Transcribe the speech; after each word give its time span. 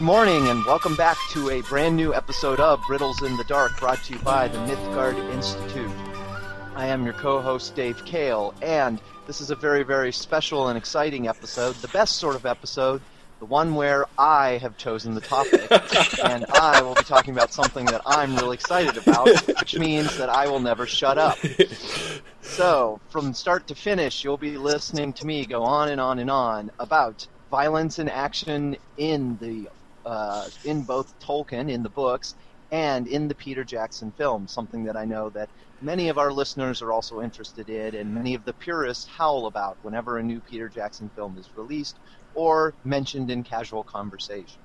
Good 0.00 0.06
morning, 0.06 0.48
and 0.48 0.64
welcome 0.64 0.96
back 0.96 1.18
to 1.32 1.50
a 1.50 1.60
brand 1.60 1.94
new 1.94 2.14
episode 2.14 2.58
of 2.58 2.82
Riddles 2.88 3.20
in 3.20 3.36
the 3.36 3.44
Dark, 3.44 3.78
brought 3.78 4.02
to 4.04 4.14
you 4.14 4.18
by 4.20 4.48
the 4.48 4.56
Mythgard 4.60 5.18
Institute. 5.30 5.90
I 6.74 6.86
am 6.86 7.04
your 7.04 7.12
co-host 7.12 7.74
Dave 7.74 8.02
Kale, 8.06 8.54
and 8.62 8.98
this 9.26 9.42
is 9.42 9.50
a 9.50 9.54
very, 9.54 9.82
very 9.82 10.10
special 10.10 10.68
and 10.68 10.78
exciting 10.78 11.28
episode, 11.28 11.76
the 11.76 11.88
best 11.88 12.16
sort 12.16 12.34
of 12.34 12.46
episode, 12.46 13.02
the 13.40 13.44
one 13.44 13.74
where 13.74 14.06
I 14.16 14.56
have 14.62 14.78
chosen 14.78 15.14
the 15.14 15.20
topic, 15.20 15.70
and 16.24 16.46
I 16.54 16.80
will 16.80 16.94
be 16.94 17.02
talking 17.02 17.34
about 17.34 17.52
something 17.52 17.84
that 17.84 18.00
I'm 18.06 18.34
really 18.36 18.54
excited 18.54 18.96
about, 18.96 19.28
which 19.48 19.78
means 19.78 20.16
that 20.16 20.30
I 20.30 20.48
will 20.48 20.60
never 20.60 20.86
shut 20.86 21.18
up. 21.18 21.36
So, 22.40 23.00
from 23.10 23.34
start 23.34 23.66
to 23.66 23.74
finish, 23.74 24.24
you'll 24.24 24.38
be 24.38 24.56
listening 24.56 25.12
to 25.12 25.26
me 25.26 25.44
go 25.44 25.62
on 25.62 25.90
and 25.90 26.00
on 26.00 26.18
and 26.18 26.30
on 26.30 26.70
about 26.78 27.26
violence 27.50 27.98
and 27.98 28.08
action 28.08 28.76
in 28.96 29.36
the 29.42 29.68
uh, 30.04 30.48
in 30.64 30.82
both 30.82 31.18
Tolkien 31.18 31.70
in 31.70 31.82
the 31.82 31.90
books 31.90 32.34
and 32.70 33.08
in 33.08 33.28
the 33.28 33.34
Peter 33.34 33.64
Jackson 33.64 34.12
films, 34.12 34.52
something 34.52 34.84
that 34.84 34.96
I 34.96 35.04
know 35.04 35.30
that 35.30 35.50
many 35.80 36.08
of 36.08 36.18
our 36.18 36.32
listeners 36.32 36.82
are 36.82 36.92
also 36.92 37.20
interested 37.20 37.68
in, 37.68 37.96
and 37.96 38.14
many 38.14 38.34
of 38.34 38.44
the 38.44 38.54
purists 38.54 39.06
howl 39.06 39.46
about 39.46 39.78
whenever 39.82 40.18
a 40.18 40.22
new 40.22 40.40
Peter 40.40 40.68
Jackson 40.68 41.10
film 41.14 41.36
is 41.36 41.50
released 41.56 41.98
or 42.34 42.74
mentioned 42.84 43.30
in 43.30 43.42
casual 43.42 43.82
conversation. 43.82 44.62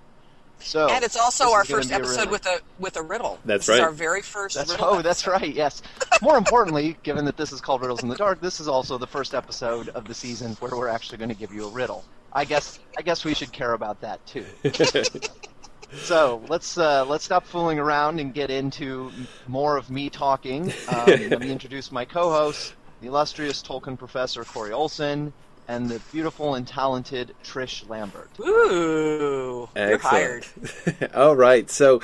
So, 0.60 0.88
and 0.88 1.04
it's 1.04 1.18
also 1.18 1.52
our 1.52 1.66
first 1.66 1.90
be 1.90 1.96
a 1.96 1.98
episode 1.98 2.30
with 2.30 2.46
a 2.46 2.60
with 2.80 2.96
a 2.96 3.04
riddle. 3.04 3.40
That's 3.44 3.66
this 3.66 3.76
Is 3.76 3.80
right. 3.82 3.86
our 3.88 3.92
very 3.92 4.22
first 4.22 4.56
That's, 4.56 4.72
riddle. 4.72 4.86
oh, 4.88 5.02
that's 5.02 5.28
right. 5.28 5.54
Yes. 5.54 5.82
More 6.22 6.38
importantly, 6.38 6.96
given 7.04 7.26
that 7.26 7.36
this 7.36 7.52
is 7.52 7.60
called 7.60 7.82
Riddles 7.82 8.04
in 8.04 8.10
the 8.10 8.16
Dark, 8.16 8.40
this 8.40 8.60
is 8.60 8.68
also 8.68 8.98
the 8.98 9.08
first 9.08 9.34
episode 9.34 9.90
of 9.90 10.08
the 10.08 10.14
season 10.14 10.54
where 10.60 10.72
we're 10.72 10.88
actually 10.88 11.18
going 11.18 11.30
to 11.30 11.36
give 11.36 11.52
you 11.52 11.66
a 11.68 11.72
riddle. 11.72 12.06
I 12.36 12.46
guess 12.46 12.80
I 12.98 13.02
guess 13.02 13.26
we 13.26 13.34
should 13.34 13.54
care 13.54 13.74
about 13.74 14.02
that 14.02 14.26
too. 14.28 14.58
so 15.98 16.46
let's 16.50 16.78
uh, 16.78 17.06
let's 17.06 17.26
stop 17.26 17.48
fooling 17.48 17.80
around 17.80 18.20
and 18.20 18.34
get 18.34 18.52
into 18.52 19.28
more 19.48 19.78
of 19.78 19.90
me 19.90 20.10
talking. 20.10 20.74
Um, 20.88 21.30
let 21.32 21.42
me 21.42 21.52
introduce 21.52 21.92
my 21.92 22.06
co-host, 22.06 22.76
the 23.02 23.08
illustrious 23.08 23.64
Tolkien 23.64 23.98
professor 23.98 24.46
Corey 24.46 24.74
Olsen, 24.74 25.34
and 25.68 25.90
the 25.90 26.00
beautiful 26.12 26.56
and 26.56 26.68
talented 26.68 27.34
Trish 27.44 27.88
Lambert. 27.90 28.30
Ooh, 28.40 29.68
you're 29.76 29.98
hired. 29.98 30.46
All 31.14 31.36
right. 31.36 31.70
So, 31.70 32.02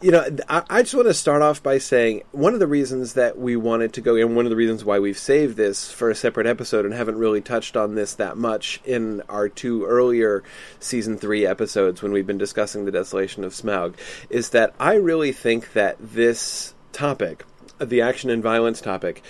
you 0.00 0.10
know, 0.10 0.24
I, 0.48 0.62
I 0.68 0.82
just 0.82 0.94
want 0.94 1.08
to 1.08 1.14
start 1.14 1.42
off 1.42 1.62
by 1.62 1.78
saying 1.78 2.22
one 2.32 2.54
of 2.54 2.60
the 2.60 2.66
reasons 2.66 3.14
that 3.14 3.38
we 3.38 3.56
wanted 3.56 3.92
to 3.94 4.00
go, 4.00 4.16
and 4.16 4.36
one 4.36 4.46
of 4.46 4.50
the 4.50 4.56
reasons 4.56 4.84
why 4.84 4.98
we've 4.98 5.18
saved 5.18 5.56
this 5.56 5.90
for 5.90 6.10
a 6.10 6.14
separate 6.14 6.46
episode 6.46 6.84
and 6.84 6.94
haven't 6.94 7.18
really 7.18 7.40
touched 7.40 7.76
on 7.76 7.94
this 7.94 8.14
that 8.14 8.36
much 8.36 8.80
in 8.84 9.22
our 9.28 9.48
two 9.48 9.84
earlier 9.84 10.42
season 10.80 11.16
three 11.16 11.46
episodes 11.46 12.02
when 12.02 12.12
we've 12.12 12.26
been 12.26 12.38
discussing 12.38 12.84
the 12.84 12.92
desolation 12.92 13.44
of 13.44 13.52
Smaug, 13.52 13.94
is 14.30 14.50
that 14.50 14.74
I 14.78 14.94
really 14.94 15.32
think 15.32 15.72
that 15.72 15.96
this 16.00 16.74
topic, 16.92 17.44
the 17.84 18.00
action 18.00 18.30
and 18.30 18.42
violence 18.42 18.80
topic, 18.80 19.22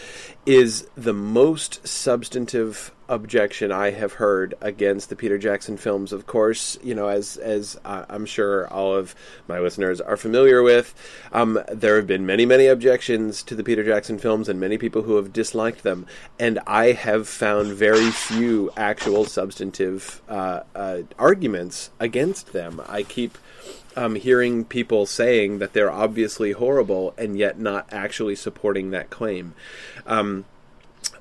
is 0.47 0.87
the 0.97 1.13
most 1.13 1.87
substantive 1.87 2.93
objection 3.09 3.71
I 3.71 3.91
have 3.91 4.15
heard 4.15 4.55
against 4.61 5.11
the 5.11 5.17
Peter 5.17 5.37
Jackson 5.37 5.77
films. 5.77 6.13
Of 6.13 6.27
course, 6.27 6.79
you 6.83 6.95
know, 6.95 7.09
as 7.09 7.37
as 7.37 7.79
uh, 7.85 8.07
I'm 8.09 8.25
sure 8.27 8.67
all 8.69 8.95
of 8.95 9.15
my 9.47 9.61
listeners 9.61 10.01
are 10.01 10.17
familiar 10.17 10.63
with, 10.63 10.95
um, 11.31 11.61
there 11.71 11.97
have 11.97 12.07
been 12.07 12.25
many 12.25 12.47
many 12.47 12.67
objections 12.67 13.43
to 13.45 13.55
the 13.55 13.63
Peter 13.63 13.85
Jackson 13.85 14.19
films, 14.19 14.49
and 14.49 14.59
many 14.59 14.79
people 14.79 15.03
who 15.03 15.17
have 15.17 15.33
disliked 15.33 15.83
them. 15.83 16.07
And 16.39 16.59
I 16.67 16.93
have 16.93 17.29
found 17.29 17.73
very 17.73 18.11
few 18.11 18.71
actual 18.77 19.27
substantive 19.27 20.23
uh, 20.29 20.61
uh, 20.75 21.03
arguments 21.19 21.91
against 22.01 22.53
them. 22.53 22.81
I 22.89 23.03
keep 23.03 23.37
um, 23.97 24.15
hearing 24.15 24.65
people 24.65 25.07
saying 25.07 25.59
that 25.59 25.73
they're 25.73 25.91
obviously 25.91 26.53
horrible 26.53 27.15
and 27.19 27.39
yet 27.39 27.59
not 27.59 27.87
actually 27.93 28.37
supporting 28.37 28.91
that 28.91 29.11
claim. 29.11 29.55
Um, 30.07 30.45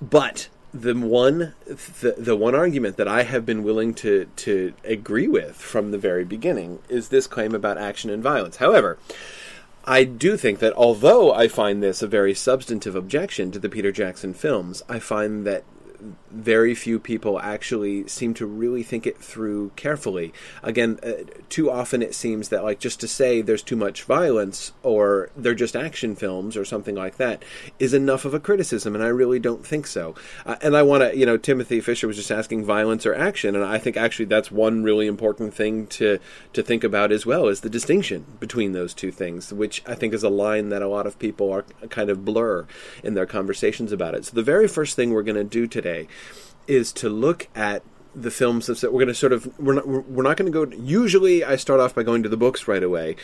but 0.02 0.50
the 0.74 0.96
one 0.96 1.54
the, 1.66 2.16
the 2.18 2.36
one 2.36 2.56
argument 2.56 2.98
that 2.98 3.08
I 3.08 3.24
have 3.24 3.46
been 3.46 3.64
willing 3.64 3.94
to 3.96 4.26
to 4.38 4.74
agree 4.86 5.28
with 5.28 5.56
from 5.56 5.92
the 5.92 5.98
very 5.98 6.24
beginning 6.24 6.80
is 6.88 7.10
this 7.10 7.28
claim 7.28 7.54
about 7.54 7.78
action 7.78 8.10
and 8.10 8.24
violence. 8.24 8.58
However, 8.58 8.98
I 9.84 10.04
do 10.04 10.38
think 10.38 10.60
that 10.60 10.74
although 10.74 11.34
I 11.34 11.48
find 11.48 11.82
this 11.82 12.02
a 12.02 12.08
very 12.08 12.34
substantive 12.34 12.96
objection 12.96 13.52
to 13.52 13.60
the 13.60 13.70
Peter 13.70 13.92
Jackson 13.92 14.34
films, 14.34 14.82
I 14.88 15.00
find 15.00 15.46
that 15.46 15.64
very 16.32 16.74
few 16.74 17.00
people 17.00 17.40
actually 17.40 18.08
seem 18.08 18.34
to 18.34 18.46
really 18.46 18.84
think 18.84 19.06
it 19.06 19.18
through 19.18 19.72
carefully. 19.76 20.34
Again, 20.64 21.00
uh, 21.04 21.24
too 21.50 21.70
often 21.70 22.02
it 22.02 22.16
seems 22.16 22.50
that 22.50 22.64
like 22.64 22.80
just 22.80 23.00
to 23.02 23.08
say 23.08 23.42
there's 23.42 23.64
too 23.64 23.76
much 23.76 24.04
violence 24.04 24.74
or 24.84 25.30
they're 25.36 25.54
just 25.54 25.76
action 25.76 26.16
films 26.16 26.56
or 26.56 26.66
something 26.66 26.96
like 26.96 27.18
that 27.18 27.44
is 27.80 27.94
enough 27.94 28.26
of 28.26 28.34
a 28.34 28.40
criticism, 28.40 28.96
and 28.96 29.04
I 29.04 29.08
really 29.08 29.40
don't 29.40 29.66
think 29.66 29.88
so. 29.88 30.16
Uh, 30.46 30.56
and 30.62 30.76
I 30.76 30.84
want 30.84 31.04
to, 31.04 31.18
you 31.18 31.26
know, 31.26 31.38
Timothy 31.38 31.82
Fisher 31.82 32.08
was 32.08 32.18
just 32.18 32.32
asking 32.32 32.66
violence 32.66 33.06
or 33.06 33.14
action, 33.14 33.56
and 33.56 33.64
I 33.66 33.78
think 33.78 33.98
actually 33.98 34.26
that's 34.26 34.52
one 34.52 34.84
really 34.84 35.08
important 35.08 35.54
thing 35.54 35.88
to 35.88 36.20
to 36.54 36.64
think 36.64 36.84
about 36.84 37.12
as 37.12 37.26
well 37.26 37.48
is 37.48 37.62
the 37.62 37.70
distinction 37.70 38.26
between 38.40 38.72
those 38.72 38.94
two 38.94 39.12
things, 39.12 39.52
which 39.54 39.84
I 39.86 39.96
think 39.96 40.14
is 40.14 40.24
a 40.24 40.30
line 40.30 40.70
that 40.70 40.82
a 40.82 40.88
lot 40.88 41.08
of 41.08 41.20
people 41.20 41.52
are 41.52 41.64
kind 41.90 42.10
of 42.10 42.26
blur 42.26 42.66
in 43.04 43.14
their 43.14 43.26
conversations 43.26 43.92
about 43.92 44.16
it. 44.16 44.26
So 44.26 44.36
the 44.36 44.44
very 44.44 44.68
first 44.68 44.96
thing 44.96 45.12
we're 45.12 45.24
going 45.24 45.36
to 45.36 45.44
do 45.44 45.68
today 45.68 46.08
is 46.68 46.92
to 46.94 47.10
look 47.10 47.48
at 47.56 47.84
the 48.14 48.32
films 48.32 48.68
that 48.68 48.84
we're 48.84 49.00
going 49.00 49.08
to 49.08 49.14
sort 49.14 49.32
of 49.32 49.58
we're 49.58 49.74
not 49.74 49.88
we're 49.88 50.24
not 50.24 50.36
going 50.36 50.52
to 50.52 50.66
go 50.66 50.76
usually 50.76 51.44
I 51.44 51.56
start 51.56 51.80
off 51.80 51.96
by 51.96 52.04
going 52.04 52.24
to 52.24 52.30
the 52.30 52.38
books 52.38 52.68
right 52.68 52.84
away. 52.84 53.16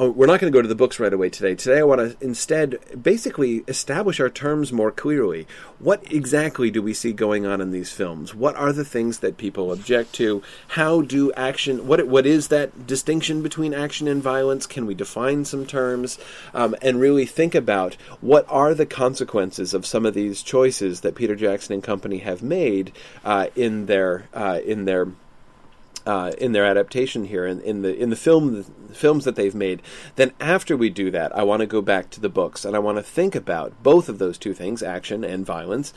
Uh, 0.00 0.10
we're 0.10 0.26
not 0.26 0.40
going 0.40 0.52
to 0.52 0.56
go 0.56 0.62
to 0.62 0.68
the 0.68 0.76
books 0.76 1.00
right 1.00 1.12
away 1.12 1.30
today. 1.30 1.54
Today 1.54 1.80
I 1.80 1.82
want 1.82 2.00
to 2.00 2.24
instead 2.24 2.78
basically 3.02 3.64
establish 3.66 4.20
our 4.20 4.30
terms 4.30 4.72
more 4.72 4.92
clearly. 4.92 5.46
What 5.78 6.12
exactly 6.12 6.70
do 6.70 6.80
we 6.80 6.94
see 6.94 7.12
going 7.12 7.44
on 7.44 7.60
in 7.60 7.72
these 7.72 7.92
films? 7.92 8.34
What 8.34 8.54
are 8.54 8.72
the 8.72 8.84
things 8.84 9.18
that 9.18 9.36
people 9.36 9.72
object 9.72 10.12
to? 10.14 10.42
How 10.68 11.00
do 11.00 11.32
action 11.32 11.86
what 11.88 12.06
what 12.06 12.24
is 12.24 12.48
that 12.48 12.86
distinction 12.86 13.42
between 13.42 13.74
action 13.74 14.06
and 14.06 14.22
violence? 14.22 14.66
Can 14.66 14.86
we 14.86 14.94
define 14.94 15.44
some 15.44 15.66
terms 15.66 16.18
um, 16.54 16.76
and 16.82 17.00
really 17.00 17.26
think 17.26 17.54
about 17.54 17.94
what 18.20 18.46
are 18.48 18.74
the 18.74 18.86
consequences 18.86 19.74
of 19.74 19.84
some 19.84 20.06
of 20.06 20.14
these 20.14 20.42
choices 20.42 21.00
that 21.00 21.16
Peter 21.16 21.34
Jackson 21.34 21.74
and 21.74 21.82
company 21.82 22.18
have 22.18 22.42
made 22.42 22.92
uh, 23.24 23.48
in 23.56 23.86
their 23.86 24.28
uh, 24.36 24.60
in 24.64 24.84
their 24.84 25.08
uh, 26.06 26.30
in 26.38 26.52
their 26.52 26.64
adaptation 26.64 27.24
here 27.24 27.44
in, 27.44 27.60
in 27.62 27.82
the 27.82 27.96
in 27.96 28.10
the 28.10 28.16
film 28.16 28.54
the 28.54 28.94
films 28.94 29.24
that 29.24 29.34
they've 29.34 29.54
made. 29.54 29.82
Then 30.14 30.32
after 30.38 30.76
we 30.76 30.88
do 30.88 31.10
that, 31.10 31.36
I 31.36 31.42
want 31.42 31.60
to 31.60 31.66
go 31.66 31.82
back 31.82 32.10
to 32.10 32.20
the 32.20 32.28
books 32.28 32.64
and 32.64 32.76
I 32.76 32.78
want 32.78 32.98
to 32.98 33.02
think 33.02 33.34
about 33.34 33.82
both 33.82 34.08
of 34.08 34.18
those 34.18 34.38
two 34.38 34.54
things, 34.54 34.82
action 34.82 35.24
and 35.24 35.44
violence, 35.44 35.92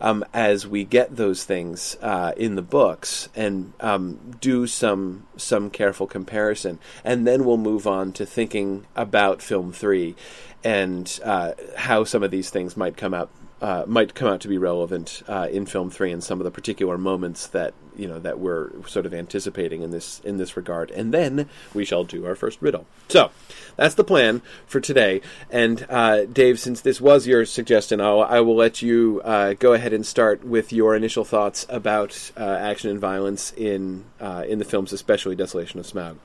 um, 0.00 0.24
as 0.32 0.66
we 0.66 0.84
get 0.84 1.16
those 1.16 1.42
things 1.42 1.96
uh, 2.00 2.32
in 2.36 2.54
the 2.54 2.62
books 2.62 3.28
and 3.34 3.72
um, 3.80 4.36
do 4.40 4.68
some 4.68 5.26
some 5.36 5.70
careful 5.70 6.06
comparison, 6.06 6.78
and 7.02 7.26
then 7.26 7.44
we'll 7.44 7.56
move 7.56 7.86
on 7.86 8.12
to 8.12 8.24
thinking 8.24 8.86
about 8.94 9.42
film 9.42 9.72
three 9.72 10.14
and 10.62 11.18
uh, 11.24 11.52
how 11.76 12.04
some 12.04 12.22
of 12.22 12.30
these 12.30 12.50
things 12.50 12.76
might 12.76 12.96
come 12.96 13.14
out 13.14 13.30
uh, 13.60 13.84
might 13.86 14.14
come 14.14 14.28
out 14.28 14.40
to 14.40 14.48
be 14.48 14.58
relevant 14.58 15.22
uh, 15.28 15.48
in 15.50 15.66
film 15.66 15.90
three 15.90 16.12
and 16.12 16.22
some 16.22 16.40
of 16.40 16.44
the 16.44 16.50
particular 16.50 16.96
moments 16.96 17.46
that 17.48 17.74
you 17.96 18.06
know 18.06 18.20
that 18.20 18.38
we're 18.38 18.70
sort 18.86 19.06
of 19.06 19.12
anticipating 19.12 19.82
in 19.82 19.90
this 19.90 20.20
in 20.20 20.36
this 20.36 20.56
regard, 20.56 20.90
and 20.92 21.12
then 21.12 21.48
we 21.74 21.84
shall 21.84 22.04
do 22.04 22.24
our 22.24 22.36
first 22.36 22.62
riddle. 22.62 22.86
So 23.08 23.30
that's 23.76 23.96
the 23.96 24.04
plan 24.04 24.42
for 24.66 24.80
today. 24.80 25.20
And 25.50 25.84
uh, 25.88 26.24
Dave, 26.26 26.60
since 26.60 26.80
this 26.80 27.00
was 27.00 27.26
your 27.26 27.44
suggestion, 27.44 28.00
I'll, 28.00 28.22
I 28.22 28.40
will 28.40 28.56
let 28.56 28.82
you 28.82 29.20
uh, 29.24 29.54
go 29.54 29.72
ahead 29.72 29.92
and 29.92 30.06
start 30.06 30.44
with 30.44 30.72
your 30.72 30.94
initial 30.94 31.24
thoughts 31.24 31.66
about 31.68 32.30
uh, 32.36 32.44
action 32.44 32.90
and 32.90 33.00
violence 33.00 33.52
in 33.56 34.04
uh, 34.20 34.44
in 34.46 34.60
the 34.60 34.64
films, 34.64 34.92
especially 34.92 35.34
Desolation 35.34 35.80
of 35.80 35.86
Smaug. 35.86 36.16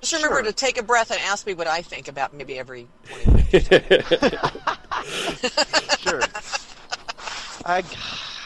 Just 0.00 0.12
remember 0.12 0.36
Sure. 0.36 0.44
to 0.44 0.52
take 0.52 0.78
a 0.78 0.82
breath 0.82 1.10
and 1.10 1.20
ask 1.22 1.46
me 1.46 1.54
what 1.54 1.66
I 1.66 1.82
think 1.82 2.08
about 2.08 2.32
maybe 2.34 2.58
every 2.58 2.88
20 3.24 3.52
minutes. 3.52 3.68
Sure. 6.00 6.20
I, 7.64 7.82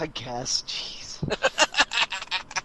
I 0.00 0.06
guess. 0.06 0.62
Jeez. 0.66 1.18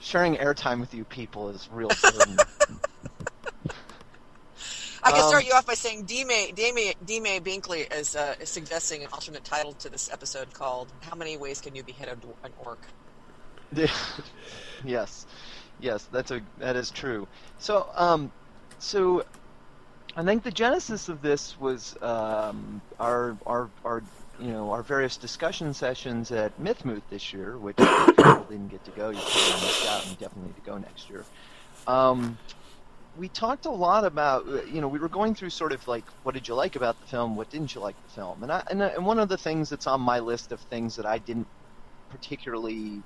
Sharing 0.00 0.36
airtime 0.36 0.80
with 0.80 0.92
you 0.94 1.04
people 1.04 1.48
is 1.50 1.68
real 1.72 1.90
burden. 2.02 2.36
I 5.02 5.12
can 5.12 5.22
Um, 5.22 5.28
start 5.28 5.46
you 5.46 5.52
off 5.54 5.66
by 5.66 5.74
saying 5.74 6.04
D. 6.04 6.24
May, 6.24 6.50
D. 6.52 6.72
May, 6.72 6.94
D. 7.04 7.20
May 7.20 7.40
Binkley 7.40 7.92
is, 7.94 8.16
uh, 8.16 8.34
is 8.40 8.48
suggesting 8.50 9.02
an 9.02 9.08
alternate 9.12 9.44
title 9.44 9.72
to 9.74 9.88
this 9.88 10.10
episode 10.12 10.52
called 10.52 10.88
"How 11.00 11.14
Many 11.14 11.36
Ways 11.36 11.60
Can 11.60 11.74
You 11.76 11.82
Behead 11.84 12.08
an 12.08 12.20
Orc?" 12.58 12.80
yes, 14.84 15.26
yes, 15.80 16.08
that's 16.12 16.30
a 16.30 16.40
that 16.58 16.76
is 16.76 16.90
true. 16.90 17.26
So, 17.58 17.88
um, 17.94 18.30
so 18.78 19.24
I 20.16 20.24
think 20.24 20.42
the 20.42 20.50
genesis 20.50 21.08
of 21.08 21.22
this 21.22 21.58
was 21.60 21.96
um, 22.02 22.80
our 22.98 23.36
our 23.46 23.70
our 23.84 24.02
you 24.38 24.48
know 24.48 24.70
our 24.70 24.82
various 24.82 25.16
discussion 25.16 25.74
sessions 25.74 26.30
at 26.30 26.58
Mythmoot 26.62 27.02
this 27.10 27.32
year, 27.32 27.56
which 27.58 27.76
people 27.76 28.46
didn't 28.48 28.68
get 28.68 28.84
to 28.84 28.90
go, 28.92 29.10
you 29.10 29.18
probably 29.18 29.66
missed 29.66 29.86
out 29.88 30.06
and 30.06 30.18
definitely 30.18 30.48
need 30.48 30.56
to 30.56 30.70
go 30.70 30.78
next 30.78 31.10
year. 31.10 31.24
Um, 31.86 32.38
we 33.18 33.28
talked 33.28 33.66
a 33.66 33.70
lot 33.70 34.04
about 34.04 34.46
you 34.72 34.80
know 34.80 34.88
we 34.88 34.98
were 34.98 35.08
going 35.08 35.34
through 35.34 35.50
sort 35.50 35.72
of 35.72 35.86
like 35.88 36.04
what 36.22 36.34
did 36.34 36.48
you 36.48 36.54
like 36.54 36.76
about 36.76 37.00
the 37.00 37.06
film, 37.06 37.36
what 37.36 37.50
didn't 37.50 37.74
you 37.74 37.80
like 37.80 37.96
the 38.06 38.12
film, 38.12 38.42
and 38.42 38.52
I 38.52 38.62
and, 38.70 38.82
and 38.82 39.04
one 39.04 39.18
of 39.18 39.28
the 39.28 39.38
things 39.38 39.68
that's 39.68 39.86
on 39.86 40.00
my 40.00 40.20
list 40.20 40.52
of 40.52 40.60
things 40.60 40.96
that 40.96 41.06
I 41.06 41.18
didn't 41.18 41.46
particularly, 42.10 43.02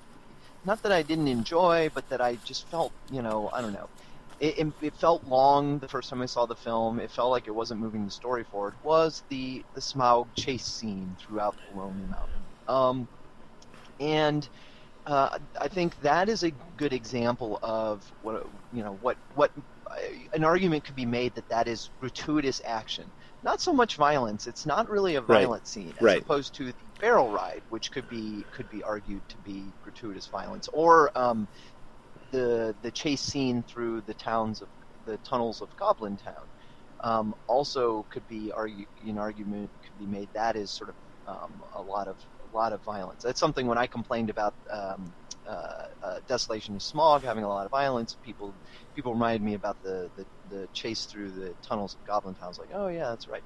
not 0.65 0.81
that 0.83 0.91
I 0.91 1.01
didn't 1.01 1.27
enjoy, 1.27 1.89
but 1.93 2.07
that 2.09 2.21
I 2.21 2.35
just 2.45 2.67
felt 2.69 2.91
you 3.11 3.21
know 3.21 3.49
I 3.53 3.61
don't 3.61 3.73
know. 3.73 3.89
It, 4.39 4.59
it, 4.59 4.67
it 4.81 4.93
felt 4.95 5.23
long 5.23 5.79
the 5.79 5.87
first 5.87 6.09
time 6.09 6.21
I 6.21 6.25
saw 6.25 6.45
the 6.45 6.55
film. 6.57 6.99
It 6.99 7.09
felt 7.09 7.31
like 7.31 7.47
it 7.47 7.55
wasn't 7.55 7.79
moving 7.79 8.03
the 8.03 8.11
story 8.11 8.43
forward. 8.43 8.73
Was 8.83 9.23
the 9.29 9.63
the 9.73 9.81
Smaug 9.81 10.27
chase 10.35 10.65
scene 10.65 11.15
throughout 11.19 11.55
the 11.71 11.79
Lonely 11.79 12.05
Mountain, 12.07 12.43
um, 12.67 13.07
and 13.99 14.47
uh, 15.05 15.37
I 15.59 15.67
think 15.67 15.99
that 16.01 16.29
is 16.29 16.43
a 16.43 16.51
good 16.77 16.93
example 16.93 17.59
of 17.61 18.03
what 18.21 18.47
you 18.73 18.83
know 18.83 18.97
what 19.01 19.17
what 19.35 19.51
an 20.33 20.43
argument 20.43 20.83
could 20.83 20.95
be 20.95 21.05
made 21.05 21.33
that 21.35 21.47
that 21.49 21.67
is 21.67 21.89
gratuitous 21.99 22.61
action, 22.65 23.05
not 23.43 23.61
so 23.61 23.71
much 23.71 23.95
violence. 23.95 24.47
It's 24.47 24.65
not 24.65 24.89
really 24.89 25.15
a 25.15 25.21
violent 25.21 25.61
right. 25.61 25.67
scene 25.67 25.93
as 25.97 26.01
right. 26.01 26.21
opposed 26.21 26.55
to 26.55 26.73
barrel 26.99 27.29
ride, 27.29 27.63
which 27.69 27.91
could 27.91 28.07
be 28.07 28.47
could 28.51 28.69
be 28.69 28.83
argued 28.83 29.23
to 29.29 29.37
be 29.39 29.75
gratuitous 29.81 30.27
violence, 30.27 30.67
or 30.73 31.11
um, 31.17 31.47
the 32.31 32.75
the 32.81 32.91
chase 32.91 33.21
scene 33.21 33.63
through 33.63 34.01
the 34.01 34.13
towns 34.15 34.61
of 34.61 34.69
the 35.05 35.17
tunnels 35.19 35.61
of 35.61 35.75
Goblin 35.77 36.17
Town. 36.17 36.49
Um, 37.03 37.35
also, 37.47 38.07
could 38.09 38.25
be 38.27 38.51
argue, 38.51 38.85
an 39.05 39.17
argument 39.17 39.71
could 39.85 39.97
be 39.97 40.07
made 40.07 40.29
that 40.33 40.55
is 40.55 40.71
sort 40.71 40.89
of 40.89 40.95
um, 41.27 41.61
a 41.75 41.81
lot 41.81 42.07
of 42.07 42.17
a 42.43 42.55
lot 42.55 42.73
of 42.73 42.83
violence. 42.83 43.21
That's 43.23 43.39
something 43.39 43.67
when 43.67 43.77
I 43.77 43.87
complained 43.87 44.29
about 44.29 44.55
um, 44.71 45.13
uh, 45.45 45.83
uh, 46.01 46.19
Desolation 46.27 46.75
of 46.75 46.81
Smaug 46.81 47.23
having 47.23 47.43
a 47.43 47.49
lot 47.49 47.65
of 47.65 47.71
violence. 47.71 48.17
People 48.23 48.55
people 48.95 49.13
reminded 49.13 49.41
me 49.41 49.53
about 49.55 49.77
the, 49.81 50.09
the, 50.15 50.25
the 50.47 50.69
chase 50.73 51.05
through 51.05 51.31
the 51.31 51.55
tunnels 51.67 51.95
of 51.95 52.03
Goblin 52.05 52.35
Town. 52.35 52.45
I 52.45 52.49
was 52.49 52.59
like, 52.59 52.71
oh 52.73 52.87
yeah, 52.87 53.09
that's 53.09 53.27
right. 53.27 53.43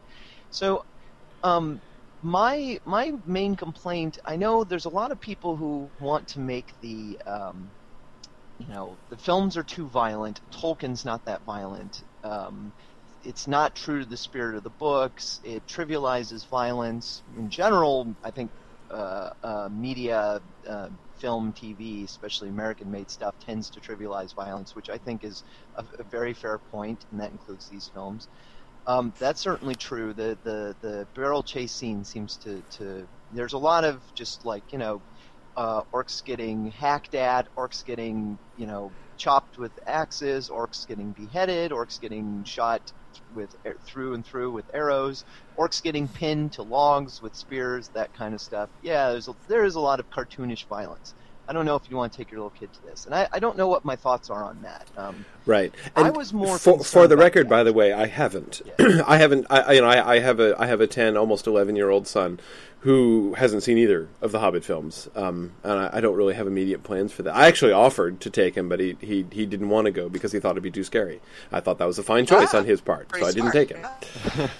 So, 0.50 0.84
um, 1.44 1.82
my 2.22 2.80
my 2.86 3.14
main 3.26 3.56
complaint. 3.56 4.18
I 4.26 4.38
know 4.38 4.64
there's 4.64 4.86
a 4.86 4.90
lot 4.90 5.12
of 5.12 5.20
people 5.20 5.56
who 5.58 5.92
want 6.00 6.28
to 6.30 6.40
make 6.40 6.74
the 6.82 7.20
um, 7.28 7.74
you 8.60 8.68
know 8.68 9.00
the 9.10 9.18
films 9.18 9.58
are 9.58 9.64
too 9.64 9.90
violent. 9.90 10.42
Tolkien's 10.54 11.06
not 11.06 11.26
that 11.26 11.44
violent. 11.44 12.04
Um, 12.24 12.74
it's 13.24 13.48
not 13.48 13.76
true 13.76 14.02
to 14.02 14.06
the 14.08 14.18
spirit 14.18 14.56
of 14.58 14.64
the 14.64 14.72
books. 14.72 15.40
It 15.44 15.66
trivializes 15.68 16.48
violence 16.50 17.24
in 17.36 17.50
general. 17.50 18.16
I 18.24 18.32
think 18.32 18.52
uh, 18.92 19.30
uh, 19.44 19.70
media, 19.72 20.42
uh, 20.68 20.90
film, 21.20 21.54
TV, 21.54 22.06
especially 22.06 22.50
American-made 22.50 23.10
stuff, 23.12 23.36
tends 23.40 23.70
to 23.72 23.82
trivialize 23.82 24.36
violence, 24.36 24.76
which 24.76 24.90
I 24.90 24.98
think 25.00 25.24
is 25.24 25.44
a, 25.76 25.86
a 26.00 26.04
very 26.06 26.34
fair 26.34 26.60
point, 26.60 27.06
and 27.12 27.20
that 27.20 27.32
includes 27.32 27.68
these 27.70 27.90
films. 27.94 28.30
Um, 28.90 29.14
that's 29.20 29.42
certainly 29.42 29.76
true. 29.76 30.16
The, 30.16 30.40
the 30.44 30.76
the 30.82 31.08
barrel 31.16 31.44
chase 31.44 31.74
scene 31.76 32.04
seems 32.04 32.38
to, 32.40 32.64
to 32.78 33.08
there's 33.32 33.54
a 33.54 33.60
lot 33.60 33.86
of 33.86 34.04
just 34.16 34.46
like 34.46 34.66
you 34.72 34.80
know 34.80 35.04
uh, 35.58 35.84
orcs 35.94 36.24
getting 36.26 36.72
hacked 36.72 37.14
at, 37.14 37.48
orcs 37.58 37.86
getting 37.86 38.40
you 38.56 38.66
know 38.66 38.96
chopped 39.18 39.60
with 39.60 39.74
axes, 39.88 40.50
orcs 40.50 40.88
getting 40.88 41.14
beheaded, 41.14 41.72
orcs 41.72 42.02
getting 42.02 42.44
shot 42.46 42.82
with 43.32 43.56
through 43.86 44.16
and 44.16 44.26
through 44.26 44.52
with 44.54 44.66
arrows, 44.74 45.24
orcs 45.60 45.84
getting 45.84 46.10
pinned 46.10 46.54
to 46.54 46.64
logs 46.64 47.22
with 47.22 47.36
spears, 47.36 47.92
that 47.94 48.12
kind 48.14 48.34
of 48.34 48.42
stuff. 48.42 48.72
Yeah, 48.82 49.12
there's 49.12 49.28
a, 49.28 49.36
there 49.48 49.66
is 49.66 49.76
a 49.76 49.82
lot 49.82 50.00
of 50.00 50.10
cartoonish 50.10 50.68
violence. 50.68 51.14
I 51.48 51.54
don't 51.54 51.66
know 51.66 51.76
if 51.76 51.90
you 51.90 51.98
want 51.98 52.14
to 52.14 52.18
take 52.18 52.32
your 52.32 52.40
little 52.42 52.52
kid 52.52 52.74
to 52.74 52.82
this, 52.84 53.06
and 53.06 53.16
I, 53.16 53.28
I 53.34 53.40
don't 53.40 53.58
know 53.58 53.68
what 53.68 53.86
my 53.86 53.98
thoughts 53.98 54.32
are 54.32 54.46
on 54.46 54.62
that. 54.62 54.88
Um, 54.98 55.28
right. 55.50 55.74
And 55.96 56.08
I 56.08 56.10
was 56.12 56.34
more 56.34 56.58
for, 56.58 56.84
for 56.84 57.08
the 57.08 57.18
record, 57.18 57.50
by 57.50 57.64
the 57.64 57.74
way, 57.74 57.92
I 57.92 58.08
haven't. 58.08 58.62
Yeah. 58.80 59.04
I 59.08 59.18
haven't. 59.18 59.48
I, 59.50 59.74
you 59.74 59.82
know, 59.82 59.88
I, 59.88 60.16
I, 60.16 60.20
have 60.20 60.40
a 60.40 60.56
I 60.58 60.68
have 60.68 60.82
a 60.82 60.88
ten, 60.88 61.18
almost 61.18 61.48
eleven 61.48 61.76
year 61.76 61.90
old 61.90 62.08
son 62.08 62.40
who 62.82 63.34
hasn't 63.34 63.62
seen 63.62 63.78
either 63.78 64.08
of 64.22 64.32
the 64.32 64.40
Hobbit 64.40 64.64
films, 64.64 65.10
um, 65.14 65.52
and 65.64 65.74
I, 65.74 65.90
I, 65.94 66.00
don't 66.00 66.16
really 66.16 66.34
have 66.36 66.48
immediate 66.48 66.82
plans 66.82 67.12
for 67.12 67.24
that. 67.24 67.36
I 67.36 67.48
actually 67.48 67.74
offered 67.74 68.22
to 68.22 68.30
take 68.30 68.56
him, 68.56 68.70
but 68.70 68.80
he, 68.80 68.96
he, 69.02 69.26
he 69.32 69.46
didn't 69.46 69.68
want 69.68 69.86
to 69.86 69.92
go 69.92 70.08
because 70.08 70.32
he 70.32 70.40
thought 70.40 70.52
it'd 70.52 70.64
be 70.64 70.72
too 70.72 70.86
scary. 70.86 71.20
I 71.52 71.60
thought 71.60 71.80
that 71.80 71.86
was 71.86 72.00
a 72.00 72.04
fine 72.04 72.26
choice 72.26 72.54
ah, 72.54 72.60
on 72.60 72.66
his 72.66 72.80
part, 72.80 73.10
so 73.14 73.26
I 73.26 73.34
didn't 73.34 73.52
take 73.52 73.70
him. 73.70 73.82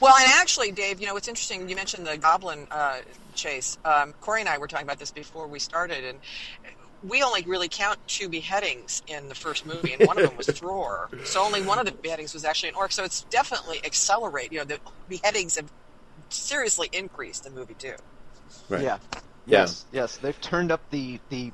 well, 0.00 0.16
and 0.16 0.30
actually, 0.32 0.72
Dave, 0.72 0.98
you 0.98 1.06
know 1.06 1.12
what's 1.12 1.28
interesting? 1.28 1.68
You 1.68 1.76
mentioned 1.76 2.06
the 2.06 2.16
goblin 2.16 2.66
uh, 2.70 3.00
chase. 3.34 3.76
Um, 3.84 4.14
Corey 4.22 4.40
and 4.40 4.48
I 4.48 4.56
were 4.56 4.66
talking 4.66 4.86
about 4.86 4.98
this 4.98 5.10
before 5.10 5.46
we 5.46 5.58
started, 5.58 6.04
and 6.04 6.18
we 7.02 7.22
only 7.22 7.42
really 7.42 7.68
count 7.68 7.98
two 8.06 8.28
beheadings 8.28 9.02
in 9.06 9.28
the 9.28 9.34
first 9.34 9.66
movie, 9.66 9.92
and 9.92 10.06
one 10.06 10.18
of 10.18 10.28
them 10.28 10.36
was 10.36 10.46
Thror. 10.48 11.24
So 11.26 11.42
only 11.42 11.62
one 11.62 11.78
of 11.78 11.86
the 11.86 11.92
beheadings 11.92 12.34
was 12.34 12.44
actually 12.44 12.70
an 12.70 12.74
orc. 12.74 12.92
So 12.92 13.04
it's 13.04 13.22
definitely 13.24 13.80
accelerate. 13.84 14.52
You 14.52 14.58
know, 14.58 14.64
the 14.64 14.80
beheadings 15.08 15.56
have 15.56 15.70
seriously 16.28 16.88
increased 16.92 17.46
in 17.46 17.54
movie 17.54 17.74
two. 17.74 17.94
Right. 18.68 18.82
Yeah. 18.82 18.98
Yes, 19.46 19.86
yeah. 19.92 20.02
yes, 20.02 20.16
they've 20.18 20.40
turned 20.40 20.70
up 20.70 20.82
the 20.90 21.18
the 21.30 21.52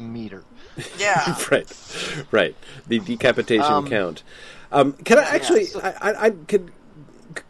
meter. 0.00 0.42
Yeah. 0.98 1.36
right, 1.52 2.26
right. 2.32 2.56
The 2.88 2.98
decapitation 2.98 3.72
um, 3.72 3.88
count. 3.88 4.24
Um, 4.72 4.92
can 4.92 5.18
I 5.18 5.22
actually? 5.22 5.62
Yeah, 5.62 5.68
so, 5.68 5.80
I, 5.80 6.10
I, 6.10 6.24
I 6.26 6.30
could. 6.30 6.72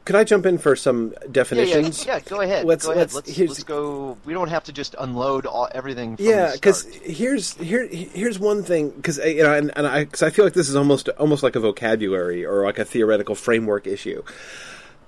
Could 0.05 0.17
I 0.17 0.25
jump 0.25 0.45
in 0.45 0.59
for 0.59 0.77
some 0.77 1.15
definitions? 1.33 2.05
Yeah, 2.05 2.15
yeah, 2.15 2.19
yeah 2.19 2.29
go 2.29 2.41
ahead. 2.43 2.67
Let's, 2.67 2.85
go 2.85 2.93
ahead. 2.93 3.13
Let's, 3.15 3.27
let's, 3.27 3.39
let's, 3.39 3.65
go. 3.65 4.19
We 4.27 4.35
don't 4.35 4.49
have 4.49 4.65
to 4.65 4.73
just 4.73 4.95
unload 4.99 5.47
all, 5.47 5.69
everything. 5.73 6.17
yeah, 6.19 6.53
because 6.53 6.85
here's 7.03 7.55
here 7.55 7.87
here's 7.87 8.39
one 8.39 8.63
thing 8.63 8.91
because 8.91 9.17
you 9.19 9.43
know, 9.43 9.55
and, 9.55 9.73
and 9.77 9.87
I 9.87 10.05
because 10.05 10.23
I 10.23 10.29
feel 10.29 10.45
like 10.45 10.55
this 10.55 10.69
is 10.69 10.77
almost 10.77 11.09
almost 11.11 11.43
like 11.43 11.57
a 11.57 11.61
vocabulary 11.61 12.45
or 12.45 12.65
like 12.65 12.79
a 12.79 12.85
theoretical 12.85 13.35
framework 13.35 13.87
issue. 13.87 14.23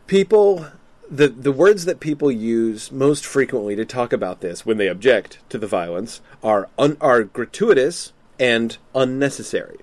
People 0.06 0.66
the 1.10 1.28
the 1.28 1.52
words 1.52 1.84
that 1.84 2.00
people 2.00 2.32
use 2.32 2.90
most 2.90 3.26
frequently 3.26 3.76
to 3.76 3.84
talk 3.84 4.12
about 4.12 4.40
this 4.40 4.64
when 4.64 4.78
they 4.78 4.88
object 4.88 5.38
to 5.50 5.58
the 5.58 5.66
violence 5.66 6.22
are 6.42 6.68
un, 6.78 6.96
are 7.02 7.22
gratuitous 7.22 8.12
and 8.38 8.78
unnecessary. 8.94 9.78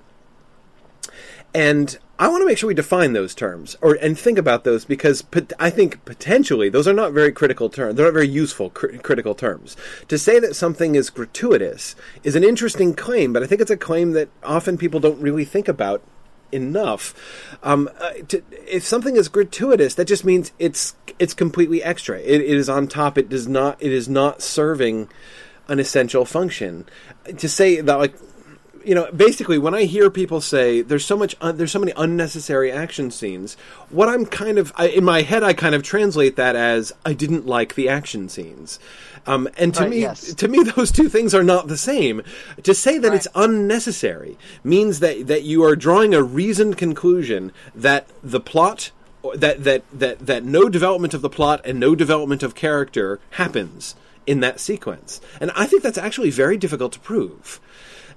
And 1.54 1.98
I 2.20 2.28
want 2.30 2.42
to 2.42 2.46
make 2.46 2.58
sure 2.58 2.68
we 2.68 2.74
define 2.74 3.14
those 3.14 3.36
terms 3.36 3.76
or 3.82 3.96
and 3.96 4.18
think 4.18 4.38
about 4.38 4.64
those 4.64 4.86
because 4.86 5.24
I 5.60 5.70
think 5.70 6.04
potentially 6.06 6.70
those 6.70 6.88
are 6.88 6.94
not 6.94 7.12
very 7.12 7.32
critical 7.32 7.70
terms. 7.70 7.96
They're 7.96 8.06
not 8.06 8.14
very 8.14 8.28
useful 8.28 8.70
cr- 8.70 8.98
critical 8.98 9.36
terms. 9.36 9.76
To 10.08 10.18
say 10.18 10.40
that 10.40 10.56
something 10.56 10.96
is 10.96 11.10
gratuitous 11.10 11.96
is 12.24 12.36
an 12.36 12.44
interesting 12.44 12.96
claim, 12.96 13.34
but 13.34 13.44
I 13.44 13.48
think 13.48 13.62
it's 13.62 13.72
a 13.72 13.78
claim 13.78 14.12
that 14.12 14.30
often 14.44 14.78
people 14.78 15.00
don't 15.00 15.22
really 15.22 15.46
think 15.46 15.68
about 15.68 16.02
enough. 16.52 17.14
Um, 17.64 17.90
uh, 18.00 18.12
to, 18.30 18.44
if 18.68 18.84
something 18.84 19.16
is 19.16 19.28
gratuitous, 19.28 19.96
that 19.96 20.06
just 20.06 20.24
means 20.24 20.52
it's 20.60 20.96
it's 21.20 21.34
completely 21.34 21.84
extra. 21.84 22.20
It, 22.20 22.42
it 22.42 22.58
is 22.58 22.70
on 22.70 22.88
top. 22.88 23.18
It 23.18 23.30
does 23.30 23.48
not. 23.48 23.82
It 23.82 23.92
is 23.92 24.08
not 24.08 24.42
serving 24.42 25.10
an 25.68 25.80
essential 25.80 26.26
function. 26.26 26.86
To 27.38 27.50
say 27.50 27.82
that, 27.82 27.96
like, 27.96 28.16
you 28.84 28.96
know, 28.96 29.12
basically, 29.12 29.58
when 29.58 29.74
I 29.74 29.84
hear 29.84 30.10
people 30.10 30.42
say 30.42 30.82
there's 30.82 31.06
so 31.06 31.18
much, 31.18 31.36
there's 31.40 31.72
so 31.72 31.80
many 31.80 31.94
unnecessary 31.96 32.72
action 32.72 33.12
scenes, 33.12 33.56
what 33.90 34.10
I'm 34.10 34.25
kind 34.25 34.58
of 34.58 34.72
I, 34.75 34.88
in 34.88 35.04
my 35.04 35.22
head, 35.22 35.44
I 35.44 35.54
kind 35.54 35.75
of 35.75 35.84
translate 35.84 36.36
that 36.36 36.56
as 36.56 36.92
I 37.06 37.13
didn't 37.13 37.46
like 37.46 37.75
the 37.75 37.90
action 37.90 38.30
scenes. 38.30 38.80
Um, 39.25 39.48
and 39.58 39.74
to 39.75 39.82
right, 39.82 39.90
me, 39.90 40.02
yes. 40.02 40.34
to 40.34 40.48
me, 40.48 40.63
those 40.75 40.92
two 40.92 41.10
things 41.10 41.34
are 41.34 41.44
not 41.44 41.68
the 41.68 41.78
same. 41.78 42.22
To 42.63 42.74
say 42.74 42.98
that 42.98 43.10
right. 43.10 43.16
it's 43.16 43.28
unnecessary 43.36 44.38
means 44.63 45.00
that 45.00 45.28
that 45.28 45.44
you 45.44 45.63
are 45.63 45.75
drawing 45.75 46.13
a 46.13 46.24
reasoned 46.24 46.78
conclusion 46.78 47.52
that 47.74 48.08
the 48.22 48.40
plot 48.40 48.92
that 49.36 49.63
that 49.63 49.84
that 49.94 50.20
that 50.20 50.44
no 50.44 50.70
development 50.70 51.13
of 51.13 51.22
the 51.22 51.30
plot 51.30 51.62
and 51.66 51.80
no 51.80 51.96
development 51.96 52.44
of 52.44 52.56
character 52.56 53.20
happens 53.32 53.96
in 54.25 54.40
that 54.42 54.60
sequence. 54.60 55.22
And 55.40 55.52
I 55.56 55.66
think 55.66 55.84
that's 55.84 55.98
actually 55.98 56.30
very 56.30 56.58
difficult 56.58 56.94
to 56.94 57.00
prove. 57.00 57.60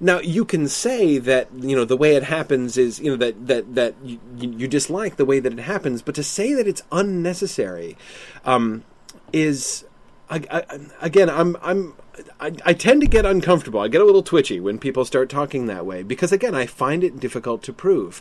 Now 0.01 0.21
you 0.21 0.45
can 0.45 0.69
say 0.69 1.19
that 1.19 1.49
you 1.57 1.77
know 1.77 1.85
the 1.85 1.97
way 1.97 2.17
it 2.17 2.23
happens 2.25 2.77
is 2.77 3.01
you 3.01 3.11
know 3.11 3.17
that 3.17 3.47
that 3.47 3.75
that 3.75 3.95
you, 4.05 4.19
you 4.37 4.69
dislike 4.69 5.17
the 5.17 5.25
way 5.25 5.41
that 5.41 5.53
it 5.53 5.61
happens, 5.61 6.03
but 6.03 6.15
to 6.17 6.23
say 6.23 6.55
that 6.55 6.67
it's 6.67 6.83
unnecessary 6.93 7.97
um, 8.45 8.85
is 9.33 9.85
I, 10.29 10.43
I, 10.51 10.79
again, 11.01 11.31
I'm 11.31 11.57
I'm 11.63 11.95
I, 12.41 12.53
I, 12.65 12.73
tend 12.73 13.01
to 13.03 13.07
get 13.07 13.25
uncomfortable. 13.25 13.81
I 13.81 13.89
get 13.89 14.01
a 14.01 14.05
little 14.05 14.23
twitchy 14.23 14.59
when 14.59 14.79
people 14.79 15.05
start 15.05 15.29
talking 15.29 15.67
that 15.67 15.87
way 15.87 16.03
because 16.03 16.33
again, 16.33 16.55
I 16.55 16.67
find 16.67 17.05
it 17.05 17.21
difficult 17.21 17.63
to 17.65 17.73
prove. 17.73 18.21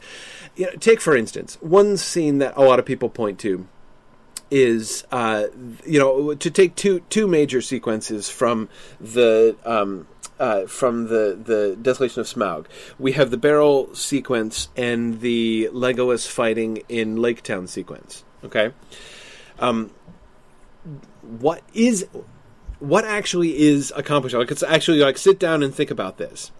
You 0.55 0.67
know, 0.67 0.72
take 0.74 1.01
for 1.01 1.15
instance 1.15 1.58
one 1.62 1.98
scene 1.98 2.38
that 2.39 2.55
a 2.55 2.62
lot 2.62 2.79
of 2.79 2.86
people 2.86 3.10
point 3.10 3.39
to 3.39 3.67
is 4.51 5.05
uh, 5.12 5.46
you 5.86 6.00
know 6.00 6.36
to 6.36 6.51
take 6.51 6.75
two 6.75 7.00
two 7.10 7.27
major 7.27 7.62
sequences 7.62 8.29
from 8.29 8.70
the. 9.00 9.55
Um, 9.65 10.08
uh, 10.39 10.65
from 10.65 11.08
the, 11.08 11.39
the 11.42 11.77
Desolation 11.82 12.22
of 12.22 12.27
Smaug. 12.27 12.65
We 13.00 13.13
have 13.13 13.32
the 13.32 13.38
barrel 13.38 13.94
sequence 13.96 14.70
and 14.75 15.22
the 15.22 15.70
Legolas 15.72 16.27
fighting 16.27 16.84
in 16.89 17.18
Lake 17.18 17.42
Town 17.44 17.68
sequence. 17.68 18.24
Okay? 18.44 18.72
Um, 19.60 19.92
what 21.22 21.63
is 21.74 22.06
what 22.80 23.06
actually 23.06 23.58
is 23.58 23.92
accomplished? 23.96 24.36
Like, 24.36 24.51
it's 24.51 24.62
actually 24.62 25.00
like 25.00 25.18
sit 25.18 25.39
down 25.39 25.63
and 25.63 25.74
think 25.74 25.89
about 25.89 26.18
this. 26.18 26.51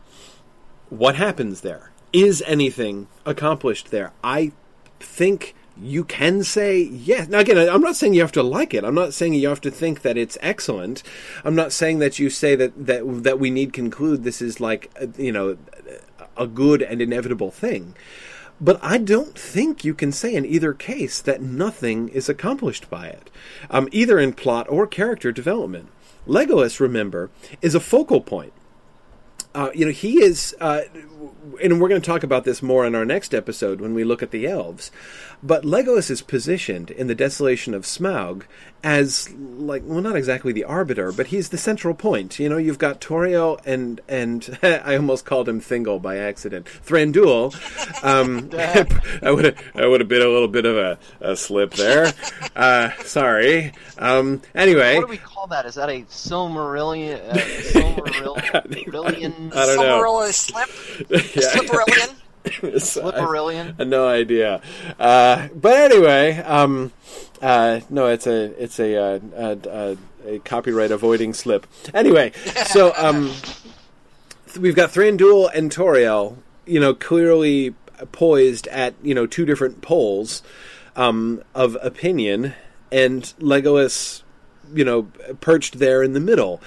What 0.90 1.16
happens 1.16 1.62
there? 1.62 1.92
is 2.16 2.42
anything 2.48 3.08
accomplished 3.26 3.92
there? 3.92 4.14
I 4.24 4.54
think 5.02 5.54
you 5.82 6.04
can 6.04 6.44
say 6.44 6.82
yes. 6.82 7.28
Now, 7.28 7.40
again, 7.40 7.58
I'm 7.58 7.82
not 7.82 7.96
saying 7.96 8.14
you 8.14 8.22
have 8.22 8.32
to 8.34 8.44
like 8.44 8.74
it. 8.74 8.84
I'm 8.84 8.96
not 8.96 9.14
saying 9.14 9.34
you 9.34 9.50
have 9.50 9.62
to 9.62 9.72
think 9.72 10.02
that 10.04 10.18
it's 10.18 10.38
excellent. 10.42 11.04
I'm 11.44 11.56
not 11.56 11.72
saying 11.72 12.00
that 12.00 12.20
you 12.20 12.30
say 12.30 12.56
that 12.56 12.86
that 12.86 13.24
that 13.24 13.40
we 13.40 13.50
need 13.50 13.74
conclude 13.74 14.24
this 14.24 14.42
is 14.42 14.60
like 14.60 14.92
uh, 15.02 15.08
you 15.18 15.32
know 15.32 15.58
a 16.38 16.48
good 16.48 16.82
and 16.82 17.02
inevitable 17.02 17.52
thing. 17.52 17.96
But 18.60 18.80
I 18.82 18.98
don't 18.98 19.38
think 19.38 19.84
you 19.84 19.94
can 19.94 20.14
say 20.14 20.34
in 20.34 20.46
either 20.46 20.74
case 20.74 21.22
that 21.22 21.42
nothing 21.42 22.08
is 22.10 22.30
accomplished 22.30 22.90
by 22.90 23.08
it, 23.08 23.30
um, 23.70 23.90
either 23.92 24.18
in 24.18 24.32
plot 24.32 24.68
or 24.70 24.88
character 24.88 25.32
development. 25.32 25.90
Legolas, 26.26 26.80
remember, 26.80 27.30
is 27.62 27.76
a 27.76 27.80
focal 27.80 28.22
point. 28.22 28.54
Uh, 29.54 29.72
you 29.74 29.86
know, 29.86 29.92
he 29.92 30.22
is, 30.22 30.56
uh, 30.60 30.82
and 31.62 31.82
we're 31.82 31.90
going 31.90 32.02
to 32.02 32.06
talk 32.06 32.24
about 32.24 32.44
this 32.44 32.62
more 32.62 32.86
in 32.86 32.96
our 32.96 33.06
next 33.06 33.34
episode 33.34 33.82
when 33.82 33.94
we 33.94 34.04
look 34.04 34.24
at 34.24 34.32
the 34.32 34.48
elves. 34.48 34.92
But 35.44 35.64
Legolas 35.64 36.10
is 36.10 36.22
positioned 36.22 36.92
in 36.92 37.08
the 37.08 37.16
desolation 37.16 37.74
of 37.74 37.84
Smaug 37.84 38.44
as 38.84 39.32
like 39.34 39.82
well 39.84 40.00
not 40.00 40.16
exactly 40.16 40.54
the 40.54 40.64
arbiter, 40.64 41.12
but 41.12 41.28
he's 41.28 41.50
the 41.50 41.58
central 41.58 41.96
point. 41.96 42.40
You 42.40 42.50
know, 42.50 42.58
you've 42.58 42.78
got 42.78 43.02
Tauriel 43.02 43.60
and 43.66 44.00
and 44.08 44.58
I 44.64 44.96
almost 44.96 45.26
called 45.26 45.50
him 45.50 45.60
Thingol 45.60 46.02
by 46.02 46.18
accident. 46.18 46.68
Thranduil. 46.86 47.54
Um, 48.04 48.50
I 49.24 49.32
would 49.32 49.46
have 49.46 49.64
I 49.76 49.88
would 49.88 50.02
have 50.02 50.08
been 50.08 50.22
a 50.22 50.30
little 50.30 50.48
bit 50.48 50.66
of 50.66 50.78
a, 50.78 51.00
a 51.20 51.36
slip 51.36 51.74
there. 51.74 52.14
Uh, 52.56 52.92
sorry. 53.04 53.74
Um, 53.98 54.42
anyway, 54.54 54.98
what 54.98 55.02
do 55.02 55.08
we 55.08 55.18
call 55.18 55.48
that? 55.48 55.66
Is 55.66 55.76
that 55.76 55.90
a 55.90 56.02
Silmarillion? 56.04 57.20
Uh, 57.28 57.34
Silmarillion? 57.38 58.38
I 59.56 59.66
don't 59.66 59.78
know. 59.78 60.04
Silmarillion 60.04 60.34
slip? 60.34 61.15
Yeah. 61.36 61.50
Slipperillion? 61.52 62.16
Slipperillion? 62.46 63.76
I, 63.80 63.84
no 63.86 64.08
idea. 64.08 64.62
Uh, 65.00 65.48
but 65.56 65.92
anyway, 65.92 66.38
um, 66.40 66.92
uh, 67.42 67.80
no, 67.90 68.08
it's 68.08 68.28
a 68.28 68.62
it's 68.62 68.80
a, 68.80 68.96
uh, 68.98 69.20
a, 69.36 69.98
a 70.28 70.40
copyright 70.40 70.92
avoiding 70.92 71.34
slip. 71.34 71.68
Anyway, 71.94 72.32
so 72.68 72.94
um, 72.98 73.32
we've 74.60 74.76
got 74.76 74.92
Thranduil 74.92 75.50
and 75.54 75.72
Tauriel, 75.72 76.38
you 76.66 76.80
know, 76.80 76.94
clearly 76.94 77.74
poised 78.12 78.68
at 78.68 78.94
you 79.02 79.16
know 79.16 79.26
two 79.26 79.46
different 79.46 79.82
poles 79.82 80.44
um, 80.96 81.42
of 81.54 81.78
opinion, 81.82 82.54
and 82.92 83.24
Legolas, 83.40 84.22
you 84.74 84.86
know, 84.86 85.04
perched 85.42 85.80
there 85.80 86.04
in 86.04 86.14
the 86.14 86.20
middle. 86.20 86.62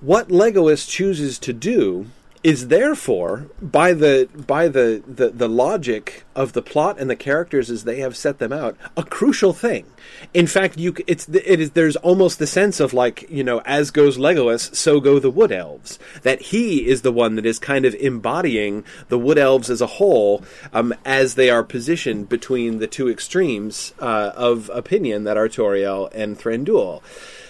What 0.00 0.28
Legolas 0.28 0.88
chooses 0.88 1.38
to 1.40 1.52
do 1.52 2.10
is 2.46 2.68
therefore 2.68 3.48
by 3.60 3.92
the 3.92 4.28
by 4.46 4.68
the, 4.68 5.02
the 5.04 5.30
the 5.30 5.48
logic 5.48 6.22
of 6.36 6.52
the 6.52 6.62
plot 6.62 6.96
and 6.96 7.10
the 7.10 7.16
characters 7.16 7.68
as 7.70 7.82
they 7.82 7.98
have 7.98 8.16
set 8.16 8.38
them 8.38 8.52
out 8.52 8.76
a 8.96 9.02
crucial 9.02 9.52
thing. 9.52 9.84
In 10.32 10.46
fact 10.46 10.78
you 10.78 10.94
it's 11.08 11.28
it 11.28 11.58
is 11.58 11.72
there's 11.72 11.96
almost 11.96 12.38
the 12.38 12.46
sense 12.46 12.78
of 12.78 12.94
like 12.94 13.28
you 13.28 13.42
know 13.42 13.60
as 13.64 13.90
goes 13.90 14.16
legolas 14.16 14.72
so 14.76 15.00
go 15.00 15.18
the 15.18 15.28
wood 15.28 15.50
elves. 15.50 15.98
That 16.22 16.40
he 16.40 16.86
is 16.86 17.02
the 17.02 17.10
one 17.10 17.34
that 17.34 17.44
is 17.44 17.58
kind 17.58 17.84
of 17.84 17.94
embodying 17.94 18.84
the 19.08 19.18
wood 19.18 19.38
elves 19.38 19.68
as 19.68 19.80
a 19.80 19.94
whole 19.98 20.44
um, 20.72 20.94
as 21.04 21.34
they 21.34 21.50
are 21.50 21.64
positioned 21.64 22.28
between 22.28 22.78
the 22.78 22.86
two 22.86 23.10
extremes 23.10 23.92
uh, 23.98 24.30
of 24.36 24.70
opinion 24.72 25.24
that 25.24 25.36
are 25.36 25.48
tauriel 25.48 26.14
and 26.14 26.38
thranduil. 26.38 27.02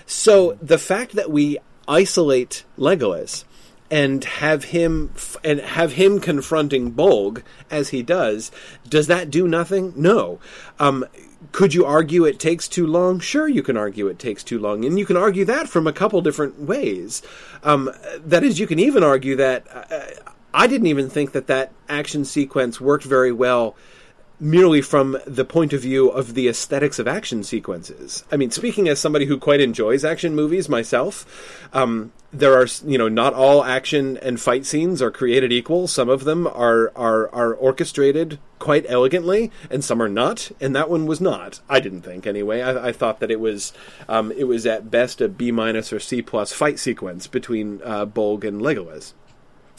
So 0.07 0.57
the 0.63 0.79
fact 0.79 1.13
that 1.17 1.31
we 1.31 1.59
isolate 1.87 2.65
legolas 2.79 3.45
and 3.91 4.25
have 4.25 4.65
him 4.65 5.11
f- 5.15 5.37
and 5.45 5.61
have 5.61 5.93
him 5.93 6.21
confronting 6.21 6.93
Bolg 6.93 7.43
as 7.71 7.91
he 7.91 8.03
does, 8.03 8.51
does 8.89 9.07
that 9.07 9.31
do 9.31 9.47
nothing? 9.47 9.93
No. 9.97 10.39
Um, 10.79 11.05
could 11.53 11.75
you 11.75 11.85
argue 11.85 12.25
it 12.25 12.41
takes 12.41 12.67
too 12.67 12.87
long? 12.87 13.21
Sure, 13.21 13.49
you 13.49 13.63
can 13.63 13.77
argue 13.77 14.09
it 14.09 14.19
takes 14.19 14.43
too 14.43 14.59
long, 14.59 14.85
and 14.85 14.99
you 14.99 15.07
can 15.07 15.17
argue 15.17 15.45
that 15.45 15.69
from 15.69 15.87
a 15.87 15.93
couple 15.93 16.21
different 16.21 16.61
ways. 16.61 17.23
Um, 17.63 17.91
that 18.19 18.43
is, 18.43 18.59
you 18.59 18.67
can 18.67 18.79
even 18.79 19.03
argue 19.03 19.37
that 19.37 19.67
uh, 19.73 20.33
I 20.53 20.67
didn't 20.67 20.89
even 20.89 21.09
think 21.09 21.33
that 21.33 21.47
that 21.47 21.73
action 21.89 22.25
sequence 22.25 22.81
worked 22.81 23.05
very 23.05 23.33
well 23.33 23.77
merely 24.39 24.83
from 24.83 25.17
the 25.27 25.45
point 25.45 25.73
of 25.73 25.81
view 25.81 26.09
of 26.09 26.35
the 26.35 26.49
aesthetics 26.49 26.99
of 26.99 27.09
action 27.09 27.43
sequences. 27.43 28.25
I 28.31 28.37
mean, 28.37 28.51
speaking 28.51 28.89
as 28.89 28.99
somebody 28.99 29.25
who 29.25 29.39
quite 29.39 29.61
enjoys 29.61 30.05
action 30.05 30.35
movies 30.35 30.69
myself, 30.69 31.69
um, 31.73 32.13
there 32.33 32.55
are 32.55 32.67
you 32.85 32.99
know 32.99 33.09
not 33.09 33.35
all 33.35 33.65
action 33.65 34.17
and 34.19 34.41
fight 34.41 34.67
scenes 34.67 35.01
are 35.01 35.11
created 35.11 35.53
equal. 35.53 35.87
Some 35.87 36.09
of 36.09 36.25
them 36.25 36.47
are 36.47 36.93
are 36.97 37.33
are 37.35 37.55
orchestrated 37.55 38.39
quite 38.59 38.85
elegantly, 38.89 39.51
and 39.71 39.85
some 39.85 40.03
are 40.03 40.09
not. 40.09 40.51
And 40.61 40.75
that 40.75 40.91
one 40.91 41.07
was 41.07 41.21
not. 41.21 41.61
I 41.69 41.81
didn't 41.81 42.03
think 42.03 42.27
anyway. 42.27 42.63
I, 42.63 42.89
I 42.89 42.93
thought 42.93 43.21
that 43.21 43.31
it 43.31 43.41
was 43.41 43.73
um, 44.09 44.33
it 44.33 44.45
was 44.45 44.67
at 44.67 44.91
best 44.91 45.21
a 45.21 45.29
B 45.29 45.51
minus 45.51 45.93
or 45.93 46.01
C 46.01 46.23
plus 46.23 46.53
fight 46.53 46.79
sequence 46.79 47.27
between 47.27 47.81
uh, 47.85 48.07
Bolg 48.07 48.45
and 48.45 48.61
Legolas. 48.61 49.13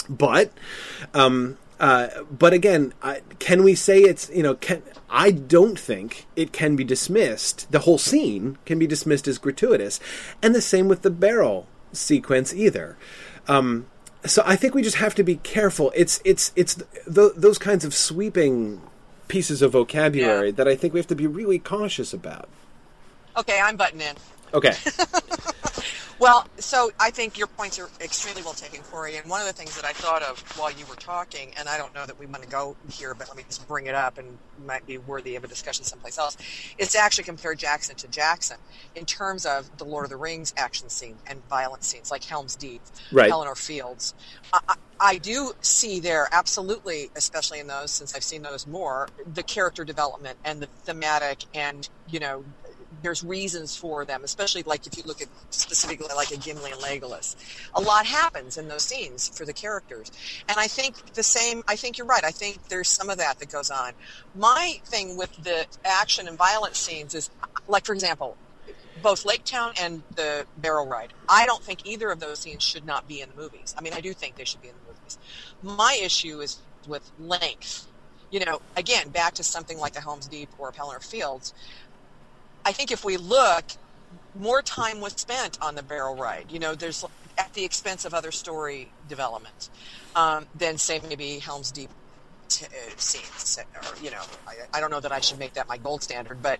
But 0.09 0.51
um, 1.13 1.57
uh, 1.79 2.07
but 2.31 2.53
again, 2.53 2.93
uh, 3.01 3.15
can 3.39 3.63
we 3.63 3.75
say 3.75 3.99
it's 3.99 4.29
you 4.29 4.43
know? 4.43 4.55
Can, 4.55 4.83
I 5.09 5.31
don't 5.31 5.79
think 5.79 6.25
it 6.35 6.51
can 6.51 6.75
be 6.75 6.83
dismissed. 6.83 7.71
The 7.71 7.79
whole 7.79 7.97
scene 7.97 8.57
can 8.65 8.77
be 8.77 8.87
dismissed 8.87 9.27
as 9.27 9.37
gratuitous, 9.37 9.99
and 10.41 10.53
the 10.53 10.61
same 10.61 10.87
with 10.87 11.01
the 11.01 11.09
barrel 11.09 11.67
sequence 11.93 12.53
either. 12.53 12.97
Um, 13.47 13.87
so 14.25 14.43
I 14.45 14.55
think 14.55 14.73
we 14.73 14.81
just 14.81 14.97
have 14.97 15.15
to 15.15 15.23
be 15.23 15.35
careful. 15.37 15.91
It's 15.95 16.21
it's 16.25 16.51
it's 16.55 16.75
th- 16.75 17.31
those 17.35 17.57
kinds 17.57 17.85
of 17.85 17.93
sweeping 17.93 18.81
pieces 19.27 19.61
of 19.61 19.71
vocabulary 19.73 20.47
Yeah. 20.47 20.55
that 20.55 20.67
I 20.67 20.75
think 20.75 20.93
we 20.93 20.99
have 20.99 21.07
to 21.07 21.15
be 21.15 21.27
really 21.27 21.59
cautious 21.59 22.13
about. 22.13 22.49
Okay, 23.37 23.59
I'm 23.63 23.75
butting 23.77 24.01
in. 24.01 24.15
Okay. 24.53 24.73
Well, 26.19 26.45
so 26.59 26.91
I 26.99 27.11
think 27.11 27.37
your 27.37 27.47
points 27.47 27.77
are 27.77 27.89
extremely 28.01 28.41
well 28.41 28.53
taken, 28.53 28.83
Corey. 28.83 29.17
And 29.17 29.29
one 29.29 29.41
of 29.41 29.47
the 29.47 29.53
things 29.53 29.75
that 29.75 29.85
I 29.85 29.91
thought 29.93 30.23
of 30.23 30.39
while 30.55 30.71
you 30.71 30.85
were 30.87 30.95
talking, 30.95 31.53
and 31.57 31.67
I 31.67 31.77
don't 31.77 31.93
know 31.93 32.05
that 32.05 32.17
we 32.17 32.25
want 32.25 32.43
to 32.43 32.49
go 32.49 32.77
here, 32.89 33.13
but 33.15 33.27
let 33.27 33.35
me 33.37 33.43
just 33.43 33.67
bring 33.67 33.87
it 33.87 33.95
up 33.95 34.17
and 34.17 34.39
might 34.57 34.85
be 34.85 34.97
worthy 34.97 35.35
of 35.35 35.43
a 35.43 35.47
discussion 35.47 35.83
someplace 35.85 36.17
else, 36.17 36.37
is 36.79 36.91
to 36.93 36.99
actually 36.99 37.25
compare 37.25 37.53
Jackson 37.55 37.97
to 37.97 38.07
Jackson 38.07 38.57
in 38.95 39.05
terms 39.05 39.45
of 39.45 39.69
the 39.77 39.85
Lord 39.85 40.05
of 40.05 40.09
the 40.09 40.17
Rings 40.17 40.53
action 40.57 40.89
scene 40.89 41.19
and 41.27 41.43
violent 41.49 41.83
scenes 41.83 42.11
like 42.11 42.23
Helm's 42.25 42.55
Deep, 42.55 42.83
Right. 43.11 43.29
Pelennor 43.29 43.57
Fields. 43.57 44.15
I, 44.53 44.59
I, 44.69 44.75
I 44.99 45.17
do 45.17 45.53
see 45.61 45.99
there 45.99 46.29
absolutely, 46.31 47.11
especially 47.17 47.59
in 47.59 47.67
those, 47.67 47.91
since 47.91 48.15
I've 48.15 48.23
seen 48.23 48.41
those 48.43 48.65
more, 48.65 49.09
the 49.25 49.43
character 49.43 49.85
development 49.85 50.39
and 50.45 50.61
the 50.61 50.69
thematic 50.85 51.45
and, 51.53 51.89
you 52.07 52.19
know, 52.21 52.45
there's 53.01 53.23
reasons 53.23 53.75
for 53.75 54.05
them, 54.05 54.23
especially 54.23 54.63
like 54.63 54.87
if 54.87 54.97
you 54.97 55.03
look 55.05 55.21
at 55.21 55.27
specifically 55.49 56.07
like 56.15 56.31
a 56.31 56.37
Gimli 56.37 56.71
and 56.71 56.79
Legolas. 56.81 57.35
A 57.75 57.81
lot 57.81 58.05
happens 58.05 58.57
in 58.57 58.67
those 58.67 58.83
scenes 58.83 59.29
for 59.29 59.45
the 59.45 59.53
characters. 59.53 60.11
And 60.47 60.57
I 60.57 60.67
think 60.67 61.13
the 61.13 61.23
same, 61.23 61.63
I 61.67 61.75
think 61.75 61.97
you're 61.97 62.07
right. 62.07 62.23
I 62.23 62.31
think 62.31 62.67
there's 62.69 62.87
some 62.87 63.09
of 63.09 63.17
that 63.17 63.39
that 63.39 63.51
goes 63.51 63.69
on. 63.69 63.93
My 64.35 64.79
thing 64.85 65.17
with 65.17 65.35
the 65.43 65.65
action 65.85 66.27
and 66.27 66.37
violence 66.37 66.77
scenes 66.77 67.13
is, 67.13 67.29
like, 67.67 67.85
for 67.85 67.93
example, 67.93 68.37
both 69.01 69.25
Lake 69.25 69.43
Town 69.43 69.73
and 69.79 70.01
the 70.15 70.45
Barrel 70.57 70.87
Ride. 70.87 71.13
I 71.29 71.45
don't 71.45 71.63
think 71.63 71.85
either 71.85 72.09
of 72.09 72.19
those 72.19 72.39
scenes 72.39 72.63
should 72.63 72.85
not 72.85 73.07
be 73.07 73.21
in 73.21 73.29
the 73.29 73.35
movies. 73.35 73.75
I 73.77 73.81
mean, 73.81 73.93
I 73.93 74.01
do 74.01 74.13
think 74.13 74.35
they 74.35 74.45
should 74.45 74.61
be 74.61 74.69
in 74.69 74.75
the 74.75 74.93
movies. 74.93 75.17
My 75.61 75.99
issue 76.01 76.39
is 76.39 76.57
with 76.87 77.09
length. 77.19 77.87
You 78.29 78.43
know, 78.43 78.61
again, 78.75 79.09
back 79.09 79.35
to 79.35 79.43
something 79.43 79.77
like 79.77 79.93
the 79.93 80.01
Helm's 80.01 80.27
Deep 80.27 80.49
or 80.57 80.71
Pelennor 80.71 81.03
Fields. 81.03 81.53
I 82.67 82.73
think 82.73 82.91
if 82.91 83.05
we 83.05 83.15
look, 83.15 83.63
more 84.35 84.61
time 84.61 84.99
was 84.99 85.13
spent 85.13 85.57
on 85.61 85.75
the 85.75 85.83
barrel 85.83 86.17
ride. 86.17 86.51
You 86.51 86.59
know, 86.59 86.75
there's 86.75 87.05
at 87.37 87.53
the 87.53 87.63
expense 87.63 88.03
of 88.03 88.13
other 88.13 88.29
story 88.29 88.91
development 89.07 89.69
um, 90.17 90.47
than 90.53 90.77
say 90.77 90.99
maybe 91.07 91.39
Helm's 91.39 91.71
Deep 91.71 91.89
t- 92.49 92.65
uh, 92.65 92.69
scenes. 92.97 93.57
Or 93.73 94.03
you 94.03 94.11
know, 94.11 94.21
I, 94.45 94.55
I 94.73 94.81
don't 94.81 94.91
know 94.91 94.99
that 94.99 95.13
I 95.13 95.21
should 95.21 95.39
make 95.39 95.53
that 95.53 95.69
my 95.69 95.77
gold 95.77 96.03
standard, 96.03 96.43
but 96.43 96.59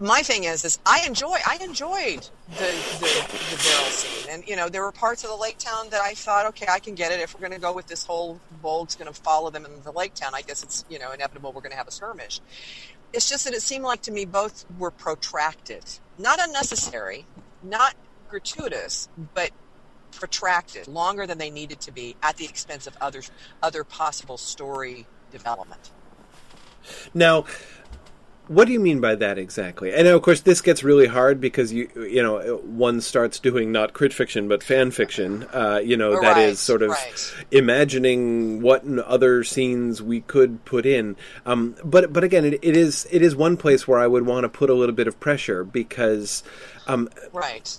my 0.00 0.22
thing 0.22 0.44
is, 0.44 0.64
is 0.64 0.80
I 0.84 1.04
enjoy, 1.06 1.36
I 1.46 1.58
enjoyed 1.62 2.26
the, 2.48 2.64
the, 2.98 3.38
the 3.50 3.62
barrel 3.62 3.90
scene, 3.90 4.30
and 4.30 4.48
you 4.48 4.56
know, 4.56 4.68
there 4.68 4.82
were 4.82 4.90
parts 4.90 5.22
of 5.22 5.30
the 5.30 5.36
lake 5.36 5.58
town 5.58 5.90
that 5.90 6.00
I 6.00 6.14
thought, 6.14 6.46
okay, 6.46 6.66
I 6.68 6.80
can 6.80 6.96
get 6.96 7.12
it. 7.12 7.20
If 7.20 7.34
we're 7.34 7.40
going 7.40 7.52
to 7.52 7.60
go 7.60 7.72
with 7.72 7.86
this 7.86 8.04
whole 8.04 8.40
Bolg's 8.62 8.96
going 8.96 9.12
to 9.12 9.20
follow 9.20 9.50
them 9.50 9.64
in 9.64 9.82
the 9.84 9.92
lake 9.92 10.14
town, 10.14 10.32
I 10.34 10.42
guess 10.42 10.64
it's 10.64 10.84
you 10.90 10.98
know 10.98 11.12
inevitable 11.12 11.52
we're 11.52 11.60
going 11.60 11.70
to 11.70 11.76
have 11.76 11.86
a 11.86 11.92
skirmish. 11.92 12.40
It's 13.12 13.28
just 13.28 13.44
that 13.44 13.54
it 13.54 13.62
seemed 13.62 13.84
like 13.84 14.02
to 14.02 14.12
me 14.12 14.24
both 14.24 14.64
were 14.78 14.90
protracted, 14.90 15.84
not 16.18 16.38
unnecessary, 16.40 17.26
not 17.62 17.94
gratuitous, 18.28 19.08
but 19.34 19.50
protracted, 20.12 20.86
longer 20.86 21.26
than 21.26 21.38
they 21.38 21.50
needed 21.50 21.80
to 21.80 21.92
be, 21.92 22.16
at 22.22 22.36
the 22.36 22.44
expense 22.44 22.86
of 22.86 22.96
other 23.00 23.22
other 23.62 23.84
possible 23.84 24.38
story 24.38 25.06
development. 25.32 25.90
Now, 27.12 27.46
What 28.50 28.66
do 28.66 28.72
you 28.72 28.80
mean 28.80 29.00
by 29.00 29.14
that 29.14 29.38
exactly? 29.38 29.92
And 29.94 30.08
of 30.08 30.20
course, 30.22 30.40
this 30.40 30.60
gets 30.60 30.82
really 30.82 31.06
hard 31.06 31.40
because 31.40 31.72
you 31.72 31.88
you 31.94 32.20
know 32.20 32.56
one 32.64 33.00
starts 33.00 33.38
doing 33.38 33.70
not 33.70 33.92
crit 33.92 34.12
fiction 34.12 34.48
but 34.48 34.64
fan 34.64 34.90
fiction. 34.90 35.46
Uh, 35.52 35.80
you 35.84 35.96
know 35.96 36.20
that 36.20 36.32
Right, 36.34 36.48
is 36.48 36.58
sort 36.58 36.82
of 36.82 36.90
right. 36.90 37.34
imagining 37.52 38.60
what 38.60 38.84
other 39.06 39.44
scenes 39.44 40.02
we 40.02 40.22
could 40.22 40.64
put 40.64 40.84
in. 40.84 41.14
Um, 41.46 41.76
but 41.84 42.12
but 42.12 42.24
again, 42.24 42.44
it, 42.44 42.54
it 42.60 42.76
is 42.76 43.06
it 43.12 43.22
is 43.22 43.36
one 43.36 43.56
place 43.56 43.86
where 43.86 44.00
I 44.00 44.08
would 44.08 44.26
want 44.26 44.42
to 44.42 44.48
put 44.48 44.68
a 44.68 44.74
little 44.74 44.96
bit 44.96 45.06
of 45.06 45.20
pressure 45.20 45.62
because 45.62 46.42
um, 46.88 47.08
Right. 47.32 47.78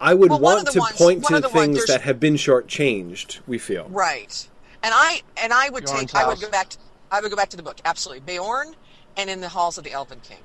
I 0.00 0.14
would 0.14 0.30
Well, 0.30 0.38
want 0.38 0.68
to 0.68 0.78
ones- 0.78 0.96
point 0.96 1.22
one 1.24 1.32
to 1.32 1.36
of 1.38 1.42
the 1.52 1.58
ones- 1.58 1.74
things 1.78 1.86
that 1.86 2.02
have 2.02 2.20
been 2.20 2.34
shortchanged. 2.34 3.40
We 3.48 3.58
feel 3.58 3.88
Right. 3.90 4.48
And 4.84 4.94
I 4.94 5.22
and 5.42 5.52
I 5.52 5.70
would 5.70 5.86
Beorn's 5.86 6.12
take 6.12 6.22
I 6.22 6.28
would 6.28 6.40
go 6.40 6.48
back 6.50 6.68
to 6.68 6.78
I 7.10 7.20
would 7.20 7.30
go 7.30 7.36
back 7.36 7.48
to 7.50 7.56
the 7.56 7.64
book 7.64 7.80
absolutely 7.84 8.20
Beorn 8.20 8.76
and 9.18 9.28
in 9.28 9.40
the 9.40 9.48
halls 9.50 9.76
of 9.76 9.84
the 9.84 9.92
Elven 9.92 10.20
King. 10.20 10.38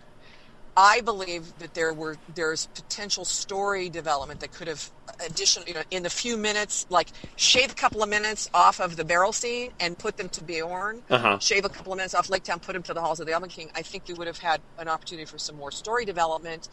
I 0.76 1.02
believe 1.02 1.56
that 1.60 1.76
there 1.76 1.94
were 1.94 2.18
there's 2.34 2.66
potential 2.66 3.26
story 3.26 3.90
development 3.90 4.40
that 4.40 4.52
could 4.52 4.68
have 4.68 4.90
additional 5.24 5.68
you 5.68 5.76
know 5.76 5.84
in 5.92 6.02
the 6.02 6.10
few 6.10 6.36
minutes 6.36 6.88
like 6.90 7.10
shave 7.36 7.72
a 7.72 7.76
couple 7.76 8.02
of 8.02 8.10
minutes 8.10 8.50
off 8.56 8.80
of 8.80 8.96
the 8.96 9.06
barrel 9.06 9.32
scene 9.32 9.72
and 9.80 9.98
put 10.00 10.18
them 10.18 10.30
to 10.30 10.44
Beorn. 10.44 11.04
Uh-huh. 11.12 11.38
Shave 11.38 11.64
a 11.66 11.70
couple 11.70 11.94
of 11.94 11.98
minutes 11.98 12.16
off 12.16 12.28
Lake 12.30 12.44
Town, 12.44 12.60
put 12.60 12.74
them 12.74 12.82
to 12.84 12.94
the 12.94 13.02
halls 13.02 13.20
of 13.20 13.28
the 13.28 13.34
Elven 13.34 13.50
King. 13.50 13.70
I 13.76 13.84
think 13.84 14.10
you 14.10 14.16
would 14.16 14.26
have 14.26 14.40
had 14.40 14.62
an 14.80 14.88
opportunity 14.88 15.26
for 15.26 15.38
some 15.38 15.56
more 15.56 15.70
story 15.70 16.06
development 16.06 16.68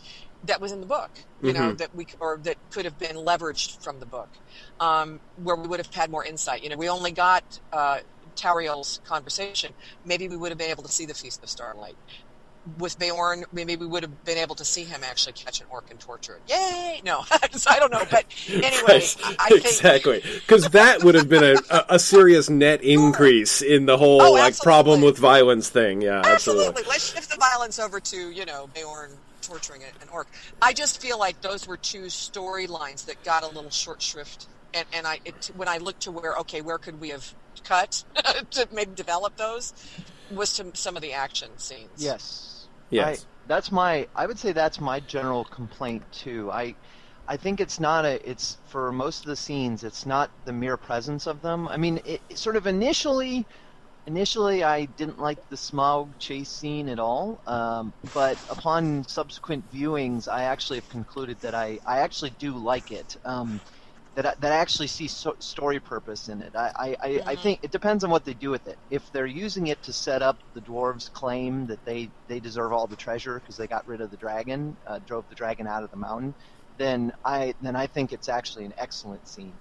that 0.45 0.63
was 0.63 0.73
in 0.73 0.81
the 0.81 0.87
book. 0.87 1.11
You 1.43 1.53
know 1.53 1.73
that 1.75 1.95
we 1.95 2.07
or 2.21 2.39
that 2.45 2.57
could 2.71 2.87
have 2.87 2.99
been 2.99 3.17
leveraged 3.17 3.83
from 3.83 4.01
the 4.01 4.07
book, 4.07 4.31
um, 4.79 5.21
where 5.37 5.57
we 5.57 5.69
would 5.69 5.81
have 5.81 5.93
had 5.93 6.11
more 6.11 6.25
insight. 6.25 6.63
You 6.63 6.71
know, 6.71 6.77
we 6.77 6.89
only 6.89 7.13
got 7.13 7.61
uh, 7.71 7.99
Tauriel's 8.37 9.01
conversation. 9.05 9.73
Maybe 10.05 10.29
we 10.29 10.37
would 10.37 10.51
have 10.51 10.59
been 10.59 10.71
able 10.71 10.83
to 10.85 10.93
see 10.93 11.07
the 11.07 11.15
Feast 11.15 11.43
of 11.43 11.49
Starlight. 11.51 11.97
With 12.79 12.99
Beorn, 12.99 13.45
maybe 13.53 13.75
we 13.77 13.87
would 13.87 14.03
have 14.03 14.25
been 14.27 14.37
able 14.37 14.55
to 14.57 14.67
see 14.67 14.85
him 14.85 15.01
actually 15.03 15.33
catch 15.33 15.63
an 15.63 15.67
orc 15.71 15.91
and 15.91 15.99
torture 15.99 16.35
it. 16.37 16.43
Yay! 16.53 17.01
No, 17.05 17.25
I 17.31 17.79
don't 17.79 17.91
know, 17.91 18.05
but 18.11 18.27
anyway, 18.51 18.83
Right, 18.87 19.17
I 19.25 19.37
I 19.39 19.49
think 19.49 19.65
exactly 19.65 20.23
because 20.35 20.69
that 20.69 21.03
would 21.03 21.15
have 21.15 21.27
been 21.29 21.43
a, 21.43 21.57
a, 21.71 21.85
a 21.95 21.99
serious 21.99 22.51
net 22.51 22.83
increase 22.85 23.63
in 23.63 23.87
the 23.87 23.97
whole 23.97 24.21
Oh, 24.21 24.33
like 24.33 24.59
problem 24.59 25.01
with 25.01 25.17
violence 25.17 25.71
thing. 25.71 26.03
Yeah, 26.03 26.21
absolutely. 26.23 26.67
Absolutely. 26.67 26.83
Let's 26.91 27.13
shift 27.15 27.31
the 27.31 27.37
violence 27.39 27.79
over 27.79 27.99
to, 27.99 28.31
you 28.31 28.45
know, 28.45 28.69
Beorn 28.75 29.13
torturing 29.41 29.83
an 29.83 30.09
orc. 30.13 30.29
I 30.61 30.75
just 30.75 31.01
feel 31.01 31.19
like 31.19 31.41
those 31.41 31.67
were 31.67 31.79
two 31.79 32.03
storylines 32.05 33.07
that 33.07 33.25
got 33.25 33.43
a 33.43 33.49
little 33.49 33.71
short 33.71 34.03
shrift. 34.03 34.49
And, 34.75 34.87
and 34.93 35.07
I, 35.07 35.21
it, 35.25 35.51
when 35.55 35.69
I 35.69 35.79
looked 35.79 36.03
to 36.03 36.13
where, 36.13 36.37
okay, 36.39 36.61
where 36.61 36.79
could 36.79 37.01
we 37.01 37.09
have 37.11 37.35
cut 37.65 38.05
to 38.51 38.69
maybe 38.73 38.93
develop 38.95 39.37
those, 39.37 39.73
was 40.31 40.53
to 40.55 40.71
some 40.75 40.97
of 40.97 41.03
the 41.03 41.13
action 41.13 41.51
scenes. 41.57 41.91
Yes. 41.97 42.69
Yes. 42.91 43.25
I, 43.25 43.49
that's 43.49 43.73
my. 43.73 44.07
I 44.15 44.27
would 44.27 44.39
say 44.39 44.53
that's 44.53 44.81
my 44.81 45.01
general 45.01 45.45
complaint 45.45 46.03
too. 46.13 46.51
I, 46.53 46.75
I 47.29 47.37
think 47.37 47.61
it's 47.61 47.81
not 47.81 48.05
a. 48.05 48.29
It's 48.29 48.59
for 48.69 48.93
most 48.93 49.21
of 49.21 49.27
the 49.27 49.37
scenes. 49.37 49.85
It's 49.85 50.07
not 50.07 50.31
the 50.45 50.53
mere 50.53 50.77
presence 50.77 51.27
of 51.27 51.43
them. 51.43 51.69
I 51.69 51.77
mean, 51.77 52.01
it, 52.05 52.21
it 52.29 52.39
sort 52.39 52.57
of 52.57 52.67
initially. 52.67 53.47
Initially, 54.07 54.65
I 54.65 54.87
didn't 54.87 55.21
like 55.21 55.39
the 55.51 55.57
Smaug 55.57 56.19
chase 56.19 56.49
scene 56.49 56.89
at 56.89 56.99
all, 56.99 57.43
um, 57.47 57.93
but 58.13 58.39
upon 58.49 59.05
subsequent 59.07 59.71
viewings, 59.71 60.27
I 60.27 60.45
actually 60.45 60.79
have 60.79 60.89
concluded 60.89 61.39
that 61.43 61.55
I, 61.55 61.79
I 61.87 61.99
actually 61.99 62.31
do 62.31 62.57
like 62.57 62.91
it. 62.91 63.17
Um, 63.25 63.61
that 64.23 64.41
that 64.41 64.53
actually 64.53 64.87
see 64.87 65.09
so, 65.09 65.35
story 65.41 65.81
purpose 65.81 66.29
in 66.29 66.43
it. 66.43 66.55
I, 66.57 66.73
I, 66.77 66.97
I, 67.03 67.23
I 67.27 67.37
think 67.37 67.61
it 67.63 67.71
depends 67.71 68.05
on 68.05 68.11
what 68.11 68.25
they 68.25 68.35
do 68.35 68.51
with 68.51 68.67
it. 68.67 68.79
If 68.91 69.11
they're 69.13 69.27
using 69.27 69.69
it 69.69 69.83
to 69.83 69.93
set 69.93 70.23
up 70.23 70.39
the 70.55 70.61
dwarves' 70.61 71.11
claim 71.13 71.67
that 71.69 71.85
they, 71.85 72.11
they 72.29 72.41
deserve 72.41 72.73
all 72.73 72.87
the 72.87 72.97
treasure 72.97 73.41
because 73.41 73.57
they 73.57 73.67
got 73.67 73.87
rid 73.87 74.01
of 74.01 74.11
the 74.11 74.17
dragon, 74.17 74.77
uh, 74.87 75.01
drove 75.07 75.29
the 75.29 75.35
dragon 75.35 75.67
out 75.67 75.85
of 75.85 75.91
the 75.91 75.97
mountain, 75.97 76.35
then 76.79 77.13
I 77.25 77.55
then 77.61 77.77
I 77.77 77.87
think 77.87 78.13
it's 78.13 78.29
actually 78.29 78.65
an 78.65 78.75
excellent 78.79 79.29
scene. 79.29 79.59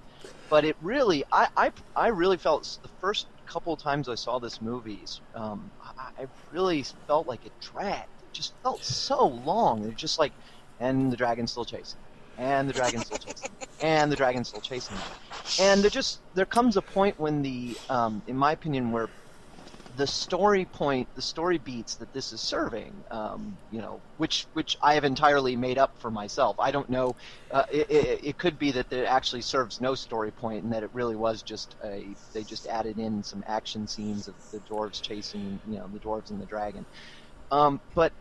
But 0.50 0.66
it 0.66 0.76
really, 0.82 1.24
I, 1.32 1.48
I, 1.56 1.72
I 1.96 2.08
really 2.08 2.38
felt 2.38 2.80
the 2.82 2.90
first 3.00 3.28
couple 3.46 3.74
of 3.74 3.82
times 3.82 4.10
I 4.10 4.16
saw 4.16 4.40
this 4.40 4.62
movie, 4.62 5.06
um, 5.36 5.72
I, 5.98 6.24
I 6.24 6.28
really 6.52 6.84
felt 7.08 7.28
like 7.28 7.46
it 7.46 7.54
dragged. 7.62 8.10
It 8.22 8.34
just 8.34 8.56
felt 8.64 8.84
so 8.84 9.28
long. 9.28 9.86
It 9.86 9.96
just 9.96 10.20
like, 10.20 10.34
and 10.80 11.12
the 11.12 11.18
dragon's 11.18 11.52
still 11.52 11.66
chasing 11.66 12.02
and 12.40 12.68
the 12.70 12.74
dragon's 12.74 13.06
still 13.06 13.18
chasing, 13.20 13.52
and 13.82 14.12
the 14.12 14.16
dragon's 14.16 14.48
still 14.48 14.62
chasing 14.62 14.96
them. 14.98 15.08
And 15.60 15.84
there 15.84 15.92
just 15.92 16.22
there 16.34 16.46
comes 16.46 16.78
a 16.78 16.82
point 16.82 17.20
when 17.20 17.42
the, 17.42 17.78
um, 17.90 18.24
in 18.28 18.38
my 18.38 18.54
opinion, 18.54 18.92
where 18.92 19.10
the 19.96 20.08
story 20.08 20.66
point, 20.66 21.10
the 21.16 21.22
story 21.22 21.58
beats 21.58 21.96
that 21.98 22.14
this 22.14 22.32
is 22.32 22.42
serving, 22.42 23.04
um, 23.12 23.58
you 23.72 23.82
know, 23.82 24.02
which 24.18 24.48
which 24.54 24.78
I 24.82 24.94
have 24.94 25.04
entirely 25.04 25.56
made 25.56 25.78
up 25.78 25.94
for 26.00 26.12
myself. 26.12 26.56
I 26.60 26.72
don't 26.72 26.90
know. 26.90 27.16
Uh, 27.52 27.64
it, 27.72 27.90
it, 27.90 28.20
it 28.24 28.38
could 28.38 28.58
be 28.58 28.72
that 28.72 28.92
it 28.92 29.06
actually 29.06 29.42
serves 29.42 29.82
no 29.82 29.96
story 29.96 30.32
point, 30.32 30.64
and 30.64 30.72
that 30.74 30.84
it 30.84 30.92
really 30.94 31.16
was 31.16 31.44
just 31.44 31.76
a 31.84 32.16
they 32.34 32.44
just 32.44 32.68
added 32.68 33.00
in 33.00 33.24
some 33.24 33.44
action 33.48 33.88
scenes 33.88 34.28
of 34.28 34.36
the 34.52 34.60
dwarves 34.62 35.02
chasing, 35.02 35.60
you 35.68 35.78
know, 35.80 35.88
the 35.92 36.00
dwarves 36.00 36.30
and 36.30 36.40
the 36.40 36.46
dragon. 36.46 36.86
Um, 37.52 37.82
but 37.96 38.14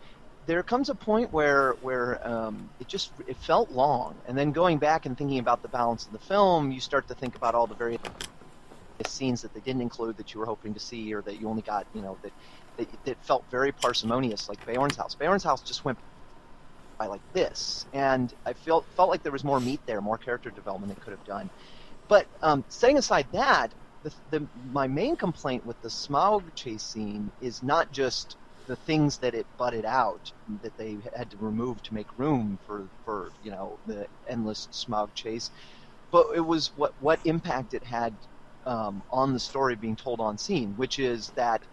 there 0.49 0.63
comes 0.63 0.89
a 0.89 0.95
point 0.95 1.31
where 1.31 1.75
where 1.83 2.27
um, 2.27 2.71
it 2.81 2.89
just 2.89 3.13
it 3.29 3.37
felt 3.37 3.71
long, 3.71 4.17
and 4.27 4.37
then 4.37 4.51
going 4.51 4.79
back 4.79 5.05
and 5.05 5.17
thinking 5.17 5.39
about 5.39 5.61
the 5.61 5.69
balance 5.69 6.07
of 6.07 6.13
the 6.13 6.19
film, 6.19 6.73
you 6.73 6.81
start 6.81 7.07
to 7.07 7.15
think 7.15 7.37
about 7.37 7.55
all 7.55 7.67
the 7.67 7.75
various 7.75 8.01
scenes 9.05 9.43
that 9.43 9.53
they 9.53 9.61
didn't 9.61 9.83
include 9.83 10.17
that 10.17 10.33
you 10.33 10.41
were 10.41 10.47
hoping 10.47 10.73
to 10.73 10.81
see, 10.81 11.13
or 11.13 11.21
that 11.23 11.39
you 11.39 11.49
only 11.49 11.61
got, 11.61 11.87
you 11.93 12.01
know, 12.01 12.19
that 12.23 12.33
that, 12.79 12.89
that 13.05 13.23
felt 13.23 13.45
very 13.51 13.73
parsimonious, 13.73 14.49
like 14.49 14.59
Beorn's 14.65 14.97
house. 14.97 15.15
Beorn's 15.15 15.45
house 15.45 15.63
just 15.63 15.85
went 15.85 15.99
by 16.99 17.07
like 17.09 17.23
this, 17.35 17.87
and 17.93 18.33
I 18.47 18.55
felt 18.55 18.87
felt 18.97 19.11
like 19.11 19.23
there 19.23 19.33
was 19.33 19.45
more 19.45 19.61
meat 19.61 19.83
there, 19.87 20.01
more 20.01 20.19
character 20.19 20.51
development 20.51 20.93
it 20.93 21.01
could 21.01 21.13
have 21.13 21.25
done. 21.25 21.51
But 22.09 22.27
um, 22.41 22.65
setting 22.71 22.97
aside 22.97 23.29
that, 23.33 23.75
the, 24.03 24.15
the, 24.31 24.49
my 24.73 24.89
main 24.89 25.15
complaint 25.15 25.67
with 25.67 25.79
the 25.83 25.89
Smaug 25.89 26.55
chase 26.55 26.85
scene 26.85 27.31
is 27.39 27.63
not 27.63 27.93
just 27.93 28.39
the 28.69 28.77
things 28.77 29.19
that 29.19 29.35
it 29.35 29.49
butted 29.59 29.87
out 29.87 30.33
that 30.63 30.77
they 30.79 31.01
had 31.17 31.33
to 31.33 31.39
remove 31.39 31.83
to 31.85 31.95
make 31.95 32.09
room 32.19 32.61
for, 32.67 32.91
for 33.05 33.33
you 33.43 33.53
know 33.53 33.81
the 33.87 34.07
endless 34.29 34.69
Smaug 34.73 35.15
chase, 35.15 35.51
but 36.13 36.27
it 36.37 36.43
was 36.43 36.73
what 36.77 36.93
what 36.99 37.21
impact 37.25 37.75
it 37.75 37.85
had 37.85 38.19
um, 38.67 39.03
on 39.11 39.35
the 39.35 39.41
story 39.41 39.77
being 39.77 39.97
told 39.97 40.21
on 40.21 40.39
scene, 40.39 40.77
which 40.77 41.01
is 41.01 41.33
that 41.37 41.65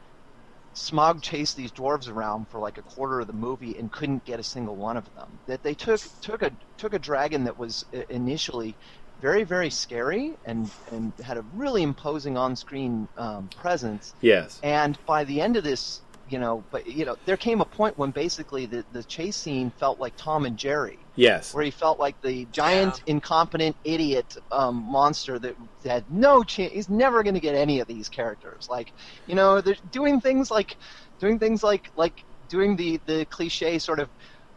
Smaug 0.76 1.22
chased 1.24 1.58
these 1.58 1.74
dwarves 1.74 2.10
around 2.10 2.48
for 2.50 2.60
like 2.62 2.80
a 2.80 2.84
quarter 2.84 3.22
of 3.22 3.28
the 3.28 3.34
movie 3.34 3.78
and 3.78 3.92
couldn't 3.92 4.26
get 4.26 4.40
a 4.40 4.44
single 4.44 4.78
one 4.78 4.98
of 4.98 5.12
them. 5.16 5.42
That 5.48 5.64
they 5.64 5.76
took 5.76 6.02
took 6.22 6.44
a 6.44 6.52
took 6.78 6.94
a 6.96 7.00
dragon 7.00 7.46
that 7.46 7.58
was 7.58 7.84
initially 8.10 8.78
very 9.20 9.44
very 9.46 9.70
scary 9.72 10.38
and 10.46 10.72
and 10.92 11.14
had 11.24 11.38
a 11.38 11.46
really 11.54 11.84
imposing 11.84 12.38
on 12.38 12.56
screen 12.56 13.10
um, 13.18 13.52
presence, 13.56 14.16
Yes. 14.22 14.60
and 14.64 15.00
by 15.08 15.26
the 15.26 15.42
end 15.42 15.58
of 15.58 15.66
this, 15.66 16.04
you 16.28 16.40
know, 16.40 16.66
but 16.72 16.86
you 16.88 17.06
know, 17.06 17.16
there 17.26 17.38
came 17.38 17.62
a 17.62 17.66
point 17.66 17.98
when 17.98 18.12
basically 18.12 18.66
the 18.66 18.86
the 18.92 19.04
chase 19.04 19.38
scene 19.38 19.72
felt 19.72 20.00
like 20.00 20.14
Tom 20.18 20.46
and 20.46 20.58
Jerry 20.58 21.08
Yes. 21.16 21.54
where 21.54 21.64
he 21.64 21.72
felt 21.72 22.00
like 22.00 22.18
the 22.22 22.46
giant, 22.48 23.02
incompetent 23.06 23.78
idiot 23.84 24.36
um, 24.52 24.76
monster 24.92 25.40
that 25.40 25.56
had 25.86 26.06
no 26.10 26.44
chance. 26.44 26.74
He's 26.74 26.90
never 26.90 27.24
going 27.24 27.36
to 27.36 27.40
get 27.40 27.56
any 27.56 27.80
of 27.80 27.88
these 27.88 28.10
characters. 28.10 28.68
Like, 28.70 28.92
you 29.26 29.36
know, 29.36 29.62
they're 29.62 29.78
doing 29.90 30.20
things 30.20 30.52
like 30.52 30.78
doing 31.20 31.40
things 31.40 31.64
like 31.64 31.90
like 31.96 32.26
doing 32.48 32.76
the 32.76 33.00
the 33.06 33.26
cliche 33.28 33.80
sort 33.80 34.00
of. 34.00 34.10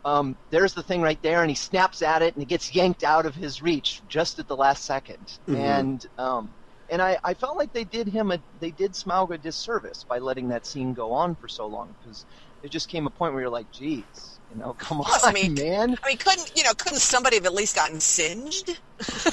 Um, 0.04 0.36
there's 0.50 0.74
the 0.74 0.82
thing 0.82 1.02
right 1.02 1.20
there, 1.22 1.42
and 1.42 1.50
he 1.50 1.56
snaps 1.56 2.02
at 2.02 2.22
it, 2.22 2.34
and 2.34 2.42
it 2.42 2.46
gets 2.48 2.74
yanked 2.74 3.02
out 3.02 3.26
of 3.26 3.34
his 3.34 3.60
reach 3.60 4.00
just 4.08 4.38
at 4.38 4.46
the 4.48 4.56
last 4.56 4.86
2nd 4.88 5.38
Mhm. 5.48 5.56
And 5.56 6.06
um, 6.16 6.54
and 6.90 7.02
I, 7.02 7.18
I 7.24 7.34
felt 7.34 7.56
like 7.56 7.72
they 7.72 7.84
did 7.84 8.08
him 8.08 8.30
a 8.32 8.38
they 8.60 8.70
did 8.70 8.92
Smaug 8.92 9.30
a 9.34 9.38
disservice 9.38 10.04
by 10.04 10.18
letting 10.18 10.48
that 10.48 10.66
scene 10.66 10.94
go 10.94 11.12
on 11.12 11.34
for 11.34 11.48
so 11.48 11.66
long 11.66 11.94
because 12.00 12.24
it 12.62 12.70
just 12.70 12.88
came 12.88 13.06
a 13.06 13.10
point 13.10 13.32
where 13.34 13.42
you're 13.42 13.50
like, 13.50 13.70
geez, 13.70 14.38
you 14.52 14.58
know, 14.58 14.72
come 14.78 14.98
Plus, 14.98 15.22
on, 15.24 15.30
I 15.30 15.32
mean, 15.32 15.54
man. 15.54 15.96
I 16.02 16.08
mean, 16.08 16.16
couldn't 16.18 16.52
you 16.56 16.64
know? 16.64 16.72
Couldn't 16.72 16.98
somebody 17.00 17.36
have 17.36 17.46
at 17.46 17.54
least 17.54 17.76
gotten 17.76 18.00
singed? 18.00 18.78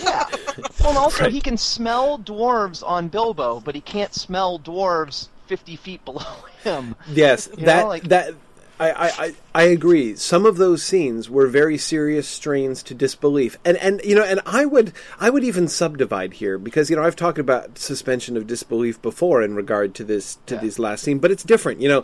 Yeah. 0.01 0.27
Well, 0.79 0.89
and 0.89 0.97
also 0.99 1.23
Right. 1.23 1.31
he 1.33 1.41
can 1.41 1.57
smell 1.57 2.19
dwarves 2.19 2.83
on 2.87 3.07
Bilbo, 3.07 3.59
but 3.59 3.73
he 3.75 3.81
can't 3.81 4.13
smell 4.13 4.59
dwarves 4.59 5.29
fifty 5.47 5.75
feet 5.75 6.03
below 6.05 6.21
him. 6.63 6.95
Yes, 7.09 7.49
You 7.57 7.65
that 7.65 7.81
know, 7.83 7.87
like- 7.87 8.03
that 8.03 8.35
I, 8.79 8.91
I, 8.91 9.35
I- 9.53 9.63
agree. 9.63 10.15
Some 10.15 10.45
of 10.45 10.57
those 10.57 10.83
scenes 10.83 11.29
were 11.29 11.47
very 11.47 11.77
serious 11.77 12.27
strains 12.27 12.83
to 12.83 12.93
disbelief, 12.93 13.57
and 13.63 13.77
and 13.77 14.01
you 14.03 14.15
know, 14.15 14.23
and 14.23 14.41
I 14.45 14.65
would 14.65 14.91
I 15.19 15.29
would 15.29 15.43
even 15.43 15.67
subdivide 15.67 16.33
here 16.33 16.57
because 16.57 16.89
you 16.89 16.95
know 16.95 17.03
I've 17.03 17.15
talked 17.15 17.39
about 17.39 17.77
suspension 17.77 18.35
of 18.35 18.47
disbelief 18.47 19.01
before 19.01 19.41
in 19.41 19.55
regard 19.55 19.93
to 19.95 20.03
this 20.03 20.38
to 20.47 20.55
Yeah. 20.55 20.61
this 20.61 20.77
last 20.79 21.03
scene, 21.03 21.19
but 21.19 21.31
it's 21.31 21.43
different. 21.43 21.79
You 21.81 21.88
know, 21.89 22.03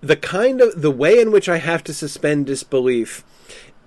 the 0.00 0.16
kind 0.16 0.60
of 0.60 0.80
the 0.82 0.90
way 0.90 1.18
in 1.20 1.30
which 1.32 1.48
I 1.48 1.56
have 1.56 1.82
to 1.84 1.94
suspend 1.94 2.46
disbelief 2.46 3.24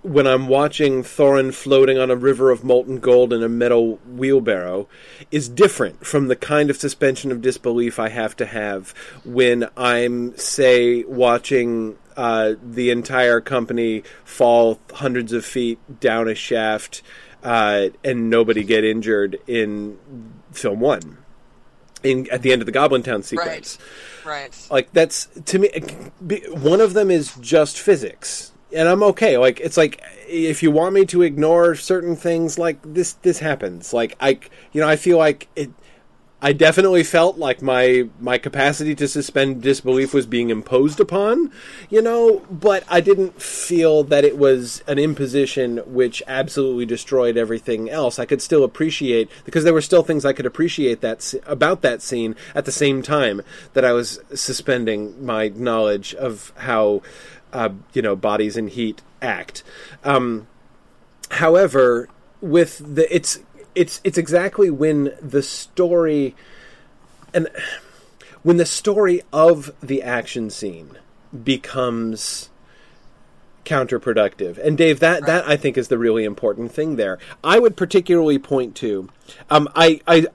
when 0.03 0.25
I'm 0.27 0.47
watching 0.47 1.03
Thorin 1.03 1.53
floating 1.53 1.97
on 1.97 2.09
a 2.09 2.15
river 2.15 2.49
of 2.49 2.63
molten 2.63 2.99
gold 2.99 3.33
in 3.33 3.43
a 3.43 3.49
metal 3.49 3.97
wheelbarrow 4.07 4.87
is 5.31 5.49
different 5.49 6.05
from 6.05 6.27
the 6.27 6.35
kind 6.35 6.69
of 6.69 6.77
suspension 6.77 7.31
of 7.31 7.41
disbelief 7.41 7.99
I 7.99 8.09
have 8.09 8.35
to 8.37 8.45
have 8.45 8.93
when 9.25 9.67
I'm, 9.75 10.37
say, 10.37 11.03
watching 11.03 11.97
uh, 12.17 12.55
the 12.61 12.89
entire 12.89 13.39
company 13.39 14.03
fall 14.25 14.79
hundreds 14.95 15.31
of 15.31 15.45
feet 15.45 15.79
down 15.99 16.27
a 16.27 16.35
shaft 16.35 17.01
uh, 17.43 17.89
and 18.03 18.29
nobody 18.29 18.63
get 18.63 18.83
injured 18.83 19.39
in 19.47 19.97
film 20.51 20.79
one. 20.79 21.19
In 22.03 22.29
at 22.31 22.41
the 22.41 22.51
end 22.51 22.61
of 22.61 22.65
the 22.65 22.71
Goblin 22.71 23.03
Town 23.03 23.23
sequence, 23.23 23.77
Right. 24.25 24.41
Right. 24.41 24.67
like 24.69 24.91
that's 24.93 25.27
to 25.45 25.57
me 25.59 25.69
one 26.51 26.81
of 26.81 26.93
them 26.93 27.09
is 27.09 27.33
just 27.37 27.79
physics 27.79 28.51
and 28.73 28.87
i'm 28.89 29.01
okay 29.01 29.37
like 29.37 29.59
it's 29.61 29.77
like 29.77 30.01
if 30.27 30.61
you 30.61 30.69
want 30.69 30.93
me 30.93 31.05
to 31.05 31.21
ignore 31.21 31.73
certain 31.75 32.15
things 32.15 32.59
like 32.59 32.77
this 32.83 33.13
this 33.13 33.39
happens 33.39 33.93
like 33.93 34.15
i 34.19 34.37
you 34.73 34.81
know 34.81 34.87
i 34.87 34.97
feel 34.97 35.17
like 35.17 35.47
it 35.55 35.71
i 36.41 36.53
definitely 36.53 37.03
felt 37.03 37.37
like 37.37 37.61
my 37.61 38.07
my 38.19 38.37
capacity 38.37 38.93
to 38.93 39.07
suspend 39.07 39.61
disbelief 39.61 40.13
was 40.13 40.25
being 40.25 40.49
imposed 40.49 40.99
upon 40.99 41.51
you 41.89 42.01
know 42.01 42.45
but 42.51 42.83
i 42.89 43.01
didn't 43.01 43.41
feel 43.41 44.03
that 44.03 44.23
it 44.23 44.37
was 44.37 44.83
an 44.87 44.99
imposition 44.99 45.77
which 45.85 46.21
absolutely 46.27 46.85
destroyed 46.85 47.37
everything 47.37 47.89
else. 47.89 48.19
I 48.19 48.25
could 48.25 48.41
still 48.41 48.63
appreciate 48.63 49.29
because 49.45 49.63
there 49.63 49.73
were 49.73 49.81
still 49.81 50.03
things 50.03 50.25
i 50.25 50.33
could 50.33 50.45
appreciate 50.45 51.01
that 51.01 51.33
about 51.45 51.81
that 51.81 52.01
scene 52.01 52.35
at 52.53 52.65
the 52.65 52.71
same 52.71 53.01
time 53.01 53.41
that 53.73 53.85
i 53.85 53.91
was 53.91 54.19
suspending 54.33 55.25
my 55.25 55.49
knowledge 55.49 56.13
of 56.15 56.53
how 56.57 57.01
uh, 57.53 57.69
you 57.93 58.01
know 58.01 58.15
bodies 58.15 58.57
in 58.57 58.67
heat 58.67 59.01
act. 59.21 59.63
Um, 60.03 60.47
however 61.31 62.07
with 62.39 62.95
the 62.95 63.13
it's 63.13 63.39
it's 63.77 64.01
it's 64.03 64.17
exactly 64.17 64.69
when 64.69 65.13
the 65.21 65.43
story 65.43 66.35
and 67.33 67.47
when 68.43 68.57
the 68.57 68.65
story 68.65 69.21
of 69.31 69.71
the 69.81 70.01
action 70.01 70.49
scene 70.49 70.97
becomes 71.43 72.49
counterproductive. 73.65 74.57
And 74.57 74.77
Dave, 74.77 74.99
that 74.99 75.25
that 75.25 75.47
I 75.47 75.57
think 75.57 75.77
is 75.77 75.89
the 75.89 75.97
really 75.97 76.23
important 76.23 76.71
thing 76.71 76.95
there. 76.95 77.19
I 77.43 77.59
would 77.59 77.77
particularly 77.77 78.39
point 78.39 78.75
to 78.77 79.09
um, 79.49 79.69
I 79.75 80.01
I 80.07 80.25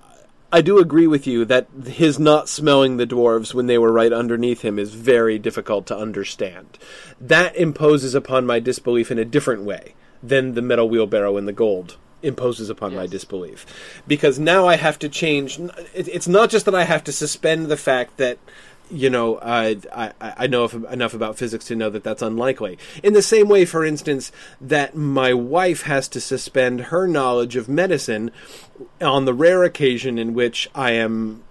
I 0.53 0.61
do 0.61 0.79
agree 0.79 1.07
with 1.07 1.27
you 1.27 1.45
that 1.47 1.67
his 1.87 2.19
not 2.19 2.49
smelling 2.49 2.99
the 2.99 3.07
dwarves 3.07 3.55
when 3.55 3.67
they 3.67 3.79
were 3.79 3.93
right 3.93 4.13
underneath 4.13 4.61
him 4.63 4.79
is 4.79 4.95
very 4.95 5.39
difficult 5.39 5.87
to 5.87 5.97
understand. 5.97 6.79
That 7.21 7.57
imposes 7.57 8.15
upon 8.15 8.47
my 8.47 8.61
disbelief 8.61 9.11
in 9.11 9.19
a 9.19 9.25
different 9.25 9.63
way 9.63 9.95
than 10.23 10.55
the 10.55 10.63
metal 10.63 10.89
wheelbarrow 10.89 11.37
and 11.37 11.49
the 11.49 11.53
gold 11.53 11.97
imposes 12.23 12.71
upon 12.71 12.95
my 12.95 13.07
disbelief. 13.07 13.67
Because 14.07 14.39
now 14.39 14.67
I 14.67 14.77
have 14.77 14.99
to 15.01 15.09
change. 15.09 15.61
It's 15.95 16.29
not 16.29 16.51
just 16.51 16.65
that 16.67 16.75
I 16.75 16.85
have 16.85 17.05
to 17.05 17.13
suspend 17.13 17.67
the 17.67 17.77
fact 17.77 18.17
that 18.19 18.39
you 18.93 19.09
know, 19.09 19.39
I, 19.41 19.79
I, 19.95 20.13
I 20.21 20.47
know 20.47 20.67
enough 20.67 21.15
about 21.15 21.39
physics 21.39 21.65
to 21.67 21.77
know 21.77 21.89
that 21.89 22.05
that's 22.05 22.21
unlikely. 22.21 22.79
In 23.03 23.15
the 23.15 23.23
same 23.23 23.49
way, 23.49 23.65
for 23.65 23.85
instance, 23.85 24.31
that 24.61 24.95
my 24.95 25.33
wife 25.33 25.83
has 25.83 26.09
to 26.09 26.21
suspend 26.21 26.83
her 26.83 27.09
knowledge 27.09 27.57
of 27.57 27.69
medicine 27.69 28.31
on 29.01 29.25
the 29.25 29.33
rare 29.33 29.65
occasion 29.65 30.19
in 30.19 30.35
which 30.35 30.69
I 30.75 30.93
am. 30.93 31.43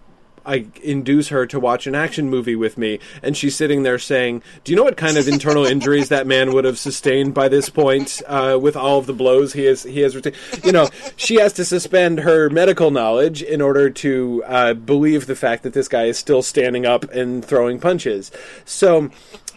I 0.46 0.68
induce 0.82 1.30
her 1.30 1.46
to 1.48 1.60
watch 1.60 1.88
an 1.88 1.96
action 1.96 2.30
movie 2.30 2.56
with 2.56 2.78
me, 2.78 3.00
and 3.22 3.38
she's 3.38 3.56
sitting 3.56 3.84
there 3.84 4.00
saying, 4.00 4.42
"Do 4.64 4.72
you 4.72 4.76
know 4.76 4.84
what 4.84 4.98
kind 4.98 5.18
of 5.18 5.28
internal 5.28 5.66
injuries 5.66 6.10
that 6.10 6.26
man 6.26 6.54
would 6.54 6.66
have 6.66 6.80
sustained 6.80 7.34
by 7.34 7.48
this 7.48 7.70
point 7.70 8.22
uh, 8.28 8.58
with 8.62 8.76
all 8.76 8.98
of 8.98 9.06
the 9.06 9.14
blows 9.14 9.54
he 9.54 9.66
has 9.66 9.84
he 9.84 10.00
has 10.02 10.16
retained?" 10.16 10.36
You 10.64 10.72
know, 10.72 10.90
she 11.16 11.36
has 11.36 11.54
to 11.54 11.66
suspend 11.66 12.20
her 12.20 12.50
medical 12.50 12.92
knowledge 12.92 13.44
in 13.44 13.62
order 13.62 13.90
to 13.90 14.44
uh, 14.48 14.74
believe 14.74 15.28
the 15.28 15.36
fact 15.36 15.64
that 15.64 15.74
this 15.74 15.88
guy 15.88 16.06
is 16.06 16.18
still 16.18 16.42
standing 16.42 16.86
up 16.86 17.04
and 17.12 17.46
throwing 17.46 17.80
punches. 17.80 18.32
So, 18.66 19.12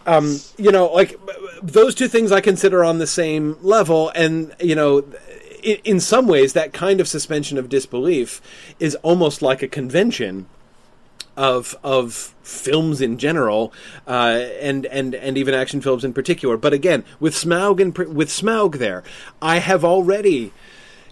um, 0.07 0.39
you 0.59 0.71
know, 0.71 0.87
like 0.87 1.19
those 1.63 1.95
two 1.95 2.09
things 2.09 2.31
I 2.31 2.41
consider 2.41 2.85
on 2.85 2.99
the 2.99 3.07
same 3.07 3.57
level, 3.63 4.11
and 4.15 4.55
you 4.61 4.75
know. 4.75 5.05
In 5.83 5.99
some 5.99 6.29
ways, 6.29 6.53
that 6.53 6.75
kind 6.75 7.01
of 7.01 7.09
suspension 7.09 7.57
of 7.57 7.71
disbelief 7.71 8.43
is 8.79 8.97
almost 8.97 9.41
like 9.41 9.63
a 9.63 9.67
convention 9.67 10.45
of 11.37 11.77
of 11.83 12.35
films 12.43 13.01
in 13.01 13.19
general, 13.19 13.73
uh, 14.07 14.47
and 14.61 14.87
and 14.87 15.15
and 15.15 15.37
even 15.39 15.55
action 15.55 15.81
films 15.81 16.05
in 16.05 16.13
particular. 16.13 16.57
But 16.57 16.73
again, 16.73 17.05
with 17.21 17.35
Smaug 17.35 17.81
and 17.81 17.97
with 18.15 18.29
Smaug 18.29 18.79
there, 18.79 19.03
I 19.43 19.59
have 19.59 19.85
already, 19.85 20.53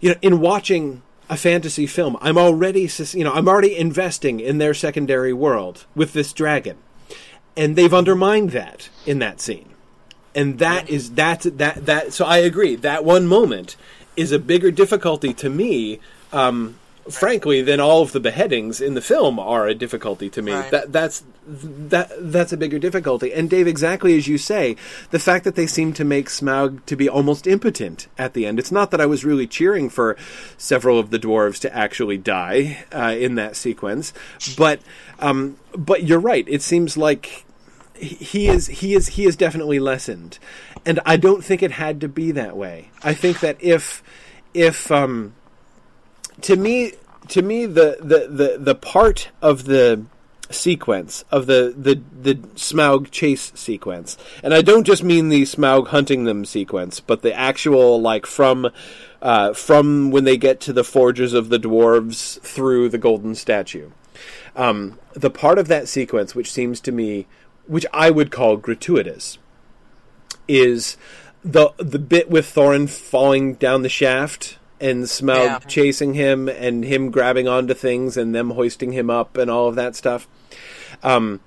you 0.00 0.10
know, 0.10 0.16
in 0.22 0.40
watching 0.40 1.02
a 1.32 1.36
fantasy 1.36 1.86
film, 1.86 2.16
I'm 2.20 2.36
already 2.36 2.90
you 3.12 3.24
know 3.24 3.32
I'm 3.32 3.48
already 3.48 3.76
investing 3.76 4.38
in 4.38 4.58
their 4.58 4.74
secondary 4.74 5.32
world 5.32 5.86
with 5.94 6.12
this 6.12 6.32
dragon, 6.32 6.76
and 7.56 7.74
they've 7.74 7.94
undermined 7.94 8.50
that 8.50 8.90
in 9.06 9.18
that 9.20 9.40
scene, 9.40 9.70
and 10.34 10.58
that 10.58 10.90
is 10.90 11.12
that 11.12 11.40
that 11.56 11.86
that. 11.86 12.12
So 12.12 12.26
I 12.26 12.38
agree 12.38 12.76
that 12.76 13.04
one 13.04 13.26
moment 13.26 13.76
is 14.14 14.30
a 14.30 14.38
bigger 14.38 14.70
difficulty 14.70 15.32
to 15.34 15.48
me. 15.48 16.00
Um, 16.32 16.78
frankly 17.10 17.62
than 17.62 17.80
all 17.80 18.02
of 18.02 18.12
the 18.12 18.20
beheadings 18.20 18.80
in 18.80 18.94
the 18.94 19.00
film 19.00 19.38
are 19.38 19.66
a 19.66 19.74
difficulty 19.74 20.30
to 20.30 20.42
me. 20.42 20.52
Right. 20.52 20.70
that 20.70 20.92
that's 20.92 21.24
that 21.46 22.10
that's 22.18 22.52
a 22.52 22.56
bigger 22.56 22.78
difficulty. 22.78 23.32
And 23.32 23.50
dave 23.50 23.66
exactly 23.66 24.16
as 24.16 24.28
you 24.28 24.38
say 24.38 24.76
the 25.10 25.18
fact 25.18 25.44
that 25.44 25.56
they 25.56 25.66
seem 25.66 25.92
to 25.94 26.04
make 26.04 26.28
smaug 26.28 26.84
to 26.86 26.96
be 26.96 27.08
almost 27.08 27.46
impotent 27.46 28.06
at 28.16 28.34
the 28.34 28.46
end. 28.46 28.58
It's 28.58 28.72
not 28.72 28.90
that 28.92 29.00
i 29.00 29.06
was 29.06 29.24
really 29.24 29.46
cheering 29.46 29.90
for 29.90 30.16
several 30.56 30.98
of 30.98 31.10
the 31.10 31.18
dwarves 31.18 31.58
to 31.60 31.76
actually 31.76 32.18
die 32.18 32.84
uh, 32.92 33.14
in 33.18 33.34
that 33.34 33.56
sequence 33.56 34.12
but 34.56 34.80
um, 35.18 35.56
but 35.76 36.04
you're 36.04 36.20
right. 36.20 36.44
It 36.48 36.62
seems 36.62 36.96
like 36.96 37.44
he 37.96 38.48
is 38.48 38.66
he 38.66 38.94
is 38.94 39.08
he 39.08 39.24
is 39.24 39.36
definitely 39.36 39.78
lessened. 39.78 40.38
And 40.84 40.98
i 41.06 41.16
don't 41.16 41.44
think 41.44 41.62
it 41.62 41.72
had 41.72 42.00
to 42.00 42.08
be 42.08 42.32
that 42.32 42.56
way. 42.56 42.90
I 43.02 43.14
think 43.14 43.40
that 43.40 43.56
if 43.60 44.02
if 44.54 44.90
um 44.90 45.34
to 46.42 46.56
me 46.56 46.92
to 47.28 47.42
me 47.42 47.66
the 47.66 47.98
the 48.00 48.28
the, 48.28 48.58
the 48.58 48.74
part 48.74 49.30
of 49.40 49.64
the 49.64 50.04
sequence 50.50 51.24
of 51.30 51.46
the, 51.46 51.74
the 51.76 52.00
the 52.20 52.34
Smaug 52.56 53.10
chase 53.10 53.52
sequence, 53.54 54.16
and 54.42 54.52
I 54.52 54.62
don't 54.62 54.84
just 54.84 55.02
mean 55.02 55.28
the 55.28 55.42
Smaug 55.42 55.88
hunting 55.88 56.24
them 56.24 56.44
sequence, 56.44 57.00
but 57.00 57.22
the 57.22 57.34
actual 57.34 58.00
like 58.00 58.26
from 58.26 58.70
uh, 59.20 59.52
from 59.54 60.10
when 60.10 60.24
they 60.24 60.36
get 60.36 60.60
to 60.60 60.72
the 60.72 60.84
forges 60.84 61.32
of 61.32 61.48
the 61.48 61.58
dwarves 61.58 62.40
through 62.40 62.88
the 62.88 62.98
golden 62.98 63.34
statue. 63.34 63.90
Um, 64.54 64.98
the 65.14 65.30
part 65.30 65.58
of 65.58 65.68
that 65.68 65.88
sequence 65.88 66.34
which 66.34 66.52
seems 66.52 66.80
to 66.82 66.92
me, 66.92 67.26
which 67.66 67.86
I 67.92 68.10
would 68.10 68.30
call 68.30 68.56
gratuitous, 68.56 69.38
is 70.46 70.96
the 71.44 71.70
the 71.78 71.98
bit 71.98 72.30
with 72.30 72.52
Thorin 72.52 72.88
falling 72.88 73.54
down 73.54 73.82
the 73.82 73.88
shaft 73.88 74.58
and 74.82 75.04
Smaug 75.04 75.44
Yeah. 75.44 75.58
chasing 75.60 76.14
him 76.14 76.48
and 76.48 76.84
him 76.84 77.10
grabbing 77.10 77.48
onto 77.48 77.72
things 77.74 78.16
and 78.16 78.34
them 78.34 78.50
hoisting 78.50 78.92
him 78.92 79.08
up 79.08 79.36
and 79.36 79.50
all 79.50 79.68
of 79.68 79.76
that 79.76 79.96
stuff. 79.96 80.28
Um, 81.02 81.40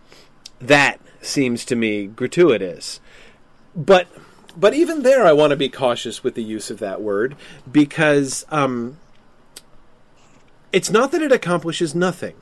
that 0.59 0.99
seems 1.21 1.65
to 1.65 1.75
me 1.75 2.07
gratuitous. 2.07 2.99
But 3.75 4.07
but 4.57 4.73
even 4.73 5.03
there, 5.03 5.25
I 5.25 5.33
want 5.33 5.51
to 5.51 5.57
be 5.57 5.67
cautious 5.67 6.23
with 6.23 6.35
the 6.35 6.43
use 6.43 6.71
of 6.71 6.79
that 6.79 7.01
word 7.01 7.35
because 7.69 8.45
um, 8.49 8.97
it's 10.71 10.89
not 10.89 11.11
that 11.11 11.21
it 11.21 11.31
accomplishes 11.31 11.93
nothing. 11.93 12.35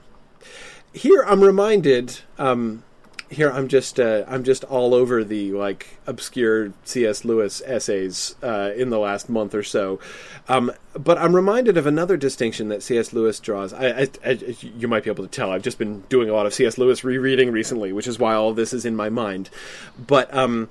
Here, 0.93 1.23
I'm 1.27 1.41
reminded. 1.41 2.19
Um, 2.37 2.83
here, 3.33 3.51
I'm 3.51 3.67
just 3.67 3.99
uh, 3.99 4.23
I'm 4.27 4.43
just 4.43 4.63
all 4.63 4.93
over 4.93 5.23
the 5.23 5.51
like 5.51 5.99
obscure 6.07 6.73
C.S. 6.83 7.25
Lewis 7.25 7.61
essays 7.65 8.35
uh, 8.41 8.71
in 8.75 8.89
the 8.89 8.99
last 8.99 9.29
month 9.29 9.53
or 9.53 9.63
so, 9.63 9.99
um, 10.47 10.71
but 10.93 11.17
I'm 11.17 11.35
reminded 11.35 11.77
of 11.77 11.85
another 11.85 12.17
distinction 12.17 12.69
that 12.69 12.83
C.S. 12.83 13.13
Lewis 13.13 13.39
draws. 13.39 13.73
I, 13.73 13.87
I, 13.87 14.07
I, 14.25 14.29
you 14.61 14.87
might 14.87 15.03
be 15.03 15.09
able 15.09 15.23
to 15.23 15.29
tell. 15.29 15.51
I've 15.51 15.63
just 15.63 15.77
been 15.77 16.01
doing 16.09 16.29
a 16.29 16.33
lot 16.33 16.45
of 16.45 16.53
C.S. 16.53 16.77
Lewis 16.77 17.03
rereading 17.03 17.51
recently, 17.51 17.91
which 17.91 18.07
is 18.07 18.19
why 18.19 18.33
all 18.33 18.53
this 18.53 18.73
is 18.73 18.85
in 18.85 18.95
my 18.95 19.09
mind. 19.09 19.49
But 19.97 20.33
um, 20.33 20.69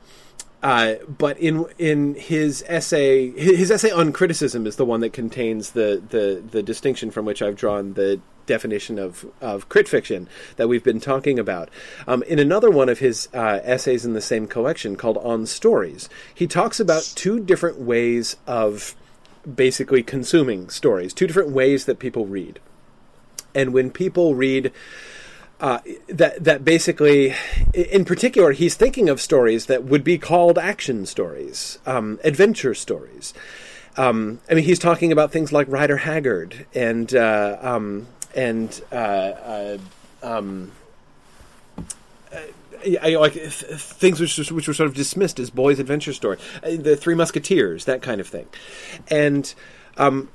uh, 0.63 0.95
but 1.07 1.37
in 1.39 1.67
in 1.77 2.15
his 2.15 2.65
essay, 2.69 3.31
his 3.33 3.71
essay 3.71 3.91
on 3.91 4.13
criticism 4.13 4.67
is 4.67 4.77
the 4.77 4.85
one 4.85 5.01
that 5.01 5.13
contains 5.13 5.73
the, 5.73 6.01
the, 6.11 6.41
the 6.51 6.63
distinction 6.63 7.11
from 7.11 7.25
which 7.25 7.43
I've 7.43 7.57
drawn 7.57 7.95
the 7.95 8.21
definition 8.47 8.99
of, 8.99 9.27
of 9.41 9.69
crit 9.69 9.89
fiction 9.89 10.29
that 10.57 10.69
we've 10.69 10.85
been 10.85 11.01
talking 11.01 11.39
about. 11.39 11.69
Um, 12.07 12.23
in 12.25 12.39
another 12.39 12.71
one 12.71 12.89
of 12.89 12.99
his 12.99 13.29
uh, 13.35 13.61
essays 13.63 14.05
in 14.05 14.13
the 14.13 14.21
same 14.21 14.47
collection 14.47 14.97
called 14.97 15.19
On 15.19 15.47
Stories, 15.47 16.09
he 16.35 16.47
talks 16.47 16.81
about 16.81 17.13
two 17.15 17.41
different 17.41 17.79
ways 17.81 18.37
of 18.47 18.95
basically 19.53 20.03
consuming 20.03 20.69
stories, 20.71 21.13
two 21.13 21.27
different 21.27 21.51
ways 21.51 21.85
that 21.87 21.99
people 21.99 22.27
read. 22.27 22.61
And 23.55 23.73
when 23.73 23.91
people 23.91 24.35
read 24.35 24.73
uh, 25.61 25.79
that 26.09 26.43
that 26.43 26.65
basically, 26.65 27.35
in 27.73 28.05
particular, 28.05 28.51
he's 28.51 28.75
thinking 28.75 29.09
of 29.09 29.21
stories 29.21 29.67
that 29.67 29.85
would 29.85 30.03
be 30.03 30.19
called 30.19 30.59
action 30.59 31.07
stories, 31.07 31.79
um, 31.87 32.19
adventure 32.25 32.75
stories. 32.75 33.33
Um, 33.97 34.41
I 34.51 34.55
mean, 34.55 34.65
he's 34.65 34.81
talking 34.81 35.13
about 35.13 35.31
things 35.31 35.53
like 35.53 35.69
Rider 35.69 35.99
Haggard 35.99 36.67
and 36.75 37.15
uh, 37.15 37.59
um, 37.61 38.09
and 38.35 38.81
uh, 38.91 38.95
uh, 38.95 39.79
um, 40.23 40.73
uh, 42.33 42.39
I, 43.03 43.17
like 43.17 43.35
th- 43.35 43.53
things 43.53 44.21
which 44.21 44.51
which 44.51 44.69
were 44.69 44.75
sort 44.75 44.89
of 44.89 44.95
dismissed 44.95 45.39
as 45.39 45.51
boys' 45.51 45.79
adventure 45.79 46.13
story, 46.13 46.39
uh, 46.63 46.71
the 46.77 46.97
Three 46.97 47.15
Musketeers, 47.15 47.85
that 47.85 48.03
kind 48.03 48.21
of 48.21 48.29
thing, 48.29 48.47
and. 49.09 49.55
Um, 49.99 50.31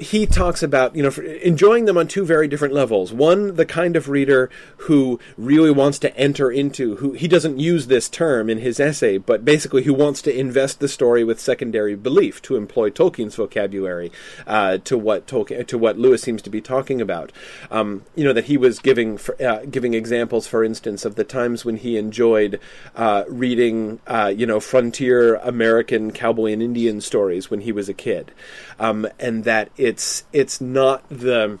he 0.00 0.24
talks 0.26 0.62
about 0.62 0.96
you 0.96 1.02
know 1.02 1.10
enjoying 1.42 1.84
them 1.84 1.98
on 1.98 2.08
two 2.08 2.24
very 2.24 2.48
different 2.48 2.72
levels. 2.72 3.12
One, 3.12 3.56
the 3.56 3.66
kind 3.66 3.96
of 3.96 4.08
reader 4.08 4.50
who 4.78 5.20
really 5.36 5.70
wants 5.70 5.98
to 6.00 6.16
enter 6.16 6.50
into 6.50 6.96
who 6.96 7.12
he 7.12 7.28
doesn't 7.28 7.58
use 7.58 7.86
this 7.86 8.08
term 8.08 8.48
in 8.48 8.58
his 8.58 8.80
essay, 8.80 9.18
but 9.18 9.44
basically 9.44 9.82
who 9.82 9.92
wants 9.92 10.22
to 10.22 10.34
invest 10.34 10.80
the 10.80 10.88
story 10.88 11.22
with 11.22 11.38
secondary 11.38 11.94
belief, 11.94 12.40
to 12.42 12.56
employ 12.56 12.88
Tolkien's 12.88 13.34
vocabulary, 13.34 14.10
uh, 14.46 14.78
to 14.78 14.96
what 14.96 15.26
Tolkien 15.26 15.66
to 15.66 15.76
what 15.76 15.98
Lewis 15.98 16.22
seems 16.22 16.40
to 16.42 16.50
be 16.50 16.62
talking 16.62 17.02
about. 17.02 17.30
Um, 17.70 18.04
you 18.14 18.24
know 18.24 18.32
that 18.32 18.46
he 18.46 18.56
was 18.56 18.78
giving 18.78 19.18
for, 19.18 19.40
uh, 19.42 19.66
giving 19.66 19.92
examples, 19.92 20.46
for 20.46 20.64
instance, 20.64 21.04
of 21.04 21.16
the 21.16 21.24
times 21.24 21.64
when 21.66 21.76
he 21.76 21.98
enjoyed 21.98 22.58
uh, 22.96 23.24
reading 23.28 24.00
uh, 24.06 24.32
you 24.34 24.46
know 24.46 24.60
frontier 24.60 25.34
American 25.36 26.10
cowboy 26.10 26.52
and 26.52 26.62
Indian 26.62 27.02
stories 27.02 27.50
when 27.50 27.60
he 27.60 27.72
was 27.72 27.90
a 27.90 27.94
kid, 27.94 28.32
um, 28.80 29.06
and 29.20 29.44
that 29.44 29.70
it's 29.76 30.24
it's 30.32 30.60
not 30.60 31.08
the 31.08 31.58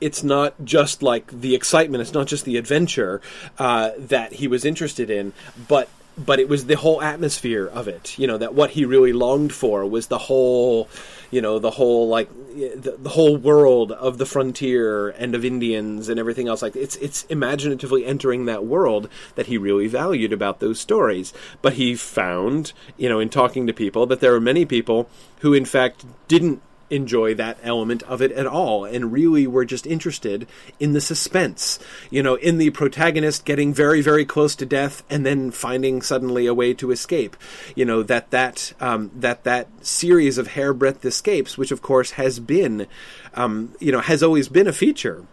it's 0.00 0.22
not 0.22 0.54
just 0.64 1.02
like 1.02 1.26
the 1.32 1.54
excitement 1.54 2.02
it's 2.02 2.12
not 2.12 2.26
just 2.26 2.44
the 2.44 2.56
adventure 2.56 3.20
uh, 3.58 3.90
that 3.98 4.34
he 4.34 4.46
was 4.46 4.64
interested 4.64 5.10
in 5.10 5.32
but 5.66 5.88
but 6.16 6.38
it 6.38 6.48
was 6.48 6.66
the 6.66 6.76
whole 6.76 7.02
atmosphere 7.02 7.66
of 7.66 7.88
it 7.88 8.18
you 8.18 8.26
know 8.26 8.38
that 8.38 8.54
what 8.54 8.70
he 8.70 8.84
really 8.84 9.12
longed 9.12 9.52
for 9.52 9.84
was 9.84 10.06
the 10.06 10.18
whole 10.18 10.88
you 11.30 11.40
know 11.40 11.58
the 11.58 11.72
whole 11.72 12.08
like 12.08 12.28
the, 12.56 12.96
the, 12.98 13.10
whole 13.10 13.36
world 13.36 13.92
of 13.92 14.18
the 14.18 14.26
frontier 14.26 15.08
and 15.10 15.34
of 15.34 15.44
Indians 15.44 16.08
and 16.08 16.18
everything 16.18 16.48
else. 16.48 16.62
Like 16.62 16.76
it's 16.76 16.96
it's 16.96 17.24
imaginatively 17.24 18.06
entering 18.06 18.46
that 18.46 18.64
world 18.64 19.08
that 19.34 19.46
he 19.46 19.58
really 19.58 19.88
valued 19.88 20.32
about 20.32 20.60
those 20.60 20.80
stories. 20.80 21.32
But 21.62 21.74
he 21.74 21.94
found 21.94 22.72
you 22.96 23.08
know 23.08 23.20
in 23.20 23.28
talking 23.28 23.66
to 23.66 23.72
people 23.72 24.06
that 24.06 24.20
there 24.20 24.34
are 24.34 24.40
many 24.40 24.64
people 24.64 25.08
who 25.40 25.52
in 25.52 25.64
fact 25.64 26.04
didn't 26.28 26.62
enjoy 26.90 27.34
that 27.34 27.58
element 27.62 28.02
of 28.04 28.22
it 28.22 28.32
at 28.32 28.46
all. 28.46 28.84
And 28.84 29.12
really 29.12 29.46
were 29.46 29.64
just 29.64 29.86
interested 29.86 30.46
in 30.78 30.92
the 30.92 31.00
suspense 31.00 31.78
you 32.10 32.22
know 32.22 32.34
in 32.36 32.58
the 32.58 32.70
protagonist 32.70 33.44
getting 33.44 33.72
very 33.72 34.00
very 34.00 34.24
close 34.24 34.54
to 34.56 34.66
death 34.66 35.02
and 35.08 35.24
then 35.24 35.50
finding 35.50 36.02
suddenly 36.02 36.46
a 36.46 36.54
way 36.54 36.74
to 36.74 36.90
escape. 36.90 37.36
You 37.74 37.84
know 37.84 38.02
that 38.02 38.30
that 38.30 38.72
um, 38.80 39.10
that 39.14 39.44
that 39.44 39.68
series 39.84 40.38
of 40.38 40.48
hairbreadth 40.48 41.04
escapes 41.04 41.56
which 41.58 41.70
of 41.70 41.82
course 41.82 42.12
has 42.12 42.40
been 42.40 42.86
um, 43.34 43.74
you 43.80 43.92
know 43.92 44.00
has 44.00 44.22
always 44.22 44.48
been 44.48 44.66
a 44.66 44.72
feature 44.72 45.24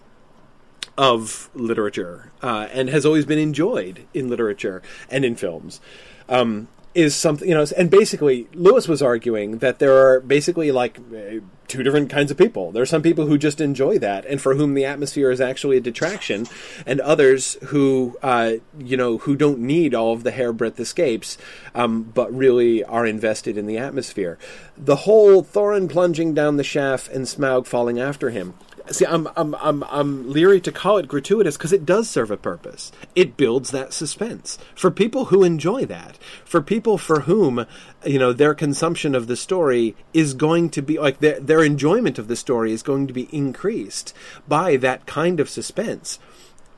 of 0.97 1.49
literature 1.55 2.31
uh, 2.41 2.67
and 2.71 2.89
has 2.89 3.05
always 3.05 3.25
been 3.25 3.39
enjoyed 3.39 4.05
in 4.13 4.29
literature 4.29 4.81
and 5.09 5.25
in 5.25 5.35
films. 5.35 5.81
Um, 6.29 6.67
is 6.95 7.15
something 7.15 7.47
you 7.47 7.55
know 7.55 7.65
and 7.75 7.89
basically 7.89 8.47
lewis 8.53 8.87
was 8.87 9.01
arguing 9.01 9.57
that 9.59 9.79
there 9.79 9.93
are 9.93 10.19
basically 10.19 10.71
like 10.71 10.99
uh, 10.99 11.39
two 11.73 11.81
different 11.81 12.09
kinds 12.09 12.29
of 12.29 12.37
people. 12.37 12.71
There 12.71 12.83
are 12.83 12.87
some 12.87 13.01
people 13.01 13.25
who 13.25 13.35
just 13.35 13.59
enjoy 13.59 13.97
that 13.97 14.25
and 14.25 14.39
for 14.39 14.53
whom 14.53 14.75
the 14.75 14.85
atmosphere 14.85 15.31
is 15.31 15.41
actually 15.41 15.77
a 15.77 15.81
detraction 15.81 16.45
and 16.85 16.99
others 17.01 17.57
who 17.65 18.17
uh, 18.21 18.53
you 18.77 18.95
know 18.95 19.17
who 19.17 19.35
don't 19.35 19.59
need 19.59 19.95
all 19.95 20.13
of 20.13 20.23
the 20.23 20.31
hairbreadth 20.31 20.79
escapes 20.79 21.37
um, 21.73 22.03
but 22.03 22.31
really 22.31 22.83
are 22.83 23.07
invested 23.07 23.57
in 23.57 23.65
the 23.65 23.77
atmosphere. 23.77 24.37
The 24.77 24.97
whole 24.97 25.43
thorin 25.43 25.89
plunging 25.89 26.35
down 26.35 26.57
the 26.57 26.63
shaft 26.63 27.07
and 27.09 27.25
smaug 27.25 27.65
falling 27.65 27.99
after 27.99 28.29
him 28.29 28.53
See, 28.89 29.05
I'm 29.05 29.29
I'm 29.37 29.55
I'm 29.55 29.83
I'm 29.83 30.29
leery 30.29 30.59
to 30.61 30.71
call 30.71 30.97
it 30.97 31.07
gratuitous 31.07 31.55
because 31.55 31.71
it 31.71 31.85
does 31.85 32.09
serve 32.09 32.31
a 32.31 32.37
purpose. 32.37 32.91
It 33.15 33.37
builds 33.37 33.71
that 33.71 33.93
suspense 33.93 34.57
for 34.75 34.91
people 34.91 35.25
who 35.25 35.43
enjoy 35.43 35.85
that. 35.85 36.17
For 36.43 36.61
people 36.61 36.97
for 36.97 37.21
whom, 37.21 37.65
you 38.05 38.19
know, 38.19 38.33
their 38.33 38.53
consumption 38.53 39.15
of 39.15 39.27
the 39.27 39.37
story 39.37 39.95
is 40.13 40.33
going 40.33 40.69
to 40.71 40.81
be 40.81 40.99
like 40.99 41.19
their 41.19 41.39
their 41.39 41.63
enjoyment 41.63 42.19
of 42.19 42.27
the 42.27 42.35
story 42.35 42.73
is 42.73 42.83
going 42.83 43.07
to 43.07 43.13
be 43.13 43.29
increased 43.31 44.13
by 44.49 44.75
that 44.77 45.05
kind 45.05 45.39
of 45.39 45.49
suspense. 45.49 46.19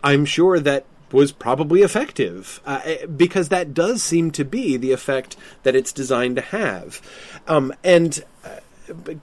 I'm 0.04 0.26
sure 0.26 0.60
that 0.60 0.86
was 1.12 1.32
probably 1.32 1.82
effective 1.82 2.62
uh, 2.66 2.82
eh, 2.84 3.06
because 3.06 3.50
that 3.50 3.74
does 3.74 4.04
seem 4.04 4.32
to 4.32 4.44
be 4.44 4.78
the 4.78 4.92
effect 4.92 5.38
that 5.64 5.76
it's 5.76 5.92
designed 5.92 6.36
to 6.36 6.42
have. 6.42 7.02
Um, 7.48 7.74
and 7.84 8.24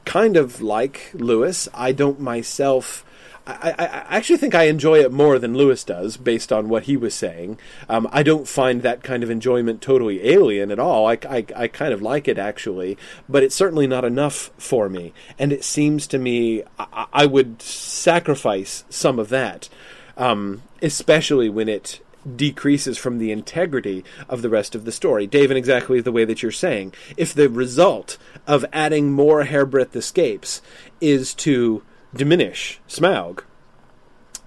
kind 0.04 0.36
of 0.36 0.60
like 0.60 1.10
Lewis, 1.14 1.68
I 1.74 1.92
don't 1.92 2.20
myself. 2.20 3.04
I, 3.44 3.74
I, 3.76 4.16
actually 4.16 4.36
think 4.36 4.54
I 4.54 4.64
enjoy 4.64 5.00
it 5.00 5.10
more 5.10 5.36
than 5.38 5.56
Lewis 5.56 5.82
does, 5.82 6.16
based 6.16 6.52
on 6.52 6.68
what 6.68 6.84
he 6.84 6.96
was 6.96 7.12
saying. 7.12 7.58
Um, 7.88 8.08
I 8.12 8.22
don't 8.22 8.46
find 8.46 8.82
that 8.82 9.02
kind 9.02 9.24
of 9.24 9.30
enjoyment 9.30 9.82
totally 9.82 10.28
alien 10.28 10.70
at 10.70 10.78
all. 10.78 11.08
I, 11.08 11.18
I, 11.28 11.44
I, 11.56 11.68
kind 11.68 11.92
of 11.92 12.00
like 12.00 12.28
it 12.28 12.38
actually, 12.38 12.96
but 13.28 13.42
it's 13.42 13.56
certainly 13.56 13.88
not 13.88 14.04
enough 14.04 14.52
for 14.58 14.88
me. 14.88 15.12
And 15.40 15.52
it 15.52 15.64
seems 15.64 16.06
to 16.08 16.18
me 16.18 16.62
I, 16.78 17.06
I 17.12 17.26
would 17.26 17.60
sacrifice 17.62 18.84
some 18.88 19.18
of 19.18 19.28
that, 19.30 19.68
um, 20.16 20.62
especially 20.80 21.48
when 21.48 21.68
it 21.68 22.00
decreases 22.36 22.98
from 22.98 23.18
the 23.18 23.32
integrity 23.32 24.04
of 24.28 24.42
the 24.42 24.48
rest 24.48 24.74
of 24.74 24.84
the 24.84 24.92
story. 24.92 25.26
Dave, 25.26 25.50
in 25.50 25.56
exactly 25.56 26.00
the 26.00 26.12
way 26.12 26.24
that 26.24 26.42
you're 26.42 26.52
saying, 26.52 26.92
if 27.16 27.34
the 27.34 27.48
result 27.48 28.18
of 28.46 28.64
adding 28.72 29.12
more 29.12 29.44
hairbreadth 29.44 29.96
escapes 29.96 30.62
is 31.00 31.34
to 31.34 31.82
diminish 32.14 32.80
Smaug, 32.88 33.42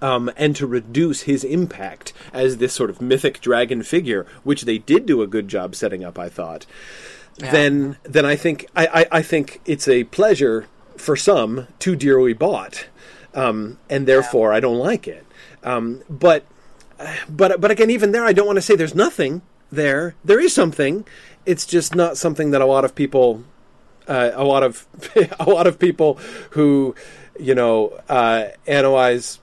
um, 0.02 0.30
and 0.36 0.54
to 0.56 0.66
reduce 0.66 1.22
his 1.22 1.42
impact 1.44 2.12
as 2.32 2.58
this 2.58 2.72
sort 2.72 2.90
of 2.90 3.00
mythic 3.00 3.40
dragon 3.40 3.82
figure, 3.82 4.26
which 4.44 4.62
they 4.62 4.78
did 4.78 5.06
do 5.06 5.22
a 5.22 5.26
good 5.26 5.48
job 5.48 5.74
setting 5.74 6.04
up, 6.04 6.18
I 6.18 6.28
thought. 6.28 6.66
Yeah. 7.38 7.50
Then, 7.50 7.96
then 8.02 8.24
I 8.24 8.36
think 8.36 8.66
I, 8.74 8.86
I, 8.86 9.06
I, 9.12 9.22
think 9.22 9.60
it's 9.66 9.88
a 9.88 10.04
pleasure 10.04 10.66
for 10.96 11.16
some 11.16 11.66
too 11.78 11.94
dearly 11.94 12.32
bought, 12.32 12.86
um, 13.34 13.78
and 13.90 14.06
therefore 14.06 14.50
yeah. 14.50 14.56
I 14.56 14.60
don't 14.60 14.78
like 14.78 15.06
it. 15.06 15.26
Um, 15.62 16.02
but 16.08 16.44
but 17.28 17.60
but 17.60 17.70
again, 17.70 17.90
even 17.90 18.12
there, 18.12 18.24
I 18.24 18.32
don't 18.32 18.46
want 18.46 18.56
to 18.56 18.62
say 18.62 18.76
there's 18.76 18.94
nothing 18.94 19.42
there. 19.70 20.14
There 20.24 20.40
is 20.40 20.52
something. 20.54 21.06
It's 21.44 21.66
just 21.66 21.94
not 21.94 22.16
something 22.16 22.50
that 22.50 22.60
a 22.60 22.66
lot 22.66 22.84
of 22.84 22.94
people, 22.94 23.44
uh, 24.08 24.30
a 24.34 24.44
lot 24.44 24.62
of 24.62 24.86
a 25.40 25.48
lot 25.48 25.66
of 25.66 25.78
people 25.78 26.14
who, 26.50 26.94
you 27.38 27.54
know, 27.54 27.98
uh, 28.08 28.48
analyze 28.66 29.38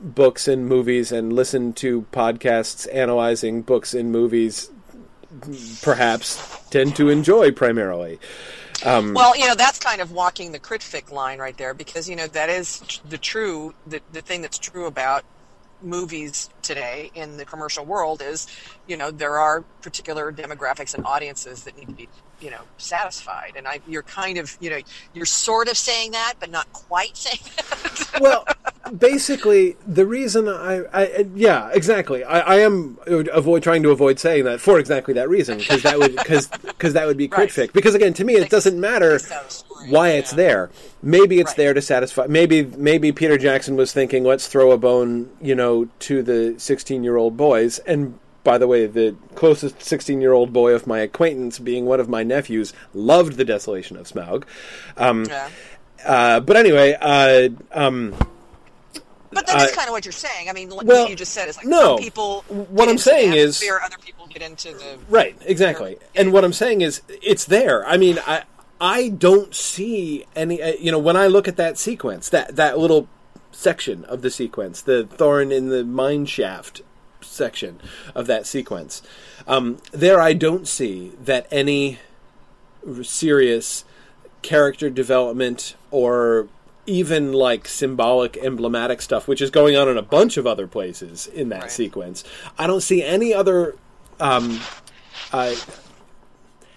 books 0.00 0.48
and 0.48 0.68
movies 0.68 1.12
and 1.12 1.32
listen 1.32 1.72
to 1.72 2.02
podcasts 2.12 2.86
analyzing 2.92 3.62
books 3.62 3.94
and 3.94 4.12
movies, 4.12 4.70
perhaps 5.82 6.60
tend 6.70 6.94
to 6.96 7.08
enjoy 7.08 7.50
primarily. 7.50 8.18
Um, 8.84 9.14
well, 9.14 9.36
you 9.36 9.46
know 9.46 9.54
that's 9.54 9.78
kind 9.78 10.00
of 10.00 10.12
walking 10.12 10.52
the 10.52 10.58
crit 10.58 10.84
line 11.10 11.38
right 11.38 11.56
there 11.56 11.72
because 11.72 12.08
you 12.08 12.16
know 12.16 12.26
that 12.28 12.50
is 12.50 13.00
the 13.08 13.16
true 13.16 13.72
the, 13.86 14.00
the 14.12 14.20
thing 14.20 14.42
that's 14.42 14.58
true 14.58 14.86
about 14.86 15.24
movies 15.84 16.48
today 16.62 17.10
in 17.14 17.36
the 17.36 17.44
commercial 17.44 17.84
world 17.84 18.22
is, 18.22 18.46
you 18.86 18.96
know, 18.96 19.10
there 19.10 19.38
are 19.38 19.62
particular 19.82 20.32
demographics 20.32 20.94
and 20.94 21.04
audiences 21.06 21.64
that 21.64 21.76
need 21.76 21.88
to 21.88 21.94
be, 21.94 22.08
you 22.44 22.50
know, 22.50 22.60
satisfied. 22.76 23.54
And 23.56 23.66
I, 23.66 23.80
you're 23.88 24.02
kind 24.02 24.36
of, 24.36 24.54
you 24.60 24.68
know, 24.68 24.78
you're 25.14 25.24
sort 25.24 25.68
of 25.68 25.78
saying 25.78 26.10
that, 26.12 26.34
but 26.38 26.50
not 26.50 26.70
quite 26.74 27.16
saying 27.16 27.40
that. 27.56 28.10
well, 28.20 28.46
basically, 28.96 29.76
the 29.86 30.04
reason 30.04 30.46
I, 30.46 30.84
I 30.92 31.26
yeah, 31.34 31.70
exactly. 31.72 32.22
I, 32.22 32.40
I, 32.40 32.56
am 32.56 32.98
avoid 33.06 33.62
trying 33.62 33.82
to 33.84 33.90
avoid 33.90 34.18
saying 34.18 34.44
that 34.44 34.60
for 34.60 34.78
exactly 34.78 35.14
that 35.14 35.30
reason 35.30 35.56
because 35.56 35.82
that 35.84 35.98
would 35.98 36.14
because 36.16 36.48
because 36.48 36.92
that 36.92 37.06
would 37.06 37.16
be 37.16 37.28
crit 37.28 37.56
right. 37.56 37.72
Because 37.72 37.94
again, 37.94 38.12
to 38.14 38.24
me, 38.24 38.34
it 38.34 38.50
doesn't 38.50 38.78
matter 38.78 39.18
why 39.88 40.10
it's 40.10 40.32
yeah. 40.32 40.36
there. 40.36 40.70
Maybe 41.02 41.40
it's 41.40 41.52
right. 41.52 41.56
there 41.56 41.74
to 41.74 41.80
satisfy. 41.80 42.26
Maybe 42.26 42.62
maybe 42.62 43.10
Peter 43.10 43.38
Jackson 43.38 43.76
was 43.76 43.92
thinking, 43.94 44.22
let's 44.22 44.48
throw 44.48 44.70
a 44.70 44.76
bone, 44.76 45.30
you 45.40 45.54
know, 45.54 45.88
to 46.00 46.22
the 46.22 46.54
sixteen-year-old 46.58 47.38
boys. 47.38 47.78
And 47.80 48.18
by 48.44 48.58
the 48.58 48.68
way, 48.68 48.86
the 48.86 49.16
closest 49.34 49.82
sixteen-year-old 49.82 50.52
boy 50.52 50.72
of 50.74 50.86
my 50.86 51.00
acquaintance, 51.00 51.58
being 51.58 51.86
one 51.86 51.98
of 51.98 52.08
my 52.08 52.22
nephews, 52.22 52.72
loved 52.92 53.36
the 53.38 53.44
Desolation 53.44 53.96
of 53.96 54.06
Smaug. 54.06 54.44
Um, 54.96 55.24
yeah. 55.24 55.50
uh, 56.04 56.40
but 56.40 56.56
anyway, 56.56 56.96
uh, 57.00 57.48
um, 57.72 58.14
but 59.32 59.46
that 59.46 59.56
is 59.56 59.72
uh, 59.72 59.74
kind 59.74 59.88
of 59.88 59.92
what 59.92 60.04
you're 60.04 60.12
saying. 60.12 60.48
I 60.48 60.52
mean, 60.52 60.68
well, 60.68 60.84
what 60.84 61.10
you 61.10 61.16
just 61.16 61.32
said 61.32 61.48
is 61.48 61.56
like 61.56 61.66
no, 61.66 61.96
people. 61.96 62.42
What 62.48 62.88
I'm 62.88 62.98
saying 62.98 63.32
is, 63.32 63.62
other 63.82 63.96
people 64.04 64.26
get 64.28 64.42
into 64.42 64.72
the 64.72 64.98
right, 65.08 65.36
exactly. 65.44 65.98
And 66.14 66.32
what 66.32 66.44
I'm 66.44 66.52
saying 66.52 66.82
is, 66.82 67.02
it's 67.08 67.46
there. 67.46 67.84
I 67.86 67.96
mean, 67.96 68.18
I 68.26 68.44
I 68.80 69.08
don't 69.08 69.54
see 69.54 70.26
any. 70.36 70.62
Uh, 70.62 70.74
you 70.78 70.92
know, 70.92 70.98
when 70.98 71.16
I 71.16 71.26
look 71.26 71.48
at 71.48 71.56
that 71.56 71.78
sequence, 71.78 72.28
that 72.28 72.56
that 72.56 72.78
little 72.78 73.08
section 73.50 74.04
of 74.04 74.22
the 74.22 74.30
sequence, 74.30 74.82
the 74.82 75.04
Thorin 75.04 75.52
in 75.52 75.68
the 75.68 75.84
mine 75.84 76.26
shaft 76.26 76.82
section 77.24 77.80
of 78.14 78.26
that 78.26 78.46
sequence, 78.46 79.02
um, 79.46 79.78
there 79.92 80.20
I 80.20 80.32
don't 80.32 80.66
see 80.68 81.12
that 81.22 81.46
any 81.50 81.98
serious 83.02 83.84
character 84.42 84.90
development 84.90 85.74
or 85.90 86.48
even 86.86 87.32
like 87.32 87.66
symbolic, 87.66 88.36
emblematic 88.36 89.00
stuff, 89.00 89.26
which 89.26 89.40
is 89.40 89.50
going 89.50 89.74
on 89.76 89.88
in 89.88 89.96
a 89.96 90.02
bunch 90.02 90.36
of 90.36 90.46
other 90.46 90.66
places 90.66 91.26
in 91.26 91.48
that 91.48 91.62
Right. 91.62 91.70
sequence. 91.70 92.24
I 92.58 92.66
don't 92.66 92.82
see 92.82 93.02
any 93.02 93.32
other. 93.32 93.74
Um, 94.20 94.60
uh, 95.32 95.54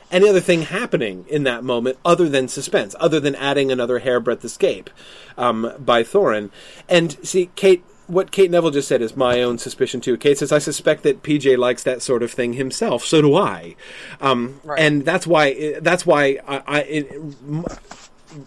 any 0.09 0.29
other 0.29 0.39
thing 0.39 0.61
happening 0.61 1.25
in 1.27 1.43
that 1.43 1.63
moment 1.65 1.97
other 2.05 2.29
than 2.29 2.47
suspense, 2.47 2.95
other 2.99 3.19
than 3.19 3.35
adding 3.35 3.71
another 3.71 3.99
hairbreadth 3.99 4.43
escape 4.45 4.89
um, 5.37 5.73
by 5.77 6.01
Thorin. 6.01 6.49
And 6.87 7.17
see, 7.27 7.49
Kate, 7.55 7.83
what 8.07 8.31
Kate 8.31 8.49
Neville 8.49 8.71
just 8.71 8.87
said 8.87 9.01
is 9.01 9.15
my 9.15 9.41
own 9.41 9.57
suspicion 9.57 10.01
too. 10.01 10.17
Kate 10.17 10.37
says, 10.37 10.51
"I 10.51 10.59
suspect 10.59 11.03
that 11.03 11.23
PJ 11.23 11.57
likes 11.57 11.83
that 11.83 12.01
sort 12.01 12.23
of 12.23 12.31
thing 12.31 12.53
himself. 12.53 13.03
So 13.05 13.21
do 13.21 13.35
I." 13.35 13.75
Um, 14.21 14.59
Right. 14.63 14.79
And 14.79 15.05
that's 15.05 15.27
why. 15.27 15.75
That's 15.81 16.05
why 16.05 16.39
I. 16.47 16.63
I 16.67 16.79
it, 16.81 17.11
m- 17.13 17.65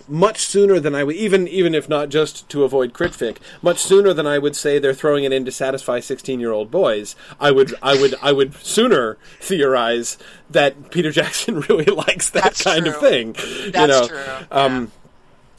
much 0.06 0.40
sooner 0.40 0.78
than 0.78 0.94
I 0.94 1.02
would 1.02 1.16
even 1.16 1.48
even 1.48 1.74
if 1.74 1.88
not 1.88 2.10
just 2.10 2.48
to 2.50 2.64
avoid 2.64 2.92
critfic, 2.92 3.38
much 3.62 3.78
sooner 3.78 4.12
than 4.12 4.26
I 4.26 4.38
would 4.38 4.54
say 4.54 4.78
they're 4.78 4.92
throwing 4.94 5.24
it 5.24 5.32
in 5.32 5.44
to 5.46 5.50
satisfy 5.50 6.00
sixteen 6.00 6.38
year 6.38 6.52
old 6.52 6.70
boys. 6.70 7.16
I 7.40 7.50
would 7.50 7.74
I 7.82 7.98
would 7.98 8.14
I 8.22 8.30
would 8.30 8.54
sooner 8.56 9.16
theorize 9.40 10.18
that 10.50 10.90
Peter 10.90 11.10
Jackson 11.10 11.60
really 11.68 11.86
likes 11.86 12.30
that 12.30 12.44
That's 12.44 12.62
kind 12.62 12.86
of 12.86 12.98
true. 12.98 13.08
thing. 13.08 13.36
you 13.64 13.70
That's 13.72 13.90
know? 13.90 14.06
true. 14.06 14.46
Um, 14.50 14.92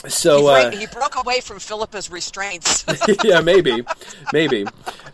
so 0.07 0.47
uh, 0.47 0.71
he 0.71 0.87
broke 0.87 1.15
away 1.15 1.41
from 1.41 1.59
Philippa's 1.59 2.09
restraints. 2.09 2.85
yeah, 3.23 3.41
maybe, 3.41 3.83
maybe. 4.33 4.65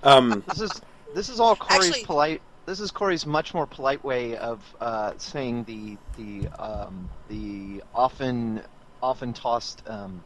Um, 0.04 0.44
This 0.48 0.62
is 0.62 0.82
this 1.14 1.30
is 1.30 1.40
all 1.40 1.56
Corey's 1.56 1.90
Actually- 1.90 2.06
polite. 2.06 2.42
This 2.66 2.82
is 2.82 2.92
Corey's 2.92 3.26
much 3.26 3.54
more 3.54 3.66
polite 3.66 4.04
way 4.04 4.36
of 4.36 4.62
uh, 4.82 5.14
saying 5.18 5.64
the 5.64 5.98
the 6.18 6.48
um, 6.62 7.10
the 7.30 7.82
often 7.96 8.62
often 9.02 9.32
tossed 9.34 9.82
um, 9.88 10.22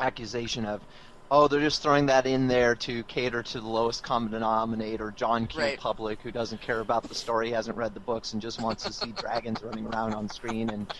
accusation 0.00 0.66
of, 0.66 0.82
oh, 1.30 1.48
they're 1.48 1.60
just 1.60 1.82
throwing 1.82 2.06
that 2.06 2.26
in 2.26 2.48
there 2.48 2.74
to 2.74 3.02
cater 3.04 3.42
to 3.42 3.60
the 3.60 3.66
lowest 3.66 4.02
common 4.02 4.30
denominator, 4.30 5.10
John 5.16 5.46
Q. 5.46 5.60
Right. 5.60 5.78
Public, 5.78 6.20
who 6.20 6.30
doesn't 6.30 6.60
care 6.60 6.80
about 6.80 7.04
the 7.04 7.14
story, 7.14 7.50
hasn't 7.50 7.76
read 7.76 7.94
the 7.94 8.00
books, 8.00 8.32
and 8.34 8.42
just 8.42 8.60
wants 8.60 8.84
to 8.84 8.92
see 8.92 9.12
dragons 9.12 9.62
running 9.62 9.86
around 9.86 10.14
on 10.14 10.28
screen 10.28 10.70
and 10.70 10.92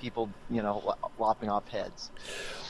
people, 0.00 0.30
you 0.50 0.62
know, 0.62 0.94
lopping 1.18 1.48
off 1.50 1.68
heads. 1.68 2.10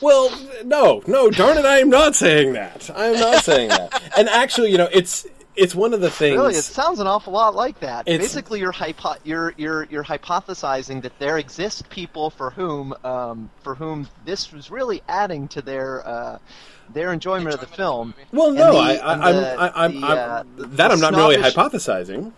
Well, 0.01 0.29
no, 0.65 1.01
no, 1.07 1.29
darn 1.31 1.57
it, 1.57 1.65
I 1.65 1.79
am 1.79 1.89
not 1.89 2.15
saying 2.15 2.53
that. 2.53 2.89
I 2.95 3.05
am 3.07 3.19
not 3.19 3.43
saying 3.43 3.69
that. 3.69 4.01
And 4.17 4.27
actually, 4.29 4.71
you 4.71 4.77
know, 4.77 4.89
it's 4.91 5.25
it's 5.55 5.73
one 5.75 5.93
of 5.93 6.01
the 6.01 6.09
things. 6.09 6.37
Really, 6.37 6.55
it 6.55 6.63
sounds 6.63 6.99
an 6.99 7.07
awful 7.07 7.33
lot 7.33 7.55
like 7.55 7.79
that. 7.81 8.07
It's- 8.07 8.21
Basically, 8.21 8.59
you're, 8.59 8.71
hypo- 8.71 9.15
you're 9.23 9.53
you're 9.57 9.83
you're 9.85 10.03
hypothesizing 10.03 11.01
that 11.03 11.17
there 11.19 11.37
exist 11.37 11.89
people 11.89 12.29
for 12.29 12.51
whom 12.51 12.93
um, 13.03 13.49
for 13.63 13.75
whom 13.75 14.07
this 14.25 14.51
was 14.51 14.69
really 14.71 15.01
adding 15.07 15.47
to 15.49 15.61
their 15.61 16.05
uh, 16.07 16.37
their 16.93 17.13
enjoyment, 17.13 17.53
of 17.53 17.59
the 17.61 17.67
film. 17.67 18.13
well, 18.33 18.51
no, 18.51 18.73
the- 18.73 18.79
I, 18.79 18.93
I 18.95 19.13
I'm 19.13 19.35
the- 19.35 19.59
I, 19.61 19.85
I'm, 19.85 20.01
the, 20.01 20.07
I'm 20.07 20.17
uh, 20.17 20.43
that 20.77 20.91
I'm 20.91 20.99
not 20.99 21.13
really 21.15 21.37
hypothesizing. 21.37 22.31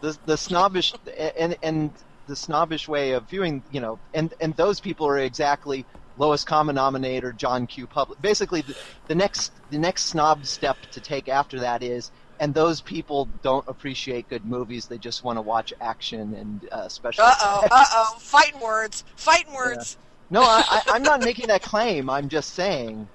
the 0.00 0.16
the 0.26 0.36
snobbish 0.36 0.92
and 1.36 1.56
and 1.62 1.90
the 2.30 2.36
snobbish 2.36 2.88
way 2.88 3.12
of 3.12 3.28
viewing, 3.28 3.62
you 3.70 3.80
know, 3.80 3.98
and 4.14 4.32
and 4.40 4.56
those 4.56 4.80
people 4.80 5.06
are 5.06 5.18
exactly 5.18 5.84
lowest 6.16 6.46
common 6.46 6.76
denominator 6.76 7.32
John 7.32 7.66
Q. 7.66 7.86
Public. 7.86 8.22
Basically, 8.22 8.62
the, 8.62 8.76
the 9.08 9.14
next 9.14 9.52
the 9.70 9.78
next 9.78 10.04
snob 10.04 10.46
step 10.46 10.76
to 10.92 11.00
take 11.00 11.28
after 11.28 11.60
that 11.60 11.82
is. 11.82 12.10
And 12.42 12.54
those 12.54 12.80
people 12.80 13.28
don't 13.42 13.68
appreciate 13.68 14.30
good 14.30 14.46
movies. 14.46 14.86
They 14.86 14.96
just 14.96 15.22
want 15.22 15.36
to 15.36 15.42
watch 15.42 15.74
action 15.78 16.32
and 16.32 16.66
uh, 16.72 16.88
special. 16.88 17.22
uh 17.22 17.34
oh, 17.38 17.68
uh 17.70 17.84
oh, 17.92 18.16
fighting 18.18 18.60
words, 18.62 19.04
fighting 19.14 19.52
words. 19.52 19.98
No, 20.30 20.40
I, 20.40 20.64
I, 20.70 20.82
I'm 20.94 21.02
not 21.02 21.20
making 21.20 21.48
that 21.48 21.60
claim. 21.60 22.08
I'm 22.08 22.30
just 22.30 22.54
saying. 22.54 23.10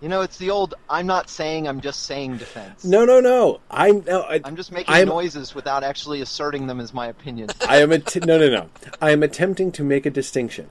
You 0.00 0.08
know, 0.10 0.20
it's 0.20 0.36
the 0.36 0.50
old 0.50 0.74
"I'm 0.90 1.06
not 1.06 1.30
saying, 1.30 1.66
I'm 1.66 1.80
just 1.80 2.02
saying" 2.02 2.36
defense. 2.36 2.84
No, 2.84 3.04
no, 3.04 3.20
no. 3.20 3.60
I'm 3.70 4.04
no, 4.04 4.22
I, 4.22 4.40
I'm 4.44 4.56
just 4.56 4.70
making 4.70 4.94
I'm- 4.94 5.08
noises 5.08 5.54
without 5.54 5.82
actually 5.82 6.20
asserting 6.20 6.66
them 6.66 6.80
as 6.80 6.92
my 6.92 7.06
opinion. 7.06 7.48
I 7.68 7.78
am 7.78 7.92
att- 7.92 8.24
no, 8.26 8.38
no, 8.38 8.48
no. 8.48 8.68
I 9.00 9.10
am 9.12 9.22
attempting 9.22 9.72
to 9.72 9.82
make 9.84 10.04
a 10.04 10.10
distinction. 10.10 10.68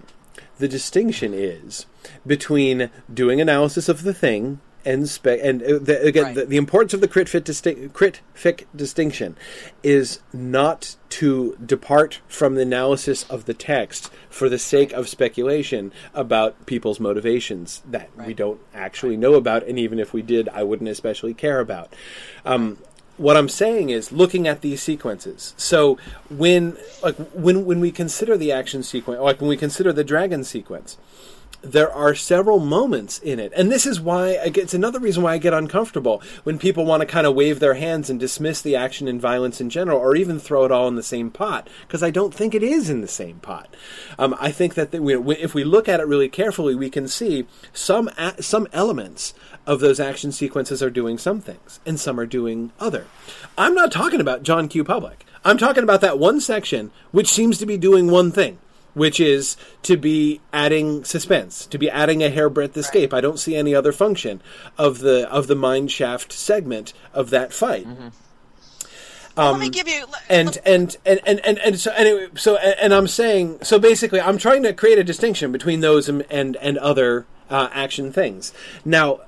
The 0.60 0.68
distinction 0.68 1.34
is 1.34 1.86
between 2.26 2.90
doing 3.14 3.42
analysis 3.42 3.90
of 3.90 4.04
the 4.04 4.14
thing 4.14 4.62
and 4.86 5.10
spe- 5.10 5.42
and 5.42 5.62
uh, 5.64 5.80
the, 5.80 6.02
again 6.02 6.24
Right. 6.26 6.36
the, 6.36 6.46
the 6.46 6.58
importance 6.58 6.94
of 6.94 7.02
the 7.02 7.08
crit 7.08 7.28
fit 7.28 7.46
crit 7.94 8.22
fic 8.36 8.66
distinction 8.76 9.36
is 9.84 10.20
not 10.32 10.96
to 11.10 11.58
depart 11.66 12.20
from 12.28 12.56
the 12.56 12.62
analysis 12.62 13.24
of 13.30 13.46
the 13.46 13.54
text 13.54 14.12
for 14.30 14.50
the 14.50 14.60
sake 14.60 14.92
of 14.94 15.08
speculation 15.10 15.92
about 16.14 16.66
people's 16.66 17.00
motivations 17.00 17.82
that 17.90 18.10
we 18.26 18.34
don't 18.34 18.60
actually 18.74 19.16
know 19.18 19.36
about, 19.36 19.66
and 19.66 19.80
even 19.80 20.00
if 20.00 20.14
we 20.14 20.22
did, 20.22 20.50
I 20.50 20.64
wouldn't 20.64 20.90
especially 20.90 21.34
care 21.34 21.60
about. 21.60 21.94
Um, 22.46 22.78
what 23.18 23.38
I'm 23.38 23.48
saying 23.48 23.92
is 23.92 24.12
looking 24.12 24.46
at 24.46 24.60
these 24.60 24.82
sequences. 24.82 25.54
So 25.56 25.98
when 26.30 26.78
like 27.02 27.16
when 27.34 27.66
when 27.66 27.80
we 27.80 27.92
consider 27.92 28.36
the 28.38 28.52
action 28.52 28.84
sequence, 28.84 29.22
like 29.22 29.40
when 29.40 29.48
we 29.48 29.56
consider 29.58 29.94
the 29.94 30.04
dragon 30.04 30.44
sequence, 30.44 30.98
there 31.72 31.92
are 31.92 32.16
several 32.16 32.60
moments 32.60 33.20
in 33.20 33.40
it, 33.40 33.52
and 33.56 33.72
this 33.72 33.86
is 33.86 34.00
why 34.00 34.30
it's 34.56 34.74
another 34.74 35.00
reason 35.00 35.24
why 35.24 35.34
I 35.34 35.38
get 35.38 35.54
uncomfortable 35.54 36.22
when 36.44 36.58
people 36.60 36.86
want 36.86 37.02
to 37.02 37.06
kind 37.06 37.26
of 37.28 37.36
wave 37.36 37.60
their 37.60 37.74
hands 37.76 38.10
and 38.10 38.20
dismiss 38.20 38.62
the 38.62 38.76
action 38.76 39.08
and 39.08 39.20
violence 39.22 39.60
in 39.60 39.70
general, 39.70 40.00
or 40.00 40.16
even 40.16 40.40
throw 40.40 40.66
it 40.66 40.72
all 40.72 40.88
in 40.88 40.96
the 40.96 41.04
same 41.04 41.30
pot, 41.30 41.68
because 41.88 42.04
I 42.04 42.10
don't 42.12 42.34
think 42.34 42.54
it 42.56 42.64
is 42.64 42.90
in 42.90 43.02
the 43.02 43.08
same 43.08 43.40
pot. 43.40 43.74
Um, 44.18 44.36
I 44.40 44.52
think 44.52 44.74
that 44.76 44.92
the, 44.92 45.02
we- 45.02 45.36
if 45.38 45.54
we 45.54 45.64
look 45.64 45.90
at 45.90 46.00
it 46.00 46.08
really 46.08 46.30
carefully, 46.30 46.76
we 46.76 46.90
can 46.90 47.08
see 47.08 47.46
some 47.74 48.10
a- 48.18 48.42
some 48.42 48.68
elements 48.74 49.34
of 49.68 49.80
those 49.80 50.00
action 50.00 50.32
sequences 50.32 50.82
are 50.84 50.90
doing 50.90 51.18
some 51.18 51.42
things, 51.42 51.80
and 51.86 52.00
some 52.00 52.20
are 52.20 52.26
doing 52.26 52.72
other. 52.80 53.06
I'm 53.58 53.74
not 53.74 53.92
talking 53.92 54.22
about 54.22 54.44
John 54.44 54.68
Q. 54.68 54.84
Public. 54.84 55.26
I'm 55.44 55.58
talking 55.58 55.84
about 55.84 56.02
that 56.02 56.18
one 56.18 56.40
section 56.42 56.92
which 57.12 57.28
seems 57.32 57.58
to 57.60 57.66
be 57.68 57.78
doing 57.78 58.10
one 58.10 58.32
thing 58.32 58.58
which 58.96 59.20
is 59.20 59.56
to 59.84 59.96
be 59.98 60.42
adding 60.52 61.04
suspense, 61.04 61.68
to 61.68 61.78
be 61.78 61.90
adding 61.92 62.24
a 62.24 62.30
hairbreadth 62.32 62.76
escape. 62.76 63.14
I 63.14 63.22
don't 63.22 63.38
see 63.40 63.56
any 63.56 63.76
other 63.76 63.92
function 63.92 64.42
of 64.78 65.00
the 65.00 65.30
of 65.32 65.46
the 65.46 65.56
mine 65.56 65.88
shaft 65.88 66.32
segment 66.34 66.94
of 67.14 67.30
that 67.30 67.54
fight. 67.54 67.86
let 69.38 69.60
me 69.60 69.70
give 69.70 69.88
you. 69.88 70.04
Um, 70.04 70.10
And 70.30 70.58
and, 70.66 70.98
and, 71.06 71.20
and, 71.26 71.40
and 71.46 71.60
and 71.60 71.80
so 71.80 71.92
anyway, 71.92 72.28
so 72.36 72.56
and, 72.58 72.76
and 72.80 72.94
I'm 72.94 73.08
saying 73.08 73.60
so 73.64 73.78
basically, 73.78 74.20
I'm 74.22 74.38
trying 74.38 74.64
to 74.64 74.74
create 74.74 74.98
a 74.98 75.04
distinction 75.04 75.52
between 75.52 75.82
those 75.82 76.10
and 76.10 76.26
and, 76.30 76.56
and 76.58 76.78
other 76.78 77.26
uh, 77.50 77.70
action 77.74 78.12
things. 78.12 78.54
Now, 78.84 79.20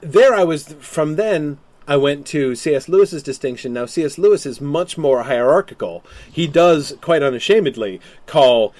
there 0.00 0.34
I 0.34 0.44
was 0.44 0.74
from 0.80 1.16
then. 1.16 1.58
I 1.88 1.96
went 1.96 2.28
to 2.28 2.54
C.S. 2.54 2.88
Lewis's 2.88 3.24
distinction. 3.24 3.72
Now, 3.72 3.86
C.S. 3.86 4.16
Lewis 4.16 4.46
is 4.46 4.60
much 4.60 4.96
more 4.96 5.24
hierarchical. 5.24 6.04
He 6.30 6.46
does 6.46 6.94
quite 7.00 7.24
unashamedly 7.24 8.00
call, 8.26 8.72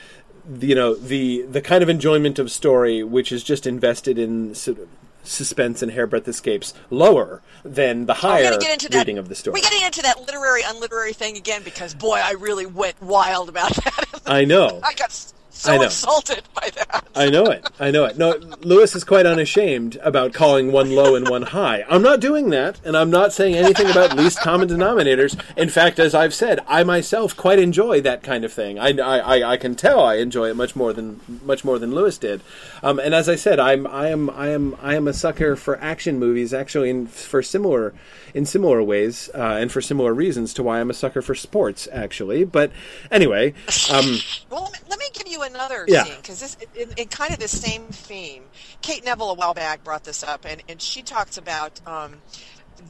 you 0.61 0.75
know, 0.75 0.95
the 0.95 1.43
the 1.43 1.61
kind 1.61 1.83
of 1.83 1.89
enjoyment 1.89 2.39
of 2.39 2.51
story 2.51 3.03
which 3.03 3.33
is 3.33 3.43
just 3.45 3.67
invested 3.67 4.19
in 4.19 4.55
sort 4.55 4.79
of 4.79 4.89
suspense 5.25 5.83
and 5.83 5.93
hairbreadth 5.93 6.27
escapes 6.27 6.75
lower 6.91 7.43
than 7.65 8.07
the 8.07 8.15
higher 8.15 8.59
into 8.73 8.89
that. 8.89 8.99
reading 8.99 9.19
of 9.19 9.29
the 9.29 9.35
story. 9.35 9.55
We're 9.55 9.63
getting 9.63 9.83
into 9.83 10.03
that 10.03 10.21
literary, 10.21 10.63
unliterary 10.67 11.13
thing 11.13 11.37
again 11.37 11.63
because 11.63 11.95
boy, 11.95 12.21
I 12.23 12.33
really 12.33 12.67
went 12.67 13.01
wild 13.01 13.49
about 13.49 13.73
that. 13.85 14.23
I 14.27 14.45
know. 14.45 14.81
I 14.83 14.95
got 14.95 15.33
so 15.55 15.73
I 15.73 15.77
know. 15.77 15.85
insulted 15.85 16.43
by 16.55 16.71
that. 16.75 17.05
I 17.15 17.29
know 17.31 17.45
it. 17.47 17.65
I 17.79 17.91
know 17.91 18.05
it. 18.05 18.17
No, 18.19 18.37
Lewis 18.63 18.97
is 18.97 19.05
quite 19.05 19.27
unashamed 19.27 19.97
about 20.03 20.33
calling 20.33 20.73
one 20.73 20.91
low 20.95 21.15
and 21.15 21.29
one 21.29 21.43
high. 21.43 21.85
I'm 21.89 22.03
not 22.03 22.21
doing 22.21 22.51
that, 22.51 22.81
and 22.85 22.97
I'm 22.97 23.11
not 23.11 23.33
saying 23.33 23.55
anything 23.55 23.89
about 23.91 24.17
least 24.17 24.41
common 24.41 24.69
denominators. 24.69 25.39
In 25.57 25.69
fact, 25.69 25.99
as 25.99 26.15
I've 26.15 26.35
said, 26.35 26.61
I 26.67 26.83
myself 26.85 27.37
quite 27.37 27.59
enjoy 27.59 28.01
that 28.01 28.23
kind 28.23 28.45
of 28.45 28.53
thing. 28.53 28.79
I, 28.79 28.89
I, 28.99 29.53
I- 29.53 29.57
can 29.63 29.77
tell 29.77 30.03
I 30.03 30.17
enjoy 30.17 30.49
it 30.51 30.57
much 30.57 30.75
more 30.75 30.93
than 30.93 31.21
much 31.45 31.65
more 31.65 31.79
than 31.79 31.95
Lewis 31.95 32.19
did. 32.19 32.41
Um, 32.83 32.99
and 32.99 33.15
as 33.15 33.29
I 33.29 33.37
said, 33.37 33.61
I'm 33.61 33.87
I 33.87 34.09
am 34.09 34.31
I 34.31 34.49
am 34.49 34.75
I 34.83 34.97
am 34.97 35.07
a 35.07 35.13
sucker 35.13 35.55
for 35.55 35.79
action 35.79 36.19
movies, 36.19 36.53
actually, 36.53 36.91
in, 36.91 37.07
for 37.07 37.43
similar 37.43 37.95
in 38.35 38.47
similar 38.47 38.83
ways 38.83 39.31
uh, 39.35 39.57
and 39.61 39.71
for 39.71 39.81
similar 39.81 40.15
reasons 40.15 40.55
to 40.55 40.63
why 40.63 40.81
I'm 40.81 40.91
a 40.91 40.95
sucker 40.95 41.23
for 41.23 41.35
sports, 41.35 41.89
actually. 41.93 42.45
But 42.45 42.73
anyway, 43.11 43.55
um, 43.91 44.05
Well, 44.51 44.71
let 44.89 44.99
me, 44.99 45.07
give 45.15 45.29
you 45.29 45.43
another 45.43 45.85
Yeah. 45.89 46.05
scene 46.05 46.17
because 46.17 46.41
this, 46.41 46.57
in, 46.75 46.93
in 46.97 47.09
kind 47.09 47.33
of 47.33 47.39
the 47.39 47.49
same 47.49 47.89
theme. 47.89 48.45
Kate 48.83 49.05
Neville 49.05 49.31
a 49.31 49.35
while 49.35 49.55
back 49.55 49.85
brought 49.85 50.05
this 50.05 50.23
up, 50.23 50.45
and, 50.47 50.63
and 50.69 50.81
she 50.81 51.03
talks 51.03 51.37
about 51.37 51.81
um, 51.87 52.23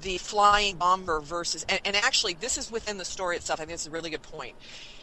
the 0.03 0.19
flying 0.19 0.77
bomber 0.77 1.21
versus, 1.21 1.65
and, 1.69 1.81
and 1.85 1.97
actually, 1.97 2.35
this 2.35 2.59
is 2.59 2.71
within 2.71 2.99
the 2.99 3.05
story 3.05 3.37
itself. 3.37 3.61
I 3.61 3.65
think 3.65 3.75
it's 3.75 3.87
a 3.87 3.91
really 3.91 4.11
good 4.11 4.23
point. 4.23 4.57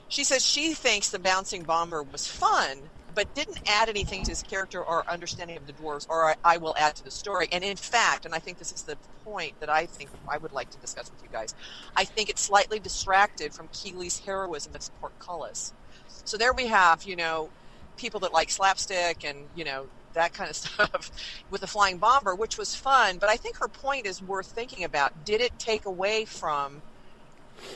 She 0.08 0.24
says 0.24 0.46
she 0.46 0.74
thinks 0.74 1.10
the 1.10 1.20
bouncing 1.20 1.64
bomber 1.64 2.04
was 2.04 2.28
fun, 2.28 2.92
but 3.20 3.36
didn't 3.36 3.60
add 3.68 3.90
anything 3.90 4.24
to 4.24 4.32
his 4.32 4.42
character 4.42 4.82
or 4.82 5.04
understanding 5.12 5.58
of 5.58 5.68
the 5.68 5.74
dwarves, 5.74 6.06
or 6.10 6.30
I, 6.30 6.36
I 6.46 6.58
will 6.58 6.74
add 6.78 6.96
to 6.96 7.04
the 7.04 7.12
story. 7.12 7.50
And 7.52 7.66
in 7.66 7.76
fact, 7.76 8.24
and 8.24 8.34
I 8.34 8.40
think 8.40 8.58
this 8.58 8.72
is 8.72 8.84
the 8.84 8.98
point 9.26 9.56
that 9.60 9.70
I 9.70 9.88
think 9.88 10.10
I 10.32 10.38
would 10.38 10.54
like 10.54 10.70
to 10.70 10.80
discuss 10.80 11.12
with 11.12 11.22
you 11.22 11.28
guys, 11.30 11.54
I 11.98 12.06
think 12.06 12.30
it's 12.30 12.42
slightly 12.42 12.80
distracted 12.80 13.54
from 13.54 13.68
Kili's 13.74 14.22
heroism 14.26 14.72
as 14.74 14.90
portcullis. 15.02 15.74
So 16.08 16.38
there 16.38 16.54
we 16.54 16.68
have, 16.68 17.04
you 17.04 17.18
know, 17.18 17.52
people 17.98 18.22
that 18.22 18.32
like 18.32 18.50
slapstick 18.52 19.26
and, 19.26 19.50
you 19.54 19.66
know, 19.66 19.88
that 20.14 20.32
kind 20.32 20.50
of 20.50 20.56
stuff 20.64 21.12
with 21.50 21.60
the 21.60 21.68
flying 21.68 21.98
bomber, 21.98 22.36
which 22.36 22.58
was 22.58 22.74
fun. 22.74 23.18
But 23.18 23.30
I 23.30 23.36
think 23.36 23.58
her 23.58 23.68
point 23.68 24.06
is 24.06 24.22
worth 24.22 24.48
thinking 24.48 24.86
about. 24.86 25.26
Did 25.26 25.42
it 25.42 25.60
take 25.60 25.86
away 25.86 26.24
from 26.24 26.84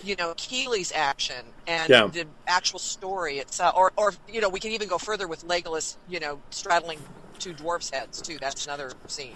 you 0.04 0.16
know 0.16 0.34
Kili's 0.36 0.92
action 0.94 1.46
and 1.68 1.90
Yeah. 1.90 2.08
the 2.08 2.28
actual 2.48 2.80
story 2.80 3.40
itself, 3.40 3.74
or 3.76 3.92
or 3.98 4.14
you 4.28 4.42
know 4.42 4.50
we 4.50 4.60
can 4.60 4.72
even 4.72 4.88
go 4.88 4.98
further 4.98 5.28
with 5.28 5.42
Legolas, 5.44 5.98
you 6.08 6.20
know, 6.20 6.40
straddling 6.52 7.00
two 7.40 7.54
dwarfs' 7.54 7.90
heads 7.92 8.22
too. 8.22 8.38
That's 8.40 8.66
another 8.66 8.92
scene. 9.08 9.36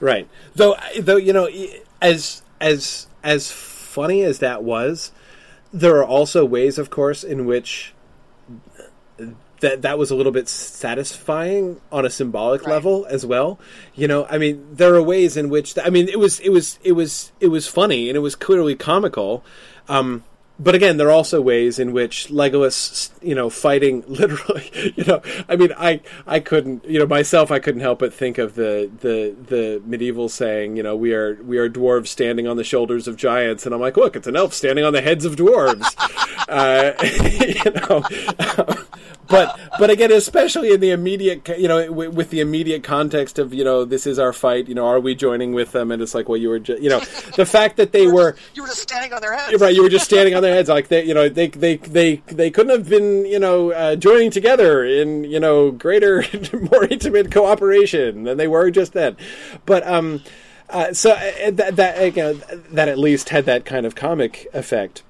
Right. 0.00 0.28
Though, 0.54 0.76
though 0.98 1.16
you 1.16 1.32
know, 1.32 1.48
as 2.00 2.42
as 2.60 3.06
as 3.22 3.50
funny 3.50 4.22
as 4.22 4.38
that 4.40 4.62
was, 4.62 5.12
there 5.72 5.96
are 5.96 6.04
also 6.04 6.44
ways, 6.44 6.78
of 6.78 6.90
course, 6.90 7.22
in 7.24 7.46
which 7.46 7.92
that 9.60 9.80
that 9.82 9.98
was 9.98 10.10
a 10.10 10.14
little 10.14 10.32
bit 10.32 10.48
satisfying 10.48 11.80
on 11.90 12.04
a 12.04 12.10
symbolic 12.10 12.62
Right. 12.62 12.72
level 12.72 13.06
as 13.08 13.24
well. 13.24 13.58
You 13.94 14.06
know, 14.06 14.26
I 14.28 14.36
mean, 14.38 14.66
there 14.72 14.94
are 14.94 15.02
ways 15.02 15.36
in 15.36 15.48
which 15.48 15.78
I 15.82 15.88
mean, 15.90 16.08
it 16.08 16.18
was 16.18 16.40
it 16.40 16.50
was 16.50 16.78
it 16.84 16.92
was 16.92 17.32
it 17.40 17.48
was 17.48 17.66
funny 17.66 18.08
and 18.08 18.16
it 18.16 18.20
was 18.20 18.34
clearly 18.34 18.74
comical. 18.74 19.42
Um, 19.88 20.24
but 20.58 20.74
again, 20.74 20.96
there 20.96 21.08
are 21.08 21.12
also 21.12 21.40
ways 21.40 21.78
in 21.78 21.92
which 21.92 22.28
Legolas, 22.28 23.10
you 23.20 23.34
know, 23.34 23.50
fighting 23.50 24.02
literally, 24.08 24.92
you 24.96 25.04
know, 25.04 25.20
I 25.48 25.56
mean, 25.56 25.72
I, 25.76 26.00
I 26.26 26.40
couldn't, 26.40 26.84
you 26.86 26.98
know, 26.98 27.06
myself, 27.06 27.50
I 27.50 27.58
couldn't 27.58 27.82
help 27.82 27.98
but 27.98 28.14
think 28.14 28.38
of 28.38 28.54
the, 28.54 28.90
the, 29.00 29.36
the 29.48 29.82
medieval 29.84 30.28
saying, 30.28 30.76
you 30.76 30.82
know, 30.82 30.96
we 30.96 31.12
are, 31.12 31.34
we 31.42 31.58
are 31.58 31.68
dwarves 31.68 32.08
standing 32.08 32.46
on 32.46 32.56
the 32.56 32.64
shoulders 32.64 33.06
of 33.06 33.16
giants, 33.16 33.66
and 33.66 33.74
I'm 33.74 33.80
like, 33.80 33.96
look, 33.96 34.16
it's 34.16 34.26
an 34.26 34.36
elf 34.36 34.54
standing 34.54 34.84
on 34.84 34.94
the 34.94 35.02
heads 35.02 35.24
of 35.26 35.36
dwarves, 35.36 35.84
uh, 36.48 36.92
you 37.64 38.74
know, 38.74 38.85
but, 39.28 39.58
but 39.78 39.90
again, 39.90 40.12
especially 40.12 40.72
in 40.72 40.80
the 40.80 40.90
immediate, 40.90 41.48
you 41.58 41.68
know, 41.68 41.86
w- 41.86 42.10
with 42.10 42.30
the 42.30 42.40
immediate 42.40 42.82
context 42.84 43.38
of, 43.38 43.52
you 43.54 43.64
know, 43.64 43.84
this 43.84 44.06
is 44.06 44.18
our 44.18 44.32
fight, 44.32 44.68
you 44.68 44.74
know, 44.74 44.86
are 44.86 45.00
we 45.00 45.14
joining 45.14 45.52
with 45.52 45.72
them? 45.72 45.90
And 45.90 46.00
it's 46.02 46.14
like, 46.14 46.28
well, 46.28 46.36
you 46.36 46.48
were, 46.48 46.58
ju- 46.58 46.78
you 46.80 46.88
know, 46.88 47.00
the 47.36 47.46
fact 47.46 47.76
that 47.76 47.92
they 47.92 48.06
were, 48.06 48.36
You 48.54 48.62
were 48.62 48.68
just 48.68 48.82
standing 48.82 49.12
on 49.12 49.20
their 49.20 49.34
heads. 49.36 49.60
right. 49.60 49.74
You 49.74 49.82
were 49.82 49.88
just 49.88 50.04
standing 50.04 50.34
on 50.34 50.42
their 50.42 50.54
heads, 50.54 50.68
like 50.68 50.88
they, 50.88 51.04
you 51.04 51.14
know, 51.14 51.28
they, 51.28 51.48
they, 51.48 51.76
they, 51.76 52.16
they 52.26 52.50
couldn't 52.50 52.76
have 52.76 52.88
been, 52.88 53.24
you 53.26 53.38
know, 53.38 53.72
uh, 53.72 53.96
joining 53.96 54.30
together 54.30 54.84
in, 54.84 55.24
you 55.24 55.40
know, 55.40 55.70
greater, 55.70 56.24
more 56.72 56.84
intimate 56.84 57.30
cooperation 57.32 58.24
than 58.24 58.36
they 58.36 58.48
were 58.48 58.70
just 58.70 58.92
then. 58.92 59.16
But, 59.66 59.86
um, 59.86 60.22
uh, 60.68 60.92
so 60.92 61.12
uh, 61.12 61.50
that, 61.52 61.76
that, 61.76 62.16
you 62.16 62.22
know, 62.22 62.32
that 62.72 62.88
at 62.88 62.98
least 62.98 63.28
had 63.28 63.44
that 63.46 63.64
kind 63.64 63.86
of 63.86 63.94
comic 63.94 64.48
effect. 64.52 65.02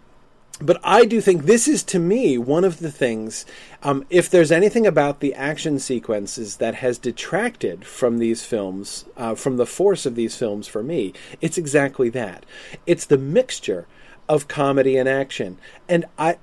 But 0.61 0.81
I 0.83 1.05
do 1.05 1.21
think 1.21 1.43
this 1.43 1.69
is, 1.69 1.83
to 1.85 1.99
me, 1.99 2.39
one 2.39 2.65
of 2.65 2.79
the 2.79 2.91
things. 2.91 3.45
Um, 3.83 4.07
if 4.09 4.31
there's 4.31 4.51
anything 4.51 4.87
about 4.87 5.21
the 5.21 5.35
action 5.35 5.79
sequences 5.79 6.57
that 6.57 6.77
has 6.77 6.97
detracted 6.97 7.85
from 7.85 8.19
these 8.19 8.43
films, 8.43 9.05
uh, 9.19 9.35
from 9.35 9.59
the 9.59 9.67
force 9.67 10.07
of 10.07 10.15
these 10.15 10.37
films 10.37 10.67
for 10.67 10.83
me, 10.83 11.13
it's 11.43 11.59
exactly 11.59 12.09
that. 12.11 12.47
It's 12.87 13.05
the 13.05 13.19
mixture 13.19 13.87
of 14.31 14.49
comedy 14.49 14.97
and 14.97 15.09
action. 15.09 15.59
And 15.91 16.07
I, 16.19 16.39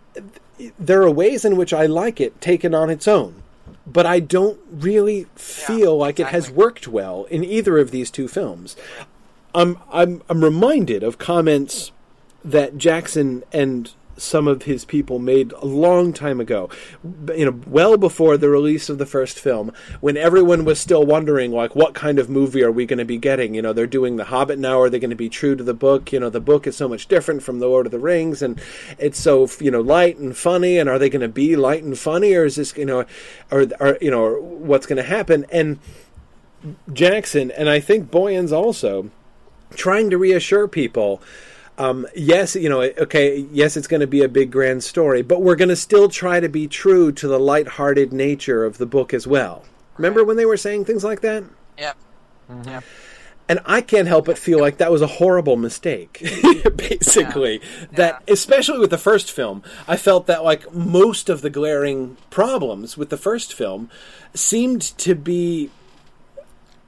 there 0.77 1.01
are 1.01 1.11
ways 1.11 1.43
in 1.43 1.57
which 1.57 1.73
I 1.73 1.87
like 1.87 2.21
it 2.21 2.39
taken 2.39 2.75
on 2.75 2.91
its 2.91 3.07
own. 3.07 3.41
But 3.87 4.05
I 4.05 4.19
don't 4.19 4.59
really 4.71 5.27
feel 5.35 5.97
like 5.97 6.19
it 6.19 6.27
has 6.27 6.51
worked 6.51 6.87
well 6.87 7.25
in 7.25 7.43
either 7.43 7.79
of 7.79 7.91
these 7.91 8.11
two 8.11 8.27
films. 8.27 8.75
I'm 9.55 9.77
I'm 9.91 10.21
I'm 10.29 10.43
reminded 10.43 11.03
of 11.03 11.17
comments 11.17 11.91
that 12.43 12.77
Jackson 12.77 13.43
and 13.51 13.91
some 14.17 14.47
of 14.47 14.63
his 14.63 14.85
people 14.85 15.19
made 15.19 15.51
a 15.53 15.65
long 15.65 16.13
time 16.13 16.39
ago, 16.39 16.69
you 17.35 17.45
know, 17.45 17.59
well 17.67 17.97
before 17.97 18.37
the 18.37 18.49
release 18.49 18.89
of 18.89 18.97
the 18.97 19.05
first 19.05 19.39
film, 19.39 19.71
when 20.01 20.17
everyone 20.17 20.65
was 20.65 20.79
still 20.79 21.05
wondering, 21.05 21.51
like, 21.51 21.75
what 21.75 21.93
kind 21.93 22.19
of 22.19 22.29
movie 22.29 22.63
are 22.63 22.71
we 22.71 22.85
going 22.85 22.99
to 22.99 23.05
be 23.05 23.17
getting? 23.17 23.55
You 23.55 23.61
know, 23.61 23.73
they're 23.73 23.87
doing 23.87 24.15
The 24.15 24.25
Hobbit 24.25 24.59
now. 24.59 24.79
Are 24.81 24.89
they 24.89 24.99
going 24.99 25.09
to 25.09 25.15
be 25.15 25.29
true 25.29 25.55
to 25.55 25.63
the 25.63 25.73
book? 25.73 26.11
You 26.11 26.19
know, 26.19 26.29
the 26.29 26.39
book 26.39 26.67
is 26.67 26.75
so 26.75 26.87
much 26.87 27.07
different 27.07 27.43
from 27.43 27.59
The 27.59 27.67
Lord 27.67 27.85
of 27.85 27.91
the 27.91 27.99
Rings, 27.99 28.41
and 28.41 28.61
it's 28.97 29.19
so 29.19 29.49
you 29.59 29.71
know 29.71 29.81
light 29.81 30.17
and 30.17 30.35
funny. 30.35 30.77
And 30.77 30.89
are 30.89 30.99
they 30.99 31.09
going 31.09 31.21
to 31.21 31.27
be 31.27 31.55
light 31.55 31.83
and 31.83 31.97
funny, 31.97 32.33
or 32.35 32.45
is 32.45 32.55
this 32.55 32.75
you 32.77 32.85
know, 32.85 33.05
or, 33.51 33.67
or 33.79 33.97
you 34.01 34.11
know, 34.11 34.39
what's 34.39 34.85
going 34.85 34.97
to 34.97 35.03
happen? 35.03 35.45
And 35.51 35.79
Jackson 36.91 37.51
and 37.51 37.69
I 37.69 37.79
think 37.79 38.09
Boyens 38.09 38.51
also 38.51 39.09
trying 39.75 40.09
to 40.09 40.17
reassure 40.17 40.67
people 40.67 41.21
um, 41.77 42.07
yes, 42.15 42.55
you 42.55 42.69
know, 42.69 42.81
okay, 42.81 43.39
yes, 43.51 43.77
it's 43.77 43.87
going 43.87 44.01
to 44.01 44.07
be 44.07 44.21
a 44.21 44.29
big 44.29 44.51
grand 44.51 44.83
story, 44.83 45.21
but 45.21 45.41
we're 45.41 45.55
going 45.55 45.69
to 45.69 45.75
still 45.75 46.07
try 46.07 46.39
to 46.39 46.49
be 46.49 46.67
true 46.67 47.11
to 47.13 47.27
the 47.27 47.39
lighthearted 47.39 48.13
nature 48.13 48.63
of 48.63 48.77
the 48.77 48.85
book 48.85 49.13
as 49.13 49.25
well. 49.25 49.65
Remember 49.97 50.23
when 50.23 50.37
they 50.37 50.45
were 50.45 50.57
saying 50.57 50.85
things 50.85 51.03
like 51.03 51.21
that? 51.21 51.43
Yep. 51.77 51.97
Yep. 52.65 52.83
And 53.49 53.59
I 53.65 53.81
can't 53.81 54.07
help 54.07 54.25
but 54.25 54.37
feel 54.37 54.59
like 54.59 54.77
that 54.77 54.91
was 54.91 55.01
a 55.01 55.07
horrible 55.07 55.57
mistake, 55.57 56.25
basically. 56.75 57.61
That, 57.91 58.23
especially 58.27 58.79
with 58.79 58.89
the 58.89 58.97
first 58.97 59.31
film, 59.31 59.63
I 59.87 59.97
felt 59.97 60.27
that 60.27 60.43
like 60.43 60.73
most 60.73 61.27
of 61.27 61.41
the 61.41 61.49
glaring 61.49 62.17
problems 62.29 62.97
with 62.97 63.09
the 63.09 63.17
first 63.17 63.53
film 63.53 63.89
seemed 64.33 64.81
to 64.81 65.13
be 65.13 65.71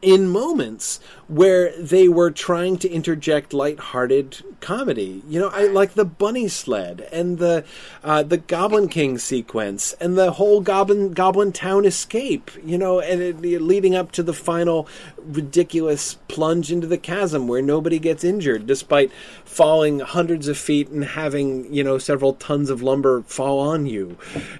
in 0.05 0.27
moments 0.29 0.99
where 1.27 1.75
they 1.81 2.07
were 2.07 2.29
trying 2.29 2.77
to 2.77 2.87
interject 2.87 3.53
lighthearted 3.53 4.43
comedy. 4.61 5.23
You 5.27 5.39
know, 5.39 5.47
I 5.47 5.65
like 5.65 5.95
the 5.95 6.05
bunny 6.05 6.47
sled 6.47 7.01
and 7.11 7.39
the 7.39 7.65
uh, 8.03 8.21
the 8.21 8.37
Goblin 8.37 8.87
King 8.87 9.17
sequence 9.17 9.93
and 9.93 10.15
the 10.15 10.33
whole 10.33 10.61
Goblin 10.61 11.13
Goblin 11.13 11.51
Town 11.51 11.85
escape. 11.85 12.51
You 12.63 12.77
know, 12.77 12.99
and 12.99 13.19
it, 13.19 13.41
leading 13.61 13.95
up 13.95 14.11
to 14.13 14.21
the 14.23 14.33
final 14.33 14.87
ridiculous 15.17 16.13
plunge 16.27 16.71
into 16.71 16.85
the 16.85 16.99
chasm 16.99 17.47
where 17.47 17.63
nobody 17.63 17.97
gets 17.97 18.23
injured 18.23 18.67
despite 18.67 19.11
falling 19.43 20.01
hundreds 20.01 20.47
of 20.47 20.55
feet 20.55 20.89
and 20.89 21.03
having 21.03 21.73
you 21.73 21.83
know 21.83 21.97
several 21.97 22.33
tons 22.33 22.69
of 22.69 22.83
lumber 22.83 23.23
fall 23.23 23.59
on 23.59 23.87
you. 23.87 24.17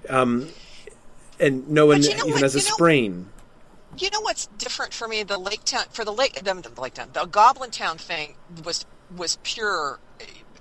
Um, 0.10 0.50
and 1.40 1.70
no 1.70 1.86
one 1.86 2.02
you 2.02 2.10
know 2.10 2.16
even 2.16 2.32
what? 2.32 2.42
has 2.42 2.56
a 2.56 2.60
You 2.60 2.66
know- 2.66 2.72
sprain. 2.74 3.30
You 4.00 4.10
know 4.12 4.22
what's 4.22 4.48
different 4.48 4.94
for 4.94 5.08
me? 5.08 5.24
The 5.24 5.38
Lake 5.38 5.64
Town 5.66 5.86
for 5.92 6.06
the 6.06 6.12
Lake, 6.12 6.34
the, 6.44 6.74
Lake 6.82 6.96
Town, 6.96 7.10
the 7.14 7.26
Goblin 7.26 7.72
Town 7.72 7.98
thing 7.98 8.36
was 8.64 8.86
was 9.10 9.38
pure. 9.44 10.00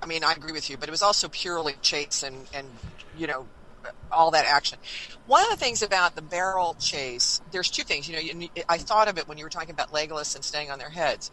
I 0.03 0.07
mean, 0.07 0.25
I 0.25 0.33
agree 0.33 0.53
with 0.53 0.71
you, 0.71 0.77
but 0.77 0.89
it 0.89 0.93
was 0.93 1.03
also 1.03 1.29
purely 1.29 1.75
chase 1.83 2.23
and 2.23 2.49
and 2.53 2.81
you 3.13 3.27
know 3.27 3.49
all 4.11 4.31
that 4.31 4.47
action. 4.47 4.79
One 5.27 5.43
of 5.45 5.51
the 5.51 5.57
things 5.57 5.83
about 5.83 6.15
the 6.15 6.23
barrel 6.23 6.77
chase, 6.79 7.41
there's 7.51 7.71
two 7.71 7.85
things. 7.85 8.09
You 8.09 8.15
know, 8.15 8.21
you, 8.21 8.49
I 8.69 8.79
thought 8.79 9.09
of 9.09 9.19
it 9.19 9.29
when 9.29 9.39
you 9.39 9.45
were 9.45 9.51
talking 9.51 9.71
about 9.71 9.91
Legolas 9.91 10.35
and 10.35 10.45
staying 10.45 10.71
on 10.71 10.79
their 10.79 10.91
heads, 10.91 11.31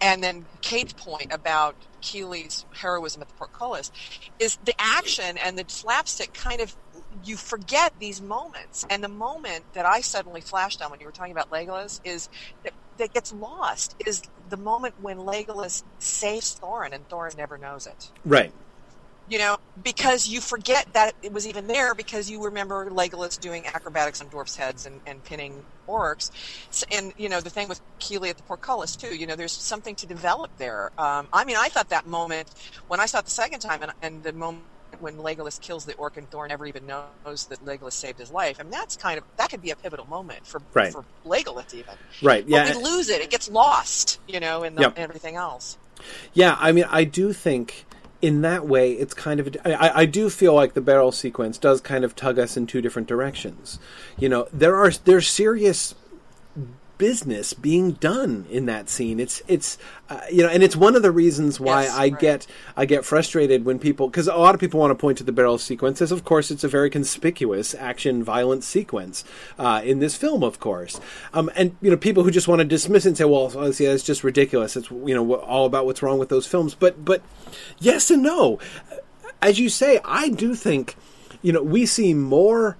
and 0.00 0.22
then 0.22 0.46
Kate's 0.62 0.94
point 0.94 1.28
about 1.30 1.76
Kili's 2.00 2.66
heroism 2.74 3.22
at 3.22 3.28
the 3.28 3.34
portcullis 3.34 3.90
is 4.38 4.58
the 4.62 4.74
action 4.78 5.36
and 5.38 5.58
the 5.58 5.64
slapstick 5.68 6.32
kind 6.32 6.60
of 6.60 6.76
you 7.24 7.36
forget 7.36 7.92
these 7.98 8.20
moments. 8.20 8.86
And 8.90 9.02
the 9.02 9.08
moment 9.08 9.64
that 9.74 9.86
I 9.86 10.00
suddenly 10.00 10.40
flashed 10.40 10.82
on 10.82 10.90
when 10.90 11.00
you 11.00 11.06
were 11.06 11.12
talking 11.12 11.32
about 11.32 11.50
Legolas 11.50 12.00
is 12.04 12.28
that, 12.64 12.72
that 12.98 13.12
gets 13.12 13.32
lost 13.32 13.96
is 14.06 14.22
the 14.48 14.56
moment 14.56 14.94
when 15.00 15.18
Legolas 15.18 15.82
saves 15.98 16.58
Thorin 16.58 16.92
and 16.92 17.08
Thorin 17.08 17.36
never 17.36 17.58
knows 17.58 17.86
it. 17.86 18.10
Right. 18.24 18.52
You 19.28 19.38
know, 19.38 19.58
because 19.80 20.26
you 20.26 20.40
forget 20.40 20.92
that 20.92 21.14
it 21.22 21.32
was 21.32 21.46
even 21.46 21.68
there 21.68 21.94
because 21.94 22.28
you 22.28 22.42
remember 22.42 22.90
Legolas 22.90 23.38
doing 23.38 23.64
acrobatics 23.64 24.20
on 24.20 24.26
dwarfs' 24.26 24.56
heads 24.56 24.86
and, 24.86 25.00
and 25.06 25.22
pinning 25.22 25.62
orcs. 25.88 26.30
And, 26.90 27.12
you 27.16 27.28
know, 27.28 27.40
the 27.40 27.50
thing 27.50 27.68
with 27.68 27.80
Kili 28.00 28.30
at 28.30 28.38
the 28.38 28.42
portcullis, 28.42 28.96
too, 28.96 29.14
you 29.16 29.28
know, 29.28 29.36
there's 29.36 29.52
something 29.52 29.94
to 29.96 30.06
develop 30.06 30.50
there. 30.58 30.90
Um, 30.98 31.28
I 31.32 31.44
mean, 31.44 31.56
I 31.56 31.68
thought 31.68 31.90
that 31.90 32.08
moment, 32.08 32.50
when 32.88 32.98
I 32.98 33.06
saw 33.06 33.20
it 33.20 33.24
the 33.26 33.30
second 33.30 33.60
time, 33.60 33.82
and, 33.82 33.92
and 34.02 34.22
the 34.24 34.32
moment 34.32 34.64
when 34.98 35.16
Legolas 35.16 35.60
kills 35.60 35.84
the 35.84 35.94
orc 35.94 36.16
and 36.16 36.30
Thorin 36.30 36.48
never 36.48 36.66
even 36.66 36.86
knows 36.86 37.46
that 37.46 37.64
Legolas 37.64 37.92
saved 37.92 38.18
his 38.18 38.30
life. 38.30 38.56
I 38.58 38.62
mean, 38.64 38.72
that's 38.72 38.96
kind 38.96 39.18
of 39.18 39.24
that 39.36 39.50
could 39.50 39.62
be 39.62 39.70
a 39.70 39.76
pivotal 39.76 40.06
moment 40.06 40.46
for 40.46 40.60
Right. 40.74 40.92
for 40.92 41.04
Legolas 41.24 41.72
even. 41.74 41.94
Right. 42.22 42.44
Yeah. 42.46 42.66
But 42.72 42.76
we 42.76 42.82
lose 42.84 43.08
it; 43.08 43.20
it 43.20 43.30
gets 43.30 43.50
lost, 43.50 44.18
you 44.28 44.40
know, 44.40 44.62
in 44.62 44.76
Yep. 44.76 44.94
everything 44.98 45.36
else. 45.36 45.78
Yeah, 46.32 46.56
I 46.58 46.72
mean, 46.72 46.84
I 46.90 47.04
do 47.04 47.32
think 47.32 47.84
in 48.22 48.42
that 48.42 48.66
way 48.66 48.92
it's 48.92 49.14
kind 49.14 49.40
of. 49.40 49.56
I, 49.64 49.90
I 49.94 50.04
do 50.06 50.30
feel 50.30 50.54
like 50.54 50.74
the 50.74 50.80
barrel 50.80 51.12
sequence 51.12 51.58
does 51.58 51.80
kind 51.80 52.04
of 52.04 52.16
tug 52.16 52.38
us 52.38 52.56
in 52.56 52.66
two 52.66 52.80
different 52.80 53.08
directions. 53.08 53.78
You 54.18 54.28
know, 54.28 54.48
there 54.52 54.76
are 54.76 54.90
there's 54.90 55.28
serious 55.28 55.94
business 57.00 57.54
being 57.54 57.92
done 57.92 58.44
in 58.50 58.66
that 58.66 58.90
scene. 58.90 59.18
It's 59.18 59.42
it's 59.48 59.78
uh, 60.10 60.20
you 60.30 60.42
know, 60.42 60.50
and 60.50 60.62
it's 60.62 60.76
one 60.76 60.94
of 60.94 61.00
the 61.00 61.10
reasons 61.10 61.58
why 61.58 61.84
Yes, 61.84 61.92
I 61.94 62.02
right. 62.02 62.18
get 62.18 62.46
I 62.76 62.84
get 62.84 63.06
frustrated 63.06 63.64
when 63.64 63.78
people 63.78 64.06
because 64.06 64.28
a 64.28 64.36
lot 64.36 64.54
of 64.54 64.60
people 64.60 64.78
want 64.78 64.90
to 64.90 64.94
point 64.94 65.16
to 65.16 65.24
the 65.24 65.32
barrel 65.32 65.56
sequence 65.56 66.02
as, 66.02 66.12
of 66.12 66.24
course, 66.24 66.50
it's 66.50 66.62
a 66.62 66.68
very 66.68 66.90
conspicuous 66.90 67.74
action 67.74 68.22
violence 68.22 68.66
sequence 68.66 69.24
uh, 69.58 69.80
in 69.82 70.00
this 70.00 70.14
film, 70.14 70.44
of 70.44 70.60
course. 70.60 71.00
Um, 71.32 71.50
and 71.56 71.74
you 71.80 71.90
know, 71.90 71.96
people 71.96 72.22
who 72.22 72.30
just 72.30 72.48
want 72.48 72.58
to 72.58 72.66
dismiss 72.66 73.06
it 73.06 73.08
and 73.08 73.16
say, 73.16 73.24
"Well, 73.24 73.72
see, 73.72 73.86
that's 73.86 74.02
just 74.02 74.22
ridiculous." 74.22 74.76
It's 74.76 74.90
you 74.90 75.14
know 75.14 75.36
all 75.36 75.64
about 75.64 75.86
what's 75.86 76.02
wrong 76.02 76.18
with 76.18 76.28
those 76.28 76.46
films. 76.46 76.74
But 76.74 77.02
but 77.02 77.22
yes 77.78 78.10
and 78.10 78.22
no. 78.22 78.58
As 79.40 79.58
you 79.58 79.70
say, 79.70 80.00
I 80.04 80.28
do 80.28 80.54
think 80.54 80.96
you 81.40 81.50
know 81.50 81.62
we 81.62 81.86
see 81.86 82.12
more 82.12 82.76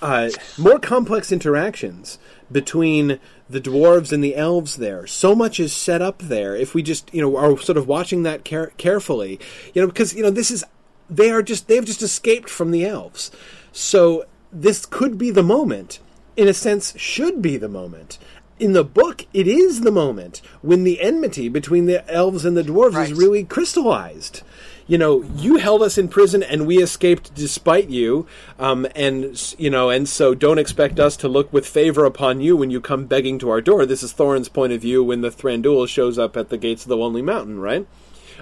uh, 0.00 0.30
more 0.56 0.78
complex 0.78 1.30
interactions 1.32 2.18
between 2.50 3.18
the 3.48 3.60
dwarves 3.60 4.12
and 4.12 4.22
the 4.22 4.36
elves 4.36 4.76
there. 4.76 5.06
So 5.06 5.34
much 5.34 5.60
is 5.60 5.72
set 5.72 6.02
up 6.02 6.18
there. 6.22 6.56
If 6.56 6.74
we 6.74 6.82
just, 6.82 7.12
you 7.12 7.20
know, 7.20 7.36
are 7.36 7.58
sort 7.58 7.78
of 7.78 7.86
watching 7.86 8.22
that 8.22 8.44
care- 8.44 8.72
carefully, 8.76 9.38
you 9.74 9.82
know, 9.82 9.88
because 9.88 10.14
you 10.14 10.22
know 10.22 10.30
this 10.30 10.50
is 10.50 10.64
they 11.10 11.30
are 11.30 11.42
just 11.42 11.68
they've 11.68 11.84
just 11.84 12.02
escaped 12.02 12.48
from 12.50 12.70
the 12.70 12.84
elves. 12.84 13.30
So 13.72 14.24
this 14.52 14.86
could 14.86 15.18
be 15.18 15.30
the 15.30 15.42
moment. 15.42 16.00
In 16.36 16.46
a 16.48 16.54
sense, 16.54 16.96
should 16.96 17.42
be 17.42 17.56
the 17.56 17.68
moment. 17.68 18.18
In 18.60 18.72
the 18.72 18.84
book, 18.84 19.26
it 19.32 19.46
is 19.48 19.80
the 19.80 19.90
moment 19.90 20.40
when 20.62 20.84
the 20.84 21.00
enmity 21.00 21.48
between 21.48 21.86
the 21.86 22.08
elves 22.12 22.44
and 22.44 22.56
the 22.56 22.62
dwarves 22.62 22.94
Right. 22.94 23.10
is 23.10 23.18
really 23.18 23.44
crystallized. 23.44 24.42
You 24.88 24.98
know, 24.98 25.22
you 25.36 25.56
held 25.58 25.82
us 25.82 25.98
in 25.98 26.08
prison 26.08 26.42
and 26.42 26.66
we 26.66 26.82
escaped 26.82 27.34
despite 27.34 27.88
you, 27.90 28.26
um, 28.58 28.86
and 28.96 29.54
you 29.58 29.70
know, 29.70 29.90
and 29.90 30.08
so 30.08 30.34
don't 30.34 30.58
expect 30.58 30.98
us 30.98 31.16
to 31.18 31.28
look 31.28 31.52
with 31.52 31.66
favor 31.66 32.04
upon 32.04 32.40
you 32.40 32.56
when 32.56 32.70
you 32.70 32.80
come 32.80 33.04
begging 33.04 33.38
to 33.38 33.50
our 33.50 33.60
door. 33.60 33.86
This 33.86 34.02
is 34.02 34.12
Thorin's 34.12 34.48
point 34.48 34.72
of 34.72 34.80
view 34.80 35.04
when 35.04 35.20
the 35.20 35.30
Thranduil 35.30 35.86
shows 35.86 36.18
up 36.18 36.36
at 36.36 36.48
the 36.48 36.58
gates 36.58 36.82
of 36.82 36.88
the 36.88 36.96
Lonely 36.96 37.22
Mountain, 37.22 37.60
right? 37.60 37.86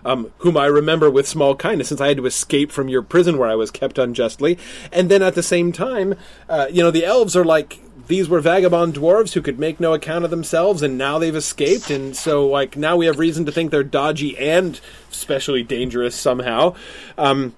um, 0.04 0.32
whom 0.38 0.56
I 0.56 0.66
remember 0.66 1.10
with 1.10 1.26
small 1.26 1.54
kindness, 1.54 1.88
since 1.88 2.00
I 2.00 2.08
had 2.08 2.16
to 2.18 2.26
escape 2.26 2.70
from 2.70 2.88
your 2.88 3.02
prison 3.02 3.38
where 3.38 3.48
I 3.48 3.54
was 3.54 3.70
kept 3.70 3.98
unjustly. 3.98 4.58
And 4.92 5.10
then 5.10 5.22
at 5.22 5.34
the 5.34 5.42
same 5.42 5.72
time, 5.72 6.14
uh, 6.48 6.66
you 6.70 6.82
know, 6.82 6.90
the 6.90 7.04
elves 7.04 7.36
are 7.36 7.44
like, 7.44 7.80
these 8.06 8.28
were 8.28 8.40
vagabond 8.40 8.94
dwarves 8.94 9.34
who 9.34 9.42
could 9.42 9.58
make 9.58 9.80
no 9.80 9.94
account 9.94 10.24
of 10.24 10.30
themselves, 10.30 10.82
and 10.82 10.96
now 10.96 11.18
they've 11.18 11.34
escaped, 11.34 11.90
and 11.90 12.16
so, 12.16 12.46
like, 12.46 12.76
now 12.76 12.96
we 12.96 13.06
have 13.06 13.18
reason 13.18 13.46
to 13.46 13.52
think 13.52 13.70
they're 13.70 13.84
dodgy 13.84 14.36
and 14.38 14.80
especially 15.10 15.62
dangerous 15.62 16.14
somehow. 16.14 16.74
Um, 17.18 17.54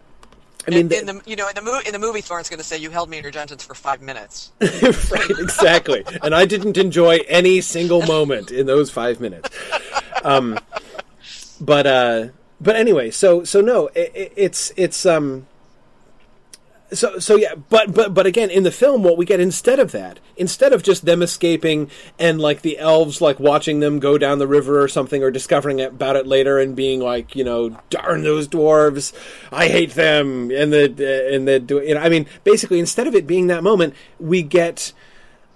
I 0.66 0.70
mean, 0.70 0.92
in, 0.92 0.92
in 0.92 1.06
the 1.06 1.22
you 1.24 1.34
know 1.34 1.48
in 1.48 1.54
the 1.54 1.62
movie 1.62 1.86
in 1.86 1.92
the 1.92 1.98
movie, 1.98 2.20
Thorin's 2.20 2.50
going 2.50 2.58
to 2.58 2.64
say 2.64 2.76
you 2.76 2.90
held 2.90 3.08
me 3.08 3.16
in 3.16 3.22
your 3.22 3.32
dungeons 3.32 3.64
for 3.64 3.74
five 3.74 4.02
minutes. 4.02 4.52
right, 4.60 5.30
exactly. 5.30 6.04
And 6.22 6.34
I 6.34 6.44
didn't 6.44 6.76
enjoy 6.76 7.20
any 7.28 7.62
single 7.62 8.02
moment 8.02 8.50
in 8.50 8.66
those 8.66 8.90
five 8.90 9.18
minutes. 9.18 9.48
Um, 10.22 10.58
but 11.58 11.86
uh, 11.86 12.26
but 12.60 12.76
anyway, 12.76 13.10
so 13.10 13.44
so 13.44 13.62
no, 13.62 13.86
it, 13.88 14.12
it, 14.14 14.32
it's 14.36 14.72
it's 14.76 15.06
um. 15.06 15.46
So 16.90 17.18
so 17.18 17.36
yeah, 17.36 17.54
but 17.68 17.92
but 17.92 18.14
but 18.14 18.24
again, 18.24 18.48
in 18.48 18.62
the 18.62 18.70
film, 18.70 19.02
what 19.02 19.18
we 19.18 19.26
get 19.26 19.40
instead 19.40 19.78
of 19.78 19.92
that, 19.92 20.20
instead 20.38 20.72
of 20.72 20.82
just 20.82 21.04
them 21.04 21.20
escaping 21.20 21.90
and 22.18 22.40
like 22.40 22.62
the 22.62 22.78
elves 22.78 23.20
like 23.20 23.38
watching 23.38 23.80
them 23.80 23.98
go 23.98 24.16
down 24.16 24.38
the 24.38 24.46
river 24.46 24.82
or 24.82 24.88
something, 24.88 25.22
or 25.22 25.30
discovering 25.30 25.82
about 25.82 26.16
it 26.16 26.26
later 26.26 26.58
and 26.58 26.74
being 26.74 27.00
like, 27.00 27.36
you 27.36 27.44
know, 27.44 27.78
darn 27.90 28.22
those 28.22 28.48
dwarves, 28.48 29.12
I 29.52 29.68
hate 29.68 29.90
them, 29.90 30.50
and 30.50 30.72
the 30.72 31.30
and 31.30 31.46
the 31.46 31.82
you 31.86 31.94
know, 31.94 32.00
I 32.00 32.08
mean, 32.08 32.26
basically, 32.42 32.78
instead 32.78 33.06
of 33.06 33.14
it 33.14 33.26
being 33.26 33.48
that 33.48 33.62
moment, 33.62 33.92
we 34.18 34.42
get 34.42 34.94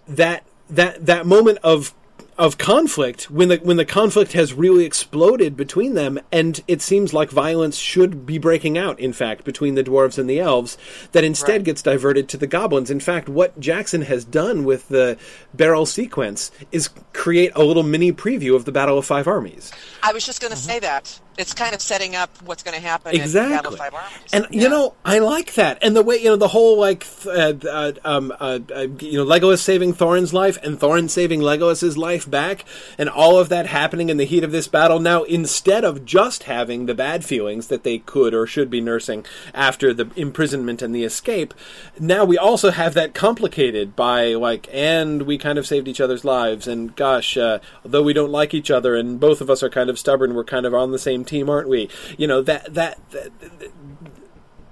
that 0.07 0.45
that 0.69 1.07
that 1.07 1.25
moment 1.25 1.59
of 1.63 1.95
of 2.39 2.57
conflict 2.57 3.31
when 3.31 3.49
the 3.49 3.57
when 3.59 3.77
the 3.77 3.85
conflict 3.85 4.33
has 4.33 4.55
really 4.55 4.85
exploded 4.85 5.57
between 5.57 5.95
them 5.95 6.19
and 6.33 6.63
it 6.67 6.81
seems 6.81 7.13
like 7.13 7.31
violence 7.31 7.77
should 7.77 8.25
be 8.25 8.39
breaking 8.39 8.79
out 8.79 8.99
in 8.99 9.13
fact 9.13 9.45
between 9.45 9.75
the 9.75 9.85
dwarves 9.85 10.19
and 10.19 10.29
the 10.29 10.41
elves 10.41 10.79
that 11.13 11.25
instead 11.25 11.53
Right. 11.53 11.65
gets 11.65 11.83
diverted 11.83 12.29
to 12.31 12.37
the 12.37 12.47
goblins. 12.47 12.91
In 12.91 13.01
fact 13.01 13.29
what 13.29 13.59
Jackson 13.61 14.03
has 14.03 14.25
done 14.25 14.65
with 14.65 14.89
the 14.89 15.19
barrel 15.53 15.85
sequence 15.85 16.51
is 16.71 16.89
create 17.13 17.53
a 17.55 17.63
little 17.63 17.83
mini 17.83 18.13
preview 18.13 18.57
of 18.57 18.65
the 18.65 18.73
battle 18.73 18.97
of 18.97 19.05
five 19.05 19.29
armies. 19.29 19.71
I 20.03 20.13
was 20.13 20.25
just 20.25 20.41
going 20.41 20.53
to 20.53 20.59
mm-hmm. 20.59 20.71
say 20.71 20.79
that 20.81 21.21
it's 21.43 21.53
kind 21.53 21.75
of 21.75 21.83
setting 21.83 22.17
up 22.17 22.31
what's 22.45 22.63
going 22.63 22.75
to 22.75 22.81
happen 22.81 23.13
in 23.13 23.19
Battle 23.19 23.27
exactly. 23.27 23.73
Of 23.75 23.79
Five 23.79 23.95
Armies. 23.95 24.33
and 24.33 24.47
you 24.51 24.69
know 24.69 24.95
i 25.05 25.19
like 25.19 25.55
that. 25.55 25.79
And 25.83 25.95
the 25.95 26.03
way 26.03 26.17
you 26.17 26.31
know 26.31 26.37
the 26.37 26.49
whole 26.49 26.79
like 26.79 27.05
th- 27.23 27.27
uh, 27.65 27.69
uh, 27.69 27.93
um, 28.05 28.33
uh, 28.41 28.61
uh, 28.75 28.87
you 29.01 29.19
know 29.19 29.27
legolas 29.27 29.59
saving 29.59 29.93
thorin's 29.93 30.33
life 30.33 30.57
and 30.63 30.79
thorin 30.79 31.11
saving 31.11 31.41
legolas's 31.41 31.99
life 31.99 32.31
back 32.31 32.65
and 32.97 33.09
all 33.09 33.39
of 33.39 33.49
that 33.51 33.67
happening 33.67 34.09
in 34.09 34.17
the 34.17 34.25
heat 34.25 34.45
of 34.45 34.53
this 34.53 34.69
battle. 34.69 35.01
Now 35.01 35.25
instead 35.25 35.85
of 35.85 36.05
just 36.05 36.45
having 36.45 36.87
the 36.87 36.95
bad 36.95 37.25
feelings 37.25 37.67
that 37.67 37.83
they 37.83 37.99
could 37.99 38.33
or 38.33 38.47
should 38.47 38.71
be 38.71 38.81
nursing 38.81 39.27
after 39.53 39.93
the 39.93 40.11
imprisonment 40.17 40.81
and 40.81 40.95
the 40.95 41.05
escape 41.05 41.53
now 41.99 42.25
we 42.25 42.39
also 42.39 42.71
have 42.71 42.95
that 42.95 43.15
complicated 43.15 43.97
by 43.97 44.35
like 44.35 44.69
and 44.73 45.23
we 45.23 45.39
kind 45.39 45.59
of 45.59 45.67
saved 45.67 45.89
each 45.89 46.01
other's 46.01 46.25
lives 46.25 46.67
and 46.67 46.95
gosh 46.97 47.37
uh, 47.37 47.59
although 47.85 48.03
we 48.03 48.13
don't 48.13 48.31
like 48.31 48.55
each 48.55 48.71
other 48.71 48.95
and 48.95 49.21
both 49.21 49.41
of 49.41 49.51
us 49.51 49.63
are 49.63 49.71
kind 49.71 49.91
of 49.91 49.99
stubborn 49.99 50.35
we're 50.35 50.45
kind 50.45 50.67
of 50.67 50.75
on 50.75 50.91
the 50.91 50.99
same 50.99 51.25
team 51.25 51.32
aren't 51.41 51.69
we 51.69 51.89
you 52.19 52.27
know 52.27 52.43
that 52.43 52.75
that, 52.75 52.99
that 53.11 53.33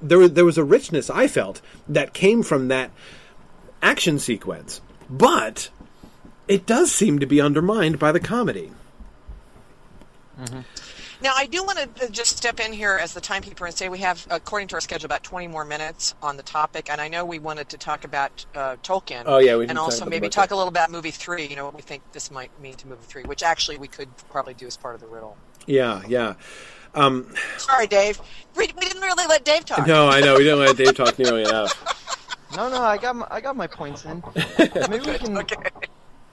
there 0.02 0.18
was 0.18 0.32
there 0.32 0.44
was 0.44 0.58
a 0.58 0.64
richness 0.64 1.10
I 1.10 1.26
felt 1.26 1.60
that 1.88 2.12
came 2.12 2.42
from 2.42 2.68
that 2.68 2.90
action 3.82 4.18
sequence, 4.18 4.80
but 5.08 5.70
it 6.48 6.66
does 6.66 6.92
seem 6.92 7.18
to 7.18 7.26
be 7.26 7.40
undermined 7.40 7.98
by 7.98 8.12
the 8.12 8.20
comedy. 8.20 8.72
Now, 11.22 11.34
I 11.36 11.44
do 11.46 11.62
want 11.62 11.96
to 11.96 12.08
just 12.10 12.38
step 12.38 12.60
in 12.60 12.72
here 12.72 12.98
as 13.00 13.12
the 13.12 13.20
timekeeper 13.20 13.66
and 13.66 13.74
say 13.74 13.90
we 13.90 13.98
have, 13.98 14.26
according 14.30 14.68
to 14.68 14.76
our 14.76 14.80
schedule, 14.80 15.04
about 15.04 15.22
20 15.22 15.48
more 15.48 15.66
minutes 15.66 16.14
on 16.22 16.38
the 16.38 16.42
topic, 16.42 16.88
and 16.90 16.98
I 16.98 17.08
know 17.08 17.26
we 17.26 17.38
wanted 17.38 17.68
to 17.70 17.78
talk 17.78 18.04
about 18.04 18.46
uh, 18.54 18.76
Tolkien. 18.82 19.24
Oh, 19.26 19.36
yeah, 19.36 19.56
we 19.56 19.68
and 19.68 19.78
also 19.78 20.06
maybe 20.06 20.28
that. 20.28 20.32
talk 20.32 20.50
a 20.50 20.56
little 20.56 20.68
about 20.68 20.90
movie 20.90 21.10
three. 21.10 21.46
You 21.46 21.56
know 21.56 21.66
what 21.66 21.74
we 21.74 21.82
think 21.82 22.02
this 22.12 22.30
might 22.30 22.58
mean 22.58 22.74
to 22.76 22.86
movie 22.86 23.04
three, 23.04 23.24
which 23.24 23.42
actually 23.42 23.76
we 23.76 23.86
could 23.86 24.08
probably 24.30 24.54
do 24.54 24.66
as 24.66 24.78
part 24.78 24.94
of 24.94 25.02
the 25.02 25.08
riddle. 25.08 25.36
Yeah, 25.66 26.02
yeah. 26.08 26.34
Um, 26.94 27.32
Sorry, 27.58 27.86
Dave. 27.86 28.20
We, 28.56 28.66
we 28.76 28.82
didn't 28.86 29.02
really 29.02 29.26
let 29.26 29.44
Dave 29.44 29.64
talk. 29.64 29.86
no, 29.86 30.08
I 30.08 30.20
know 30.20 30.34
we 30.36 30.44
didn't 30.44 30.58
let 30.60 30.76
Dave 30.76 30.94
talk 30.96 31.18
nearly 31.18 31.42
enough. 31.42 31.96
No, 32.56 32.68
no, 32.68 32.82
I 32.82 32.98
got 32.98 33.14
my, 33.14 33.28
I 33.30 33.40
got 33.40 33.54
my 33.56 33.68
points 33.68 34.04
in. 34.04 34.24
Maybe 34.90 35.08
we 35.08 35.18
can. 35.18 35.38
Okay. 35.38 35.54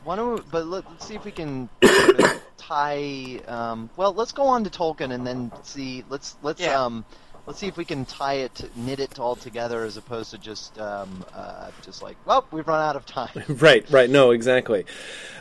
Why 0.03 0.15
don't 0.15 0.33
we, 0.37 0.41
but 0.49 0.65
let, 0.65 0.83
us 0.87 1.07
see 1.07 1.13
if 1.13 1.23
we 1.23 1.31
can 1.31 1.69
sort 1.85 2.19
of 2.19 2.41
tie. 2.57 3.39
Um, 3.47 3.91
well, 3.97 4.13
let's 4.13 4.31
go 4.31 4.47
on 4.47 4.63
to 4.63 4.71
Tolkien 4.71 5.13
and 5.13 5.27
then 5.27 5.51
see. 5.61 6.03
Let's 6.09 6.35
let's 6.41 6.59
Yeah. 6.59 6.83
um, 6.83 7.05
let's 7.45 7.59
see 7.59 7.67
if 7.67 7.77
we 7.77 7.85
can 7.85 8.03
tie 8.05 8.33
it, 8.37 8.67
knit 8.75 8.99
it 8.99 9.19
all 9.19 9.35
together, 9.35 9.83
as 9.85 9.95
opposed 9.95 10.31
to 10.31 10.39
just 10.39 10.79
um, 10.79 11.23
uh, 11.35 11.69
just 11.83 12.01
like, 12.01 12.17
well, 12.25 12.47
we've 12.49 12.67
run 12.67 12.81
out 12.81 12.95
of 12.95 13.05
time. 13.05 13.29
right, 13.49 13.85
right. 13.91 14.09
No, 14.09 14.31
exactly. 14.31 14.85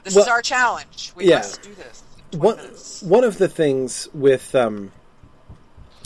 This 0.04 0.14
Well- 0.14 0.24
is 0.24 0.28
our 0.28 0.42
challenge. 0.42 1.14
We 1.16 1.24
Yeah. 1.30 1.36
must 1.38 1.62
do 1.62 1.74
this. 1.74 2.02
In 2.32 2.38
20 2.40 2.58
one 2.58 2.58
one 3.00 3.24
of 3.24 3.38
the 3.38 3.48
things 3.48 4.08
with 4.12 4.54
um, 4.54 4.92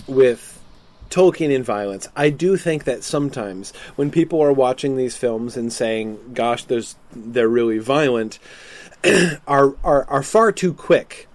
with 0.07 0.61
Tolkien 1.11 1.55
and 1.55 1.65
violence, 1.65 2.09
I 2.15 2.31
do 2.31 2.57
think 2.57 2.85
that 2.85 3.03
sometimes 3.03 3.73
when 3.97 4.11
people 4.11 4.41
are 4.41 4.53
watching 4.53 4.97
these 4.97 5.17
films 5.17 5.57
and 5.57 5.73
saying, 5.73 6.33
"Gosh, 6.35 6.65
there's 6.65 6.97
they're 7.13 7.49
really 7.49 7.79
violent," 7.79 8.39
are 9.47 9.75
are 9.83 10.05
are 10.05 10.23
far 10.23 10.53
too 10.53 10.73
quick 10.73 11.29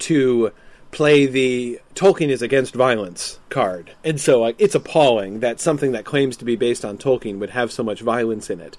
to 0.00 0.52
play 0.98 1.26
the 1.26 1.80
Tolkien 1.94 2.28
is 2.28 2.42
against 2.42 2.74
violence 2.74 3.38
card. 3.50 3.92
And 4.02 4.20
so 4.20 4.40
like 4.40 4.56
it's 4.58 4.74
appalling 4.74 5.38
that 5.38 5.60
something 5.60 5.92
that 5.92 6.04
claims 6.04 6.36
to 6.38 6.44
be 6.44 6.56
based 6.56 6.84
on 6.84 6.98
Tolkien 6.98 7.38
would 7.38 7.50
have 7.50 7.70
so 7.70 7.84
much 7.84 8.00
violence 8.00 8.50
in 8.50 8.60
it. 8.60 8.76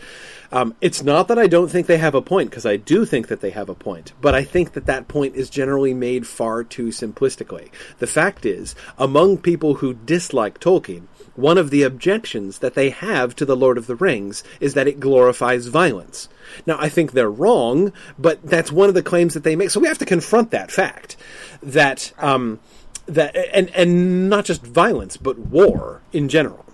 Um, 0.51 0.75
it's 0.81 1.01
not 1.01 1.29
that 1.29 1.39
I 1.39 1.47
don't 1.47 1.69
think 1.69 1.87
they 1.87 1.97
have 1.97 2.15
a 2.15 2.21
point 2.21 2.49
because 2.49 2.65
I 2.65 2.75
do 2.75 3.05
think 3.05 3.29
that 3.29 3.39
they 3.39 3.51
have 3.51 3.69
a 3.69 3.73
point, 3.73 4.11
but 4.19 4.35
I 4.35 4.43
think 4.43 4.73
that 4.73 4.85
that 4.87 5.07
point 5.07 5.37
is 5.37 5.49
generally 5.49 5.93
made 5.93 6.27
far 6.27 6.65
too 6.65 6.87
simplistically. 6.87 7.69
The 7.99 8.07
fact 8.07 8.45
is, 8.45 8.75
among 8.97 9.37
people 9.37 9.75
who 9.75 9.93
dislike 9.93 10.59
Tolkien, 10.59 11.03
one 11.39 11.57
of 11.57 11.69
the 11.69 11.83
objections 11.83 12.59
that 12.59 12.73
they 12.75 12.89
have 12.89 13.35
to 13.35 13.45
The 13.45 13.55
Lord 13.55 13.77
of 13.77 13.87
the 13.87 13.95
Rings 13.95 14.43
is 14.59 14.73
that 14.73 14.87
it 14.87 14.99
glorifies 14.99 15.67
violence. 15.67 16.29
Now, 16.65 16.77
I 16.79 16.89
think 16.89 17.11
they're 17.11 17.29
wrong, 17.29 17.93
but 18.17 18.41
that's 18.43 18.71
one 18.71 18.89
of 18.89 18.95
the 18.95 19.03
claims 19.03 19.33
that 19.33 19.43
they 19.43 19.55
make. 19.55 19.69
So 19.69 19.79
we 19.79 19.87
have 19.87 19.97
to 19.99 20.05
confront 20.05 20.51
that 20.51 20.71
fact 20.71 21.15
that 21.61 22.11
um, 22.17 22.59
that 23.05 23.35
and 23.53 23.69
and 23.75 24.29
not 24.29 24.45
just 24.45 24.63
violence, 24.65 25.17
but 25.17 25.37
war 25.39 26.01
in 26.11 26.29
general. 26.29 26.65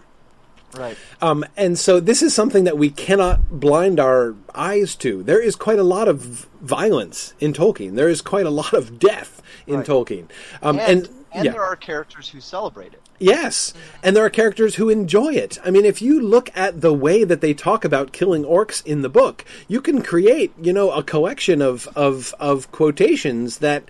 right. 0.78 0.98
Um, 1.22 1.46
and 1.56 1.78
so 1.80 2.00
this 2.00 2.22
is 2.22 2.34
something 2.34 2.64
that 2.66 2.78
we 2.78 2.90
cannot 2.90 3.60
blind 3.60 4.00
our 4.00 4.36
eyes 4.54 4.96
to. 4.98 5.24
There 5.24 5.42
is 5.42 5.56
quite 5.56 5.80
a 5.80 5.84
lot 5.84 6.08
of 6.08 6.48
violence 6.62 7.34
in 7.40 7.54
Tolkien. 7.54 7.96
There 7.96 8.10
is 8.10 8.22
quite 8.22 8.46
a 8.46 8.50
lot 8.50 8.74
of 8.74 9.00
death 9.00 9.42
in 9.68 9.78
Right. 9.78 9.86
Tolkien. 9.86 10.28
Um, 10.62 10.80
And 10.80 11.08
and 11.08 11.10
and 11.34 11.46
yeah. 11.46 11.52
there 11.52 11.64
are 11.64 11.76
characters 11.76 12.30
who 12.30 12.40
celebrate 12.40 12.94
it. 12.94 13.02
Yes, 13.18 13.74
and 14.04 14.16
there 14.16 14.26
are 14.26 14.30
characters 14.30 14.76
who 14.76 14.90
enjoy 14.90 15.34
it. 15.34 15.58
I 15.64 15.72
mean, 15.72 15.86
if 15.86 16.02
you 16.02 16.20
look 16.20 16.50
at 16.56 16.82
the 16.82 16.94
way 16.94 17.24
that 17.24 17.40
they 17.40 17.54
talk 17.54 17.86
about 17.86 18.12
killing 18.12 18.44
orcs 18.44 18.86
in 18.86 19.04
the 19.04 19.10
book, 19.10 19.46
you 19.70 19.80
can 19.80 20.02
create, 20.02 20.54
you 20.62 20.74
know, 20.74 20.92
a 20.92 21.02
collection 21.02 21.62
of 21.62 21.88
of 21.96 22.36
of 22.40 22.70
quotations 22.74 23.60
that, 23.60 23.84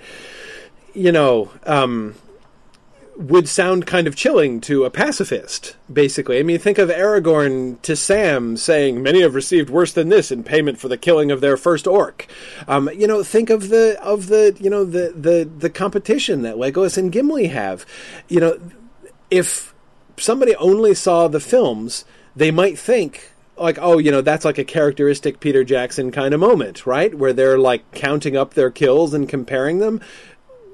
you 0.94 1.12
know, 1.12 1.50
um, 1.66 2.14
would 3.18 3.48
sound 3.48 3.88
kind 3.88 4.06
of 4.06 4.16
chilling 4.16 4.62
to 4.62 4.84
a 4.84 4.92
pacifist. 4.92 5.76
Basically, 5.92 6.38
I 6.38 6.44
mean, 6.44 6.60
think 6.60 6.78
of 6.78 6.90
Aragorn 6.90 7.82
to 7.82 7.96
Sam 7.96 8.58
saying, 8.58 9.02
"Many 9.02 9.22
have 9.22 9.34
received 9.34 9.72
worse 9.72 9.92
than 9.92 10.10
this 10.10 10.32
in 10.32 10.44
payment 10.44 10.78
for 10.78 10.88
the 10.88 10.98
killing 10.98 11.32
of 11.32 11.42
their 11.42 11.58
first 11.58 11.88
orc." 11.88 12.28
Um, 12.68 12.92
you 12.96 13.08
know, 13.08 13.24
think 13.24 13.50
of 13.50 13.70
the 13.70 14.00
of 14.04 14.28
the 14.28 14.56
you 14.60 14.70
know 14.70 14.84
the 14.84 15.14
the 15.16 15.50
the 15.58 15.70
competition 15.72 16.44
that 16.44 16.58
Legolas 16.58 16.96
and 16.96 17.12
Gimli 17.12 17.48
have. 17.48 17.88
You 18.28 18.40
know, 18.40 18.60
if 19.30 19.74
somebody 20.18 20.56
only 20.56 20.94
saw 20.94 21.28
the 21.28 21.40
films, 21.40 22.06
they 22.36 22.52
might 22.52 22.78
think, 22.78 23.32
like 23.58 23.78
oh 23.80 23.98
you 23.98 24.12
know 24.12 24.22
that's 24.22 24.46
like 24.46 24.58
a 24.58 24.64
characteristic 24.64 25.40
Peter 25.40 25.64
Jackson 25.64 26.12
kind 26.12 26.34
of 26.34 26.40
moment, 26.40 26.86
right? 26.86 27.14
Where 27.16 27.34
they're 27.34 27.58
like 27.58 27.90
counting 27.92 28.36
up 28.36 28.54
their 28.54 28.70
kills 28.70 29.14
and 29.14 29.30
comparing 29.30 29.80
them. 29.80 30.02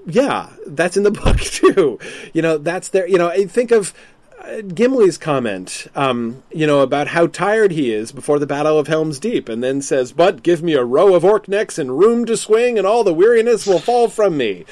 Yeah, 0.05 0.49
that's 0.65 0.97
in 0.97 1.03
the 1.03 1.11
book 1.23 1.39
too. 1.39 1.99
You 2.33 2.41
know, 2.41 2.57
that's 2.57 2.89
there. 2.89 3.07
You 3.07 3.17
know, 3.17 3.31
think 3.47 3.71
of 3.71 3.93
uh, 4.39 4.61
Gimli's 4.61 5.19
comment, 5.19 5.87
um, 5.93 6.41
you 6.51 6.65
know, 6.65 6.79
about 6.79 7.07
how 7.07 7.27
tired 7.27 7.71
he 7.71 7.93
is 7.93 8.11
before 8.11 8.39
the 8.39 8.47
Battle 8.47 8.79
of 8.79 8.87
Helm's 8.87 9.19
Deep, 9.19 9.47
and 9.47 9.63
then 9.63 9.81
says, 9.81 10.11
"But 10.11 10.41
give 10.41 10.63
me 10.63 10.73
a 10.73 10.83
row 10.83 11.13
of 11.13 11.23
orc 11.23 11.47
necks 11.47 11.77
and 11.77 11.99
room 11.99 12.25
to 12.25 12.35
swing, 12.35 12.77
and 12.77 12.87
all 12.87 13.03
the 13.03 13.13
weariness 13.13 13.67
will 13.67 13.79
fall 13.79 14.07
from 14.07 14.37
me." 14.37 14.65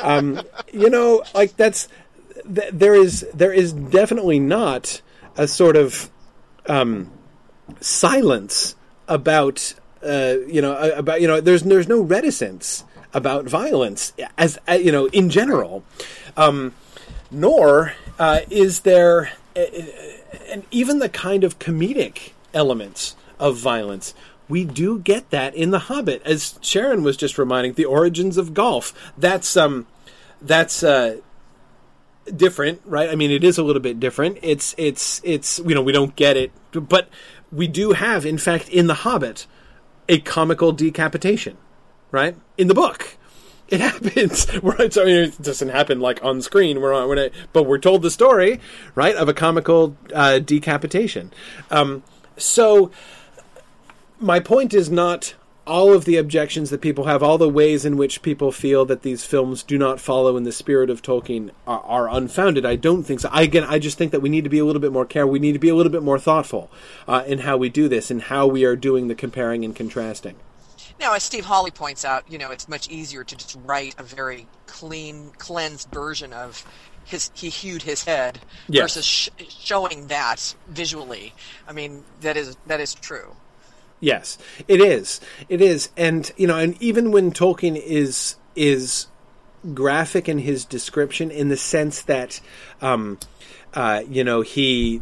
Um, 0.00 0.40
you 0.72 0.90
know, 0.90 1.22
like 1.34 1.56
that's 1.56 1.88
th- 2.52 2.72
there 2.72 2.94
is 2.94 3.26
there 3.34 3.52
is 3.52 3.72
definitely 3.72 4.38
not 4.38 5.00
a 5.36 5.46
sort 5.48 5.76
of 5.76 6.10
um, 6.66 7.10
silence 7.80 8.74
about 9.08 9.74
uh, 10.02 10.36
you 10.46 10.60
know 10.60 10.76
about 10.76 11.20
you 11.20 11.28
know 11.28 11.40
there's 11.40 11.62
there's 11.62 11.88
no 11.88 12.00
reticence 12.00 12.84
about 13.12 13.44
violence 13.44 14.12
as 14.36 14.58
uh, 14.68 14.72
you 14.72 14.92
know 14.92 15.06
in 15.06 15.30
general, 15.30 15.84
um, 16.36 16.74
nor 17.30 17.94
uh, 18.18 18.40
is 18.50 18.80
there 18.80 19.32
uh, 19.56 19.64
and 20.48 20.64
even 20.70 20.98
the 20.98 21.08
kind 21.08 21.44
of 21.44 21.58
comedic 21.58 22.32
elements 22.52 23.16
of 23.38 23.56
violence. 23.56 24.14
We 24.46 24.64
do 24.64 24.98
get 24.98 25.30
that 25.30 25.54
in 25.54 25.70
The 25.70 25.78
Hobbit, 25.80 26.20
as 26.24 26.58
Sharon 26.60 27.02
was 27.02 27.16
just 27.16 27.38
reminding. 27.38 27.74
The 27.74 27.86
origins 27.86 28.36
of 28.36 28.52
golf. 28.52 28.92
That's 29.16 29.56
um, 29.56 29.86
that's 30.42 30.82
uh, 30.82 31.18
different, 32.24 32.80
right? 32.84 33.10
I 33.10 33.14
mean, 33.14 33.30
it 33.30 33.44
is 33.44 33.58
a 33.58 33.62
little 33.62 33.82
bit 33.82 34.00
different. 34.00 34.38
It's 34.42 34.74
it's 34.78 35.20
it's 35.24 35.58
you 35.60 35.74
know 35.74 35.82
we 35.82 35.92
don't 35.92 36.14
get 36.16 36.36
it, 36.36 36.52
but 36.72 37.08
we 37.52 37.68
do 37.68 37.92
have, 37.92 38.26
in 38.26 38.38
fact, 38.38 38.68
in 38.68 38.86
The 38.88 38.94
Hobbit, 38.94 39.46
a 40.08 40.18
comical 40.20 40.72
decapitation, 40.72 41.56
right? 42.10 42.36
In 42.58 42.68
the 42.68 42.74
book, 42.74 43.16
it 43.68 43.80
happens. 43.80 44.46
Right? 44.62 44.92
So, 44.92 45.02
I 45.02 45.06
mean, 45.06 45.24
it 45.24 45.40
doesn't 45.40 45.68
happen 45.68 46.00
like 46.00 46.22
on 46.24 46.42
screen. 46.42 46.80
We're 46.80 46.94
on, 46.94 47.30
but 47.52 47.64
we're 47.64 47.78
told 47.78 48.02
the 48.02 48.10
story, 48.10 48.60
right, 48.94 49.14
of 49.14 49.28
a 49.28 49.34
comical 49.34 49.96
uh, 50.12 50.40
decapitation. 50.40 51.32
Um, 51.70 52.02
so, 52.36 52.90
my 54.18 54.40
point 54.40 54.74
is 54.74 54.90
not 54.90 55.34
all 55.66 55.92
of 55.92 56.04
the 56.04 56.16
objections 56.16 56.70
that 56.70 56.80
people 56.80 57.04
have, 57.04 57.22
all 57.22 57.38
the 57.38 57.48
ways 57.48 57.84
in 57.84 57.96
which 57.96 58.22
people 58.22 58.52
feel 58.52 58.84
that 58.84 59.02
these 59.02 59.24
films 59.24 59.62
do 59.62 59.78
not 59.78 60.00
follow 60.00 60.36
in 60.36 60.44
the 60.44 60.52
spirit 60.52 60.90
of 60.90 61.00
Tolkien 61.00 61.50
are, 61.66 61.80
are, 61.80 62.08
unfounded. 62.08 62.66
I 62.66 62.76
don't 62.76 63.02
think 63.02 63.20
so. 63.20 63.30
I, 63.32 63.42
again, 63.42 63.64
I 63.64 63.78
just 63.78 63.96
think 63.96 64.12
that 64.12 64.20
we 64.20 64.28
need 64.28 64.44
to 64.44 64.50
be 64.50 64.58
a 64.58 64.64
little 64.64 64.80
bit 64.80 64.92
more 64.92 65.06
careful. 65.06 65.30
We 65.30 65.38
need 65.38 65.52
to 65.52 65.58
be 65.58 65.70
a 65.70 65.74
little 65.74 65.92
bit 65.92 66.02
more 66.02 66.18
thoughtful 66.18 66.70
uh, 67.08 67.24
in 67.26 67.40
how 67.40 67.56
we 67.56 67.70
do 67.70 67.88
this 67.88 68.10
and 68.10 68.22
how 68.22 68.46
we 68.46 68.64
are 68.64 68.76
doing 68.76 69.08
the 69.08 69.14
comparing 69.14 69.64
and 69.64 69.74
contrasting. 69.74 70.36
Now, 71.00 71.14
as 71.14 71.22
Steve 71.22 71.46
Hawley 71.46 71.70
points 71.70 72.04
out, 72.04 72.30
you 72.30 72.38
know, 72.38 72.50
it's 72.50 72.68
much 72.68 72.88
easier 72.88 73.24
to 73.24 73.36
just 73.36 73.56
write 73.64 73.94
a 73.98 74.02
very 74.02 74.46
clean, 74.66 75.32
cleansed 75.38 75.90
version 75.90 76.32
of 76.32 76.64
his 77.04 77.30
he 77.34 77.50
hewed 77.50 77.82
his 77.82 78.04
head 78.04 78.38
yes. 78.68 78.82
versus 78.82 79.04
sh- 79.04 79.28
showing 79.48 80.06
that 80.08 80.54
visually. 80.68 81.34
I 81.68 81.72
mean, 81.72 82.04
that 82.20 82.36
is 82.36 82.56
that 82.66 82.80
is 82.80 82.94
true. 82.94 83.34
Yes, 84.04 84.36
it 84.68 84.82
is. 84.82 85.18
It 85.48 85.62
is, 85.62 85.88
and 85.96 86.30
you 86.36 86.46
know, 86.46 86.58
and 86.58 86.80
even 86.82 87.10
when 87.10 87.32
Tolkien 87.32 87.74
is 87.74 88.36
is 88.54 89.06
graphic 89.72 90.28
in 90.28 90.40
his 90.40 90.66
description, 90.66 91.30
in 91.30 91.48
the 91.48 91.56
sense 91.56 92.02
that, 92.02 92.38
um, 92.82 93.18
uh, 93.72 94.02
you 94.06 94.22
know, 94.22 94.42
he 94.42 95.00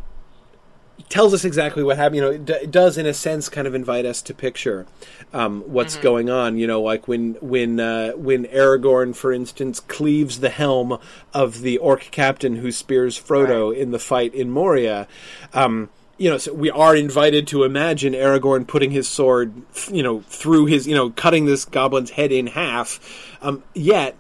tells 1.08 1.34
us 1.34 1.44
exactly 1.44 1.82
what 1.82 1.96
happened. 1.96 2.14
You 2.14 2.22
know, 2.22 2.30
it, 2.30 2.44
d- 2.44 2.66
does 2.66 2.96
in 2.96 3.06
a 3.06 3.12
sense 3.12 3.48
kind 3.48 3.66
of 3.66 3.74
invite 3.74 4.06
us 4.06 4.22
to 4.22 4.34
picture 4.34 4.86
um, 5.32 5.62
what's 5.62 5.94
mm-hmm. 5.94 6.04
going 6.04 6.30
on. 6.30 6.56
You 6.56 6.68
know, 6.68 6.80
like 6.80 7.08
when 7.08 7.34
when 7.40 7.80
uh, 7.80 8.12
when 8.12 8.44
Aragorn, 8.44 9.16
for 9.16 9.32
instance, 9.32 9.80
cleaves 9.80 10.38
the 10.38 10.50
helm 10.50 11.00
of 11.34 11.62
the 11.62 11.76
orc 11.78 12.02
captain 12.12 12.54
who 12.54 12.70
spears 12.70 13.20
Frodo 13.20 13.72
right. 13.72 13.80
in 13.80 13.90
the 13.90 13.98
fight 13.98 14.32
in 14.32 14.48
Moria. 14.48 15.08
Um, 15.52 15.90
you 16.22 16.30
know, 16.30 16.38
so 16.38 16.54
we 16.54 16.70
are 16.70 16.94
invited 16.94 17.48
to 17.48 17.64
imagine 17.64 18.12
Aragorn 18.12 18.64
putting 18.64 18.92
his 18.92 19.08
sword, 19.08 19.52
you 19.90 20.04
know, 20.04 20.20
through 20.28 20.66
his, 20.66 20.86
you 20.86 20.94
know, 20.94 21.10
cutting 21.10 21.46
this 21.46 21.64
goblin's 21.64 22.10
head 22.10 22.30
in 22.30 22.46
half. 22.46 23.00
Um, 23.42 23.64
yet, 23.74 24.14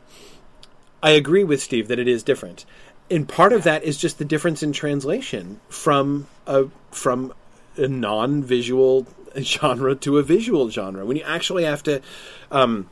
I 1.00 1.12
agree 1.12 1.44
with 1.44 1.62
Steve 1.62 1.86
that 1.86 2.00
it 2.00 2.08
is 2.08 2.24
different, 2.24 2.64
and 3.08 3.28
part 3.28 3.52
of 3.52 3.62
that 3.62 3.84
is 3.84 3.98
just 3.98 4.18
the 4.18 4.24
difference 4.24 4.64
in 4.64 4.72
translation 4.72 5.60
from 5.68 6.26
a 6.44 6.64
from 6.90 7.32
a 7.76 7.86
non-visual 7.86 9.06
genre 9.38 9.94
to 9.94 10.18
a 10.18 10.24
visual 10.24 10.70
genre. 10.70 11.06
When 11.06 11.16
you 11.16 11.22
actually 11.22 11.62
have 11.62 11.84
to 11.84 12.02
um, 12.50 12.90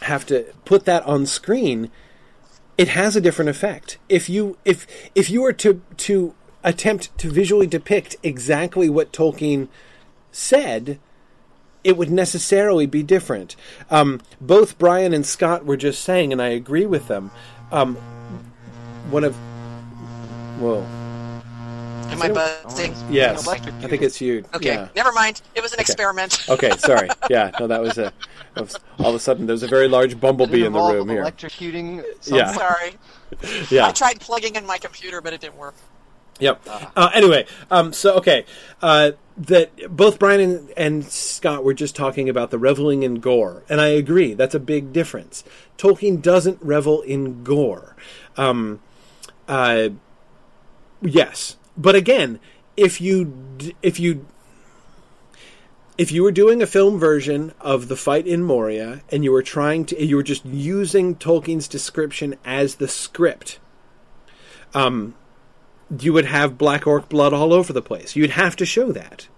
have 0.00 0.26
to 0.26 0.46
put 0.64 0.84
that 0.86 1.04
on 1.04 1.26
screen, 1.26 1.92
it 2.76 2.88
has 2.88 3.14
a 3.14 3.20
different 3.20 3.50
effect. 3.50 3.98
If 4.08 4.28
you 4.28 4.58
if 4.64 4.84
if 5.14 5.30
you 5.30 5.42
were 5.42 5.52
to 5.52 5.80
to 5.98 6.34
attempt 6.64 7.16
to 7.18 7.30
visually 7.30 7.66
depict 7.66 8.16
exactly 8.22 8.88
what 8.88 9.12
Tolkien 9.12 9.68
said, 10.30 10.98
it 11.84 11.96
would 11.96 12.10
necessarily 12.10 12.86
be 12.86 13.02
different. 13.02 13.56
Um, 13.90 14.20
both 14.40 14.78
Brian 14.78 15.12
and 15.12 15.26
Scott 15.26 15.64
were 15.64 15.76
just 15.76 16.02
saying, 16.02 16.32
and 16.32 16.40
I 16.40 16.48
agree 16.48 16.86
with 16.86 17.08
them. 17.08 17.30
Um, 17.70 17.96
one 19.10 19.24
of, 19.24 19.34
whoa. 20.60 20.86
Am 22.12 22.20
I 22.20 22.28
buzzing? 22.28 22.94
Yes, 23.10 23.48
I 23.48 23.58
think 23.58 24.02
it's 24.02 24.20
you. 24.20 24.44
Okay, 24.54 24.74
yeah. 24.74 24.88
never 24.94 25.12
mind. 25.12 25.40
It 25.54 25.62
was 25.62 25.72
an 25.72 25.76
okay. 25.76 25.82
experiment. 25.82 26.46
okay, 26.48 26.70
sorry. 26.76 27.08
Yeah, 27.30 27.50
no, 27.58 27.66
that 27.66 27.80
was 27.80 27.96
a. 27.96 28.12
Was, 28.56 28.76
all 28.98 29.08
of 29.08 29.14
a 29.14 29.18
sudden, 29.18 29.46
there 29.46 29.54
was 29.54 29.62
a 29.62 29.68
very 29.68 29.88
large 29.88 30.20
bumblebee 30.20 30.66
in 30.66 30.72
the 30.72 30.80
room 30.80 31.08
here. 31.08 31.22
Electrocuting. 31.22 32.04
Yeah. 32.24 32.52
Sorry. 32.52 32.94
Yeah. 33.70 33.86
I 33.86 33.92
tried 33.92 34.20
plugging 34.20 34.56
in 34.56 34.66
my 34.66 34.76
computer, 34.76 35.22
but 35.22 35.32
it 35.32 35.40
didn't 35.40 35.56
work. 35.56 35.74
Yep. 36.40 36.66
Uh, 36.96 37.10
anyway, 37.14 37.46
um, 37.70 37.92
so 37.92 38.14
okay, 38.16 38.44
uh, 38.80 39.12
that 39.36 39.70
both 39.94 40.18
Brian 40.18 40.40
and, 40.40 40.70
and, 40.76 41.04
Scott 41.04 41.64
were 41.64 41.74
just 41.74 41.94
talking 41.94 42.28
about 42.28 42.50
the 42.50 42.58
reveling 42.58 43.02
in 43.02 43.16
gore, 43.16 43.62
and 43.68 43.80
I 43.80 43.88
agree 43.88 44.34
that's 44.34 44.54
a 44.54 44.60
big 44.60 44.92
difference. 44.92 45.44
Tolkien 45.78 46.20
doesn't 46.20 46.58
revel 46.60 47.02
in 47.02 47.44
gore. 47.44 47.96
Um, 48.36 48.80
uh, 49.46 49.90
yes, 51.00 51.56
but 51.76 51.94
again, 51.94 52.40
if 52.76 53.00
you 53.00 53.74
if 53.82 54.00
you 54.00 54.26
if 55.98 56.10
you 56.10 56.22
were 56.22 56.32
doing 56.32 56.62
a 56.62 56.66
film 56.66 56.98
version 56.98 57.52
of 57.60 57.88
the 57.88 57.96
fight 57.96 58.26
in 58.26 58.42
Moria 58.42 59.02
and 59.10 59.22
you 59.22 59.32
were 59.32 59.42
trying 59.42 59.84
to 59.86 60.04
you 60.04 60.16
were 60.16 60.22
just 60.22 60.44
using 60.44 61.14
Tolkien's 61.16 61.68
description 61.68 62.36
as 62.44 62.76
the 62.76 62.88
script, 62.88 63.58
um, 64.74 65.14
you 66.00 66.12
would 66.12 66.24
have 66.24 66.58
black 66.58 66.86
orc 66.86 67.08
blood 67.08 67.32
all 67.32 67.52
over 67.52 67.72
the 67.72 67.82
place. 67.82 68.16
You'd 68.16 68.30
have 68.30 68.56
to 68.56 68.66
show 68.66 68.92
that. 68.92 69.28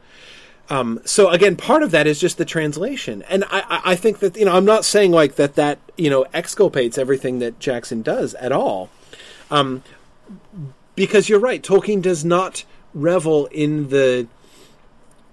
Um, 0.71 1.01
so 1.05 1.29
again, 1.29 1.57
part 1.57 1.83
of 1.83 1.91
that 1.91 2.07
is 2.07 2.19
just 2.19 2.39
the 2.39 2.45
translation, 2.45 3.23
and 3.29 3.45
I, 3.51 3.81
I 3.85 3.97
think 3.97 4.21
that 4.21 4.37
you 4.37 4.47
know 4.47 4.57
I'm 4.57 4.65
not 4.65 4.85
saying 4.85 5.13
like 5.13 5.35
that 5.35 5.57
that 5.57 5.79
you 5.99 6.09
know 6.09 6.25
exculpates 6.33 6.97
everything 6.97 7.39
that 7.41 7.59
Jackson 7.59 8.01
does 8.01 8.35
at 8.35 8.51
all, 8.51 8.89
um, 9.51 9.83
because 10.95 11.29
you're 11.29 11.41
right. 11.41 11.63
Tolkien 11.63 12.01
does 12.01 12.25
not 12.25 12.65
revel 12.95 13.45
in 13.47 13.91
the 13.91 14.27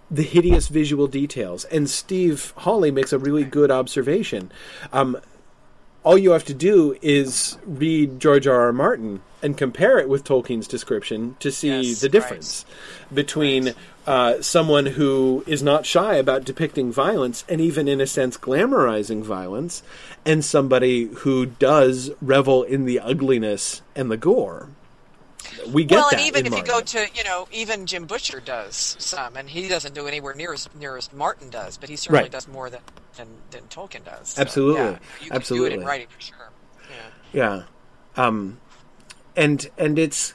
the 0.09 0.23
hideous 0.23 0.67
visual 0.67 1.07
details, 1.07 1.63
and 1.65 1.89
Steve 1.89 2.53
Hawley 2.57 2.91
makes 2.91 3.13
a 3.13 3.17
really 3.17 3.45
good 3.45 3.71
observation. 3.71 4.51
Um, 4.91 5.17
all 6.03 6.17
you 6.17 6.31
have 6.31 6.45
to 6.45 6.53
do 6.53 6.97
is 7.01 7.57
read 7.65 8.19
George 8.19 8.47
R. 8.47 8.63
R. 8.63 8.73
Martin 8.73 9.21
and 9.41 9.57
compare 9.57 9.99
it 9.99 10.07
with 10.07 10.23
Tolkien's 10.23 10.67
description 10.67 11.35
to 11.39 11.51
see 11.51 11.81
yes, 11.81 12.01
the 12.01 12.09
difference 12.09 12.65
right. 12.67 13.15
between 13.15 13.65
right. 13.65 13.75
Uh, 14.07 14.41
someone 14.41 14.87
who 14.87 15.43
is 15.45 15.61
not 15.61 15.85
shy 15.85 16.15
about 16.15 16.43
depicting 16.43 16.91
violence 16.91 17.45
and 17.47 17.61
even, 17.61 17.87
in 17.87 18.01
a 18.01 18.07
sense, 18.07 18.35
glamorizing 18.35 19.21
violence, 19.21 19.83
and 20.25 20.43
somebody 20.43 21.05
who 21.05 21.45
does 21.45 22.09
revel 22.19 22.63
in 22.63 22.85
the 22.85 22.99
ugliness 22.99 23.83
and 23.95 24.09
the 24.09 24.17
gore. 24.17 24.69
We 25.71 25.83
get 25.83 25.97
well, 25.97 26.09
and 26.11 26.21
even 26.21 26.45
if 26.45 26.51
Martin. 26.51 26.65
you 26.65 26.71
go 26.71 26.81
to 26.81 27.07
you 27.13 27.23
know, 27.23 27.47
even 27.51 27.85
Jim 27.85 28.05
Butcher 28.05 28.39
does 28.39 28.95
some, 28.99 29.35
and 29.35 29.49
he 29.49 29.67
doesn't 29.67 29.93
do 29.93 30.07
anywhere 30.07 30.33
near 30.33 30.53
as 30.53 30.67
near 30.79 30.97
as 30.97 31.11
Martin 31.13 31.49
does, 31.49 31.77
but 31.77 31.89
he 31.89 31.95
certainly 31.95 32.23
right. 32.23 32.31
does 32.31 32.47
more 32.47 32.69
than, 32.69 32.81
than, 33.17 33.27
than 33.51 33.61
Tolkien 33.63 34.03
does. 34.03 34.29
So, 34.29 34.41
Absolutely, 34.41 34.81
yeah, 34.81 34.97
you 35.21 35.29
absolutely. 35.31 35.69
do 35.69 35.75
it 35.75 35.79
in 35.79 35.85
writing 35.85 36.07
for 36.09 36.21
sure. 36.21 36.49
Yeah, 37.33 37.65
yeah, 38.15 38.23
um, 38.23 38.59
and 39.35 39.69
and 39.77 39.97
it's 39.97 40.33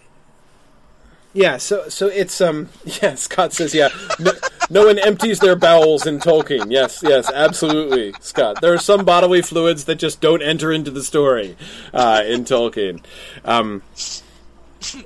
yeah, 1.37 1.59
so 1.59 1.89
so 1.89 2.07
it's 2.07 2.41
um 2.41 2.71
yeah, 3.03 3.15
Scott 3.15 3.53
says 3.53 3.75
yeah. 3.75 3.89
No, 4.19 4.33
no, 4.71 4.87
one 4.87 4.99
empties 4.99 5.39
their 5.39 5.55
bowels 5.55 6.07
in 6.07 6.19
Tolkien. 6.19 6.71
Yes, 6.71 7.03
yes, 7.03 7.31
absolutely, 7.31 8.15
Scott. 8.21 8.61
There 8.61 8.73
are 8.73 8.79
some 8.79 9.05
bodily 9.05 9.43
fluids 9.43 9.85
that 9.85 9.97
just 9.97 10.21
don't 10.21 10.43
enter 10.43 10.73
into 10.73 10.91
the 10.91 11.03
story 11.03 11.57
uh, 11.93 12.23
in 12.27 12.45
Tolkien. 12.45 13.05
Um, 13.45 13.83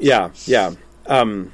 yeah, 0.01 0.31
yeah. 0.47 0.75
Um, 1.07 1.53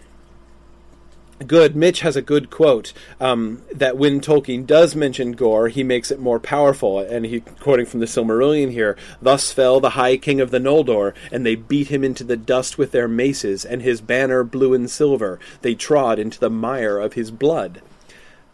Good. 1.44 1.76
Mitch 1.76 2.00
has 2.00 2.16
a 2.16 2.22
good 2.22 2.50
quote 2.50 2.92
um, 3.20 3.62
that 3.74 3.98
when 3.98 4.20
Tolkien 4.20 4.66
does 4.66 4.94
mention 4.96 5.32
gore, 5.32 5.68
he 5.68 5.82
makes 5.82 6.10
it 6.10 6.18
more 6.18 6.40
powerful. 6.40 6.98
And 6.98 7.26
he 7.26 7.40
quoting 7.40 7.86
from 7.86 8.00
the 8.00 8.06
Silmarillion 8.06 8.70
here: 8.70 8.96
"Thus 9.20 9.52
fell 9.52 9.80
the 9.80 9.90
High 9.90 10.16
King 10.16 10.40
of 10.40 10.50
the 10.50 10.58
Noldor, 10.58 11.14
and 11.30 11.44
they 11.44 11.54
beat 11.54 11.88
him 11.88 12.02
into 12.02 12.24
the 12.24 12.36
dust 12.36 12.78
with 12.78 12.92
their 12.92 13.08
maces, 13.08 13.64
and 13.64 13.82
his 13.82 14.00
banner 14.00 14.44
blue 14.44 14.72
and 14.72 14.90
silver. 14.90 15.38
They 15.60 15.74
trod 15.74 16.18
into 16.18 16.40
the 16.40 16.50
mire 16.50 16.98
of 16.98 17.12
his 17.12 17.30
blood." 17.30 17.82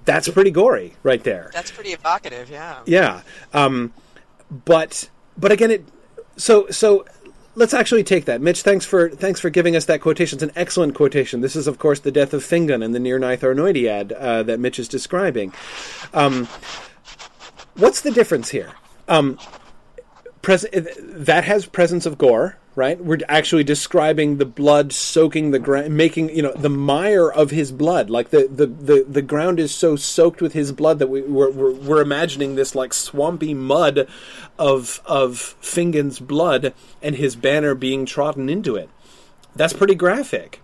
That's 0.05 0.29
pretty 0.29 0.51
gory, 0.51 0.95
right 1.03 1.23
there. 1.23 1.51
That's 1.53 1.71
pretty 1.71 1.91
evocative, 1.91 2.51
yeah. 2.51 2.81
Yeah, 2.87 3.23
um, 3.53 3.93
but 4.65 5.09
but 5.39 5.53
again, 5.53 5.71
it 5.71 5.85
so 6.37 6.67
so 6.71 7.05
let's 7.55 7.75
actually 7.75 8.05
take 8.05 8.25
that. 8.27 8.41
Mitch, 8.41 8.63
thanks 8.63 8.85
for 8.85 9.09
thanks 9.11 9.41
for 9.41 9.51
giving 9.51 9.77
us 9.77 9.85
that 9.87 10.01
quotation. 10.01 10.37
It's 10.37 10.43
an 10.43 10.53
excellent 10.57 10.95
quotation. 10.95 11.41
This 11.41 11.57
is, 11.57 11.67
of 11.67 11.79
course, 11.79 12.01
the 12.01 12.13
death 12.13 12.33
of 12.33 12.43
Fingon 12.43 12.85
and 12.85 12.95
the 12.95 12.99
Nirnaeth 12.99 13.41
Arnoediad 13.41 14.13
uh, 14.19 14.43
that 14.45 14.61
Mitch 14.61 14.79
is 14.79 14.89
describing. 14.89 15.53
Um, 16.15 16.49
what's 17.77 18.01
the 18.01 18.11
difference 18.11 18.51
here? 18.51 18.73
Um, 19.09 19.39
pres- 20.43 20.67
that 20.73 21.45
has 21.45 21.67
presence 21.67 22.07
of 22.07 22.19
gore, 22.19 22.59
right? 22.75 23.03
We're 23.03 23.19
actually 23.29 23.65
describing 23.65 24.39
the 24.39 24.47
blood 24.47 24.93
soaking 24.93 25.51
the 25.51 25.59
ground, 25.59 25.95
making 25.97 26.35
you 26.35 26.43
know 26.43 26.53
the 26.53 26.71
mire 26.71 27.31
of 27.31 27.51
his 27.51 27.71
blood. 27.71 28.09
Like 28.09 28.31
the, 28.31 28.49
the, 28.49 28.67
the, 28.67 29.07
the 29.09 29.23
ground 29.23 29.61
is 29.61 29.75
so 29.75 29.97
soaked 29.97 30.41
with 30.41 30.53
his 30.53 30.73
blood 30.73 30.99
that 30.99 31.09
we, 31.09 31.23
we're, 31.23 31.51
we're, 31.51 31.73
we're 31.73 32.01
imagining 32.01 32.55
this 32.55 32.75
like 32.75 32.95
swampy 32.95 33.55
mud 33.55 34.09
of 34.59 35.01
of 35.05 35.57
Fingon's 35.61 36.19
blood 36.19 36.73
and 37.03 37.17
his 37.17 37.37
banner 37.37 37.75
being 37.75 38.07
trodden 38.07 38.49
into 38.49 38.77
it. 38.77 38.89
That's 39.55 39.75
pretty 39.75 39.95
graphic. 39.95 40.63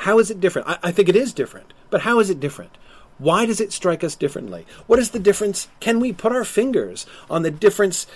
How 0.00 0.18
is 0.18 0.30
it 0.30 0.40
different? 0.40 0.68
I, 0.68 0.78
I 0.84 0.92
think 0.92 1.08
it 1.08 1.16
is 1.16 1.32
different, 1.32 1.72
but 1.90 2.02
how 2.02 2.20
is 2.20 2.30
it 2.30 2.38
different? 2.38 2.78
Why 3.18 3.46
does 3.46 3.62
it 3.62 3.72
strike 3.72 4.04
us 4.04 4.14
differently? 4.14 4.66
What 4.86 4.98
is 4.98 5.10
the 5.10 5.18
difference? 5.18 5.68
Can 5.80 6.00
we 6.00 6.12
put 6.12 6.32
our 6.32 6.44
fingers 6.44 7.06
on 7.30 7.42
the 7.42 7.50
difference 7.50 8.06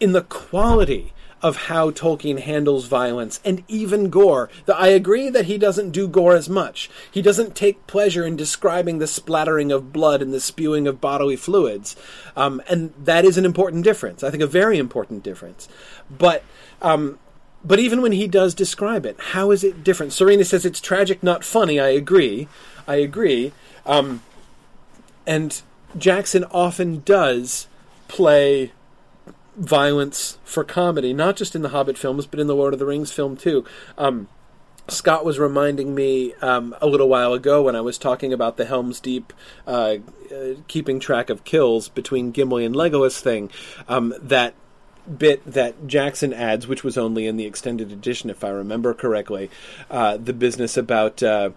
in 0.00 0.12
the 0.12 0.22
quality 0.22 1.12
of 1.42 1.56
how 1.68 1.90
Tolkien 1.90 2.40
handles 2.40 2.86
violence 2.86 3.40
and 3.44 3.62
even 3.68 4.10
gore. 4.10 4.50
I 4.72 4.88
agree 4.88 5.28
that 5.30 5.46
he 5.46 5.58
doesn't 5.58 5.90
do 5.90 6.08
gore 6.08 6.34
as 6.34 6.48
much. 6.48 6.90
He 7.10 7.22
doesn't 7.22 7.54
take 7.54 7.86
pleasure 7.86 8.24
in 8.24 8.36
describing 8.36 8.98
the 8.98 9.06
splattering 9.06 9.70
of 9.70 9.92
blood 9.92 10.20
and 10.20 10.34
the 10.34 10.40
spewing 10.40 10.86
of 10.86 11.00
bodily 11.00 11.36
fluids. 11.36 11.96
Um, 12.36 12.60
and 12.68 12.92
that 12.98 13.24
is 13.24 13.38
an 13.38 13.44
important 13.44 13.84
difference. 13.84 14.22
I 14.22 14.30
think 14.30 14.42
a 14.42 14.46
very 14.46 14.78
important 14.78 15.22
difference. 15.22 15.68
But. 16.10 16.42
Um, 16.82 17.18
but 17.64 17.80
even 17.80 18.02
when 18.02 18.12
he 18.12 18.28
does 18.28 18.54
describe 18.54 19.04
it, 19.04 19.16
how 19.18 19.50
is 19.50 19.64
it 19.64 19.82
different? 19.82 20.12
Serena 20.12 20.44
says 20.44 20.64
it's 20.64 20.80
tragic, 20.80 21.24
not 21.24 21.42
funny. 21.42 21.80
I 21.80 21.88
agree. 21.88 22.46
I 22.86 22.96
agree. 22.96 23.52
Um, 23.84 24.22
and 25.26 25.60
Jackson 25.96 26.44
often 26.44 27.00
does 27.00 27.66
play 28.06 28.72
violence 29.58 30.38
for 30.44 30.64
comedy, 30.64 31.12
not 31.12 31.36
just 31.36 31.54
in 31.54 31.62
the 31.62 31.70
Hobbit 31.70 31.98
films, 31.98 32.26
but 32.26 32.40
in 32.40 32.46
the 32.46 32.54
Lord 32.54 32.72
of 32.72 32.78
the 32.78 32.86
Rings 32.86 33.12
film 33.12 33.36
too. 33.36 33.64
Um, 33.96 34.28
Scott 34.88 35.24
was 35.24 35.38
reminding 35.38 35.94
me 35.94 36.32
um, 36.40 36.74
a 36.80 36.86
little 36.86 37.08
while 37.08 37.34
ago 37.34 37.62
when 37.62 37.76
I 37.76 37.82
was 37.82 37.98
talking 37.98 38.32
about 38.32 38.56
the 38.56 38.64
Helm's 38.64 39.00
Deep 39.00 39.32
uh, 39.66 39.96
uh, 40.32 40.54
keeping 40.66 40.98
track 40.98 41.28
of 41.28 41.44
kills 41.44 41.88
between 41.88 42.30
Gimli 42.30 42.64
and 42.64 42.74
Legolas 42.74 43.20
thing 43.20 43.50
um, 43.86 44.14
that 44.22 44.54
bit 45.16 45.44
that 45.44 45.86
Jackson 45.86 46.32
adds, 46.32 46.66
which 46.66 46.84
was 46.84 46.96
only 46.96 47.26
in 47.26 47.36
the 47.36 47.46
extended 47.46 47.92
edition, 47.92 48.30
if 48.30 48.44
I 48.44 48.50
remember 48.50 48.94
correctly, 48.94 49.50
uh, 49.90 50.16
the 50.16 50.32
business 50.32 50.76
about 50.76 51.22
uh, 51.22 51.50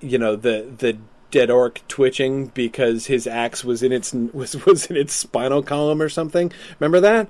you 0.00 0.18
know 0.18 0.36
the 0.36 0.72
the 0.78 0.98
dead 1.30 1.50
orc 1.50 1.86
twitching 1.88 2.46
because 2.48 3.06
his 3.06 3.26
axe 3.26 3.64
was 3.64 3.82
in 3.82 3.92
its 3.92 4.12
was 4.32 4.64
was 4.66 4.86
in 4.86 4.96
its 4.96 5.12
spinal 5.12 5.62
column 5.62 6.02
or 6.02 6.08
something. 6.08 6.52
Remember 6.78 7.00
that? 7.00 7.28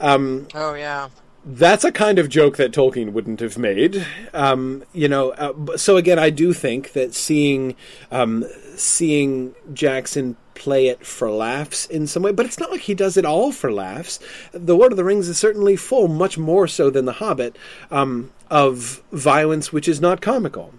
Um, 0.00 0.48
oh 0.54 0.74
yeah. 0.74 1.08
That's 1.44 1.84
a 1.84 1.92
kind 1.92 2.18
of 2.18 2.28
joke 2.28 2.56
that 2.56 2.72
Tolkien 2.72 3.12
wouldn't 3.12 3.40
have 3.40 3.56
made, 3.56 4.04
um, 4.34 4.84
you 4.92 5.08
know. 5.08 5.30
Uh, 5.30 5.78
so 5.78 5.96
again, 5.96 6.18
I 6.18 6.28
do 6.28 6.52
think 6.52 6.92
that 6.92 7.14
seeing 7.14 7.74
um, 8.10 8.44
seeing 8.76 9.54
Jackson 9.72 10.36
play 10.58 10.88
it 10.88 11.06
for 11.06 11.30
laughs 11.30 11.86
in 11.86 12.06
some 12.06 12.24
way, 12.24 12.32
but 12.32 12.44
it's 12.44 12.58
not 12.58 12.70
like 12.70 12.82
he 12.82 12.94
does 12.94 13.16
it 13.16 13.24
all 13.24 13.52
for 13.52 13.72
laughs. 13.72 14.18
The 14.52 14.76
Lord 14.76 14.92
of 14.92 14.96
the 14.96 15.04
Rings 15.04 15.28
is 15.28 15.38
certainly 15.38 15.76
full, 15.76 16.08
much 16.08 16.36
more 16.36 16.66
so 16.66 16.90
than 16.90 17.04
The 17.04 17.12
Hobbit, 17.12 17.56
um, 17.90 18.32
of 18.50 19.02
violence 19.12 19.72
which 19.72 19.88
is 19.88 20.00
not 20.00 20.20
comical. 20.20 20.74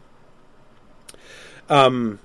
Um, 1.70 2.20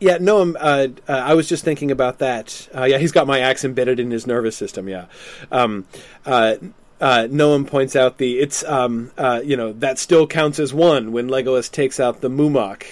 yeah, 0.00 0.18
no, 0.20 0.54
uh, 0.54 0.88
uh, 1.08 1.12
I 1.12 1.34
was 1.34 1.48
just 1.48 1.64
thinking 1.64 1.90
about 1.90 2.18
that. 2.18 2.68
Uh, 2.74 2.84
yeah, 2.84 2.98
he's 2.98 3.12
got 3.12 3.26
my 3.26 3.40
axe 3.40 3.64
embedded 3.64 3.98
in 3.98 4.10
his 4.10 4.26
nervous 4.26 4.56
system. 4.56 4.88
Yeah. 4.88 5.06
Um, 5.50 5.86
uh, 6.24 6.56
uh, 7.00 7.28
Noam 7.30 7.66
points 7.66 7.94
out 7.94 8.18
the 8.18 8.40
it's 8.40 8.64
um, 8.64 9.12
uh, 9.16 9.40
you 9.44 9.56
know 9.56 9.72
that 9.72 9.98
still 9.98 10.26
counts 10.26 10.58
as 10.58 10.74
one 10.74 11.12
when 11.12 11.28
Legolas 11.28 11.70
takes 11.70 12.00
out 12.00 12.20
the 12.20 12.28
Mumak 12.28 12.82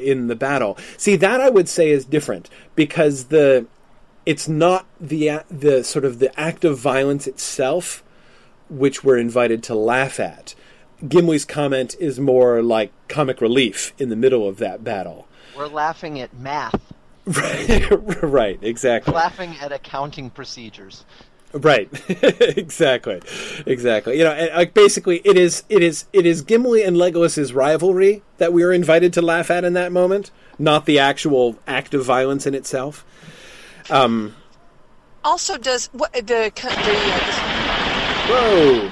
in 0.00 0.28
the 0.28 0.36
battle. 0.36 0.78
See 0.96 1.16
that 1.16 1.40
I 1.40 1.50
would 1.50 1.68
say 1.68 1.90
is 1.90 2.04
different 2.04 2.48
because 2.76 3.26
the 3.26 3.66
it's 4.24 4.48
not 4.48 4.86
the 5.00 5.42
the 5.50 5.82
sort 5.82 6.04
of 6.04 6.20
the 6.20 6.38
act 6.38 6.64
of 6.64 6.78
violence 6.78 7.26
itself 7.26 8.04
which 8.68 9.02
we're 9.02 9.18
invited 9.18 9.62
to 9.64 9.74
laugh 9.74 10.20
at. 10.20 10.54
Gimli's 11.02 11.44
comment 11.44 11.94
is 12.00 12.18
more 12.18 12.62
like 12.62 12.92
comic 13.08 13.40
relief 13.40 13.92
in 13.98 14.08
the 14.08 14.16
middle 14.16 14.48
of 14.48 14.58
that 14.58 14.82
battle. 14.82 15.27
We're 15.58 15.66
laughing 15.66 16.20
at 16.20 16.34
math. 16.34 16.80
Right, 17.28 17.88
right, 18.22 18.58
exactly. 18.62 19.12
We're 19.12 19.18
laughing 19.18 19.54
at 19.60 19.70
accounting 19.70 20.30
procedures. 20.30 21.04
Right, 21.52 21.90
exactly, 22.08 23.20
exactly. 23.66 24.16
You 24.16 24.24
know, 24.24 24.32
and, 24.32 24.56
like 24.56 24.72
basically, 24.72 25.20
it 25.26 25.36
is 25.36 25.62
it 25.68 25.82
is 25.82 26.06
it 26.14 26.24
is 26.24 26.40
Gimli 26.40 26.82
and 26.82 26.96
Legolas's 26.96 27.52
rivalry 27.52 28.22
that 28.38 28.54
we 28.54 28.62
are 28.62 28.72
invited 28.72 29.12
to 29.12 29.20
laugh 29.20 29.50
at 29.50 29.62
in 29.62 29.74
that 29.74 29.92
moment, 29.92 30.30
not 30.58 30.86
the 30.86 30.98
actual 30.98 31.58
act 31.66 31.92
of 31.92 32.02
violence 32.02 32.46
in 32.46 32.54
itself. 32.54 33.04
Um, 33.90 34.34
also, 35.22 35.58
does 35.58 35.90
what 35.92 36.14
the 36.14 36.22
the 36.22 36.52
uh, 36.64 36.72
whoa 38.26 38.90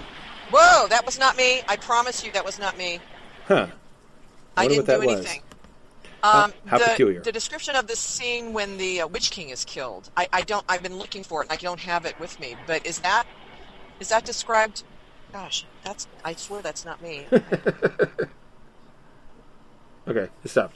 whoa 0.51 0.89
that 0.89 1.07
was 1.07 1.19
not 1.19 1.39
me. 1.39 1.63
I 1.69 1.77
promise 1.77 2.23
you 2.23 2.33
that 2.33 2.45
was 2.45 2.59
not 2.59 2.77
me. 2.77 3.01
Huh. 3.47 3.69
I 4.59 4.69
didn't 4.69 4.85
do 4.85 5.01
anything. 5.01 5.41
Um, 6.23 6.53
how, 6.67 6.79
the, 6.79 6.85
peculiar. 6.85 7.21
The 7.21 7.33
description 7.33 7.77
of 7.77 7.87
the 7.87 7.97
scene 7.97 8.53
when 8.53 8.79
the 8.79 9.03
uh, 9.03 9.07
Witch 9.07 9.31
King 9.31 9.51
is 9.51 9.65
killed. 9.65 10.11
I, 10.17 10.29
I 10.33 10.43
don't. 10.43 10.65
I've 10.69 10.83
been 10.83 10.97
looking 10.99 11.23
for 11.23 11.43
it. 11.43 11.51
and 11.51 11.59
I 11.59 11.61
don't 11.61 11.81
have 11.81 12.05
it 12.07 12.19
with 12.19 12.41
me. 12.41 12.57
But 12.67 12.87
is 12.87 13.01
that 13.01 13.27
is 14.01 14.09
that 14.09 14.25
described? 14.25 14.83
Gosh, 15.33 15.67
that's. 15.85 16.07
I 16.25 16.35
swear 16.35 16.63
that's 16.63 16.85
not 16.85 17.03
me. 17.03 17.27
okay, 20.09 20.29
stop. 20.45 20.73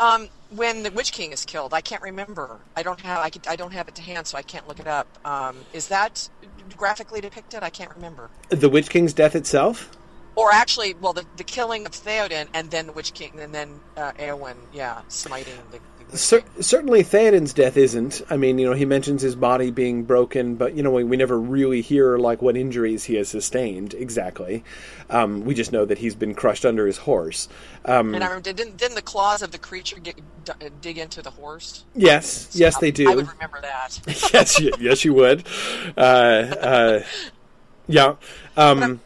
Um, 0.00 0.28
when 0.50 0.82
the 0.82 0.90
Witch 0.90 1.12
King 1.12 1.32
is 1.32 1.44
killed, 1.44 1.72
I 1.72 1.80
can't 1.80 2.02
remember. 2.02 2.58
I 2.76 2.82
don't 2.82 3.00
have. 3.00 3.18
I, 3.18 3.30
could, 3.30 3.46
I 3.46 3.56
don't 3.56 3.72
have 3.72 3.88
it 3.88 3.94
to 3.96 4.02
hand, 4.02 4.26
so 4.26 4.36
I 4.36 4.42
can't 4.42 4.66
look 4.66 4.80
it 4.80 4.88
up. 4.88 5.06
Um, 5.24 5.56
is 5.72 5.88
that 5.88 6.28
graphically 6.76 7.20
depicted? 7.20 7.62
I 7.62 7.70
can't 7.70 7.94
remember. 7.94 8.30
The 8.48 8.68
Witch 8.68 8.90
King's 8.90 9.12
death 9.12 9.36
itself 9.36 9.96
or 10.34 10.50
actually, 10.52 10.94
well, 10.94 11.12
the, 11.12 11.24
the 11.36 11.44
killing 11.44 11.86
of 11.86 11.92
Theoden 11.92 12.46
and 12.54 12.70
then 12.70 12.86
the 12.86 12.92
Witch 12.92 13.12
King 13.12 13.32
and 13.38 13.54
then 13.54 13.80
uh, 13.96 14.12
Eowyn, 14.12 14.56
yeah, 14.72 15.02
smiting 15.08 15.54
the. 15.70 15.78
the 16.10 16.16
Cer- 16.16 16.44
certainly, 16.60 17.02
Theoden's 17.02 17.52
death 17.52 17.76
isn't. 17.76 18.22
I 18.30 18.36
mean, 18.36 18.58
you 18.58 18.66
know, 18.66 18.74
he 18.74 18.84
mentions 18.84 19.22
his 19.22 19.34
body 19.34 19.70
being 19.70 20.04
broken, 20.04 20.56
but 20.56 20.74
you 20.74 20.82
know, 20.82 20.90
we, 20.90 21.04
we 21.04 21.16
never 21.16 21.38
really 21.38 21.80
hear 21.82 22.16
like 22.18 22.40
what 22.40 22.56
injuries 22.56 23.04
he 23.04 23.16
has 23.16 23.28
sustained 23.28 23.94
exactly. 23.94 24.64
Um, 25.10 25.44
we 25.44 25.54
just 25.54 25.72
know 25.72 25.84
that 25.84 25.98
he's 25.98 26.14
been 26.14 26.34
crushed 26.34 26.64
under 26.64 26.86
his 26.86 26.96
horse. 26.98 27.48
Um, 27.84 28.14
and 28.14 28.24
I 28.24 28.28
remember, 28.28 28.52
didn't, 28.52 28.78
didn't 28.78 28.94
the 28.94 29.02
claws 29.02 29.42
of 29.42 29.52
the 29.52 29.58
creature 29.58 30.00
get, 30.00 30.16
d- 30.44 30.52
dig 30.80 30.96
into 30.96 31.20
the 31.20 31.30
horse? 31.30 31.84
Yes, 31.94 32.48
so 32.50 32.58
yes, 32.58 32.76
I, 32.76 32.80
they 32.80 32.90
do. 32.90 33.10
I 33.10 33.14
would 33.14 33.28
remember 33.28 33.60
that. 33.60 34.00
yes, 34.32 34.58
you, 34.58 34.72
yes, 34.80 35.04
you 35.04 35.12
would. 35.12 35.44
Uh, 35.96 36.00
uh, 36.00 37.02
yeah. 37.86 38.14
Um, 38.56 39.00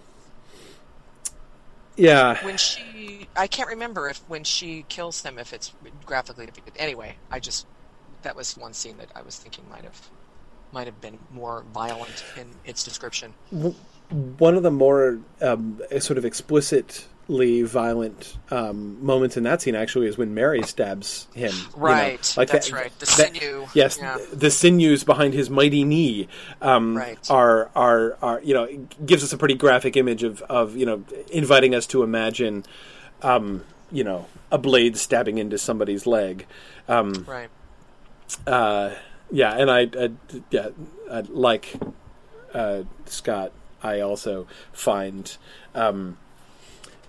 yeah. 1.96 2.44
When 2.44 2.56
she, 2.56 3.28
I 3.36 3.46
can't 3.46 3.68
remember 3.68 4.08
if 4.08 4.18
when 4.28 4.44
she 4.44 4.84
kills 4.88 5.22
him, 5.22 5.38
if 5.38 5.52
it's 5.52 5.72
graphically 6.04 6.46
depicted. 6.46 6.74
Anyway, 6.78 7.16
I 7.30 7.40
just 7.40 7.66
that 8.22 8.36
was 8.36 8.56
one 8.56 8.72
scene 8.72 8.96
that 8.98 9.10
I 9.14 9.22
was 9.22 9.36
thinking 9.36 9.64
might 9.68 9.84
have 9.84 10.00
might 10.72 10.86
have 10.86 11.00
been 11.00 11.18
more 11.30 11.64
violent 11.72 12.24
in 12.36 12.48
its 12.64 12.84
description. 12.84 13.34
One 14.38 14.56
of 14.56 14.62
the 14.62 14.70
more 14.70 15.20
um, 15.40 15.80
sort 15.98 16.18
of 16.18 16.24
explicit 16.24 17.06
violent 17.28 18.36
um, 18.50 19.04
moments 19.04 19.36
in 19.36 19.42
that 19.42 19.62
scene 19.62 19.74
actually 19.74 20.06
is 20.06 20.16
when 20.16 20.34
Merry 20.34 20.62
stabs 20.62 21.26
him. 21.34 21.52
Right, 21.76 22.12
you 22.12 22.12
know, 22.12 22.18
like 22.36 22.50
that's 22.50 22.70
that, 22.70 22.76
right. 22.76 22.98
The 22.98 23.06
that, 23.06 23.36
sinew. 23.36 23.66
Yes, 23.74 23.98
yeah. 24.00 24.18
the 24.32 24.50
sinews 24.50 25.04
behind 25.04 25.34
his 25.34 25.50
mighty 25.50 25.84
knee 25.84 26.28
um, 26.62 26.96
right. 26.96 27.18
are 27.30 27.70
are 27.74 28.16
are 28.22 28.40
you 28.42 28.54
know 28.54 28.68
gives 29.04 29.24
us 29.24 29.32
a 29.32 29.38
pretty 29.38 29.54
graphic 29.54 29.96
image 29.96 30.22
of 30.22 30.42
of 30.42 30.76
you 30.76 30.86
know 30.86 31.04
inviting 31.30 31.74
us 31.74 31.86
to 31.88 32.02
imagine. 32.02 32.64
Um, 33.22 33.64
you 33.90 34.04
know 34.04 34.26
a 34.50 34.58
blade 34.58 34.96
stabbing 34.96 35.38
into 35.38 35.58
somebody's 35.58 36.06
leg. 36.06 36.46
Um, 36.88 37.24
Right. 37.26 37.48
uh, 38.46 38.94
yeah, 39.30 39.54
and 39.54 39.70
I, 39.70 39.88
I 39.98 40.10
yeah, 40.50 40.68
I, 41.10 41.20
like 41.20 41.74
uh, 42.54 42.82
Scott, 43.06 43.52
I 43.82 44.00
also 44.00 44.46
find 44.72 45.36
um, 45.74 46.16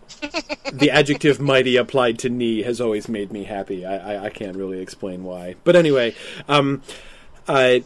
the 0.74 0.90
adjective 0.92 1.40
"mighty" 1.40 1.76
applied 1.76 2.20
to 2.20 2.30
knee 2.30 2.64
has 2.64 2.82
always 2.82 3.08
made 3.08 3.32
me 3.32 3.44
happy. 3.44 3.86
I, 3.86 4.16
I, 4.16 4.24
I 4.26 4.30
can't 4.30 4.58
really 4.58 4.80
explain 4.80 5.24
why, 5.24 5.56
but 5.64 5.76
anyway, 5.76 6.16
um, 6.48 6.82
I. 7.48 7.84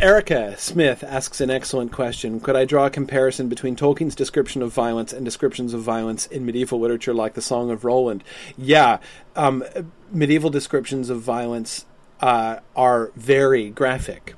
Erica 0.00 0.56
Smith 0.58 1.04
asks 1.04 1.40
an 1.40 1.50
excellent 1.50 1.92
question. 1.92 2.40
Could 2.40 2.56
I 2.56 2.64
draw 2.64 2.86
a 2.86 2.90
comparison 2.90 3.48
between 3.48 3.76
Tolkien's 3.76 4.16
description 4.16 4.60
of 4.60 4.72
violence 4.72 5.12
and 5.12 5.24
descriptions 5.24 5.72
of 5.72 5.82
violence 5.82 6.26
in 6.26 6.44
medieval 6.44 6.80
literature 6.80 7.14
like 7.14 7.34
the 7.34 7.40
Song 7.40 7.70
of 7.70 7.84
Roland? 7.84 8.24
Yeah, 8.58 8.98
um, 9.36 9.62
medieval 10.10 10.50
descriptions 10.50 11.10
of 11.10 11.20
violence 11.20 11.84
uh, 12.20 12.58
are 12.74 13.12
very 13.14 13.70
graphic. 13.70 14.34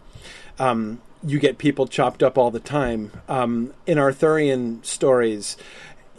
Um, 0.59 1.01
you 1.23 1.39
get 1.39 1.59
people 1.59 1.87
chopped 1.87 2.23
up 2.23 2.39
all 2.39 2.51
the 2.51 2.61
time. 2.61 3.11
Um, 3.29 3.73
in 3.87 3.99
Arthurian 3.99 4.83
stories, 4.85 5.57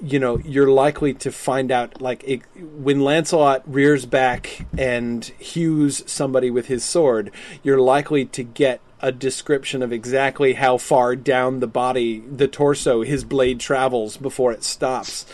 you 0.02 0.20
know, 0.20 0.38
you're 0.40 0.70
likely 0.70 1.14
to 1.16 1.32
find 1.32 1.72
out, 1.72 2.02
like, 2.02 2.24
it, 2.26 2.42
when 2.56 3.02
Lancelot 3.02 3.64
rears 3.66 4.06
back 4.06 4.66
and 4.78 5.26
hews 5.40 6.04
somebody 6.06 6.50
with 6.50 6.68
his 6.68 6.84
sword, 6.84 7.32
you're 7.64 7.80
likely 7.80 8.26
to 8.26 8.44
get 8.44 8.82
a 9.00 9.12
description 9.12 9.84
of 9.84 9.94
exactly 9.94 10.54
how 10.54 10.78
far 10.78 11.16
down 11.16 11.60
the 11.60 11.68
body, 11.68 12.20
the 12.20 12.48
torso, 12.48 13.04
his 13.04 13.24
blade 13.24 13.60
travels 13.60 14.18
before 14.18 14.52
it 14.52 14.64
stops. 14.64 15.26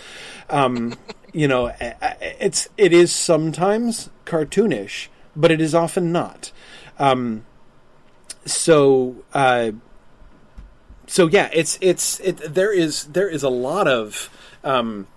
Um, 0.49 0.95
you 1.33 1.47
know, 1.47 1.73
it's 1.79 2.69
it 2.77 2.93
is 2.93 3.11
sometimes 3.11 4.09
cartoonish, 4.25 5.07
but 5.35 5.51
it 5.51 5.61
is 5.61 5.73
often 5.73 6.11
not. 6.11 6.51
Um, 6.99 7.45
so, 8.45 9.23
uh, 9.33 9.71
so 11.07 11.27
yeah, 11.27 11.49
it's 11.53 11.77
it's 11.81 12.19
it, 12.19 12.53
there 12.53 12.73
is 12.73 13.05
there 13.05 13.29
is 13.29 13.43
a 13.43 13.49
lot 13.49 13.87
of 13.87 14.29
um, 14.63 15.07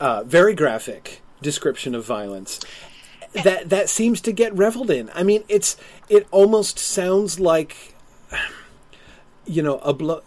uh, 0.00 0.22
very 0.24 0.54
graphic 0.54 1.20
description 1.42 1.94
of 1.94 2.04
violence 2.04 2.60
that 3.42 3.68
that 3.68 3.88
seems 3.88 4.20
to 4.22 4.32
get 4.32 4.54
reveled 4.54 4.90
in. 4.90 5.10
I 5.14 5.22
mean, 5.22 5.44
it's 5.48 5.76
it 6.08 6.26
almost 6.30 6.78
sounds 6.78 7.40
like 7.40 7.94
you 9.44 9.62
know 9.62 9.78
a 9.78 9.92
blow. 9.92 10.22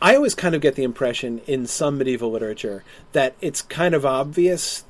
I 0.00 0.16
always 0.16 0.34
kind 0.34 0.54
of 0.54 0.60
get 0.60 0.74
the 0.74 0.82
impression 0.82 1.40
in 1.46 1.66
some 1.66 1.96
medieval 1.96 2.30
literature 2.30 2.84
that 3.12 3.34
it's 3.40 3.62
kind 3.62 3.94
of 3.94 4.04
obvious. 4.04 4.84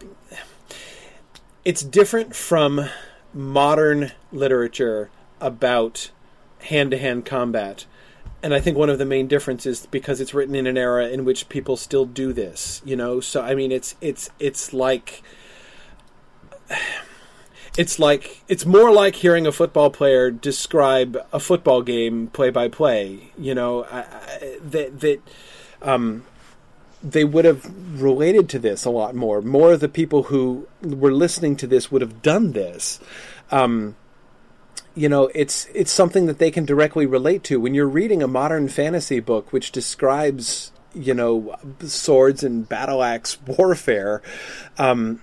It's 1.65 1.83
different 1.83 2.35
from 2.35 2.89
modern 3.33 4.13
literature 4.33 5.11
about 5.41 6.11
hand 6.61 6.91
to 6.91 6.99
hand 6.99 7.25
combat. 7.25 7.85
And 8.43 8.53
I 8.53 8.61
think 8.61 8.77
one 8.77 8.91
of 8.91 8.99
the 8.99 9.05
main 9.05 9.29
differences 9.29 9.87
because 9.87 10.21
it's 10.21 10.35
written 10.35 10.55
in 10.55 10.67
an 10.67 10.77
era 10.77 11.09
in 11.09 11.25
which 11.25 11.49
people 11.49 11.77
still 11.77 12.05
do 12.05 12.33
this, 12.33 12.83
you 12.85 12.97
know. 12.97 13.21
So 13.21 13.43
I 13.43 13.55
mean, 13.55 13.71
it's 13.71 13.95
it's 14.01 14.31
it's 14.41 14.73
like 14.73 15.23
it's 17.77 17.99
like 17.99 18.43
it's 18.49 18.67
more 18.67 18.93
like 18.93 19.17
hearing 19.17 19.47
a 19.47 19.53
football 19.53 19.91
player 19.91 20.31
describe 20.31 21.17
a 21.33 21.41
football 21.41 21.83
game 21.83 22.29
play 22.29 22.51
by 22.51 22.69
play. 22.69 23.31
You 23.39 23.55
know, 23.55 23.85
I, 23.85 24.01
I, 24.01 24.59
that 24.63 25.01
that 25.01 25.21
um, 25.81 26.25
they 27.03 27.25
would 27.25 27.45
have 27.45 28.01
related 28.01 28.49
to 28.51 28.59
this 28.59 28.85
a 28.85 28.91
lot 28.91 29.15
more. 29.15 29.41
More 29.41 29.73
of 29.73 29.81
the 29.81 29.89
people 29.89 30.25
who 30.25 30.69
were 30.83 31.13
listening 31.13 31.57
to 31.57 31.67
this 31.67 31.91
would 31.91 32.03
have 32.03 32.23
done 32.23 32.53
this. 32.53 33.01
Um, 33.51 33.97
you 34.95 35.09
know, 35.09 35.31
it's 35.35 35.67
it's 35.75 35.93
something 35.93 36.27
that 36.27 36.39
they 36.39 36.51
can 36.51 36.65
directly 36.65 37.07
relate 37.07 37.45
to. 37.45 37.61
When 37.61 37.75
you're 37.75 37.89
reading 37.89 38.23
a 38.23 38.29
modern 38.29 38.69
fantasy 38.69 39.21
book 39.21 39.53
which 39.53 39.73
describes, 39.73 40.73
you 40.95 41.15
know, 41.15 41.57
swords 41.81 42.45
and 42.45 42.69
battle 42.69 43.03
axe 43.03 43.41
warfare, 43.47 44.23
um, 44.79 45.23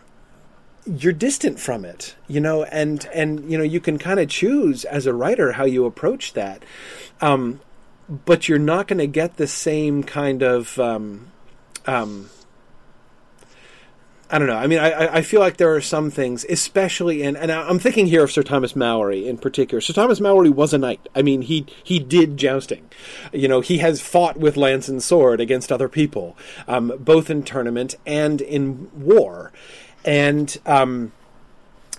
you're 0.86 1.14
distant 1.14 1.60
from 1.60 1.86
it, 1.86 2.16
you 2.28 2.40
know, 2.40 2.64
and 2.64 3.08
and 3.14 3.50
you 3.50 3.58
know 3.58 3.64
you 3.64 3.80
can 3.80 4.00
kind 4.00 4.20
of 4.20 4.30
choose 4.30 4.86
as 4.86 5.06
a 5.06 5.14
writer 5.14 5.54
how 5.54 5.66
you 5.66 5.86
approach 5.86 6.34
that, 6.34 6.64
um, 7.22 7.62
but 8.26 8.50
you're 8.50 8.58
not 8.58 8.88
going 8.88 9.00
to 9.00 9.08
get 9.08 9.38
the 9.38 9.48
same 9.48 10.04
kind 10.04 10.42
of. 10.42 10.80
Um, 10.80 11.28
um, 11.86 12.30
I 14.32 14.38
don't 14.38 14.48
know. 14.48 14.56
I 14.56 14.68
mean, 14.68 14.78
I, 14.78 15.16
I 15.18 15.22
feel 15.24 15.40
like 15.40 15.58
there 15.58 15.74
are 15.74 15.82
some 15.82 16.12
things, 16.12 16.46
especially 16.48 17.24
in, 17.24 17.36
and 17.36 17.52
I'm 17.52 17.80
thinking 17.80 18.06
here 18.06 18.24
of 18.24 18.32
Sir 18.32 18.44
Thomas 18.44 18.74
Malory 18.74 19.26
in 19.26 19.40
particular. 19.40 19.82
Sir 19.82 19.94
Thomas 19.94 20.20
Malory 20.20 20.54
was 20.54 20.72
a 20.72 20.78
knight. 20.78 21.10
I 21.16 21.24
mean, 21.24 21.42
he 21.42 21.66
he 21.84 21.98
did 21.98 22.38
jousting. 22.38 22.88
You 23.34 23.48
know, 23.48 23.62
he 23.62 23.80
has 23.80 24.02
fought 24.02 24.38
with 24.38 24.56
lance 24.56 24.88
and 24.88 25.02
sword 25.02 25.42
against 25.42 25.72
other 25.72 25.90
people, 25.90 26.38
um, 26.68 26.94
both 27.00 27.32
in 27.32 27.42
tournament 27.42 27.96
and 28.06 28.40
in 28.40 28.92
war, 28.94 29.52
and 30.06 30.56
um, 30.68 31.12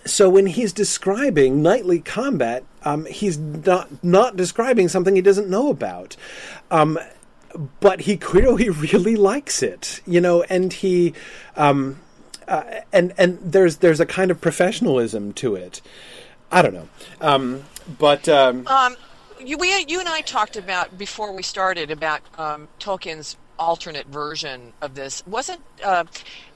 so 0.06 0.30
when 0.30 0.46
he's 0.46 0.72
describing 0.72 1.62
knightly 1.62 2.00
combat, 2.00 2.64
um, 2.84 3.06
he's 3.06 3.38
not 3.38 4.04
not 4.04 4.36
describing 4.36 4.88
something 4.88 5.16
he 5.16 5.22
doesn't 5.22 5.48
know 5.48 5.68
about. 5.68 6.16
Um, 6.70 6.96
but 7.80 8.02
he 8.02 8.16
clearly 8.16 8.68
really 8.70 9.16
likes 9.16 9.62
it, 9.62 10.00
you 10.06 10.20
know, 10.20 10.42
and 10.44 10.72
he, 10.72 11.14
um, 11.56 11.98
uh, 12.50 12.80
and 12.92 13.14
and 13.16 13.38
there's 13.40 13.76
there's 13.78 14.00
a 14.00 14.06
kind 14.06 14.30
of 14.30 14.40
professionalism 14.40 15.32
to 15.34 15.54
it. 15.54 15.80
I 16.52 16.62
don't 16.62 16.74
know, 16.74 16.88
um, 17.20 17.64
but 17.98 18.28
um, 18.28 18.66
Um, 18.66 18.96
you, 19.38 19.56
we, 19.56 19.84
you 19.88 20.00
and 20.00 20.08
I 20.08 20.20
talked 20.20 20.56
about 20.56 20.98
before 20.98 21.32
we 21.32 21.42
started 21.42 21.90
about 21.90 22.20
um, 22.38 22.68
Tolkien's 22.78 23.36
alternate 23.58 24.06
version 24.06 24.72
of 24.82 24.94
this. 24.94 25.22
Wasn't 25.26 25.60
uh, 25.84 26.04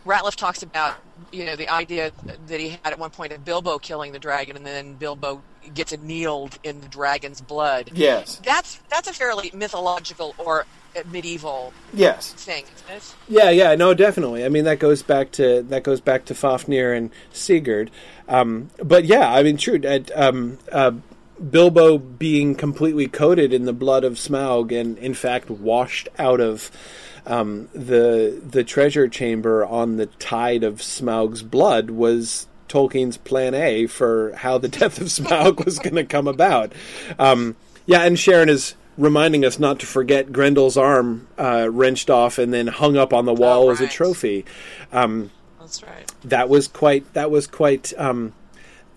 Rateliff 0.04 0.34
talks 0.34 0.62
about 0.62 0.96
you 1.32 1.44
know 1.46 1.56
the 1.56 1.68
idea 1.68 2.12
that 2.46 2.60
he 2.60 2.70
had 2.70 2.92
at 2.92 2.98
one 2.98 3.10
point 3.10 3.32
of 3.32 3.44
Bilbo 3.44 3.78
killing 3.78 4.12
the 4.12 4.18
dragon, 4.18 4.56
and 4.56 4.66
then 4.66 4.94
Bilbo 4.94 5.42
gets 5.72 5.92
annealed 5.92 6.58
in 6.62 6.80
the 6.80 6.88
dragon's 6.88 7.40
blood. 7.40 7.90
yes, 7.94 8.40
That's 8.44 8.80
that's 8.90 9.08
a 9.08 9.12
fairly 9.12 9.50
mythological 9.54 10.34
or 10.38 10.66
medieval 11.10 11.72
yes, 11.92 12.32
thing. 12.32 12.64
isn't 12.64 12.96
it? 12.96 13.14
Yeah, 13.28 13.50
yeah, 13.50 13.74
no, 13.74 13.94
definitely. 13.94 14.44
I 14.44 14.48
mean, 14.48 14.64
that 14.64 14.78
goes 14.78 15.02
back 15.02 15.32
to 15.32 15.62
that 15.62 15.82
goes 15.82 16.00
back 16.00 16.24
to 16.26 16.34
Fafnir 16.34 16.96
and 16.96 17.10
Sigurd. 17.32 17.90
Um, 18.28 18.70
but 18.82 19.04
yeah, 19.04 19.32
I 19.32 19.42
mean, 19.42 19.56
true. 19.56 19.80
At, 19.84 20.10
um, 20.16 20.58
uh, 20.70 20.92
Bilbo 21.50 21.98
being 21.98 22.54
completely 22.54 23.08
coated 23.08 23.52
in 23.52 23.64
the 23.64 23.72
blood 23.72 24.04
of 24.04 24.14
Smaug 24.14 24.78
and, 24.78 24.96
in 24.98 25.14
fact, 25.14 25.50
washed 25.50 26.08
out 26.18 26.40
of 26.40 26.70
um, 27.26 27.68
the 27.74 28.40
the 28.44 28.64
treasure 28.64 29.08
chamber 29.08 29.64
on 29.64 29.96
the 29.96 30.06
tide 30.06 30.62
of 30.62 30.76
Smaug's 30.76 31.42
blood 31.42 31.90
was 31.90 32.46
Tolkien's 32.68 33.16
plan 33.16 33.54
A 33.54 33.86
for 33.86 34.32
how 34.36 34.58
the 34.58 34.68
death 34.80 35.00
of 35.00 35.08
Smaug 35.08 35.64
was 35.64 35.78
going 35.78 35.96
to 35.96 36.04
come 36.04 36.28
about. 36.28 36.72
Um, 37.18 37.56
yeah, 37.86 38.02
and 38.02 38.18
Sharon 38.18 38.48
is 38.48 38.74
reminding 38.96 39.44
us 39.44 39.58
not 39.58 39.80
to 39.80 39.86
forget 39.86 40.32
Grendel's 40.32 40.76
arm 40.76 41.26
uh, 41.38 41.68
wrenched 41.70 42.10
off 42.10 42.38
and 42.38 42.52
then 42.52 42.66
hung 42.68 42.96
up 42.96 43.12
on 43.12 43.24
the 43.24 43.34
wall 43.34 43.64
Oh, 43.64 43.70
as 43.70 43.80
a 43.80 43.88
trophy. 43.88 44.44
Um, 44.92 45.30
That's 45.58 45.82
right. 45.82 46.10
that 46.24 46.48
was 46.48 46.68
quite 46.68 47.12
that 47.14 47.30
was 47.30 47.46
quite 47.46 47.92
um, 47.98 48.32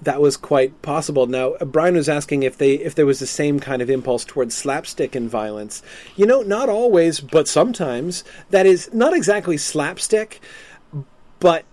that 0.02 0.22
was 0.22 0.38
quite 0.38 0.82
possible. 0.82 1.26
Now 1.26 1.54
uh, 1.54 1.66
Brian 1.66 1.96
was 1.96 2.08
asking 2.10 2.44
if 2.44 2.58
they 2.58 2.76
if 2.76 2.94
there 2.94 3.06
was 3.06 3.20
the 3.20 3.26
same 3.28 3.60
kind 3.60 3.82
of 3.82 3.90
impulse 3.90 4.24
towards 4.26 4.54
slapstick 4.56 5.16
and 5.16 5.30
violence. 5.30 5.82
You 6.16 6.26
know, 6.28 6.42
not 6.42 6.70
always, 6.70 7.20
but 7.20 7.48
sometimes. 7.48 8.24
That 8.52 8.66
is 8.66 8.94
not 8.94 9.14
exactly 9.16 9.58
slapstick, 9.58 10.40
but 11.40 11.66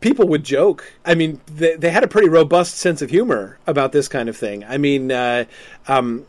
people 0.00 0.28
would 0.28 0.44
joke. 0.44 0.92
I 1.04 1.14
mean, 1.14 1.40
they, 1.46 1.74
they 1.76 1.90
had 1.90 2.04
a 2.04 2.08
pretty 2.08 2.28
robust 2.28 2.76
sense 2.76 3.02
of 3.02 3.10
humor 3.10 3.58
about 3.66 3.90
this 3.92 4.06
kind 4.08 4.28
of 4.28 4.36
thing. 4.36 4.64
I 4.64 4.78
mean, 4.78 5.10
uh, 5.10 5.44
um, 5.88 6.26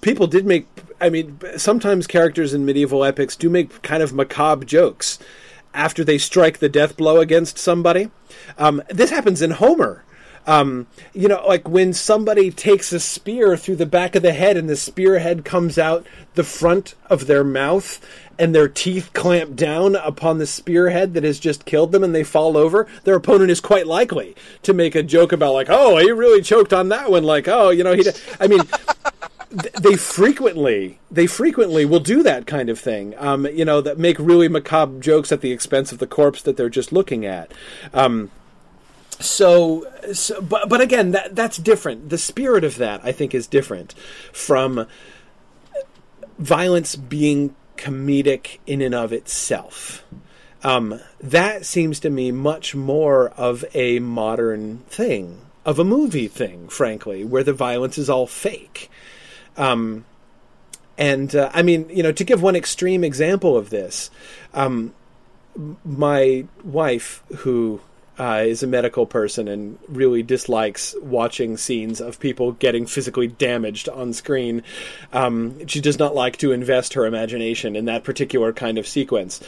people 0.00 0.26
did 0.26 0.46
make. 0.46 0.66
I 1.00 1.08
mean, 1.08 1.38
sometimes 1.56 2.06
characters 2.06 2.52
in 2.52 2.66
medieval 2.66 3.04
epics 3.04 3.36
do 3.36 3.48
make 3.48 3.82
kind 3.82 4.02
of 4.02 4.12
macabre 4.12 4.64
jokes 4.64 5.18
after 5.72 6.04
they 6.04 6.18
strike 6.18 6.58
the 6.58 6.68
death 6.68 6.96
blow 6.96 7.20
against 7.20 7.58
somebody. 7.58 8.10
Um, 8.58 8.82
this 8.88 9.10
happens 9.10 9.40
in 9.42 9.52
Homer. 9.52 10.04
Um, 10.46 10.86
you 11.12 11.28
know, 11.28 11.46
like 11.46 11.68
when 11.68 11.92
somebody 11.92 12.50
takes 12.50 12.92
a 12.92 13.00
spear 13.00 13.56
through 13.56 13.76
the 13.76 13.86
back 13.86 14.14
of 14.14 14.22
the 14.22 14.32
head 14.32 14.56
and 14.56 14.68
the 14.68 14.76
spearhead 14.76 15.44
comes 15.44 15.78
out 15.78 16.06
the 16.34 16.42
front 16.42 16.94
of 17.08 17.26
their 17.26 17.44
mouth 17.44 18.04
and 18.38 18.54
their 18.54 18.66
teeth 18.66 19.10
clamp 19.12 19.54
down 19.54 19.94
upon 19.96 20.38
the 20.38 20.46
spearhead 20.46 21.12
that 21.12 21.24
has 21.24 21.38
just 21.38 21.66
killed 21.66 21.92
them 21.92 22.02
and 22.02 22.14
they 22.14 22.24
fall 22.24 22.56
over, 22.56 22.86
their 23.04 23.16
opponent 23.16 23.50
is 23.50 23.60
quite 23.60 23.86
likely 23.86 24.34
to 24.62 24.72
make 24.72 24.94
a 24.94 25.02
joke 25.02 25.30
about 25.30 25.52
like, 25.52 25.68
oh, 25.68 25.98
he 25.98 26.10
really 26.10 26.40
choked 26.40 26.72
on 26.72 26.88
that 26.88 27.10
one. 27.10 27.22
Like, 27.22 27.46
oh, 27.46 27.68
you 27.68 27.84
know, 27.84 27.92
he. 27.92 28.02
d-" 28.02 28.10
I 28.40 28.48
mean, 28.48 28.62
they 29.50 29.96
frequently 29.96 31.00
they 31.10 31.26
frequently 31.26 31.84
will 31.84 32.00
do 32.00 32.22
that 32.22 32.46
kind 32.46 32.68
of 32.68 32.78
thing. 32.78 33.14
Um, 33.18 33.46
you 33.46 33.64
know, 33.64 33.80
that 33.80 33.98
make 33.98 34.18
really 34.18 34.48
macabre 34.48 35.00
jokes 35.00 35.32
at 35.32 35.40
the 35.40 35.50
expense 35.50 35.92
of 35.92 35.98
the 35.98 36.06
corpse 36.06 36.42
that 36.42 36.56
they're 36.56 36.68
just 36.68 36.92
looking 36.92 37.26
at. 37.26 37.52
Um, 37.92 38.30
so, 39.18 39.86
so, 40.12 40.40
but 40.40 40.68
but 40.68 40.80
again, 40.80 41.10
that 41.10 41.34
that's 41.34 41.58
different. 41.58 42.10
The 42.10 42.18
spirit 42.18 42.64
of 42.64 42.76
that, 42.76 43.00
I 43.04 43.12
think, 43.12 43.34
is 43.34 43.46
different 43.46 43.92
from 44.32 44.86
violence 46.38 46.96
being 46.96 47.54
comedic 47.76 48.58
in 48.66 48.80
and 48.80 48.94
of 48.94 49.12
itself. 49.12 50.04
Um, 50.62 51.00
that 51.20 51.64
seems 51.64 52.00
to 52.00 52.10
me 52.10 52.32
much 52.32 52.74
more 52.74 53.30
of 53.30 53.64
a 53.74 53.98
modern 53.98 54.78
thing, 54.88 55.40
of 55.64 55.78
a 55.78 55.84
movie 55.84 56.28
thing, 56.28 56.68
frankly, 56.68 57.24
where 57.24 57.44
the 57.44 57.54
violence 57.54 57.96
is 57.98 58.10
all 58.10 58.26
fake. 58.26 58.90
Um, 59.56 60.04
and 60.98 61.34
uh, 61.34 61.50
I 61.52 61.62
mean, 61.62 61.88
you 61.90 62.02
know, 62.02 62.12
to 62.12 62.24
give 62.24 62.42
one 62.42 62.56
extreme 62.56 63.04
example 63.04 63.56
of 63.56 63.70
this, 63.70 64.10
um, 64.52 64.94
my 65.84 66.44
wife, 66.62 67.22
who 67.38 67.80
uh, 68.18 68.44
is 68.46 68.62
a 68.62 68.66
medical 68.66 69.06
person 69.06 69.48
and 69.48 69.78
really 69.88 70.22
dislikes 70.22 70.94
watching 71.00 71.56
scenes 71.56 72.02
of 72.02 72.20
people 72.20 72.52
getting 72.52 72.84
physically 72.84 73.28
damaged 73.28 73.88
on 73.88 74.12
screen. 74.12 74.62
Um, 75.14 75.66
she 75.66 75.80
does 75.80 75.98
not 75.98 76.14
like 76.14 76.36
to 76.38 76.52
invest 76.52 76.92
her 76.92 77.06
imagination 77.06 77.76
in 77.76 77.86
that 77.86 78.04
particular 78.04 78.52
kind 78.52 78.76
of 78.76 78.86
sequence 78.86 79.42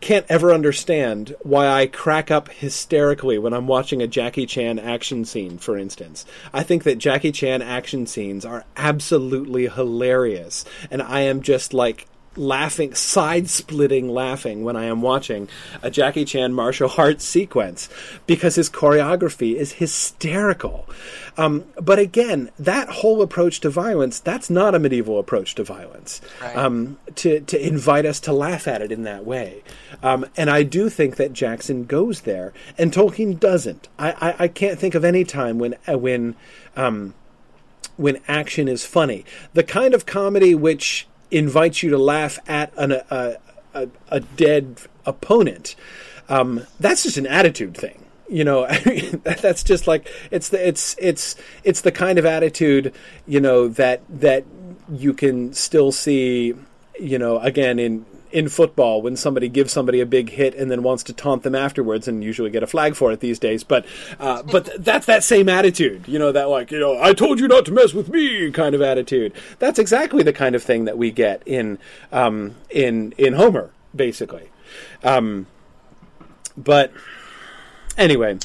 can't 0.00 0.26
ever 0.28 0.52
understand 0.52 1.34
why 1.42 1.68
I 1.68 1.86
crack 1.86 2.30
up 2.30 2.48
hysterically 2.48 3.38
when 3.38 3.52
I'm 3.52 3.66
watching 3.66 4.02
a 4.02 4.06
Jackie 4.06 4.46
Chan 4.46 4.78
action 4.78 5.24
scene, 5.24 5.58
for 5.58 5.76
instance. 5.76 6.24
I 6.52 6.62
think 6.62 6.84
that 6.84 6.98
Jackie 6.98 7.32
Chan 7.32 7.62
action 7.62 8.06
scenes 8.06 8.44
are 8.44 8.64
absolutely 8.76 9.68
hilarious, 9.68 10.64
and 10.90 11.02
I 11.02 11.20
am 11.20 11.42
just 11.42 11.74
like 11.74 12.06
laughing, 12.36 12.94
side 12.94 13.48
splitting 13.48 14.08
laughing 14.08 14.64
when 14.64 14.76
I 14.76 14.84
am 14.84 15.02
watching 15.02 15.48
a 15.82 15.90
Jackie 15.90 16.24
Chan 16.24 16.52
martial 16.52 16.90
arts 16.96 17.24
sequence 17.24 17.88
because 18.26 18.54
his 18.54 18.70
choreography 18.70 19.54
is 19.54 19.72
hysterical. 19.72 20.88
Um, 21.36 21.64
but 21.80 21.98
again, 21.98 22.50
that 22.58 22.88
whole 22.88 23.22
approach 23.22 23.60
to 23.60 23.70
violence, 23.70 24.20
that's 24.20 24.50
not 24.50 24.74
a 24.74 24.78
medieval 24.78 25.18
approach 25.18 25.54
to 25.56 25.64
violence. 25.64 26.20
Right. 26.40 26.56
Um, 26.56 26.98
to, 27.16 27.40
to 27.40 27.66
invite 27.66 28.06
us 28.06 28.20
to 28.20 28.32
laugh 28.32 28.68
at 28.68 28.82
it 28.82 28.92
in 28.92 29.02
that 29.04 29.24
way. 29.24 29.62
Um, 30.02 30.26
and 30.36 30.50
I 30.50 30.62
do 30.62 30.88
think 30.88 31.16
that 31.16 31.32
Jackson 31.32 31.84
goes 31.84 32.22
there, 32.22 32.52
and 32.78 32.92
Tolkien 32.92 33.38
doesn't. 33.38 33.88
I, 33.98 34.12
I, 34.12 34.34
I 34.44 34.48
can't 34.48 34.78
think 34.78 34.94
of 34.94 35.04
any 35.04 35.24
time 35.24 35.58
when, 35.58 35.76
uh, 35.88 35.98
when, 35.98 36.34
um, 36.76 37.14
when 37.96 38.20
action 38.28 38.68
is 38.68 38.84
funny. 38.84 39.24
The 39.54 39.62
kind 39.62 39.94
of 39.94 40.06
comedy 40.06 40.54
which 40.54 41.06
invites 41.32 41.82
you 41.82 41.90
to 41.90 41.98
laugh 41.98 42.38
at 42.46 42.72
an, 42.76 42.92
a, 42.92 43.36
a, 43.74 43.88
a 44.08 44.20
dead 44.20 44.80
opponent. 45.06 45.74
Um, 46.28 46.66
that's 46.78 47.02
just 47.02 47.16
an 47.16 47.26
attitude 47.26 47.76
thing. 47.76 48.04
You 48.28 48.44
know, 48.44 48.66
that's 49.24 49.62
just 49.62 49.86
like 49.86 50.08
it's 50.30 50.48
the 50.50 50.66
it's 50.66 50.96
it's 50.98 51.36
it's 51.64 51.82
the 51.82 51.92
kind 51.92 52.18
of 52.18 52.24
attitude 52.24 52.94
you 53.26 53.40
know 53.40 53.68
that 53.68 54.02
that 54.08 54.44
you 54.90 55.12
can 55.12 55.52
still 55.52 55.92
see 55.92 56.54
you 56.98 57.18
know 57.18 57.38
again 57.40 57.78
in 57.78 58.06
in 58.32 58.48
football 58.48 59.02
when 59.02 59.16
somebody 59.16 59.48
gives 59.48 59.72
somebody 59.72 60.00
a 60.00 60.06
big 60.06 60.30
hit 60.30 60.54
and 60.54 60.70
then 60.70 60.82
wants 60.82 61.02
to 61.04 61.12
taunt 61.12 61.42
them 61.42 61.54
afterwards 61.54 62.08
and 62.08 62.24
usually 62.24 62.50
get 62.50 62.62
a 62.62 62.66
flag 62.66 62.94
for 62.94 63.12
it 63.12 63.20
these 63.20 63.38
days. 63.38 63.62
But 63.64 63.84
uh, 64.18 64.42
but 64.42 64.70
that's 64.82 65.06
that 65.06 65.22
same 65.24 65.48
attitude 65.48 66.08
you 66.08 66.18
know 66.18 66.32
that 66.32 66.48
like 66.48 66.70
you 66.70 66.78
know 66.78 67.00
I 67.00 67.12
told 67.12 67.40
you 67.40 67.48
not 67.48 67.64
to 67.66 67.72
mess 67.72 67.92
with 67.92 68.08
me 68.08 68.50
kind 68.50 68.74
of 68.74 68.82
attitude. 68.82 69.32
That's 69.58 69.78
exactly 69.78 70.22
the 70.22 70.32
kind 70.32 70.54
of 70.54 70.62
thing 70.62 70.84
that 70.86 70.98
we 70.98 71.10
get 71.10 71.42
in 71.46 71.78
um, 72.10 72.54
in 72.70 73.12
in 73.18 73.34
Homer 73.34 73.70
basically. 73.94 74.50
Um, 75.02 75.46
but 76.56 76.92
anyway 77.98 78.38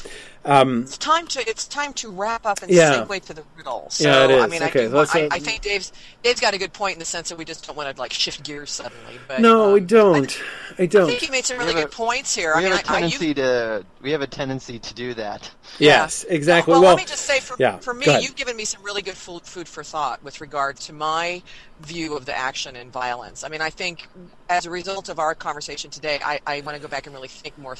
um, 0.48 0.82
it's 0.82 0.96
time 0.96 1.26
to 1.28 1.48
it's 1.48 1.68
time 1.68 1.92
to 1.94 2.10
wrap 2.10 2.46
up 2.46 2.62
and 2.62 2.70
yeah. 2.70 3.04
segue 3.04 3.24
to 3.26 3.34
the 3.34 3.42
riddle. 3.56 3.86
So, 3.90 4.08
yeah, 4.08 4.24
it 4.24 4.30
is. 4.30 4.42
I 4.42 4.46
mean, 4.46 4.62
okay, 4.62 4.86
I, 4.86 4.88
want, 4.88 5.14
I, 5.14 5.28
I, 5.30 5.38
think 5.38 5.60
Dave's 5.60 5.92
Dave's 6.22 6.40
got 6.40 6.54
a 6.54 6.58
good 6.58 6.72
point 6.72 6.94
in 6.94 6.98
the 6.98 7.04
sense 7.04 7.28
that 7.28 7.36
we 7.36 7.44
just 7.44 7.66
don't 7.66 7.76
want 7.76 7.94
to 7.94 8.00
like 8.00 8.14
shift 8.14 8.42
gears 8.44 8.70
suddenly. 8.70 9.18
But 9.28 9.40
no, 9.42 9.66
um, 9.66 9.72
we 9.74 9.80
don't. 9.80 10.40
I, 10.78 10.84
I, 10.84 10.86
don't. 10.86 11.04
I 11.04 11.06
think 11.08 11.20
he 11.20 11.30
made 11.30 11.44
some 11.44 11.58
really 11.58 11.74
good 11.74 11.90
points 11.90 12.34
here. 12.34 12.54
We 12.56 12.60
I 12.60 12.62
have 12.62 12.70
mean, 12.70 12.80
a 12.80 12.82
tendency 12.82 13.34
to 13.34 13.84
we 14.00 14.12
have 14.12 14.22
a 14.22 14.26
tendency 14.26 14.78
to 14.78 14.94
do 14.94 15.12
that. 15.14 15.50
Yes, 15.78 16.24
yeah. 16.26 16.34
exactly. 16.34 16.72
Well, 16.72 16.80
well, 16.80 16.94
let 16.94 16.98
me 16.98 17.04
just 17.04 17.26
say, 17.26 17.40
for, 17.40 17.56
yeah, 17.58 17.76
for 17.78 17.92
me, 17.92 18.06
you've 18.22 18.36
given 18.36 18.56
me 18.56 18.64
some 18.64 18.82
really 18.82 19.02
good 19.02 19.16
food, 19.16 19.42
food 19.42 19.68
for 19.68 19.82
thought 19.82 20.22
with 20.24 20.40
regard 20.40 20.76
to 20.78 20.92
my 20.92 21.42
view 21.80 22.16
of 22.16 22.26
the 22.26 22.36
action 22.36 22.76
and 22.76 22.92
violence. 22.92 23.44
I 23.44 23.48
mean, 23.48 23.60
I 23.60 23.70
think 23.70 24.08
as 24.48 24.66
a 24.66 24.70
result 24.70 25.08
of 25.08 25.18
our 25.18 25.34
conversation 25.34 25.90
today, 25.90 26.18
I, 26.24 26.40
I 26.46 26.60
want 26.62 26.76
to 26.76 26.82
go 26.82 26.88
back 26.88 27.06
and 27.06 27.14
really 27.14 27.28
think 27.28 27.56
more 27.56 27.76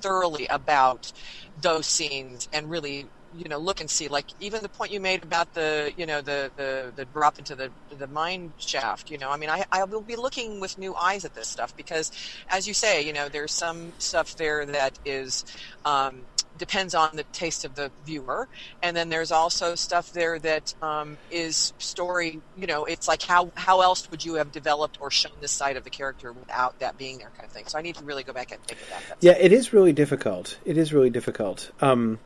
thoroughly 0.00 0.46
about 0.48 1.12
those 1.56 1.86
scenes 1.86 2.48
and 2.52 2.70
really 2.70 3.10
you 3.30 3.48
know 3.48 3.58
look 3.58 3.80
and 3.80 3.90
see 3.90 4.08
like 4.08 4.26
even 4.38 4.62
the 4.62 4.70
point 4.70 4.90
you 4.90 5.00
made 5.00 5.22
about 5.22 5.52
the 5.52 5.92
you 5.96 6.06
know 6.06 6.22
the 6.22 6.50
the, 6.56 6.92
the 6.96 7.04
drop 7.04 7.38
into 7.38 7.54
the 7.54 7.70
the 7.90 8.06
mine 8.06 8.54
shaft 8.56 9.10
you 9.10 9.18
know 9.18 9.30
i 9.30 9.36
mean 9.36 9.50
I, 9.50 9.64
I 9.70 9.84
will 9.84 10.02
be 10.02 10.16
looking 10.16 10.60
with 10.60 10.78
new 10.78 10.94
eyes 10.94 11.24
at 11.26 11.34
this 11.34 11.48
stuff 11.48 11.74
because 11.76 12.10
as 12.48 12.66
you 12.66 12.72
say 12.72 13.02
you 13.02 13.12
know 13.12 13.28
there's 13.28 13.52
some 13.52 13.92
stuff 13.98 14.34
there 14.36 14.64
that 14.64 14.98
is 15.04 15.44
um, 15.84 16.26
depends 16.58 16.94
on 16.94 17.10
the 17.14 17.22
taste 17.24 17.64
of 17.64 17.74
the 17.74 17.90
viewer. 18.04 18.48
And 18.82 18.96
then 18.96 19.08
there's 19.08 19.32
also 19.32 19.74
stuff 19.74 20.12
there 20.12 20.38
that 20.40 20.74
um, 20.82 21.16
is 21.30 21.72
story 21.78 22.40
you 22.56 22.66
know 22.66 22.84
it's 22.84 23.08
like 23.08 23.22
how 23.22 23.50
how 23.54 23.80
else 23.80 24.10
would 24.10 24.24
you 24.24 24.34
have 24.34 24.52
developed 24.52 24.98
or 25.00 25.10
shown 25.10 25.32
this 25.40 25.52
side 25.52 25.76
of 25.76 25.84
the 25.84 25.90
character 25.90 26.32
without 26.32 26.78
that 26.80 26.98
being 26.98 27.18
there 27.18 27.30
kind 27.36 27.46
of 27.46 27.52
thing? 27.52 27.66
So 27.66 27.78
i 27.78 27.82
need 27.82 27.96
to 27.96 28.04
really 28.04 28.22
go 28.22 28.32
back 28.32 28.52
and 28.52 28.62
think 28.64 28.80
of 28.82 28.88
that. 28.90 29.16
Yeah 29.20 29.36
it 29.38 29.52
is 29.52 29.72
really 29.72 29.92
difficult. 29.92 30.58
It 30.64 30.76
is 30.76 30.92
really 30.92 31.10
difficult. 31.10 31.70
Um, 31.80 32.18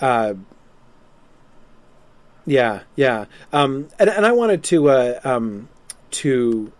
uh, 0.00 0.34
yeah, 2.46 2.80
yeah. 2.96 3.26
Um, 3.52 3.88
and, 3.98 4.08
and 4.08 4.24
I 4.24 4.32
wanted 4.32 4.64
to 4.64 4.88
uh, 4.88 5.20
um, 5.22 5.68
to 6.12 6.72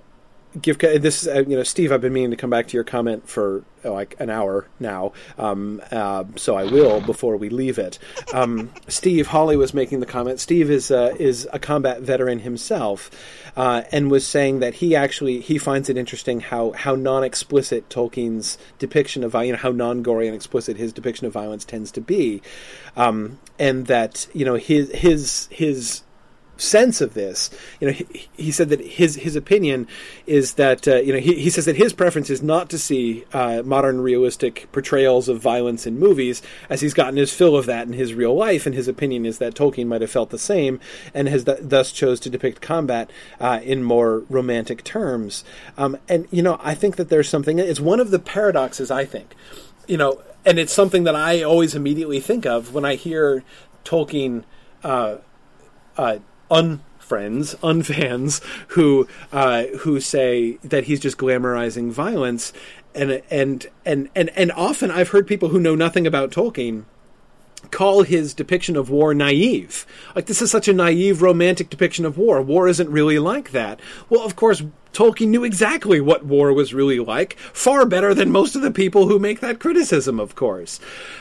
give 0.60 0.78
this. 0.78 1.26
Uh, 1.26 1.44
you 1.46 1.56
know, 1.56 1.62
Steve, 1.62 1.92
I've 1.92 2.00
been 2.00 2.12
meaning 2.12 2.30
to 2.30 2.36
come 2.36 2.50
back 2.50 2.68
to 2.68 2.76
your 2.76 2.84
comment 2.84 3.28
for 3.28 3.64
uh, 3.84 3.92
like 3.92 4.16
an 4.18 4.30
hour 4.30 4.66
now, 4.80 5.12
um, 5.38 5.80
uh, 5.90 6.24
so 6.36 6.56
I 6.56 6.64
will 6.64 7.00
before 7.00 7.36
we 7.36 7.48
leave 7.48 7.78
it. 7.78 7.98
Um, 8.32 8.70
Steve 8.88 9.28
Holly 9.28 9.56
was 9.56 9.72
making 9.72 10.00
the 10.00 10.06
comment. 10.06 10.40
Steve 10.40 10.70
is 10.70 10.90
uh, 10.90 11.14
is 11.18 11.48
a 11.52 11.58
combat 11.58 12.00
veteran 12.00 12.40
himself, 12.40 13.10
uh, 13.56 13.82
and 13.92 14.10
was 14.10 14.26
saying 14.26 14.60
that 14.60 14.74
he 14.74 14.96
actually 14.96 15.40
he 15.40 15.58
finds 15.58 15.88
it 15.88 15.96
interesting 15.96 16.40
how 16.40 16.72
how 16.72 16.94
non 16.94 17.24
explicit 17.24 17.88
Tolkien's 17.88 18.58
depiction 18.78 19.22
of 19.24 19.34
you 19.34 19.52
know 19.52 19.58
how 19.58 19.70
non 19.70 20.02
gory 20.02 20.26
and 20.26 20.34
explicit 20.34 20.76
his 20.76 20.92
depiction 20.92 21.26
of 21.26 21.32
violence 21.32 21.64
tends 21.64 21.92
to 21.92 22.00
be, 22.00 22.42
um, 22.96 23.38
and 23.58 23.86
that 23.86 24.26
you 24.32 24.44
know 24.44 24.56
his 24.56 24.90
his 24.92 25.48
his 25.50 26.02
sense 26.60 27.00
of 27.00 27.14
this. 27.14 27.50
You 27.80 27.88
know, 27.88 27.92
he, 27.92 28.28
he, 28.36 28.50
said 28.50 28.68
that 28.68 28.80
his 28.80 29.16
his 29.16 29.36
opinion 29.36 29.86
is 30.26 30.54
that 30.54 30.86
uh, 30.86 30.96
you 30.96 31.12
know 31.12 31.18
he, 31.18 31.34
he 31.34 31.50
says 31.50 31.64
that 31.64 31.76
his 31.76 31.92
preference 31.92 32.30
is 32.30 32.42
not 32.42 32.68
to 32.70 32.78
see 32.78 33.24
uh, 33.32 33.62
modern 33.64 34.00
realistic 34.00 34.70
portrayals 34.72 35.28
of 35.28 35.40
violence 35.40 35.86
in 35.86 35.98
movies, 35.98 36.42
as 36.68 36.80
he's 36.80 36.94
gotten 36.94 37.16
his 37.16 37.32
fill 37.32 37.56
of 37.56 37.66
that 37.66 37.86
in 37.86 37.92
his 37.92 38.14
real 38.14 38.34
life, 38.34 38.66
and 38.66 38.74
his 38.74 38.88
opinion 38.88 39.24
is 39.24 39.38
that 39.38 39.54
Tolkien 39.54 39.86
might 39.86 40.00
have 40.00 40.10
felt 40.10 40.30
the 40.30 40.38
same, 40.38 40.80
and 41.14 41.28
has 41.28 41.44
th- 41.44 41.58
thus 41.62 41.92
chose 41.92 42.20
to 42.20 42.30
depict 42.30 42.60
combat 42.60 43.10
uh, 43.40 43.60
in 43.62 43.82
more 43.82 44.24
romantic 44.28 44.84
terms. 44.84 45.44
Um, 45.76 45.96
and 46.08 46.26
you 46.30 46.42
know, 46.42 46.58
I 46.62 46.74
think 46.74 46.96
that 46.96 47.08
there's 47.08 47.28
something. 47.28 47.58
It's 47.58 47.80
one 47.80 48.00
of 48.00 48.10
the 48.10 48.18
paradoxes. 48.18 48.90
I 48.90 49.04
think, 49.04 49.34
you 49.86 49.96
know, 49.96 50.20
and 50.44 50.58
it's 50.58 50.72
something 50.72 51.04
that 51.04 51.16
I 51.16 51.42
always 51.42 51.74
immediately 51.74 52.20
think 52.20 52.46
of 52.46 52.74
when 52.74 52.84
I 52.84 52.96
hear 52.96 53.44
Tolkien. 53.84 54.44
Unfriends, 56.50 57.56
unfans 57.56 58.42
who 58.68 59.08
uh, 59.32 59.64
who 59.80 60.00
say 60.00 60.58
that 60.64 60.84
he's 60.84 61.00
just 61.00 61.18
glamorizing 61.18 61.90
violence, 61.90 62.52
and 62.94 63.22
and 63.30 63.66
and 63.84 64.08
and 64.14 64.30
and 64.36 64.52
often 64.52 64.90
I've 64.90 65.10
heard 65.10 65.26
people 65.26 65.50
who 65.50 65.60
know 65.60 65.74
nothing 65.74 66.06
about 66.06 66.30
Tolkien 66.30 66.84
call 67.70 68.02
his 68.02 68.34
depiction 68.34 68.76
of 68.76 68.90
war 68.90 69.14
naive. 69.14 69.86
Like, 70.14 70.26
this 70.26 70.40
is 70.40 70.50
such 70.50 70.68
a 70.68 70.72
naive, 70.72 71.22
romantic 71.22 71.70
depiction 71.70 72.04
of 72.04 72.16
war. 72.16 72.40
War 72.40 72.68
isn't 72.68 72.88
really 72.88 73.18
like 73.18 73.50
that. 73.50 73.80
Well, 74.08 74.24
of 74.24 74.36
course, 74.36 74.62
Tolkien 74.98 75.28
knew 75.28 75.44
exactly 75.44 76.00
what 76.00 76.24
war 76.24 76.52
was 76.52 76.74
really 76.74 76.98
like, 76.98 77.38
far 77.38 77.86
better 77.86 78.12
than 78.14 78.32
most 78.32 78.56
of 78.56 78.62
the 78.62 78.72
people 78.72 79.06
who 79.06 79.20
make 79.20 79.38
that 79.38 79.60
criticism, 79.60 80.18
of 80.18 80.34
course. 80.34 80.80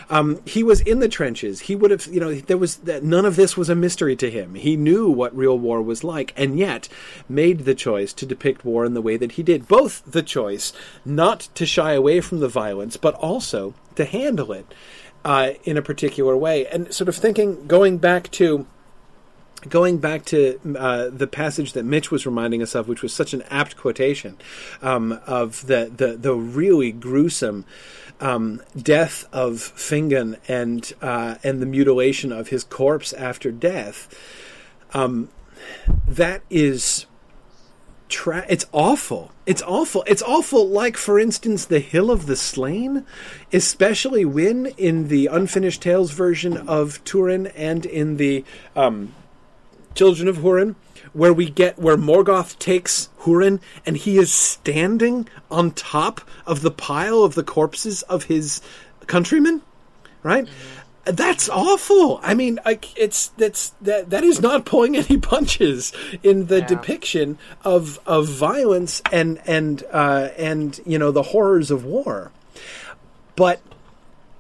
Um, 0.10 0.42
he 0.46 0.64
was 0.64 0.82
in 0.82 0.98
the 0.98 1.08
trenches. 1.08 1.60
He 1.60 1.76
would 1.76 1.92
have, 1.92 2.08
you 2.08 2.20
know, 2.20 2.34
there 2.34 2.58
was 2.58 2.84
none 2.84 3.24
of 3.24 3.36
this 3.36 3.56
was 3.56 3.70
a 3.70 3.76
mystery 3.76 4.16
to 4.16 4.32
him. 4.32 4.56
He 4.56 4.76
knew 4.76 5.12
what 5.12 5.38
real 5.38 5.60
war 5.60 5.80
was 5.80 6.04
like, 6.04 6.34
and 6.36 6.58
yet 6.58 6.90
made 7.30 7.66
the 7.66 7.76
choice 7.76 8.14
to 8.14 8.26
depict 8.26 8.66
war 8.66 8.84
in 8.84 8.96
the 8.96 9.02
way 9.02 9.16
that 9.16 9.34
he 9.34 9.44
did. 9.44 9.68
Both 9.68 10.12
the 10.12 10.24
choice 10.24 10.74
not 11.06 11.42
to 11.54 11.68
shy 11.68 11.94
away 11.94 12.20
from 12.20 12.40
the 12.40 12.48
violence, 12.48 12.98
but 12.98 13.14
also 13.14 13.76
to 13.94 14.06
handle 14.06 14.54
it 14.54 14.74
uh, 15.24 15.52
in 15.66 15.78
a 15.78 15.84
particular 15.84 16.36
way. 16.36 16.66
And 16.66 16.92
sort 16.92 17.10
of 17.10 17.16
thinking, 17.16 17.68
going 17.68 18.00
back 18.00 18.32
to 18.32 18.66
going 19.68 19.98
back 19.98 20.26
to 20.26 20.60
uh, 20.78 21.10
the 21.10 21.28
passage 21.28 21.74
that 21.74 21.84
Mitch 21.84 22.12
was 22.12 22.26
reminding 22.26 22.62
us 22.62 22.76
of, 22.76 22.88
which 22.88 23.02
was 23.02 23.14
such 23.14 23.34
an 23.34 23.42
apt 23.50 23.76
quotation 23.78 24.38
um, 24.82 25.20
of 25.26 25.66
the, 25.68 25.92
the, 25.96 26.16
the 26.18 26.34
really 26.36 26.92
gruesome 26.92 27.66
um, 28.20 28.62
death 28.76 29.28
of 29.32 29.56
Fingon 29.56 30.40
and 30.48 30.92
uh, 31.02 31.36
and 31.44 31.62
the 31.62 31.66
mutilation 31.66 32.32
of 32.32 32.48
his 32.48 32.64
corpse 32.64 33.14
after 33.14 33.52
death. 33.52 34.14
Um, 34.94 35.30
that 36.08 36.42
is. 36.50 37.06
Tra- 38.10 38.46
it's 38.48 38.66
awful. 38.72 39.34
It's 39.46 39.62
awful. 39.64 40.02
It's 40.08 40.22
awful. 40.24 40.66
Like, 40.66 40.96
for 40.96 41.20
instance, 41.20 41.66
the 41.66 41.80
Hill 41.80 42.10
of 42.10 42.26
the 42.26 42.38
Slain, 42.38 43.06
especially 43.52 44.24
when 44.24 44.68
in 44.78 45.10
the 45.10 45.28
unfinished 45.28 45.82
tales 45.82 46.12
version 46.12 46.56
of 46.70 47.04
Turin 47.04 47.48
and 47.48 47.86
in 47.86 48.16
the 48.16 48.46
um, 48.78 49.14
Children 49.98 50.28
of 50.28 50.38
Hurin, 50.38 50.76
where 51.14 51.34
we 51.34 51.50
get 51.50 51.80
where 51.80 51.98
Morgoth 51.98 52.60
takes 52.60 53.10
Hurin 53.22 53.60
and 53.84 53.98
he 53.98 54.18
is 54.18 54.32
standing 54.32 55.28
on 55.50 55.72
top 55.72 56.22
of 56.46 56.62
the 56.62 56.70
pile 56.70 57.24
of 57.24 57.34
the 57.34 57.44
corpses 57.44 58.04
of 58.04 58.26
his 58.26 58.62
countrymen, 59.08 59.64
right? 60.22 60.46
Mm-hmm. 60.46 61.16
That's 61.16 61.50
awful. 61.50 62.20
I 62.22 62.36
mean, 62.36 62.60
like 62.64 62.96
it's 62.96 63.30
that's 63.30 63.70
that 63.82 64.12
that 64.12 64.24
is 64.24 64.40
not 64.40 64.66
pulling 64.66 64.96
any 64.98 65.18
punches 65.34 65.94
in 66.22 66.46
the 66.46 66.60
yeah. 66.60 66.68
depiction 66.68 67.40
of 67.64 68.00
of 68.06 68.28
violence 68.28 69.02
and 69.12 69.42
and 69.48 69.84
uh, 69.92 70.30
and 70.38 70.80
you 70.86 71.00
know 71.00 71.12
the 71.12 71.24
horrors 71.24 71.72
of 71.72 71.84
war. 71.84 72.32
But 73.36 73.62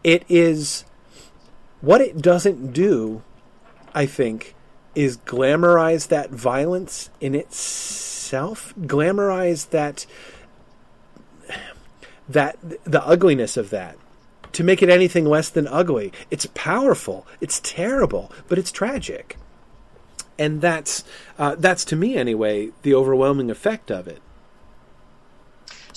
it 0.03 0.23
is 0.29 0.83
what 1.81 2.01
it 2.01 2.21
doesn't 2.21 2.73
do, 2.73 3.23
I 3.95 4.05
think, 4.05 4.53
is 4.97 5.17
glamorize 5.17 6.07
that 6.07 6.31
violence 6.31 7.11
in 7.21 7.35
itself, 7.35 8.73
glamorize 8.81 9.69
that 9.69 10.07
that 12.27 12.57
the 12.83 13.05
ugliness 13.05 13.57
of 13.57 13.69
that 13.69 13.95
to 14.53 14.63
make 14.63 14.81
it 14.81 14.89
anything 14.89 15.23
less 15.23 15.49
than 15.49 15.67
ugly. 15.67 16.11
It's 16.31 16.47
powerful, 16.55 17.27
it's 17.39 17.59
terrible, 17.59 18.31
but 18.47 18.57
it's 18.57 18.71
tragic. 18.71 19.37
And 20.39 20.61
that's 20.61 21.03
uh, 21.37 21.53
that's 21.59 21.85
to 21.85 21.95
me 21.95 22.17
anyway 22.17 22.71
the 22.81 22.95
overwhelming 22.95 23.51
effect 23.51 23.91
of 23.91 24.07
it. 24.07 24.19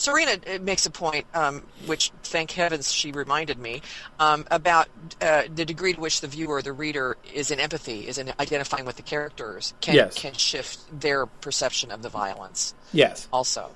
Serena 0.00 0.32
uh, 0.32 0.58
makes 0.62 0.86
a 0.86 0.90
point, 0.90 1.26
um, 1.34 1.62
which 1.84 2.10
thank 2.22 2.52
heavens 2.52 2.90
she 2.90 3.12
reminded 3.12 3.58
me, 3.58 3.82
um, 4.18 4.46
about 4.50 4.88
uh, 5.20 5.42
the 5.54 5.66
degree 5.66 5.92
to 5.92 6.00
which 6.00 6.22
the 6.22 6.26
viewer, 6.26 6.62
the 6.62 6.72
reader, 6.72 7.18
is 7.34 7.50
in 7.50 7.60
empathy, 7.60 8.08
is 8.08 8.16
in 8.16 8.32
identifying 8.40 8.86
with 8.86 8.96
the 8.96 9.02
characters, 9.02 9.74
can 9.82 9.94
yes. 9.94 10.14
can 10.14 10.32
shift 10.32 10.78
their 10.98 11.26
perception 11.26 11.90
of 11.90 12.00
the 12.00 12.08
violence. 12.08 12.74
Yes. 12.92 13.28
Also. 13.30 13.70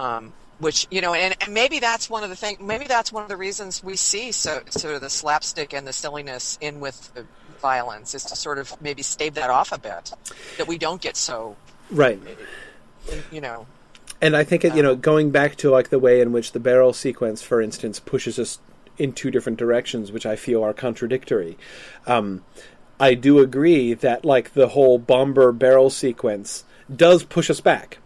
Um, 0.00 0.32
which 0.58 0.88
you 0.90 1.00
know, 1.00 1.14
and, 1.14 1.36
and 1.40 1.54
maybe 1.54 1.78
that's 1.78 2.10
one 2.10 2.24
of 2.24 2.30
the 2.30 2.36
thing. 2.36 2.56
Maybe 2.60 2.86
that's 2.86 3.12
one 3.12 3.22
of 3.22 3.28
the 3.28 3.36
reasons 3.36 3.84
we 3.84 3.94
see 3.94 4.32
so 4.32 4.62
sort 4.70 4.96
of 4.96 5.00
the 5.00 5.10
slapstick 5.10 5.72
and 5.72 5.86
the 5.86 5.92
silliness 5.92 6.58
in 6.60 6.80
with 6.80 7.14
the 7.14 7.24
violence 7.62 8.16
is 8.16 8.24
to 8.24 8.36
sort 8.36 8.58
of 8.58 8.74
maybe 8.82 9.02
stave 9.02 9.34
that 9.34 9.50
off 9.50 9.70
a 9.70 9.78
bit, 9.78 10.12
that 10.58 10.66
we 10.66 10.76
don't 10.76 11.00
get 11.00 11.16
so 11.16 11.56
right. 11.90 12.20
You 13.30 13.40
know, 13.40 13.66
and 14.24 14.34
I 14.34 14.42
think 14.42 14.64
it, 14.64 14.74
you 14.74 14.82
know, 14.82 14.96
going 14.96 15.30
back 15.30 15.56
to 15.56 15.70
like 15.70 15.90
the 15.90 15.98
way 15.98 16.22
in 16.22 16.32
which 16.32 16.52
the 16.52 16.60
barrel 16.60 16.94
sequence, 16.94 17.42
for 17.42 17.60
instance, 17.60 18.00
pushes 18.00 18.38
us 18.38 18.58
in 18.96 19.12
two 19.12 19.30
different 19.30 19.58
directions, 19.58 20.10
which 20.10 20.24
I 20.24 20.34
feel 20.34 20.62
are 20.64 20.72
contradictory. 20.72 21.58
Um, 22.06 22.42
I 22.98 23.12
do 23.12 23.40
agree 23.40 23.92
that 23.92 24.24
like 24.24 24.54
the 24.54 24.68
whole 24.68 24.98
Bombur 24.98 25.52
barrel 25.52 25.90
sequence 25.90 26.64
does 26.94 27.22
push 27.22 27.50
us 27.50 27.60
back. 27.60 27.98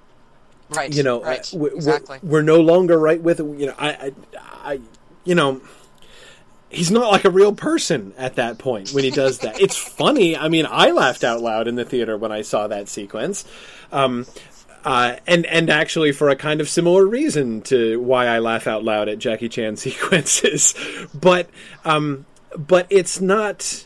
Right. 0.71 0.93
You 0.93 1.05
know, 1.05 1.23
right. 1.23 1.49
We're, 1.53 1.75
exactly. 1.75 2.19
we're, 2.21 2.31
we're, 2.31 2.43
no 2.43 2.61
longer 2.61 2.99
right 2.99 3.21
with. 3.21 3.39
You 3.39 3.66
know, 3.66 3.75
I, 3.79 3.89
I, 3.89 4.12
I, 4.73 4.81
you 5.25 5.37
know, 5.37 5.61
he's 6.69 6.91
not 6.91 7.11
like 7.11 7.25
a 7.25 7.31
real 7.31 7.55
person 7.55 8.12
at 8.19 8.37
that 8.37 8.59
point 8.59 8.91
when 8.91 9.05
he 9.05 9.11
does 9.11 9.39
that. 9.39 9.61
it's 9.61 9.77
funny. 9.97 10.37
I 10.37 10.49
mean, 10.49 10.66
I 10.69 10.91
laughed 10.91 11.23
out 11.23 11.41
loud 11.41 11.69
in 11.69 11.77
the 11.77 11.85
theater 11.85 12.16
when 12.16 12.33
I 12.33 12.43
saw 12.43 12.66
that 12.66 12.89
sequence. 12.89 13.45
Um, 13.93 14.27
uh, 14.85 15.16
and 15.26 15.47
and 15.47 15.70
actually 15.70 16.12
for 16.12 16.29
a 16.29 16.37
kind 16.37 16.61
of 16.61 16.68
similar 16.68 17.07
reason 17.07 17.62
to 17.62 18.01
why 18.01 18.26
I 18.26 18.39
laugh 18.39 18.66
out 18.66 18.85
loud 18.85 19.09
at 19.09 19.18
Jackie 19.18 19.49
Chan 19.49 19.76
sequences, 19.79 20.74
but 21.14 21.49
um, 21.85 22.26
but 22.57 22.87
it's 22.91 23.20
not. 23.20 23.85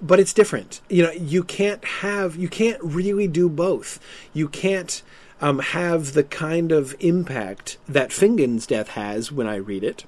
But 0.00 0.20
it's 0.20 0.32
different. 0.32 0.80
You 0.88 1.02
know, 1.02 1.10
you 1.10 1.42
can't 1.42 1.84
have 1.84 2.36
you 2.36 2.48
can't 2.48 2.80
really 2.82 3.26
do 3.26 3.48
both. 3.48 3.98
You 4.32 4.48
can't 4.48 5.02
um, 5.40 5.58
have 5.58 6.12
the 6.12 6.22
kind 6.22 6.70
of 6.70 6.94
impact 7.00 7.78
that 7.88 8.12
Fingon's 8.12 8.64
death 8.64 8.90
has 8.90 9.32
when 9.32 9.48
I 9.48 9.56
read 9.56 9.82
it, 9.82 10.04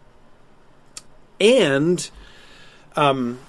and 1.40 2.08
um, 2.94 3.40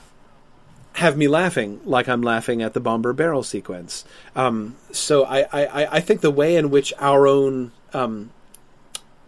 have 0.94 1.18
me 1.18 1.28
laughing 1.28 1.80
like 1.86 2.10
I'm 2.10 2.22
laughing 2.22 2.62
at 2.62 2.74
the 2.74 2.82
Bombur 2.82 3.14
barrel 3.14 3.44
sequence. 3.44 4.04
Um, 4.36 4.76
so 4.92 5.24
I, 5.24 5.42
I, 5.52 5.88
I 5.98 6.00
think 6.00 6.22
the 6.22 6.32
way 6.32 6.56
in 6.56 6.70
which 6.70 6.94
our 7.00 7.28
own 7.28 7.72
um, 7.94 8.32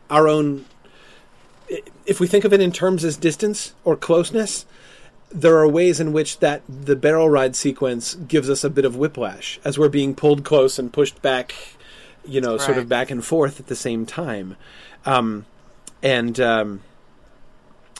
our 0.09 0.28
own 0.28 0.66
if 2.05 2.20
we 2.20 2.28
think 2.28 2.43
of 2.43 2.53
it 2.53 2.61
in 2.61 2.72
terms 2.72 3.03
as 3.03 3.18
distance 3.18 3.74
or 3.84 3.95
closeness, 3.95 4.66
there 5.32 5.57
are 5.57 5.68
ways 5.68 5.99
in 5.99 6.14
which 6.14 6.39
that 6.39 6.61
the 6.68 6.95
barrel 6.95 7.30
ride 7.30 7.55
sequence 7.55 8.16
gives 8.16 8.49
us 8.49 8.64
a 8.64 8.70
bit 8.70 8.86
of 8.86 8.95
whiplash 8.95 9.59
as 9.64 9.80
we're 9.80 9.89
being 9.89 10.14
pulled 10.14 10.43
close 10.43 10.78
and 10.78 10.93
pushed 10.93 11.22
back, 11.22 11.55
you 12.26 12.39
know, 12.39 12.51
right. 12.51 12.61
sort 12.61 12.78
of 12.78 12.88
back 12.88 13.09
and 13.09 13.26
forth 13.26 13.59
at 13.59 13.68
the 13.68 13.76
same 13.76 14.05
time. 14.05 14.55
Um, 15.05 15.45
and 16.03 16.40
um, 16.40 16.81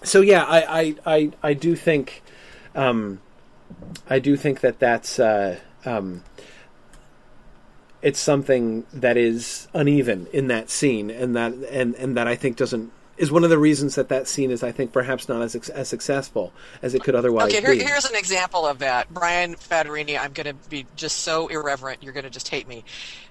so, 0.04 0.22
yeah, 0.22 0.44
I, 0.44 0.62
I, 0.80 0.96
I, 1.06 1.32
I 1.42 1.54
do 1.54 1.76
think 1.76 2.22
um, 2.76 3.20
I 4.10 4.20
do 4.20 4.36
think 4.36 4.62
that 4.62 4.80
that's 4.80 5.20
uh, 5.20 5.60
um, 5.86 6.24
it's 8.02 8.20
something 8.20 8.86
that 8.94 9.18
is 9.18 9.68
uneven 9.74 10.28
in 10.34 10.48
that 10.48 10.70
scene, 10.70 11.10
and 11.10 11.36
that 11.36 11.54
and 11.54 11.96
and 11.96 12.18
that 12.18 12.28
I 12.28 12.36
think 12.36 12.58
doesn't 12.58 12.92
is 13.16 13.32
one 13.32 13.44
of 13.44 13.50
the 13.50 13.58
reasons 13.58 13.96
that 13.96 14.10
that 14.10 14.28
scene 14.28 14.50
is, 14.50 14.64
I 14.64 14.72
think, 14.72 14.92
perhaps 14.92 15.30
not 15.30 15.42
as 15.42 15.56
as 15.70 15.88
successful 15.88 16.52
as 16.82 16.96
it 16.96 17.04
could 17.04 17.16
otherwise 17.16 17.48
okay, 17.48 17.62
here, 17.62 17.72
be. 17.72 17.84
here's 17.84 18.06
an 18.06 18.16
example 18.16 18.66
of 18.66 18.80
that. 18.80 19.14
Brian 19.14 19.56
Fadarini, 19.56 20.20
I'm 20.20 20.34
going 20.34 20.48
to 20.48 20.70
be 20.70 20.86
just 20.96 21.20
so 21.20 21.48
irreverent, 21.48 22.02
you're 22.02 22.14
going 22.14 22.24
to 22.24 22.30
just 22.30 22.50
hate 22.50 22.68
me. 22.68 22.84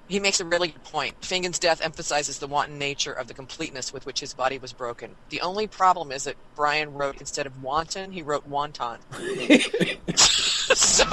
He 0.09 0.21
makes 0.21 0.41
a 0.41 0.45
really 0.45 0.69
good 0.69 0.85
point. 0.85 1.25
Fingon's 1.25 1.59
death 1.59 1.81
emphasizes 1.81 2.39
the 2.39 2.47
wanton 2.47 2.79
nature 2.79 3.13
of 3.13 3.29
the 3.29 3.35
completeness 3.35 3.93
with 3.93 4.05
which 4.05 4.21
his 4.21 4.35
body 4.35 4.59
was 4.59 4.73
broken. 4.73 5.15
The 5.31 5.41
only 5.41 5.67
problem 5.67 6.13
is 6.13 6.25
that 6.25 6.37
Brian 6.55 6.93
wrote 6.93 7.19
instead 7.19 7.47
of 7.47 7.63
wanton, 7.63 8.13
he 8.13 8.23
wrote 8.23 8.49
wonton. 8.49 8.99
so, 10.75 11.05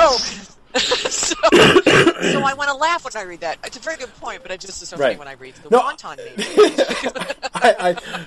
so, 0.77 1.35
so 1.35 1.35
I 2.43 2.53
want 2.55 2.69
to 2.69 2.75
laugh 2.75 3.03
when 3.03 3.15
I 3.15 3.23
read 3.23 3.41
that. 3.41 3.57
It's 3.63 3.77
a 3.77 3.79
very 3.79 3.97
good 3.97 4.13
point, 4.15 4.41
but 4.41 4.51
I 4.51 4.57
just 4.57 4.79
so 4.79 4.97
right. 4.97 5.17
funny 5.17 5.19
when 5.19 5.27
I 5.27 5.33
read 5.33 5.55
the 5.55 5.69
no, 5.69 5.81
wonton 5.81 6.17
name. 6.17 6.35
I, 7.55 7.95
I, 7.97 8.25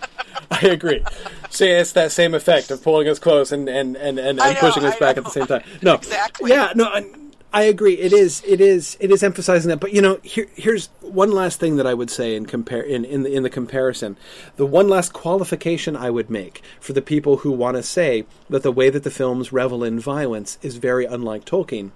I 0.51 0.67
agree. 0.69 1.05
See, 1.51 1.69
it's 1.69 1.93
that 1.93 2.13
same 2.13 2.35
effect 2.35 2.71
of 2.71 2.83
pulling 2.83 3.09
us 3.09 3.19
close 3.19 3.53
and 3.53 3.69
and 3.69 3.97
and, 3.97 4.19
and, 4.19 4.39
and 4.41 4.55
know, 4.55 4.55
pushing 4.61 4.85
us 4.85 4.97
I 4.97 4.99
back 4.99 5.17
know. 5.17 5.21
at 5.21 5.25
the 5.25 5.31
same 5.31 5.47
time. 5.47 5.63
No, 5.83 5.95
exactly. 5.97 6.51
Yeah, 6.51 6.73
no. 6.75 6.85
I, 6.87 7.05
I 7.55 7.65
agree. 7.65 7.95
It 7.95 8.15
is. 8.15 8.43
It 8.47 8.63
is. 8.63 8.97
It 8.99 9.11
is 9.11 9.23
emphasizing 9.23 9.69
that. 9.69 9.81
But 9.81 9.93
you 9.93 10.01
know, 10.01 10.19
here, 10.23 10.47
here's 10.55 10.87
one 11.01 11.31
last 11.31 11.61
thing 11.61 11.77
that 11.77 11.87
I 11.87 11.93
would 11.93 12.11
say 12.11 12.35
in 12.35 12.47
compare 12.47 12.81
in 12.83 13.05
in 13.05 13.25
the, 13.25 13.33
in 13.33 13.43
the 13.43 13.51
comparison. 13.51 14.17
The 14.57 14.65
one 14.65 14.89
last 14.89 15.13
qualification 15.13 15.95
I 15.95 16.09
would 16.09 16.31
make 16.31 16.63
for 16.81 16.95
the 16.95 17.03
people 17.03 17.39
who 17.39 17.53
want 17.53 17.77
to 17.77 17.83
say 17.83 18.25
that 18.49 18.63
the 18.63 18.73
way 18.73 18.89
that 18.89 19.03
the 19.03 19.11
films 19.11 19.53
revel 19.53 19.85
in 19.85 20.01
violence 20.01 20.59
is 20.63 20.77
very 20.77 21.05
unlike 21.05 21.45
Tolkien. 21.45 21.91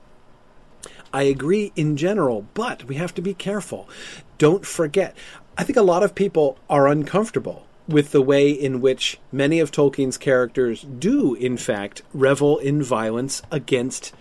I 1.10 1.22
agree 1.22 1.72
in 1.74 1.96
general, 1.96 2.46
but 2.52 2.84
we 2.84 2.96
have 2.96 3.14
to 3.14 3.22
be 3.22 3.32
careful. 3.32 3.88
Don't 4.36 4.66
forget. 4.66 5.16
I 5.56 5.64
think 5.64 5.78
a 5.78 5.82
lot 5.82 6.02
of 6.02 6.14
people 6.14 6.58
are 6.68 6.86
uncomfortable 6.86 7.66
with 7.88 8.10
the 8.10 8.20
way 8.20 8.50
in 8.50 8.82
which 8.82 9.18
many 9.32 9.60
of 9.60 9.70
Tolkien's 9.70 10.18
characters 10.18 10.82
do, 10.82 11.34
in 11.34 11.56
fact, 11.56 12.02
revel 12.12 12.58
in 12.58 12.82
violence 12.82 13.40
against 13.50 14.12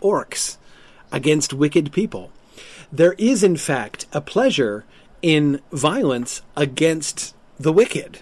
orcs 0.00 0.58
against 1.14 1.52
wicked 1.52 1.92
people. 1.92 2.32
There 2.92 3.14
is, 3.18 3.44
in 3.44 3.56
fact, 3.56 4.06
a 4.12 4.20
pleasure 4.20 4.84
in 5.22 5.60
violence 5.70 6.42
against 6.56 7.34
the 7.58 7.72
wicked. 7.72 8.18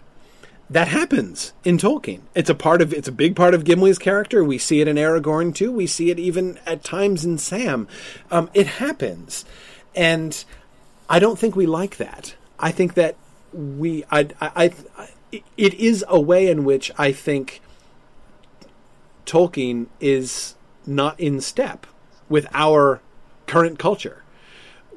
That 0.69 0.89
happens 0.89 1.55
in 1.65 1.79
Tolkien. 1.79 2.21
It's 2.35 2.51
a 2.51 2.55
part 2.55 2.83
of 2.83 2.93
it's 2.93 3.09
a 3.09 3.13
big 3.13 3.35
part 3.35 3.55
of 3.55 3.65
Gimli's 3.65 3.99
character. 3.99 4.45
We 4.45 4.59
see 4.59 4.83
it 4.83 4.89
in 4.89 4.97
Aragorn 4.97 5.55
too. 5.55 5.73
We 5.73 5.87
see 5.87 6.11
it 6.11 6.19
even 6.19 6.59
at 6.67 6.85
times 6.85 7.25
in 7.25 7.39
Sam. 7.39 7.89
Um, 8.31 8.51
it 8.55 8.67
happens, 8.67 9.45
and 9.97 10.45
I 11.09 11.19
don't 11.19 11.39
think 11.39 11.57
we 11.57 11.67
like 11.67 11.97
that. 11.97 12.35
I 12.59 12.73
think 12.73 12.95
that 12.95 13.17
we 13.53 14.05
I, 14.11 14.29
I, 14.41 14.73
I 14.99 15.43
it 15.57 15.75
is 15.75 16.05
a 16.09 16.21
way 16.21 16.49
in 16.49 16.65
which 16.65 16.91
I 16.99 17.13
think 17.13 17.61
Tolkien 19.27 19.87
is 19.99 20.55
not 20.87 21.19
in 21.19 21.41
step 21.41 21.87
with 22.33 22.47
our 22.55 23.01
current 23.47 23.79
culture. 23.79 24.23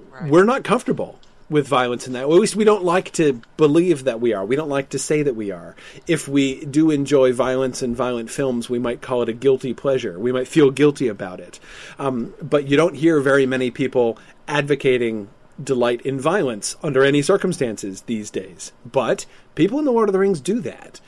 Right. 0.10 0.32
We're 0.32 0.46
not 0.46 0.64
comfortable 0.64 1.20
with 1.50 1.68
violence 1.68 2.08
in 2.08 2.14
that. 2.14 2.24
At 2.24 2.30
least 2.30 2.56
we 2.56 2.64
don't 2.64 2.86
like 2.86 3.12
to 3.14 3.42
believe 3.58 4.06
that 4.06 4.22
we 4.22 4.34
are. 4.34 4.46
We 4.46 4.56
don't 4.56 4.70
like 4.70 4.90
to 4.92 5.00
say 5.00 5.22
that 5.22 5.36
we 5.36 5.52
are. 5.52 5.76
If 6.08 6.30
we 6.30 6.64
do 6.64 6.90
enjoy 6.90 7.34
violence 7.34 7.82
and 7.82 7.96
violent 7.96 8.32
films, 8.32 8.70
we 8.70 8.80
might 8.80 9.02
call 9.02 9.22
it 9.22 9.30
a 9.30 9.34
guilty 9.34 9.74
pleasure. 9.74 10.18
We 10.18 10.32
might 10.32 10.48
feel 10.48 10.72
guilty 10.72 11.10
about 11.10 11.42
it. 11.42 11.60
Um, 12.00 12.34
but 12.42 12.70
you 12.70 12.78
don't 12.78 12.96
hear 12.96 13.20
very 13.20 13.46
many 13.46 13.70
people 13.70 14.18
advocating 14.48 15.28
delight 15.62 16.02
in 16.02 16.20
violence 16.20 16.78
under 16.82 17.04
any 17.04 17.22
circumstances 17.22 18.04
these 18.04 18.32
days. 18.32 18.72
But 18.90 19.26
people 19.56 19.78
in 19.78 19.86
the 19.86 19.92
Lord 19.92 20.08
of 20.08 20.14
the 20.14 20.20
Rings 20.20 20.40
do 20.40 20.62
that. 20.62 21.02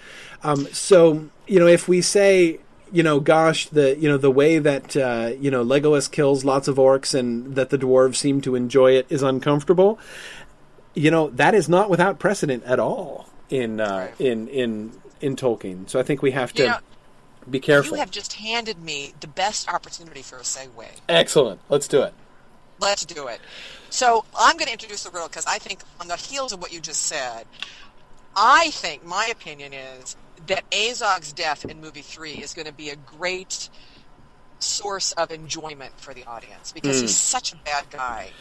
Um, 0.43 0.67
so 0.67 1.29
you 1.47 1.59
know, 1.59 1.67
if 1.67 1.87
we 1.87 2.01
say 2.01 2.59
you 2.91 3.03
know, 3.03 3.19
gosh, 3.19 3.67
the 3.69 3.97
you 3.97 4.09
know 4.09 4.17
the 4.17 4.31
way 4.31 4.59
that 4.59 4.95
uh, 4.95 5.31
you 5.39 5.51
know 5.51 5.63
Legolas 5.63 6.09
kills 6.11 6.43
lots 6.45 6.67
of 6.67 6.77
orcs 6.77 7.13
and 7.17 7.55
that 7.55 7.69
the 7.69 7.77
dwarves 7.77 8.15
seem 8.15 8.41
to 8.41 8.55
enjoy 8.55 8.91
it 8.93 9.05
is 9.09 9.21
uncomfortable. 9.23 9.99
You 10.93 11.11
know 11.11 11.29
that 11.31 11.53
is 11.53 11.67
not 11.69 11.89
without 11.89 12.19
precedent 12.19 12.63
at 12.63 12.79
all 12.79 13.29
in 13.49 13.79
uh, 13.79 14.09
Right. 14.09 14.21
in 14.21 14.47
in 14.47 14.91
in 15.21 15.35
Tolkien. 15.35 15.89
So 15.89 15.99
I 15.99 16.03
think 16.03 16.21
we 16.21 16.31
have 16.31 16.53
to 16.53 16.63
You 16.63 16.69
know, 16.69 16.77
be 17.49 17.59
careful. 17.59 17.93
You 17.93 17.99
have 17.99 18.11
just 18.11 18.33
handed 18.33 18.81
me 18.81 19.13
the 19.19 19.27
best 19.27 19.71
opportunity 19.71 20.21
for 20.21 20.37
a 20.37 20.41
segue. 20.41 20.85
Excellent. 21.09 21.59
Let's 21.69 21.87
do 21.87 22.01
it. 22.03 22.13
Let's 22.79 23.05
do 23.05 23.27
it. 23.27 23.39
So 23.89 24.25
I'm 24.37 24.57
going 24.57 24.67
to 24.67 24.73
introduce 24.73 25.03
the 25.03 25.09
riddle 25.09 25.27
because 25.27 25.45
I 25.47 25.57
think 25.57 25.79
on 25.99 26.07
the 26.07 26.15
heels 26.17 26.51
of 26.53 26.61
what 26.61 26.71
you 26.71 26.79
just 26.79 27.03
said, 27.03 27.45
I 28.35 28.69
think 28.71 29.03
my 29.03 29.27
opinion 29.31 29.73
is 29.73 30.15
that 30.45 30.63
Azog's 30.71 31.33
death 31.33 31.65
in 31.65 31.81
movie 31.81 32.01
three 32.01 32.33
is 32.33 32.53
going 32.53 32.67
to 32.67 32.73
be 32.73 32.89
a 32.89 32.95
great 32.95 33.69
source 34.59 35.11
of 35.13 35.31
enjoyment 35.31 35.93
for 35.99 36.13
the 36.13 36.25
audience 36.25 36.71
because 36.71 36.99
he's 36.99 37.15
such 37.15 37.53
a 37.53 37.57
bad 37.57 37.89
guy. 37.89 38.33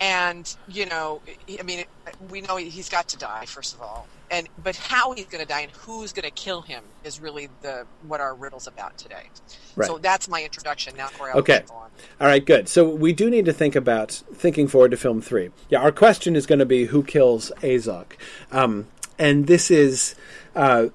And 0.00 0.46
you 0.66 0.86
know, 0.86 1.22
I 1.58 1.62
mean, 1.62 1.84
we 2.20 2.40
know 2.42 2.56
he's 2.56 2.88
got 2.88 3.08
to 3.08 3.16
die 3.16 3.46
first 3.46 3.74
of 3.74 3.80
all, 3.80 4.08
and 4.30 4.48
but 4.58 4.76
how 4.76 5.12
he's 5.12 5.26
going 5.26 5.40
to 5.40 5.46
die 5.46 5.62
and 5.62 5.72
who's 5.72 6.12
going 6.12 6.24
to 6.24 6.30
kill 6.30 6.62
him 6.62 6.84
is 7.02 7.20
really 7.20 7.48
the 7.62 7.86
what 8.00 8.20
our 8.20 8.34
riddle's 8.34 8.66
about 8.66 8.96
today. 8.98 9.30
Right. 9.74 9.86
So 9.86 9.98
that's 9.98 10.28
my 10.28 10.42
introduction. 10.42 10.94
Now, 10.96 11.08
Corey, 11.08 11.32
I'll 11.32 11.38
Okay. 11.38 11.54
let 11.54 11.62
you 11.62 11.68
go 11.68 11.74
on. 11.76 11.90
All 12.20 12.26
right, 12.26 12.44
good. 12.44 12.68
So 12.68 12.88
we 12.88 13.12
do 13.12 13.30
need 13.30 13.46
to 13.46 13.52
think 13.52 13.74
about 13.74 14.22
thinking 14.34 14.68
forward 14.68 14.90
to 14.92 14.96
film 14.96 15.20
three. 15.20 15.50
Yeah, 15.68 15.80
our 15.80 15.92
question 15.92 16.36
is 16.36 16.46
going 16.46 16.58
to 16.60 16.66
be 16.66 16.86
who 16.86 17.02
kills 17.02 17.50
Azog, 17.62 18.06
um, 18.52 18.88
and 19.18 19.46
this 19.46 19.70
is 19.70 20.14
uh, 20.54 20.88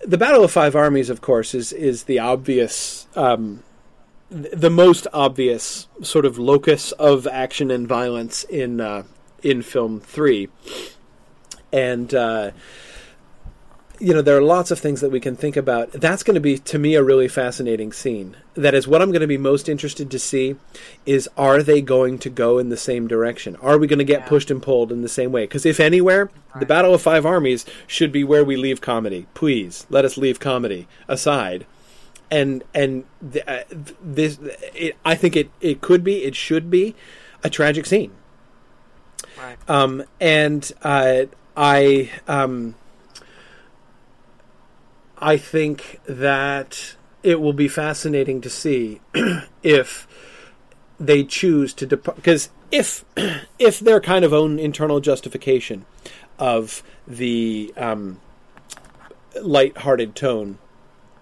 the 0.00 0.18
Battle 0.18 0.44
of 0.44 0.50
Five 0.50 0.74
Armies. 0.76 1.10
Of 1.10 1.20
course, 1.20 1.54
is 1.54 1.72
is 1.72 2.04
the 2.04 2.18
obvious, 2.18 3.06
um, 3.14 3.62
th- 4.30 4.52
the 4.52 4.70
most 4.70 5.06
obvious 5.12 5.88
sort 6.02 6.24
of 6.24 6.38
locus 6.38 6.92
of 6.92 7.26
action 7.26 7.70
and 7.70 7.86
violence 7.86 8.44
in 8.44 8.80
uh, 8.80 9.04
in 9.42 9.62
film 9.62 10.00
three, 10.00 10.48
and. 11.72 12.14
Uh, 12.14 12.50
you 14.00 14.14
know, 14.14 14.22
there 14.22 14.36
are 14.36 14.42
lots 14.42 14.70
of 14.70 14.78
things 14.78 15.02
that 15.02 15.10
we 15.10 15.20
can 15.20 15.36
think 15.36 15.56
about. 15.56 15.92
That's 15.92 16.22
going 16.22 16.34
to 16.34 16.40
be, 16.40 16.56
to 16.58 16.78
me, 16.78 16.94
a 16.94 17.02
really 17.02 17.28
fascinating 17.28 17.92
scene. 17.92 18.34
That 18.54 18.74
is, 18.74 18.88
what 18.88 19.02
I'm 19.02 19.10
going 19.10 19.20
to 19.20 19.26
be 19.26 19.36
most 19.36 19.68
interested 19.68 20.10
to 20.10 20.18
see 20.18 20.56
is 21.04 21.28
are 21.36 21.62
they 21.62 21.82
going 21.82 22.18
to 22.20 22.30
go 22.30 22.58
in 22.58 22.70
the 22.70 22.76
same 22.78 23.06
direction? 23.06 23.56
Are 23.56 23.76
we 23.78 23.86
going 23.86 23.98
to 23.98 24.04
get 24.04 24.20
Yeah. 24.20 24.28
pushed 24.28 24.50
and 24.50 24.62
pulled 24.62 24.90
in 24.90 25.02
the 25.02 25.08
same 25.08 25.32
way? 25.32 25.44
Because 25.44 25.66
if 25.66 25.78
anywhere, 25.78 26.30
the 26.58 26.66
Battle 26.66 26.94
of 26.94 27.02
Five 27.02 27.26
Armies 27.26 27.66
should 27.86 28.10
be 28.10 28.24
where 28.24 28.44
we 28.44 28.56
leave 28.56 28.80
comedy. 28.80 29.26
Please 29.34 29.86
let 29.90 30.04
us 30.06 30.16
leave 30.16 30.40
comedy 30.40 30.88
aside. 31.06 31.66
And 32.30 32.64
and 32.72 33.04
th- 33.32 33.44
uh, 33.46 33.64
this, 34.00 34.38
it, 34.74 34.96
I 35.04 35.14
think 35.14 35.36
it 35.36 35.50
it 35.60 35.80
could 35.80 36.02
be, 36.04 36.24
it 36.24 36.36
should 36.36 36.70
be, 36.70 36.94
a 37.44 37.50
tragic 37.50 37.86
scene. 37.86 38.12
Right. 39.36 39.56
Um, 39.68 40.04
and 40.20 40.70
uh, 40.82 41.24
I 41.56 42.10
um, 42.28 42.76
I 45.20 45.36
think 45.36 46.00
that 46.06 46.96
it 47.22 47.40
will 47.40 47.52
be 47.52 47.68
fascinating 47.68 48.40
to 48.40 48.50
see 48.50 49.00
if 49.62 50.08
they 50.98 51.24
choose 51.24 51.72
to 51.74 51.86
depart 51.86 52.16
because 52.16 52.50
if 52.70 53.04
if 53.58 53.80
their 53.80 54.00
kind 54.00 54.24
of 54.24 54.32
own 54.32 54.58
internal 54.58 55.00
justification 55.00 55.84
of 56.38 56.82
the 57.06 57.72
um, 57.76 58.20
light-hearted 59.42 60.14
tone 60.14 60.58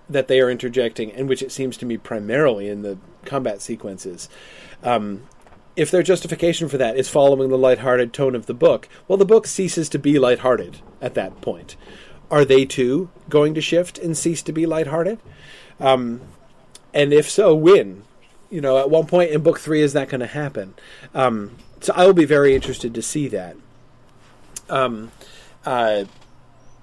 that 0.09 0.29
they 0.29 0.41
are 0.41 0.51
interjecting, 0.51 1.13
and 1.13 1.29
which 1.29 1.43
it 1.43 1.53
seems 1.53 1.77
to 1.77 1.85
me 1.85 1.97
primarily 1.99 2.69
in 2.69 2.83
the 2.83 2.97
combat 3.25 3.61
sequences, 3.61 4.29
um, 4.83 5.27
if 5.77 5.91
their 5.91 6.03
justification 6.03 6.69
for 6.69 6.79
that 6.79 6.97
is 6.97 7.09
following 7.09 7.51
the 7.51 7.59
lighthearted 7.59 8.13
tone 8.13 8.35
of 8.35 8.47
the 8.47 8.55
book, 8.55 8.89
well, 9.07 9.17
the 9.19 9.25
book 9.25 9.47
ceases 9.47 9.89
to 9.89 9.99
be 9.99 10.19
lighthearted 10.19 10.79
at 11.01 11.15
that 11.15 11.41
point. 11.41 11.77
Are 12.31 12.45
they 12.45 12.65
too 12.65 13.11
going 13.29 13.55
to 13.55 13.61
shift 13.61 13.99
and 13.99 14.17
cease 14.17 14.43
to 14.43 14.53
be 14.53 14.67
lighthearted? 14.67 15.19
Um, 15.81 16.21
and 16.93 17.13
if 17.13 17.31
so, 17.31 17.55
when? 17.55 18.05
You 18.51 18.61
know, 18.61 18.79
at 18.79 18.91
one 18.91 19.07
point 19.07 19.31
in 19.31 19.43
book 19.43 19.61
three, 19.61 19.83
is 19.83 19.93
that 19.93 20.09
going 20.09 20.21
to 20.21 20.27
happen? 20.27 20.75
Um, 21.15 21.57
so 21.81 21.93
I 21.95 22.07
will 22.07 22.15
be 22.15 22.25
very 22.25 22.55
interested 22.55 22.95
to 22.95 23.03
see 23.03 23.29
that. 23.29 23.57
Um, 24.69 25.13
uh, 25.65 26.05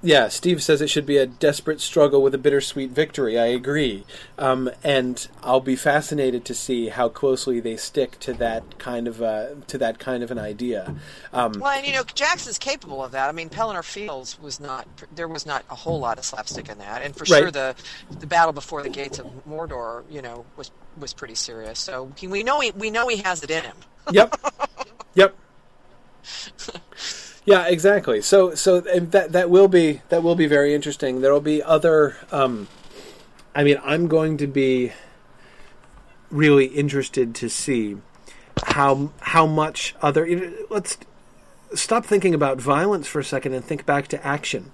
yeah, 0.06 0.28
Steve 0.28 0.62
says 0.64 0.82
it 0.82 0.90
should 0.90 1.06
be 1.08 1.18
a 1.18 1.26
desperate 1.26 1.82
struggle 1.82 2.22
with 2.22 2.34
a 2.36 2.38
bittersweet 2.38 2.92
victory. 2.92 3.38
I 3.40 3.48
agree, 3.48 4.06
um, 4.38 4.70
and 4.84 5.28
I'll 5.44 5.60
be 5.60 5.76
fascinated 5.76 6.46
to 6.46 6.54
see 6.54 6.90
how 6.90 7.10
closely 7.10 7.60
they 7.60 7.76
stick 7.76 8.20
to 8.22 8.34
that 8.34 8.78
kind 8.78 9.08
of 9.08 9.22
uh, 9.22 9.48
to 9.68 9.78
that 9.80 9.98
kind 9.98 10.22
of 10.24 10.30
an 10.32 10.38
idea. 10.38 10.96
Um, 11.34 11.54
Well, 11.60 11.72
and 11.72 11.86
you 11.86 11.94
know, 11.94 12.04
Jackson's 12.04 12.60
capable 12.60 13.04
of 13.04 13.12
that. 13.14 13.28
I 13.28 13.32
mean, 13.32 13.50
Pelennor 13.50 13.84
Fields 13.84 14.40
was 14.40 14.60
not. 14.60 14.88
There 15.16 15.28
was 15.28 15.46
not 15.46 15.66
a 15.72 15.76
whole 15.76 16.00
lot 16.00 16.20
of 16.20 16.24
slapstick 16.26 16.70
in 16.70 16.78
that, 16.78 17.02
and 17.02 17.16
for 17.16 17.24
Right. 17.26 17.40
sure 17.42 17.52
the 17.52 17.76
the 18.20 18.28
battle 18.28 18.54
before 18.54 18.84
the 18.84 18.90
gates 18.90 19.18
of 19.20 19.26
Mordor, 19.50 20.04
you 20.10 20.22
know, 20.22 20.46
was 20.56 20.70
was 21.00 21.14
pretty 21.14 21.36
serious. 21.36 21.80
So 21.80 22.12
he- 22.18 22.28
we 22.28 22.44
know 22.44 22.60
he 22.60 22.72
we 22.72 22.92
know 22.92 23.08
he 23.08 23.18
has 23.18 23.42
it 23.44 23.50
in 23.50 23.64
him. 23.64 23.78
yep, 24.12 24.34
yep. 25.16 25.36
Yeah, 27.46 27.68
exactly. 27.68 28.22
So, 28.22 28.56
so 28.56 28.82
that 28.82 29.32
that 29.32 29.50
will 29.52 29.68
be 29.68 30.02
that 30.10 30.24
will 30.24 30.36
be 30.36 30.48
very 30.48 30.74
interesting. 30.74 31.22
There 31.22 31.32
will 31.32 31.42
be 31.42 31.62
other. 31.62 32.18
Um, 32.32 32.68
I 33.54 33.64
mean, 33.64 33.80
I'm 33.84 34.08
going 34.08 34.38
to 34.38 34.48
be 34.48 34.92
really 36.32 36.66
interested 36.66 37.36
to 37.36 37.50
see 37.50 37.98
how 38.66 39.12
how 39.22 39.46
much 39.46 39.96
other. 40.02 40.54
Let's 40.72 40.98
stop 41.76 42.04
thinking 42.06 42.34
about 42.34 42.60
violence 42.60 43.08
for 43.08 43.20
a 43.20 43.24
second 43.24 43.54
and 43.54 43.64
think 43.64 43.86
back 43.86 44.08
to 44.08 44.26
action. 44.26 44.72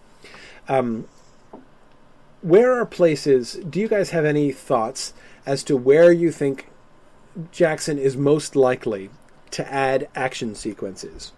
Um, 0.70 1.10
where 2.42 2.74
are 2.74 2.86
places? 2.86 3.60
Do 3.70 3.82
you 3.82 3.90
guys 3.90 4.12
have 4.12 4.24
any 4.24 4.54
thoughts 4.54 5.14
as 5.46 5.62
to 5.64 5.76
where 5.76 6.12
you 6.12 6.32
think 6.32 6.70
Jackson 7.52 8.00
is 8.00 8.16
most 8.16 8.56
likely 8.56 9.10
to 9.52 9.72
add 9.72 10.08
action 10.16 10.56
sequences? 10.56 11.34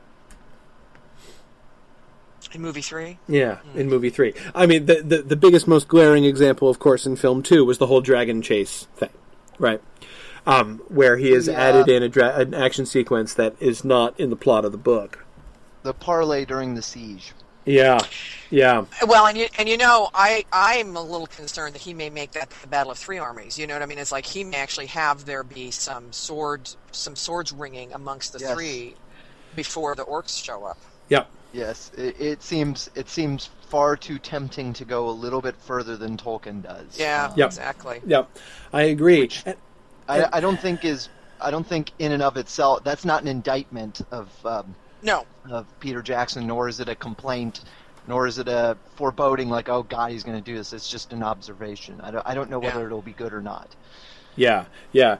In 2.53 2.61
movie 2.61 2.81
three, 2.81 3.17
Yeah, 3.27 3.57
in 3.73 3.89
movie 3.89 4.09
three. 4.11 4.33
I 4.53 4.65
mean, 4.67 4.85
the, 4.85 5.01
the 5.01 5.21
the 5.23 5.35
biggest, 5.35 5.67
most 5.67 5.87
glaring 5.87 6.23
example, 6.25 6.69
of 6.69 6.77
course, 6.79 7.05
in 7.05 7.15
film 7.15 7.41
two 7.41 7.65
was 7.65 7.79
the 7.79 7.87
whole 7.87 8.01
dragon 8.01 8.41
chase 8.41 8.87
thing, 8.95 9.09
right? 9.57 9.81
Um, 10.45 10.79
where 10.89 11.17
he 11.17 11.31
has 11.31 11.47
Yeah. 11.47 11.53
added 11.59 11.89
in 11.89 12.03
a 12.03 12.09
dra- 12.09 12.35
an 12.35 12.53
action 12.53 12.85
sequence 12.85 13.33
that 13.35 13.55
is 13.59 13.83
not 13.83 14.19
in 14.19 14.29
the 14.29 14.35
plot 14.35 14.65
of 14.65 14.71
the 14.71 14.77
book. 14.77 15.25
The 15.83 15.93
parlay 15.93 16.45
during 16.45 16.75
the 16.75 16.81
siege. 16.81 17.33
Yeah, 17.65 17.99
yeah, 18.49 18.83
well, 19.07 19.25
and 19.25 19.37
you 19.37 19.47
and 19.57 19.69
you 19.69 19.77
know, 19.77 20.09
I 20.13 20.43
I'm 20.51 20.97
a 20.97 21.01
little 21.01 21.27
concerned 21.27 21.73
that 21.75 21.81
he 21.81 21.93
may 21.93 22.09
make 22.09 22.33
that 22.33 22.49
the 22.61 22.67
battle 22.67 22.91
of 22.91 22.97
three 22.97 23.17
armies. 23.19 23.57
You 23.57 23.67
know 23.67 23.73
what 23.73 23.81
I 23.81 23.85
mean? 23.85 23.99
It's 23.99 24.11
like 24.11 24.25
he 24.25 24.43
may 24.43 24.57
actually 24.57 24.87
have 24.87 25.23
there 25.23 25.43
be 25.43 25.71
some 25.71 26.11
sword 26.11 26.69
some 26.91 27.15
swords 27.15 27.53
ringing 27.53 27.93
amongst 27.93 28.33
the 28.33 28.39
Yes. 28.39 28.53
three 28.53 28.95
before 29.55 29.95
the 29.95 30.03
orcs 30.03 30.43
show 30.43 30.65
up. 30.65 30.77
yeah, 31.07 31.23
Yes, 31.53 31.91
it, 31.97 32.19
it 32.19 32.43
seems 32.43 32.89
it 32.95 33.07
seems 33.07 33.49
far 33.69 33.95
too 33.95 34.17
tempting 34.19 34.73
to 34.73 34.85
go 34.85 35.07
a 35.09 35.11
little 35.11 35.41
bit 35.41 35.55
further 35.55 35.95
than 35.95 36.17
Tolkien 36.17 36.61
does. 36.63 36.99
Yeah, 36.99 37.27
Um, 37.27 37.33
Yep. 37.37 37.47
exactly. 37.47 38.01
yeah. 38.05 38.23
I 38.73 38.83
agree. 38.83 39.29
And- 39.45 39.55
I, 40.09 40.27
I 40.33 40.39
don't 40.41 40.59
think 40.59 40.83
is 40.83 41.07
I 41.39 41.49
don't 41.49 41.65
think 41.65 41.91
in 41.99 42.11
and 42.11 42.21
of 42.21 42.35
itself 42.35 42.83
that's 42.83 43.05
not 43.05 43.21
an 43.21 43.27
indictment 43.29 44.01
of 44.11 44.29
um, 44.45 44.75
No, 45.01 45.25
of 45.49 45.65
Peter 45.79 46.01
Jackson, 46.01 46.45
nor 46.45 46.67
is 46.67 46.81
it 46.81 46.89
a 46.89 46.95
complaint, 46.95 47.61
nor 48.07 48.27
is 48.27 48.37
it 48.37 48.49
a 48.49 48.75
foreboding 48.95 49.49
like 49.49 49.69
oh 49.69 49.83
God 49.83 50.11
he's 50.11 50.23
going 50.23 50.37
to 50.37 50.43
do 50.43 50.57
this. 50.57 50.73
It's 50.73 50.89
just 50.89 51.13
an 51.13 51.23
observation. 51.23 52.01
I 52.01 52.11
don't 52.11 52.27
I 52.27 52.33
don't 52.33 52.49
know 52.49 52.59
whether 52.59 52.79
Yeah. 52.81 52.85
it'll 52.87 53.01
be 53.01 53.13
good 53.13 53.31
or 53.31 53.41
not. 53.41 53.69
Yeah, 54.35 54.65
yeah. 54.91 55.17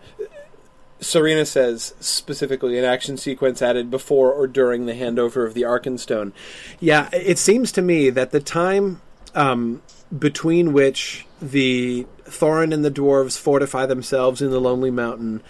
Serena 1.04 1.46
says 1.46 1.94
specifically 2.00 2.78
an 2.78 2.86
action 2.86 3.18
sequence 3.18 3.62
added 3.62 3.92
before 3.92 4.32
or 4.32 4.48
during 4.48 4.86
the 4.86 4.94
handover 4.94 5.46
of 5.46 5.54
the 5.54 5.62
Arkenstone. 5.62 6.32
Yeah, 6.80 7.10
it 7.14 7.38
seems 7.38 7.72
to 7.74 7.82
me 7.82 8.10
that 8.10 8.32
the 8.32 8.40
time 8.40 9.02
um, 9.36 9.82
between 10.18 10.74
which 10.74 11.26
the 11.42 12.08
Thorin 12.26 12.74
and 12.74 12.86
the 12.86 12.92
dwarves 12.92 13.38
fortify 13.38 13.86
themselves 13.86 14.42
in 14.42 14.52
the 14.52 14.62
Lonely 14.62 14.92
Mountain 14.92 15.42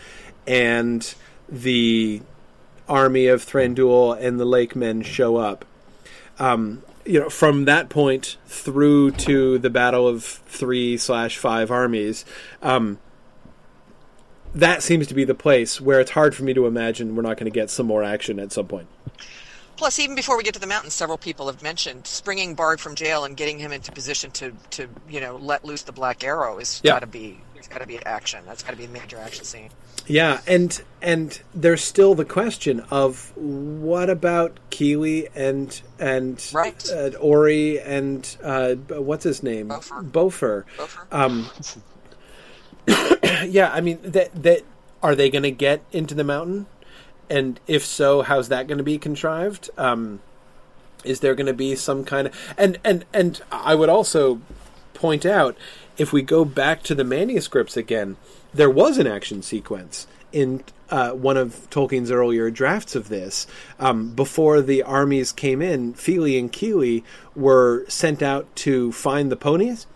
and 0.48 1.14
the 1.48 2.22
army 2.90 3.28
of 3.28 3.46
Thranduil 3.46 4.18
and 4.20 4.40
the 4.40 4.46
Lake 4.46 4.76
Men 4.76 5.02
show 5.02 5.38
up. 5.38 5.66
Um, 6.40 6.84
you 7.06 7.20
know, 7.20 7.30
from 7.30 7.66
that 7.66 7.90
point 7.90 8.38
through 8.48 9.12
to 9.12 9.58
the 9.60 9.70
battle 9.70 10.08
of 10.08 10.24
three 10.24 10.98
slash 10.98 11.38
five 11.38 11.70
armies, 11.70 12.26
um, 12.62 12.98
that 14.56 14.84
seems 14.84 15.08
to 15.08 15.14
be 15.14 15.24
the 15.24 15.36
place 15.36 15.80
where 15.82 16.00
it's 16.00 16.12
hard 16.12 16.36
for 16.36 16.44
me 16.44 16.54
to 16.54 16.66
imagine 16.68 17.16
we're 17.16 17.22
not 17.24 17.38
going 17.38 17.46
to 17.52 17.52
get 17.52 17.70
some 17.70 17.86
more 17.88 18.04
action 18.04 18.40
at 18.40 18.52
some 18.52 18.68
point. 18.68 18.88
Plus, 19.76 19.98
even 20.00 20.16
before 20.16 20.38
we 20.38 20.44
get 20.44 20.54
to 20.54 20.60
the 20.60 20.68
mountains, 20.68 20.94
several 20.94 21.18
people 21.18 21.48
have 21.48 21.64
mentioned 21.64 22.06
springing 22.06 22.54
Bard 22.54 22.80
from 22.80 22.94
jail 22.96 23.26
and 23.26 23.36
getting 23.36 23.58
him 23.58 23.72
into 23.72 23.92
position 23.92 24.30
to, 24.32 24.54
to 24.70 24.88
you 25.10 25.20
know, 25.20 25.36
let 25.38 25.66
loose 25.66 25.82
the 25.82 25.92
Black 25.92 26.24
Arrow 26.24 26.60
is 26.60 26.80
Yeah. 26.84 26.94
got 26.94 27.00
to 27.00 27.08
be 27.08 27.40
there's 27.54 27.68
got 27.68 27.80
to 27.82 27.88
be 27.88 27.98
action. 28.06 28.44
That's 28.46 28.62
got 28.62 28.72
to 28.72 28.78
be 28.78 28.86
a 28.86 28.90
major 28.90 29.18
action 29.18 29.46
scene. 29.46 29.70
Yeah, 30.06 30.42
and 30.48 30.82
and 31.02 31.42
there's 31.56 31.82
still 31.84 32.14
the 32.14 32.26
question 32.26 32.82
of 32.92 33.32
what 33.38 34.10
about 34.10 34.60
Kili 34.70 35.30
and 35.34 35.82
and 35.98 36.46
Right. 36.54 36.90
uh, 36.92 37.12
Ori 37.20 37.80
and 37.80 38.38
uh, 38.44 38.76
what's 38.76 39.24
his 39.24 39.42
name 39.44 39.70
Bofur. 39.70 40.12
Bofur. 40.12 40.64
Bofur? 40.78 41.06
Um, 41.12 41.50
yeah, 43.45 43.72
I 43.73 43.81
mean 43.81 43.99
that 44.03 44.43
that 44.43 44.64
are 45.01 45.15
they 45.15 45.30
going 45.30 45.43
to 45.43 45.51
get 45.51 45.84
into 45.91 46.15
the 46.15 46.23
mountain, 46.23 46.68
and 47.30 47.60
if 47.68 47.85
so, 47.85 48.22
how's 48.22 48.49
that 48.49 48.68
going 48.68 48.77
to 48.77 48.84
be 48.84 48.97
contrived? 48.97 49.69
Um, 49.77 50.22
is 51.03 51.19
there 51.19 51.35
going 51.35 51.47
to 51.47 51.53
be 51.53 51.76
some 51.76 52.05
kind 52.05 52.27
of 52.27 52.53
and 52.57 52.77
and 52.84 53.05
and 53.14 53.41
I 53.51 53.76
would 53.76 53.89
also 53.89 54.41
point 54.93 55.26
out 55.26 55.57
if 55.97 56.14
we 56.14 56.22
go 56.22 56.45
back 56.45 56.81
to 56.84 56.95
the 56.95 57.03
manuscripts 57.03 57.77
again, 57.77 58.18
there 58.53 58.69
was 58.69 58.97
an 58.97 59.07
action 59.07 59.41
sequence 59.41 60.07
in 60.31 60.64
uh, 60.89 61.11
one 61.11 61.38
of 61.38 61.69
Tolkien's 61.69 62.11
earlier 62.11 62.49
drafts 62.49 62.95
of 62.95 63.10
this. 63.10 63.47
Um, 63.80 64.10
before 64.10 64.61
the 64.61 64.84
armies 64.84 65.31
came 65.31 65.61
in, 65.61 65.93
Fili 65.93 66.38
and 66.38 66.51
Kili 66.51 67.03
were 67.35 67.85
sent 67.88 68.22
out 68.22 68.53
to 68.57 68.91
find 68.91 69.31
the 69.31 69.35
ponies, 69.35 69.88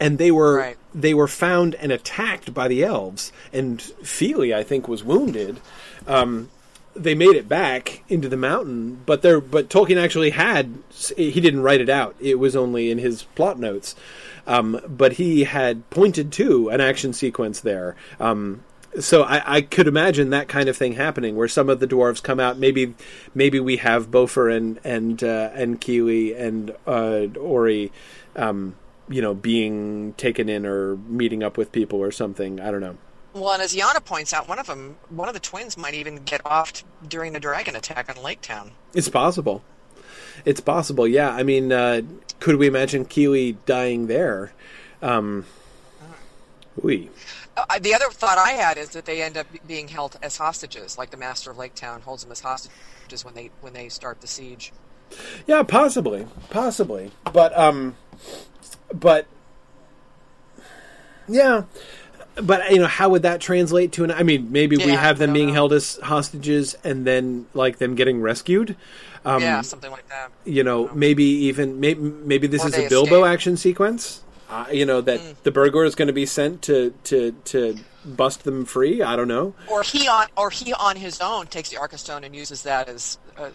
and 0.00 0.18
they 0.18 0.30
were 0.30 0.56
Right. 0.56 0.76
they 0.94 1.14
were 1.14 1.28
found 1.28 1.74
and 1.76 1.92
attacked 1.92 2.52
by 2.54 2.68
the 2.68 2.82
elves. 2.84 3.32
And 3.52 3.80
Fili, 3.80 4.54
I 4.54 4.62
think, 4.62 4.88
was 4.88 5.04
wounded. 5.04 5.60
Um, 6.06 6.50
they 6.94 7.14
made 7.14 7.36
it 7.36 7.46
back 7.48 8.02
into 8.08 8.28
the 8.28 8.38
mountain, 8.38 9.00
but 9.04 9.20
there, 9.20 9.40
but 9.40 9.68
Tolkien 9.68 10.02
actually 10.02 10.30
had 10.30 10.78
he 11.16 11.40
didn't 11.40 11.60
write 11.62 11.80
it 11.82 11.90
out. 11.90 12.14
It 12.20 12.38
was 12.38 12.56
only 12.56 12.90
in 12.90 12.98
his 12.98 13.24
plot 13.34 13.58
notes. 13.58 13.94
Um, 14.46 14.80
but 14.88 15.14
he 15.14 15.42
had 15.44 15.90
pointed 15.90 16.30
to 16.32 16.68
an 16.68 16.80
action 16.80 17.12
sequence 17.12 17.60
there. 17.60 17.96
Um, 18.20 18.62
so 19.00 19.24
I, 19.24 19.56
I 19.56 19.60
could 19.60 19.88
imagine 19.88 20.30
that 20.30 20.46
kind 20.48 20.68
of 20.68 20.76
thing 20.76 20.92
happening, 20.92 21.34
where 21.36 21.48
some 21.48 21.68
of 21.68 21.80
the 21.80 21.86
dwarves 21.86 22.22
come 22.22 22.38
out. 22.40 22.56
Maybe, 22.56 22.94
maybe 23.34 23.58
we 23.60 23.76
have 23.78 24.10
Bofur 24.10 24.56
and 24.56 24.78
and 24.84 25.22
uh, 25.22 25.50
and 25.52 25.80
Kili 25.80 26.38
and 26.40 26.70
uh, 26.86 27.26
Ori, 27.38 27.90
um, 28.36 28.76
you 29.08 29.22
know, 29.22 29.34
being 29.34 30.14
taken 30.14 30.48
in 30.48 30.66
or 30.66 30.96
meeting 30.96 31.42
up 31.42 31.56
with 31.56 31.72
people 31.72 31.98
or 31.98 32.10
something. 32.10 32.60
I 32.60 32.70
don't 32.70 32.80
know. 32.80 32.96
Well, 33.34 33.52
and 33.52 33.62
as 33.62 33.74
Yana 33.74 34.02
points 34.04 34.32
out, 34.32 34.48
one 34.48 34.58
of 34.58 34.66
them, 34.66 34.96
one 35.10 35.28
of 35.28 35.34
the 35.34 35.40
twins, 35.40 35.76
might 35.76 35.94
even 35.94 36.16
get 36.24 36.40
off 36.46 36.84
during 37.06 37.34
the 37.34 37.40
dragon 37.40 37.76
attack 37.76 38.08
on 38.08 38.22
Lake 38.22 38.40
Town. 38.40 38.72
It's 38.94 39.10
possible. 39.10 39.62
It's 40.44 40.60
possible. 40.60 41.06
Yeah. 41.06 41.30
I 41.30 41.42
mean, 41.42 41.70
uh, 41.70 42.02
could 42.40 42.56
we 42.56 42.66
imagine 42.66 43.04
Kili 43.04 43.56
dying 43.66 44.06
there? 44.06 44.52
Um, 45.02 45.44
we. 46.80 47.10
Uh, 47.56 47.78
the 47.78 47.94
other 47.94 48.10
thought 48.10 48.38
I 48.38 48.50
had 48.50 48.76
is 48.78 48.90
that 48.90 49.04
they 49.04 49.22
end 49.22 49.36
up 49.36 49.46
being 49.66 49.88
held 49.88 50.18
as 50.22 50.36
hostages, 50.36 50.98
like 50.98 51.10
the 51.10 51.16
master 51.16 51.50
of 51.50 51.58
Lake 51.58 51.74
Town 51.74 52.02
holds 52.02 52.22
them 52.22 52.32
as 52.32 52.40
hostages 52.40 53.24
when 53.24 53.34
they 53.34 53.50
when 53.60 53.72
they 53.72 53.88
start 53.88 54.20
the 54.20 54.26
siege. 54.26 54.72
Yeah, 55.46 55.62
possibly, 55.62 56.26
possibly, 56.50 57.12
but 57.32 57.56
um, 57.56 57.96
but 58.92 59.26
yeah, 61.28 61.64
but 62.36 62.70
you 62.70 62.78
know, 62.78 62.86
how 62.86 63.08
would 63.08 63.22
that 63.22 63.40
translate 63.40 63.92
to 63.92 64.04
an? 64.04 64.10
I 64.10 64.22
mean, 64.22 64.52
maybe 64.52 64.76
we 64.76 64.92
have 64.92 65.18
them 65.18 65.32
being 65.32 65.48
know. 65.48 65.54
held 65.54 65.72
as 65.72 65.96
hostages 66.02 66.76
and 66.84 67.06
then 67.06 67.46
like 67.54 67.78
them 67.78 67.94
getting 67.94 68.20
rescued. 68.20 68.76
Um, 69.24 69.42
yeah, 69.42 69.60
something 69.62 69.90
like 69.90 70.08
that. 70.08 70.30
you 70.44 70.62
know, 70.62 70.88
maybe 70.94 71.24
even 71.24 71.80
maybe 71.80 72.00
maybe 72.00 72.46
this 72.46 72.64
Or 72.64 72.68
is 72.68 72.78
a 72.78 72.88
Bilbo 72.88 73.24
escape. 73.24 73.32
action 73.32 73.56
sequence. 73.56 74.22
Uh, 74.48 74.66
you 74.70 74.86
know 74.86 75.00
that 75.00 75.42
the 75.42 75.50
burglar 75.50 75.84
is 75.84 75.96
going 75.96 76.06
to 76.06 76.12
be 76.14 76.26
sent 76.26 76.62
to 76.62 76.94
to 77.04 77.32
to 77.46 77.76
bust 78.04 78.44
them 78.44 78.64
free. 78.64 79.02
I 79.02 79.16
don't 79.16 79.26
know. 79.28 79.54
Or 79.68 79.82
he 79.82 80.06
on 80.06 80.28
or 80.36 80.50
he 80.50 80.72
on 80.72 80.96
his 80.96 81.20
own 81.20 81.46
takes 81.48 81.70
the 81.70 81.78
Arca 81.78 81.96
and 82.22 82.36
uses 82.36 82.62
that 82.62 82.88
as 82.88 83.18
uh, 83.36 83.50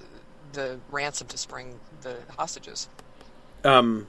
the 0.52 0.80
ransom 0.92 1.28
to 1.28 1.38
spring 1.38 1.80
the 2.02 2.18
hostages. 2.38 2.90
Um, 3.64 4.08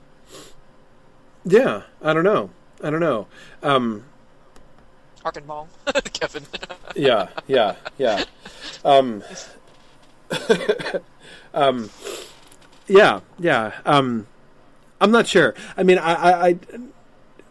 yeah, 1.44 1.82
I 2.02 2.12
don't 2.12 2.24
know. 2.24 2.50
I 2.82 2.90
don't 2.90 3.00
know. 3.00 3.26
Um, 3.62 4.04
Arkenball, 5.24 5.68
Kevin. 6.12 6.44
yeah, 6.96 7.28
yeah, 7.46 7.76
yeah. 7.98 8.24
Um, 8.84 9.22
um, 11.54 11.90
yeah, 12.88 13.20
yeah. 13.38 13.72
Um, 13.86 14.26
I'm 15.00 15.10
not 15.10 15.26
sure. 15.26 15.54
I 15.76 15.82
mean, 15.82 15.98
I, 15.98 16.14
I, 16.14 16.46
I, 16.48 16.58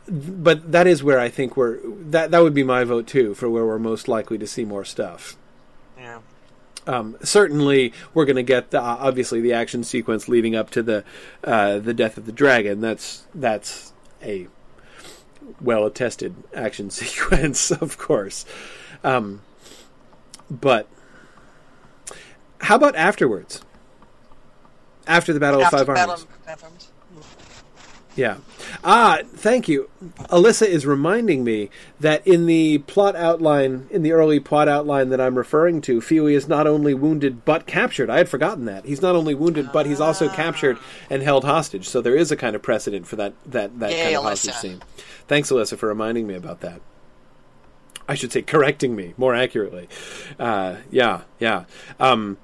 but 0.07 0.71
that 0.71 0.87
is 0.87 1.03
where 1.03 1.19
I 1.19 1.29
think 1.29 1.55
we're. 1.55 1.79
That 1.85 2.31
that 2.31 2.39
would 2.43 2.53
be 2.53 2.63
my 2.63 2.83
vote 2.83 3.07
too 3.07 3.33
for 3.33 3.49
where 3.49 3.65
we're 3.65 3.79
most 3.79 4.07
likely 4.07 4.37
to 4.37 4.47
see 4.47 4.65
more 4.65 4.83
stuff. 4.83 5.37
Um, 6.91 7.15
certainly, 7.23 7.93
we're 8.13 8.25
going 8.25 8.35
to 8.35 8.43
get 8.43 8.71
the, 8.71 8.81
obviously 8.81 9.39
the 9.39 9.53
action 9.53 9.85
sequence 9.85 10.27
leading 10.27 10.55
up 10.57 10.69
to 10.71 10.83
the 10.83 11.05
uh, 11.41 11.79
the 11.79 11.93
death 11.93 12.17
of 12.17 12.25
the 12.25 12.33
dragon. 12.33 12.81
That's 12.81 13.25
that's 13.33 13.93
a 14.21 14.47
well 15.61 15.85
attested 15.85 16.35
action 16.53 16.89
sequence, 16.91 17.71
of 17.71 17.97
course. 17.97 18.45
Um, 19.05 19.41
but 20.49 20.87
how 22.59 22.75
about 22.75 22.95
afterwards? 22.95 23.61
After 25.07 25.31
the 25.33 25.39
Battle 25.39 25.63
After 25.63 25.77
of 25.77 25.87
Five 25.87 25.95
Battle 25.95 26.11
Armies. 26.11 26.25
of 26.25 26.45
Five 26.45 26.63
Armies. 26.63 26.90
Yeah. 28.15 28.37
Ah, 28.83 29.19
thank 29.25 29.69
you. 29.69 29.89
Alyssa 30.29 30.67
is 30.67 30.85
reminding 30.85 31.43
me 31.43 31.69
that 31.99 32.25
in 32.27 32.45
the 32.45 32.79
plot 32.79 33.15
outline, 33.15 33.87
in 33.89 34.03
the 34.03 34.11
early 34.11 34.39
plot 34.39 34.67
outline 34.67 35.09
that 35.09 35.21
I'm 35.21 35.35
referring 35.37 35.79
to, 35.81 36.01
Fili 36.01 36.35
is 36.35 36.47
not 36.47 36.67
only 36.67 36.93
wounded 36.93 37.45
but 37.45 37.65
captured. 37.65 38.09
I 38.09 38.17
had 38.17 38.27
forgotten 38.27 38.65
that. 38.65 38.85
He's 38.85 39.01
not 39.01 39.15
only 39.15 39.33
wounded, 39.33 39.71
but 39.71 39.85
he's 39.85 40.01
also 40.01 40.27
captured 40.27 40.77
and 41.09 41.23
held 41.23 41.45
hostage. 41.45 41.87
So 41.87 42.01
there 42.01 42.15
is 42.15 42.31
a 42.31 42.37
kind 42.37 42.55
of 42.55 42.61
precedent 42.61 43.07
for 43.07 43.15
that 43.15 43.33
that, 43.45 43.79
that 43.79 43.91
Yay, 43.91 44.03
kind 44.03 44.15
of 44.17 44.23
Alyssa. 44.23 44.27
hostage 44.27 44.53
scene. 44.55 44.81
Thanks, 45.27 45.49
Alyssa, 45.49 45.77
for 45.77 45.87
reminding 45.87 46.27
me 46.27 46.35
about 46.35 46.59
that. 46.61 46.81
I 48.09 48.15
should 48.15 48.33
say 48.33 48.41
correcting 48.41 48.93
me 48.93 49.13
more 49.15 49.33
accurately. 49.33 49.87
Uh, 50.37 50.77
yeah, 50.89 51.21
yeah. 51.39 51.63
Um, 51.97 52.37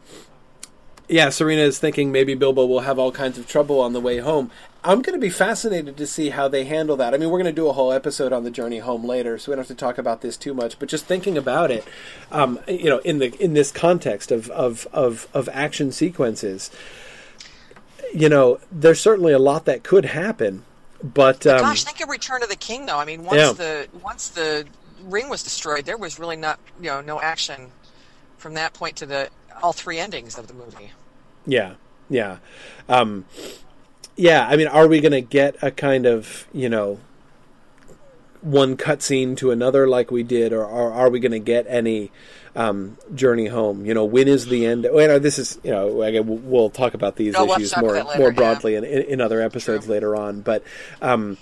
yeah, 1.09 1.29
Serena 1.29 1.61
is 1.61 1.79
thinking 1.79 2.11
maybe 2.11 2.35
Bilbo 2.35 2.65
will 2.65 2.81
have 2.81 2.99
all 2.99 3.11
kinds 3.11 3.37
of 3.37 3.47
trouble 3.47 3.81
on 3.81 3.93
the 3.93 3.99
way 3.99 4.19
home. 4.19 4.51
I'm 4.87 5.01
going 5.01 5.19
to 5.19 5.21
be 5.21 5.29
fascinated 5.29 5.97
to 5.97 6.07
see 6.07 6.29
how 6.29 6.47
they 6.47 6.63
handle 6.63 6.95
that. 6.95 7.13
I 7.13 7.17
mean, 7.17 7.29
we're 7.29 7.39
going 7.39 7.53
to 7.53 7.61
do 7.61 7.67
a 7.67 7.73
whole 7.73 7.91
episode 7.91 8.31
on 8.31 8.45
the 8.45 8.49
journey 8.49 8.79
home 8.79 9.03
later, 9.03 9.37
so 9.37 9.51
we 9.51 9.55
don't 9.57 9.67
have 9.67 9.67
to 9.67 9.75
talk 9.75 9.97
about 9.97 10.21
this 10.21 10.37
too 10.37 10.53
much. 10.53 10.79
But 10.79 10.87
just 10.87 11.05
thinking 11.05 11.37
about 11.37 11.71
it, 11.71 11.85
um, 12.31 12.57
you 12.69 12.85
know, 12.89 12.99
in 12.99 13.19
the 13.19 13.35
in 13.43 13.53
this 13.53 13.69
context 13.69 14.31
of 14.31 14.49
of 14.51 14.87
of, 14.93 15.27
of 15.33 15.49
action 15.51 15.91
sequences, 15.91 16.71
you 18.13 18.29
know, 18.29 18.61
there's 18.71 19.01
certainly 19.01 19.33
a 19.33 19.39
lot 19.39 19.65
that 19.65 19.83
could 19.83 20.05
happen. 20.05 20.63
But 21.03 21.45
um, 21.45 21.59
Gosh, 21.59 21.83
think 21.83 22.01
of 22.01 22.07
Return 22.07 22.41
of 22.41 22.47
the 22.49 22.55
King, 22.55 22.85
though. 22.85 22.97
I 22.97 23.03
mean, 23.03 23.25
once 23.25 23.37
Yeah. 23.37 23.51
the 23.51 23.87
once 24.01 24.29
the 24.29 24.65
ring 25.03 25.27
was 25.27 25.43
destroyed, 25.43 25.83
there 25.83 25.97
was 25.97 26.17
really 26.17 26.37
not 26.37 26.61
you 26.79 26.87
know 26.87 27.01
no 27.01 27.19
action 27.19 27.71
from 28.37 28.53
that 28.53 28.73
point 28.73 28.95
to 28.97 29.05
the 29.05 29.29
all 29.61 29.73
three 29.73 29.99
endings 29.99 30.37
of 30.37 30.47
the 30.47 30.53
movie. 30.53 30.93
Yeah, 31.45 31.73
yeah, 32.09 32.37
um, 32.87 33.25
yeah. 34.17 34.45
I 34.47 34.57
mean, 34.57 34.67
are 34.67 34.87
we 34.87 34.99
going 34.99 35.13
to 35.13 35.21
get 35.21 35.55
a 35.61 35.71
kind 35.71 36.05
of 36.05 36.47
you 36.51 36.67
know 36.69 36.99
one 38.41 38.77
cutscene 38.77 39.35
to 39.37 39.51
another 39.51 39.87
like 39.87 40.11
we 40.11 40.23
did, 40.23 40.53
or, 40.53 40.65
or 40.65 40.91
are 40.91 41.09
we 41.09 41.19
going 41.19 41.31
to 41.31 41.39
get 41.39 41.65
any 41.67 42.11
um, 42.55 42.97
journey 43.15 43.47
home? 43.47 43.85
You 43.85 43.93
know, 43.93 44.05
when 44.05 44.27
is 44.27 44.47
the 44.47 44.65
end? 44.65 44.83
Well, 44.91 45.01
you 45.01 45.07
know, 45.07 45.19
this 45.19 45.39
is 45.39 45.59
you 45.63 45.71
know, 45.71 45.87
we'll- 45.87 46.23
we'll 46.23 46.69
talk 46.69 46.93
about 46.93 47.15
these 47.15 47.33
No, 47.33 47.45
we'll 47.45 47.55
issues 47.55 47.75
more 47.77 47.93
later, 47.93 48.17
more 48.17 48.29
yeah. 48.29 48.35
broadly 48.35 48.75
in, 48.75 48.83
in, 48.83 49.01
in 49.03 49.21
other 49.21 49.41
episodes 49.41 49.85
True. 49.85 49.93
later 49.93 50.15
on, 50.15 50.41
but. 50.41 50.63
Um, 51.01 51.37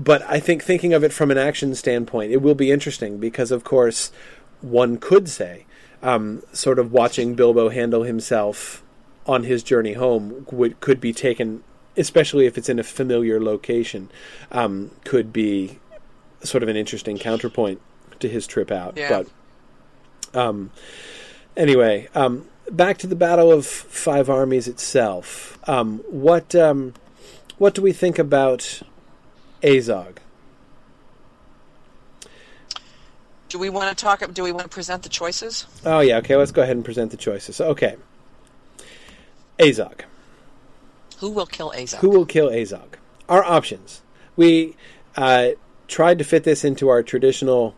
but 0.00 0.22
I 0.28 0.38
think 0.38 0.62
thinking 0.62 0.94
of 0.94 1.02
it 1.02 1.12
from 1.12 1.32
an 1.32 1.38
action 1.38 1.74
standpoint, 1.74 2.30
it 2.30 2.40
will 2.40 2.54
be 2.54 2.70
interesting 2.70 3.18
because, 3.18 3.50
of 3.50 3.64
course, 3.64 4.12
one 4.60 4.96
could 4.98 5.28
say, 5.28 5.66
um, 6.04 6.44
sort 6.52 6.78
of 6.78 6.92
watching 6.92 7.34
Bilbo 7.34 7.68
handle 7.68 8.04
himself 8.04 8.84
on 9.26 9.42
his 9.42 9.64
journey 9.64 9.94
home 9.94 10.46
would 10.52 10.78
could 10.78 11.00
be 11.00 11.12
taken, 11.12 11.64
especially 11.98 12.46
if 12.46 12.56
it's 12.56 12.68
in 12.68 12.78
a 12.78 12.84
familiar 12.84 13.42
location, 13.42 14.10
um, 14.52 14.90
could 15.04 15.32
be 15.32 15.78
sort 16.42 16.62
of 16.62 16.68
an 16.68 16.76
interesting 16.76 17.18
counterpoint 17.18 17.80
to 18.20 18.28
his 18.28 18.46
trip 18.46 18.70
out. 18.70 18.96
Yeah. 18.96 19.24
But 20.32 20.40
um, 20.40 20.70
anyway, 21.56 22.08
um, 22.14 22.46
back 22.70 22.98
to 22.98 23.06
the 23.06 23.16
Battle 23.16 23.52
of 23.52 23.66
Five 23.66 24.30
Armies 24.30 24.68
itself. 24.68 25.58
Um, 25.68 25.98
what 26.08 26.54
um, 26.54 26.94
what 27.58 27.74
do 27.74 27.82
we 27.82 27.92
think 27.92 28.18
about 28.18 28.82
Azog? 29.62 30.18
Do 33.48 33.58
we 33.58 33.70
want 33.70 33.96
to 33.96 34.00
talk? 34.00 34.22
Do 34.32 34.42
we 34.42 34.52
want 34.52 34.64
to 34.64 34.68
present 34.68 35.02
the 35.02 35.08
choices? 35.08 35.66
Oh 35.84 36.00
yeah, 36.00 36.18
okay. 36.18 36.36
Let's 36.36 36.52
go 36.52 36.62
ahead 36.62 36.76
and 36.76 36.84
present 36.84 37.10
the 37.10 37.16
choices. 37.16 37.60
Okay, 37.60 37.96
Azog. 39.58 40.02
Who 41.18 41.30
will 41.30 41.46
kill 41.46 41.72
Azog? 41.76 41.98
Who 41.98 42.10
will 42.10 42.26
kill 42.26 42.48
Azog? 42.50 42.94
Our 43.28 43.44
options. 43.44 44.02
We 44.36 44.76
uh, 45.16 45.50
tried 45.88 46.18
to 46.18 46.24
fit 46.24 46.44
this 46.44 46.64
into 46.64 46.88
our 46.88 47.02
traditional 47.02 47.74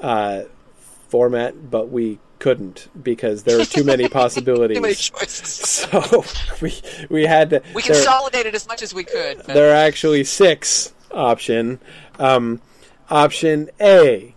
uh, 0.00 0.42
format, 1.08 1.70
but 1.70 1.90
we 1.90 2.18
couldn't 2.38 2.88
because 3.02 3.42
there 3.42 3.60
are 3.60 3.64
too 3.66 3.84
many 3.84 4.08
possibilities. 4.20 4.76
Too 4.78 4.82
many 4.82 4.94
choices. 4.94 5.46
So 5.48 6.24
we 6.62 6.74
we 7.10 7.26
had 7.26 7.50
to. 7.50 7.62
We 7.74 7.82
there- 7.82 7.94
consolidated 7.94 8.54
as 8.54 8.66
much 8.66 8.82
as 8.82 8.94
we 8.94 9.04
could. 9.04 9.38
but- 9.38 9.48
there 9.48 9.70
are 9.72 9.76
actually 9.76 10.24
six 10.24 10.92
option. 11.10 11.80
Um, 12.18 12.60
option 13.10 13.68
A, 13.80 14.29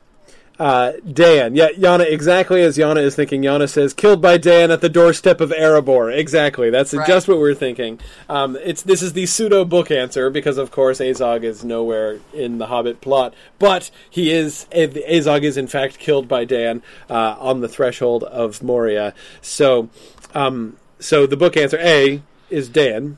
uh, 0.63 0.93
Dain. 1.11 1.55
Yeah, 1.55 1.67
Yana. 1.77 2.09
Exactly 2.09 2.61
as 2.61 2.77
Yana 2.77 3.03
is 3.03 3.15
thinking. 3.15 3.41
Yana 3.41 3.67
says, 3.67 3.93
"Killed 3.93 4.21
by 4.21 4.37
Dain 4.37 4.71
at 4.71 4.79
the 4.79 4.87
doorstep 4.87 5.41
of 5.41 5.49
Erebor." 5.51 6.15
Exactly. 6.15 6.69
That's 6.69 6.93
Right. 6.93 7.05
just 7.05 7.27
what 7.27 7.37
we're 7.37 7.53
thinking. 7.53 7.99
Um, 8.29 8.57
it's 8.63 8.81
this 8.81 9.01
is 9.01 9.11
the 9.11 9.25
pseudo 9.25 9.65
book 9.65 9.91
answer 9.91 10.29
because, 10.29 10.57
of 10.57 10.71
course, 10.71 10.99
Azog 10.99 11.43
is 11.43 11.65
nowhere 11.65 12.19
in 12.33 12.59
the 12.59 12.67
Hobbit 12.67 13.01
plot, 13.01 13.33
but 13.59 13.91
he 14.09 14.31
is. 14.31 14.65
Azog 14.71 15.43
is 15.43 15.57
in 15.57 15.67
fact 15.67 15.99
killed 15.99 16.29
by 16.29 16.45
Dain 16.45 16.81
uh, 17.09 17.35
on 17.39 17.59
the 17.59 17.67
threshold 17.67 18.23
of 18.23 18.63
Moria. 18.63 19.13
So, 19.41 19.89
um, 20.33 20.77
so 20.97 21.27
the 21.27 21.35
book 21.35 21.57
answer 21.57 21.77
A 21.81 22.21
is 22.49 22.69
Dain. 22.69 23.17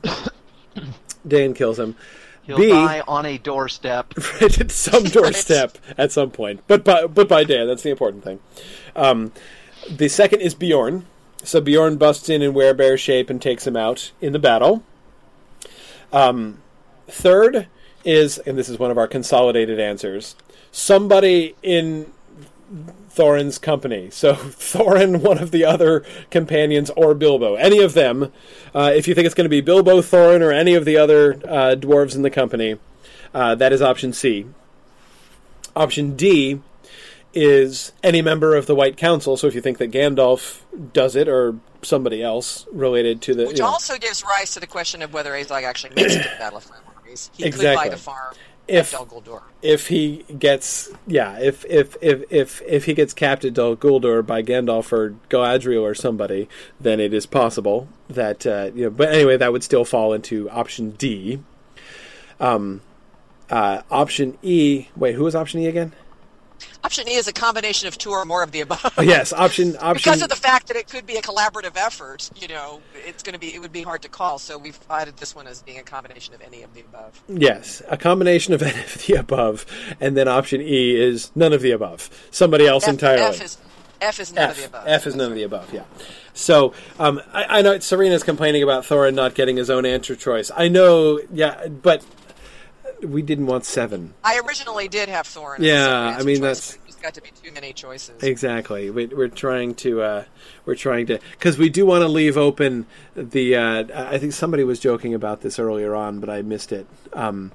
Dain 1.28 1.54
kills 1.54 1.78
him. 1.78 1.94
He'll 2.46 2.58
B, 2.58 2.70
die 2.70 3.02
on 3.08 3.26
a 3.26 3.38
doorstep. 3.38 4.14
at 4.40 4.70
some 4.70 5.04
doorstep 5.04 5.78
at 5.98 6.12
some 6.12 6.30
point, 6.30 6.62
but 6.66 6.84
by, 6.84 7.06
but 7.06 7.28
by 7.28 7.42
Dain. 7.44 7.66
That's 7.66 7.82
the 7.82 7.90
important 7.90 8.22
thing. 8.22 8.38
Um, 8.94 9.32
the 9.90 10.08
second 10.08 10.40
is 10.40 10.54
Beorn. 10.54 11.06
So 11.42 11.60
Beorn 11.60 11.96
busts 11.96 12.28
in 12.28 12.42
in 12.42 12.54
werebear 12.54 12.98
shape 12.98 13.30
and 13.30 13.42
takes 13.42 13.66
him 13.66 13.76
out 13.76 14.12
in 14.20 14.32
the 14.32 14.38
battle. 14.38 14.84
Um, 16.12 16.62
third 17.08 17.66
is, 18.04 18.38
and 18.38 18.56
this 18.56 18.68
is 18.68 18.78
one 18.78 18.90
of 18.90 18.98
our 18.98 19.08
consolidated 19.08 19.80
answers, 19.80 20.36
somebody 20.70 21.56
in 21.62 22.12
Thorin's 23.16 23.58
company. 23.58 24.10
So 24.10 24.34
Thorin, 24.34 25.20
one 25.22 25.38
of 25.38 25.50
the 25.50 25.64
other 25.64 26.04
companions, 26.30 26.90
or 26.96 27.14
Bilbo. 27.14 27.54
Any 27.54 27.80
of 27.80 27.94
them. 27.94 28.32
Uh, 28.74 28.92
if 28.94 29.08
you 29.08 29.14
think 29.14 29.26
it's 29.26 29.34
going 29.34 29.46
to 29.46 29.48
be 29.48 29.60
Bilbo, 29.60 30.00
Thorin, 30.00 30.42
or 30.42 30.52
any 30.52 30.74
of 30.74 30.84
the 30.84 30.96
other 30.96 31.34
uh, 31.34 31.74
dwarves 31.76 32.14
in 32.14 32.22
the 32.22 32.30
company, 32.30 32.76
uh, 33.34 33.54
that 33.54 33.72
is 33.72 33.82
option 33.82 34.12
C. 34.12 34.46
Option 35.74 36.14
D 36.16 36.60
is 37.34 37.92
any 38.02 38.22
member 38.22 38.54
of 38.54 38.66
the 38.66 38.74
White 38.74 38.96
Council. 38.96 39.36
So 39.36 39.46
if 39.46 39.54
you 39.54 39.60
think 39.60 39.78
that 39.78 39.90
Gandalf 39.90 40.60
does 40.92 41.16
it, 41.16 41.28
or 41.28 41.56
somebody 41.82 42.22
else 42.22 42.66
related 42.72 43.22
to 43.22 43.34
the. 43.34 43.46
Which 43.46 43.58
you 43.58 43.64
know, 43.64 43.70
also 43.70 43.96
gives 43.98 44.22
rise 44.24 44.52
to 44.54 44.60
the 44.60 44.66
question 44.66 45.02
of 45.02 45.12
whether 45.12 45.32
Azog 45.32 45.62
actually 45.62 45.94
makes 45.94 46.14
it 46.14 46.22
to 46.22 46.28
the 46.28 46.36
Battle 46.38 46.58
of 46.58 46.64
Five 46.64 46.80
Armies. 46.96 47.30
He 47.34 47.44
could 47.44 47.48
Exactly. 47.48 47.88
buy 47.88 47.88
the 47.90 48.00
farm 48.00 48.34
If- 48.68 48.90
if 49.62 49.88
he 49.88 50.24
gets 50.38 50.90
yeah 51.06 51.38
if 51.38 51.64
if 51.66 51.96
if 52.00 52.24
if, 52.30 52.62
if 52.66 52.84
he 52.84 52.94
gets 52.94 53.12
capped 53.14 53.44
at 53.44 53.54
Dol 53.54 53.76
Guldur 53.76 54.26
by 54.26 54.42
Gandalf 54.42 54.92
or 54.92 55.14
Galadriel 55.30 55.82
or 55.82 55.94
somebody, 55.94 56.48
then 56.80 56.98
it 57.00 57.14
is 57.14 57.26
possible 57.26 57.88
that 58.08 58.46
uh, 58.46 58.70
you 58.74 58.84
know. 58.84 58.90
But 58.90 59.12
anyway, 59.12 59.36
that 59.36 59.52
would 59.52 59.62
still 59.64 59.84
fall 59.84 60.12
into 60.12 60.50
option 60.50 60.90
D. 60.92 61.40
Um, 62.40 62.80
uh, 63.50 63.82
option 63.90 64.36
E. 64.42 64.88
Wait, 64.96 65.14
who 65.14 65.24
was 65.24 65.34
option 65.34 65.60
E 65.60 65.66
again? 65.66 65.92
Option 66.86 67.08
E 67.08 67.14
is 67.14 67.26
a 67.26 67.32
combination 67.32 67.88
of 67.88 67.98
two 67.98 68.10
or 68.10 68.24
more 68.24 68.44
of 68.44 68.52
the 68.52 68.60
above. 68.60 68.94
Yes, 69.02 69.32
option 69.32 69.76
option. 69.80 69.94
because 69.94 70.22
of 70.22 70.28
the 70.28 70.36
fact 70.36 70.68
that 70.68 70.76
it 70.76 70.88
could 70.88 71.04
be 71.04 71.16
a 71.16 71.20
collaborative 71.20 71.76
effort, 71.76 72.30
you 72.36 72.46
know, 72.46 72.80
it's 73.04 73.24
going 73.24 73.32
to 73.32 73.40
be 73.40 73.52
it 73.52 73.58
would 73.58 73.72
be 73.72 73.82
hard 73.82 74.02
to 74.02 74.08
call. 74.08 74.38
So 74.38 74.56
we've 74.56 74.78
added 74.88 75.16
this 75.16 75.34
one 75.34 75.48
as 75.48 75.62
being 75.62 75.80
a 75.80 75.82
combination 75.82 76.32
of 76.34 76.40
any 76.42 76.62
of 76.62 76.72
the 76.74 76.82
above. 76.82 77.20
Yes, 77.28 77.82
a 77.88 77.96
combination 77.96 78.54
of 78.54 78.62
any 78.70 78.78
of 78.78 79.04
the 79.04 79.14
above, 79.14 79.66
and 80.00 80.16
then 80.16 80.28
option 80.28 80.60
E 80.60 80.94
is 80.94 81.32
none 81.34 81.52
of 81.52 81.60
the 81.60 81.72
above. 81.72 82.08
Somebody 82.30 82.68
else 82.68 82.84
F, 82.84 82.90
entirely. 82.90 83.24
F 83.24 83.42
is 83.42 83.58
F 84.00 84.20
is 84.20 84.32
none 84.32 84.44
F. 84.44 84.50
of 84.50 84.56
the 84.58 84.66
above. 84.66 84.84
F 84.86 85.06
is 85.08 85.16
none 85.16 85.28
of 85.30 85.34
the 85.34 85.42
above. 85.42 85.74
Yeah. 85.74 85.82
So 86.34 86.72
um, 87.00 87.20
I, 87.32 87.58
I 87.58 87.62
know 87.62 87.80
Serena's 87.80 88.22
complaining 88.22 88.62
about 88.62 88.84
Thorin 88.84 89.14
not 89.14 89.34
getting 89.34 89.56
his 89.56 89.70
own 89.70 89.84
answer 89.84 90.14
choice. 90.14 90.52
I 90.56 90.68
know. 90.68 91.20
Yeah, 91.32 91.66
but 91.66 92.04
we 93.02 93.22
didn't 93.22 93.46
want 93.46 93.64
seven. 93.64 94.14
I 94.24 94.38
originally 94.40 94.88
did 94.88 95.08
have 95.08 95.26
Thorin. 95.26 95.58
Yeah, 95.60 96.16
I 96.18 96.22
mean, 96.22 96.40
that's- 96.40 96.76
There's 96.82 96.96
got 96.96 97.14
to 97.14 97.22
be 97.22 97.30
too 97.42 97.52
many 97.52 97.72
choices. 97.72 98.22
Exactly. 98.22 98.90
We, 98.90 99.06
we're 99.06 99.28
trying 99.28 99.74
to. 99.76 100.02
Uh, 100.02 100.24
we're 100.64 100.74
trying 100.76 101.06
to 101.06 101.18
because 101.32 101.58
we 101.58 101.68
do 101.68 101.84
want 101.86 102.02
to 102.02 102.08
leave 102.08 102.36
open 102.36 102.86
the. 103.14 103.56
Uh, 103.56 104.08
I 104.10 104.18
think 104.18 104.32
somebody 104.32 104.64
was 104.64 104.80
joking 104.80 105.12
about 105.14 105.40
this 105.42 105.58
earlier 105.58 105.94
on, 105.94 106.20
but 106.20 106.30
I 106.30 106.42
missed 106.42 106.72
it. 106.72 106.86
Um, 107.12 107.52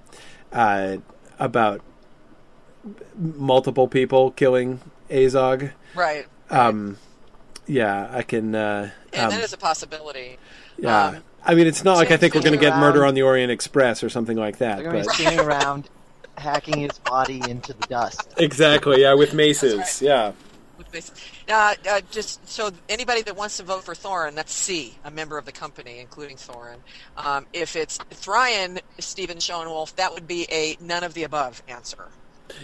uh, 0.53 0.97
about 1.39 1.81
multiple 3.15 3.87
people 3.87 4.31
killing 4.31 4.79
Azog. 5.09 5.71
Right. 5.95 6.25
Um, 6.49 6.97
yeah, 7.67 8.09
I 8.11 8.21
can. 8.23 8.53
Uh, 8.55 8.91
and 9.13 9.23
um, 9.25 9.29
that 9.31 9.43
is 9.43 9.53
a 9.53 9.57
possibility. 9.57 10.37
Yeah. 10.77 11.05
Um, 11.05 11.23
I 11.43 11.55
mean, 11.55 11.67
it's 11.67 11.83
not 11.83 11.97
like 11.97 12.11
I 12.11 12.17
think 12.17 12.35
we're 12.35 12.41
going 12.41 12.53
to 12.53 12.59
get 12.59 12.77
Murder 12.77 13.05
on 13.05 13.13
the 13.15 13.23
Orient 13.23 13.51
Express 13.51 14.03
or 14.03 14.09
something 14.09 14.37
like 14.37 14.57
that. 14.59 14.77
They're 14.77 14.91
going 14.91 15.03
to 15.03 15.09
But 15.09 15.17
be 15.17 15.23
standing 15.23 15.45
around, 15.45 15.89
hacking 16.37 16.79
his 16.79 16.99
body 16.99 17.41
into 17.49 17.73
the 17.73 17.87
dust. 17.87 18.33
exactly, 18.37 19.01
yeah, 19.01 19.13
with 19.13 19.33
maces, 19.33 19.77
That's 19.77 20.01
yeah. 20.01 20.31
with 20.77 20.91
this- 20.91 21.11
Uh, 21.49 21.73
uh, 21.89 22.01
just 22.11 22.47
so 22.47 22.71
anybody 22.89 23.21
that 23.23 23.35
wants 23.35 23.57
to 23.57 23.63
vote 23.63 23.83
for 23.83 23.93
Thorin, 23.95 24.35
that's 24.35 24.53
C, 24.53 24.95
a 25.03 25.11
member 25.11 25.37
of 25.37 25.45
the 25.45 25.51
company, 25.51 25.99
including 25.99 26.37
Thorin. 26.37 26.77
Um, 27.17 27.45
if 27.53 27.75
it's 27.75 27.97
Thrion, 27.97 28.79
Stephen 28.99 29.37
Schoenwolf, 29.37 29.95
that 29.95 30.13
would 30.13 30.27
be 30.27 30.45
a 30.51 30.77
none 30.79 31.03
of 31.03 31.13
the 31.15 31.23
above 31.23 31.63
answer. 31.67 32.09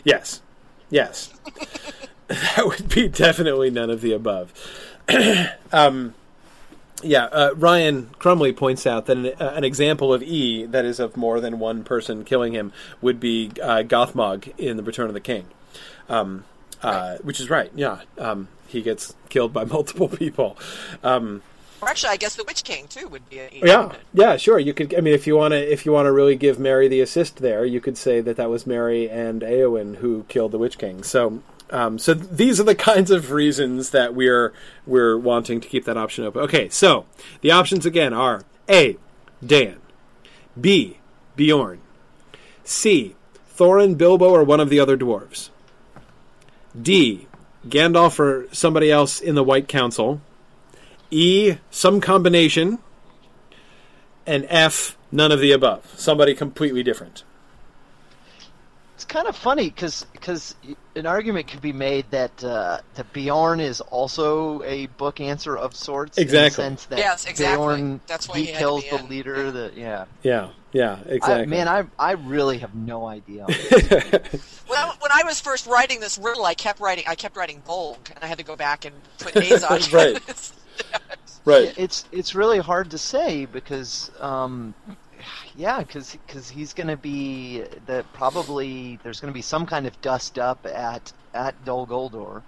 Yes, 0.03 0.41
yes. 0.89 1.33
that 2.27 2.65
would 2.65 2.89
be 2.89 3.07
definitely 3.07 3.69
none 3.71 3.89
of 3.89 4.01
the 4.01 4.11
above. 4.13 4.53
um, 5.71 6.13
yeah, 7.03 7.25
uh, 7.25 7.51
Ryan 7.55 8.09
Crumley 8.19 8.55
points 8.55 8.87
out 8.87 9.05
that 9.05 9.17
an, 9.17 9.25
uh, 9.39 9.53
an 9.55 9.63
example 9.63 10.13
of 10.13 10.23
E 10.23 10.65
that 10.65 10.85
is 10.85 10.99
of 10.99 11.15
more 11.15 11.39
than 11.39 11.59
one 11.59 11.83
person 11.83 12.23
killing 12.23 12.53
him 12.53 12.73
would 13.01 13.19
be 13.19 13.51
uh, 13.61 13.83
Gothmog 13.83 14.53
in 14.57 14.77
The 14.77 14.83
Return 14.83 15.07
of 15.07 15.13
the 15.13 15.19
King, 15.19 15.45
um, 16.09 16.43
uh, 16.81 17.17
which 17.17 17.39
is 17.39 17.49
right. 17.49 17.71
Yeah, 17.75 18.01
um, 18.17 18.47
he 18.67 18.81
gets 18.81 19.15
killed 19.29 19.53
by 19.53 19.63
multiple 19.75 20.09
people. 20.09 20.57
Um, 21.03 21.43
Or 21.81 21.89
actually, 21.89 22.09
I 22.09 22.17
guess 22.17 22.35
the 22.35 22.43
Witch 22.43 22.63
King 22.63 22.87
too 22.87 23.07
would 23.09 23.29
be. 23.29 23.39
A, 23.39 23.47
E. 23.49 23.61
yeah, 23.63 23.93
yeah, 24.13 24.37
sure. 24.37 24.57
You 24.57 24.73
could. 24.73 24.95
I 24.95 25.01
mean, 25.01 25.13
if 25.13 25.27
you 25.27 25.35
want 25.35 25.51
to, 25.51 25.71
if 25.71 25.85
you 25.85 25.91
want 25.91 26.07
to 26.07 26.11
really 26.11 26.35
give 26.35 26.57
Merry 26.57 26.87
the 26.87 27.01
assist 27.01 27.37
there, 27.37 27.63
you 27.63 27.79
could 27.79 27.97
say 27.97 28.21
that 28.21 28.37
that 28.37 28.49
was 28.49 28.65
Merry 28.65 29.07
and 29.07 29.41
Eowyn 29.43 29.97
who 29.97 30.23
killed 30.29 30.51
the 30.51 30.57
Witch 30.57 30.79
King. 30.79 31.03
So, 31.03 31.43
um, 31.69 31.99
so 31.99 32.13
these 32.13 32.59
are 32.59 32.63
the 32.63 32.75
kinds 32.91 33.11
of 33.11 33.31
reasons 33.31 33.91
that 33.91 34.13
we're 34.13 34.53
we're 34.85 35.17
wanting 35.17 35.59
to 35.61 35.67
keep 35.67 35.85
that 35.85 35.97
option 35.97 36.23
open. 36.25 36.41
Okay, 36.43 36.69
so 36.69 37.05
the 37.41 37.51
options 37.51 37.85
again 37.85 38.13
are 38.13 38.43
A, 38.69 38.97
Dain, 39.45 39.77
B, 40.59 40.99
Beorn, 41.35 41.79
C, 42.63 43.15
Thorin, 43.55 43.97
Bilbo, 43.97 44.29
or 44.29 44.43
one 44.43 44.59
of 44.59 44.69
the 44.69 44.79
other 44.79 44.97
dwarves. 44.97 45.49
D, 46.79 47.27
Gandalf 47.67 48.19
or 48.19 48.47
somebody 48.53 48.91
else 48.91 49.19
in 49.19 49.35
the 49.35 49.43
White 49.43 49.67
Council. 49.67 50.21
E, 51.09 51.55
some 51.71 52.01
combination. 52.01 52.79
And 54.25 54.45
F, 54.49 54.97
none 55.11 55.31
of 55.31 55.39
the 55.39 55.51
above. 55.51 55.93
Somebody 55.97 56.35
completely 56.35 56.83
different. 56.83 57.23
It's 58.97 59.05
kind 59.05 59.27
of 59.27 59.35
funny 59.35 59.69
because 59.69 60.07
because 60.11 60.55
an 60.95 61.05
argument 61.05 61.49
could 61.49 61.61
be 61.61 61.71
made 61.71 62.09
that 62.09 62.43
uh, 62.43 62.79
that 62.95 63.13
Beorn 63.13 63.59
is 63.59 63.79
also 63.79 64.63
a 64.63 64.87
book 64.87 65.21
answer 65.21 65.55
of 65.55 65.75
sorts. 65.75 66.17
Exactly. 66.17 66.65
In 66.65 66.73
the 66.73 66.79
sense 66.79 66.85
that 66.87 66.97
Yes, 66.97 67.25
exactly. 67.27 67.57
Beorn, 67.57 68.01
That's 68.07 68.27
why 68.27 68.39
he 68.39 68.45
he 68.45 68.53
kills 68.53 68.83
the 68.89 68.97
in. 68.97 69.07
leader. 69.07 69.51
The, 69.51 69.71
yeah. 69.75 70.05
Yeah, 70.23 70.49
yeah, 70.71 70.97
I, 71.05 71.09
exactly. 71.11 71.45
man, 71.45 71.67
I 71.67 71.83
I 71.99 72.13
really 72.13 72.57
have 72.57 72.73
no 72.73 73.05
idea. 73.05 73.45
When 74.65 74.79
I, 74.79 74.91
when 74.99 75.11
I 75.11 75.21
was 75.25 75.39
first 75.39 75.67
writing 75.67 75.99
this 75.99 76.17
riddle, 76.17 76.43
I 76.45 76.55
kept 76.55 76.79
writing. 76.79 77.03
I 77.07 77.13
kept 77.13 77.37
writing 77.37 77.61
Bolg, 77.67 77.97
and 78.15 78.23
I 78.23 78.25
had 78.25 78.39
to 78.39 78.43
go 78.43 78.55
back 78.55 78.83
and 78.83 78.95
put 79.19 79.33
Azog. 79.35 79.93
Right. 79.93 80.51
right. 81.45 81.73
it's 81.77 82.03
it's 82.11 82.33
really 82.33 82.57
hard 82.57 82.89
to 82.91 82.97
say 82.97 83.45
because 83.45 84.09
um, 84.19 84.73
yeah 85.57 85.79
because 85.79 86.17
cause 86.29 86.49
he's 86.49 86.73
going 86.73 86.87
to 86.87 86.97
be 86.97 87.61
the 87.87 88.05
probably 88.13 88.99
there's 89.03 89.21
going 89.21 89.31
to 89.33 89.37
be 89.37 89.43
some 89.43 89.67
kind 89.67 89.87
of 89.87 90.01
dust 90.01 90.39
up 90.39 90.65
at 90.67 91.13
at 91.33 91.63
Dol 91.65 91.87
Guldur. 91.87 92.43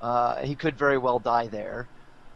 Uh, 0.00 0.42
he 0.44 0.56
could 0.56 0.78
very 0.78 0.98
well 0.98 1.20
die 1.20 1.48
there. 1.48 1.90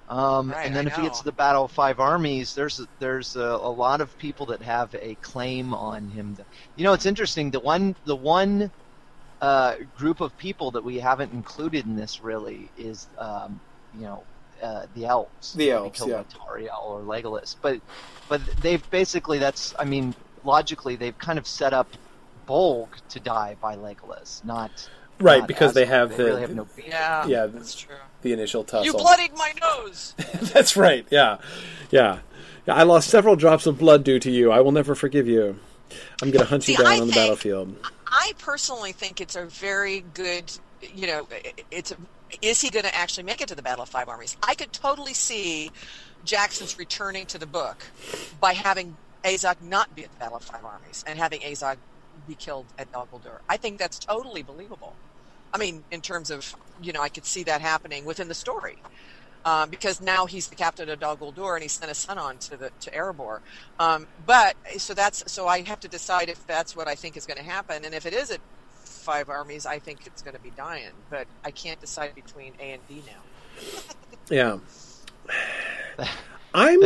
Um, 0.08 0.54
Right, 0.54 0.66
and 0.66 0.76
then 0.76 0.86
I 0.86 0.90
if 0.90 0.96
he 0.96 1.02
gets 1.02 1.20
to 1.20 1.24
the 1.24 1.32
Battle 1.32 1.64
of 1.66 1.72
Five 1.72 2.00
Armies, 2.00 2.54
there's 2.54 2.80
there's 3.00 3.36
a, 3.36 3.40
a 3.40 3.72
lot 3.72 4.00
of 4.02 4.16
people 4.18 4.46
that 4.48 4.62
have 4.62 4.94
a 4.94 5.16
claim 5.16 5.74
on 5.74 6.08
him. 6.08 6.36
You 6.76 6.84
know, 6.84 6.94
it's 6.94 7.06
interesting. 7.06 7.50
The 7.52 7.60
one 7.60 7.96
the 8.04 8.16
one 8.16 8.72
uh, 9.42 9.76
group 9.94 10.20
of 10.20 10.36
people 10.36 10.72
that 10.72 10.84
we 10.84 10.98
haven't 10.98 11.32
included 11.32 11.86
in 11.86 11.96
this 11.96 12.20
really 12.22 12.72
is 12.76 13.08
um, 13.18 13.62
you 13.92 14.06
know 14.06 14.26
uh, 14.64 14.86
the 14.94 15.04
elves. 15.06 15.52
The 15.52 15.68
that 15.70 15.80
we 15.82 15.86
elves, 15.86 15.98
killed 15.98 16.10
yeah. 16.10 16.22
by 16.22 16.24
Tauriel 16.24 16.84
or 16.84 17.00
Legolas, 17.02 17.56
but 17.60 17.80
but 18.28 18.40
they've 18.62 18.88
basically 18.90 19.38
that's 19.38 19.74
I 19.78 19.84
mean 19.84 20.14
logically 20.44 20.96
they've 20.96 21.18
kind 21.18 21.38
of 21.38 21.46
set 21.46 21.72
up 21.72 21.88
Bolg 22.48 22.88
to 23.10 23.20
die 23.20 23.56
by 23.60 23.76
Legolas, 23.76 24.44
not 24.44 24.88
Right, 25.20 25.40
not 25.40 25.48
because 25.48 25.74
they 25.74 25.84
have 25.86 26.10
they 26.10 26.16
the 26.16 26.24
really 26.24 26.40
have 26.40 26.54
no 26.54 26.66
Yeah, 26.76 27.26
Yeah, 27.26 27.46
that's 27.46 27.74
true. 27.76 27.94
the 28.22 28.32
initial 28.32 28.64
tussle. 28.64 28.84
You 28.84 28.92
bloodied 28.92 29.32
my 29.36 29.52
nose. 29.60 30.14
That's 30.52 30.76
right. 30.76 31.06
Yeah, 31.08 31.38
yeah. 31.90 32.18
Yeah, 32.66 32.74
I 32.74 32.82
lost 32.82 33.10
several 33.10 33.36
drops 33.36 33.66
of 33.66 33.78
blood 33.78 34.02
due 34.02 34.18
to 34.18 34.30
you. 34.30 34.50
I 34.50 34.60
will 34.60 34.72
never 34.72 34.94
forgive 34.94 35.28
you. 35.28 35.58
I'm 36.20 36.30
going 36.30 36.42
to 36.44 36.48
hunt 36.50 36.66
you 36.66 36.76
down 36.76 36.86
I 36.86 36.92
on 36.94 37.06
the 37.06 37.12
think- 37.12 37.14
battlefield. 37.14 37.76
I 38.06 38.32
personally 38.38 38.92
think 38.92 39.20
it's 39.20 39.36
a 39.36 39.44
very 39.44 40.04
good, 40.14 40.50
you 40.94 41.06
know, 41.06 41.28
it's 41.70 41.90
a, 41.92 41.96
is 42.42 42.60
he 42.60 42.70
going 42.70 42.84
to 42.84 42.94
actually 42.94 43.24
make 43.24 43.40
it 43.40 43.48
to 43.48 43.54
the 43.54 43.62
Battle 43.62 43.82
of 43.82 43.88
Five 43.88 44.08
Armies? 44.08 44.36
I 44.42 44.54
could 44.54 44.72
totally 44.72 45.14
see 45.14 45.70
Jackson's 46.24 46.78
returning 46.78 47.26
to 47.26 47.38
the 47.38 47.46
book 47.46 47.84
by 48.40 48.54
having 48.54 48.96
Azog 49.24 49.62
not 49.62 49.94
be 49.94 50.04
at 50.04 50.12
the 50.12 50.18
Battle 50.18 50.36
of 50.36 50.42
Five 50.42 50.64
Armies 50.64 51.04
and 51.06 51.18
having 51.18 51.40
Azog 51.40 51.76
be 52.26 52.34
killed 52.34 52.66
at 52.78 52.90
Dol. 52.92 53.08
I 53.48 53.56
think 53.56 53.78
that's 53.78 53.98
totally 53.98 54.42
believable. 54.42 54.94
I 55.52 55.58
mean, 55.58 55.84
in 55.90 56.00
terms 56.00 56.30
of, 56.30 56.54
you 56.82 56.92
know, 56.92 57.00
I 57.00 57.08
could 57.08 57.24
see 57.24 57.42
that 57.44 57.60
happening 57.60 58.04
within 58.04 58.28
the 58.28 58.34
story. 58.34 58.76
Um, 59.46 59.68
because 59.68 60.00
now 60.00 60.24
he's 60.24 60.48
the 60.48 60.54
captain 60.54 60.88
of 60.88 61.00
Dol 61.00 61.18
Guldur 61.18 61.52
and 61.54 61.62
he 61.62 61.68
sent 61.68 61.90
his 61.90 61.98
son 61.98 62.16
on 62.16 62.38
to 62.38 62.56
the 62.56 62.70
to 62.80 62.90
Erebor. 62.90 63.40
Um, 63.78 64.06
but 64.24 64.56
so 64.78 64.94
that's 64.94 65.30
so 65.30 65.46
I 65.46 65.60
have 65.62 65.80
to 65.80 65.88
decide 65.88 66.30
if 66.30 66.46
that's 66.46 66.74
what 66.74 66.88
I 66.88 66.94
think 66.94 67.16
is 67.18 67.26
going 67.26 67.36
to 67.36 67.44
happen, 67.44 67.84
and 67.84 67.94
if 67.94 68.06
it 68.06 68.14
is 68.14 68.30
at 68.30 68.40
five 69.04 69.28
armies, 69.28 69.66
I 69.66 69.78
think 69.78 70.06
it's 70.06 70.22
going 70.22 70.34
to 70.34 70.42
be 70.42 70.50
dying. 70.50 70.90
But 71.10 71.26
I 71.44 71.50
can't 71.50 71.80
decide 71.80 72.14
between 72.14 72.54
A 72.58 72.72
and 72.72 72.88
D 72.88 73.02
now. 73.06 73.22
Yeah. 74.30 74.58
I'm. 76.54 76.80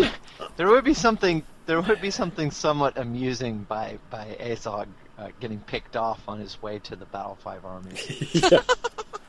There 0.57 0.69
would 0.69 0.85
be 0.85 0.95
something. 0.95 1.45
There 1.67 1.81
would 1.81 2.01
be 2.01 2.11
something 2.11 2.51
somewhat 2.51 2.99
amusing 2.99 3.65
by 3.69 3.99
by 4.11 4.37
Azog 4.41 4.87
uh, 5.19 5.29
getting 5.41 5.61
picked 5.61 5.97
off 5.97 6.21
on 6.29 6.41
his 6.41 6.61
way 6.63 6.79
to 6.81 6.97
the 6.97 7.07
Battle 7.07 7.39
Five 7.43 7.65
Armies. 7.65 8.35
yeah. 8.51 8.61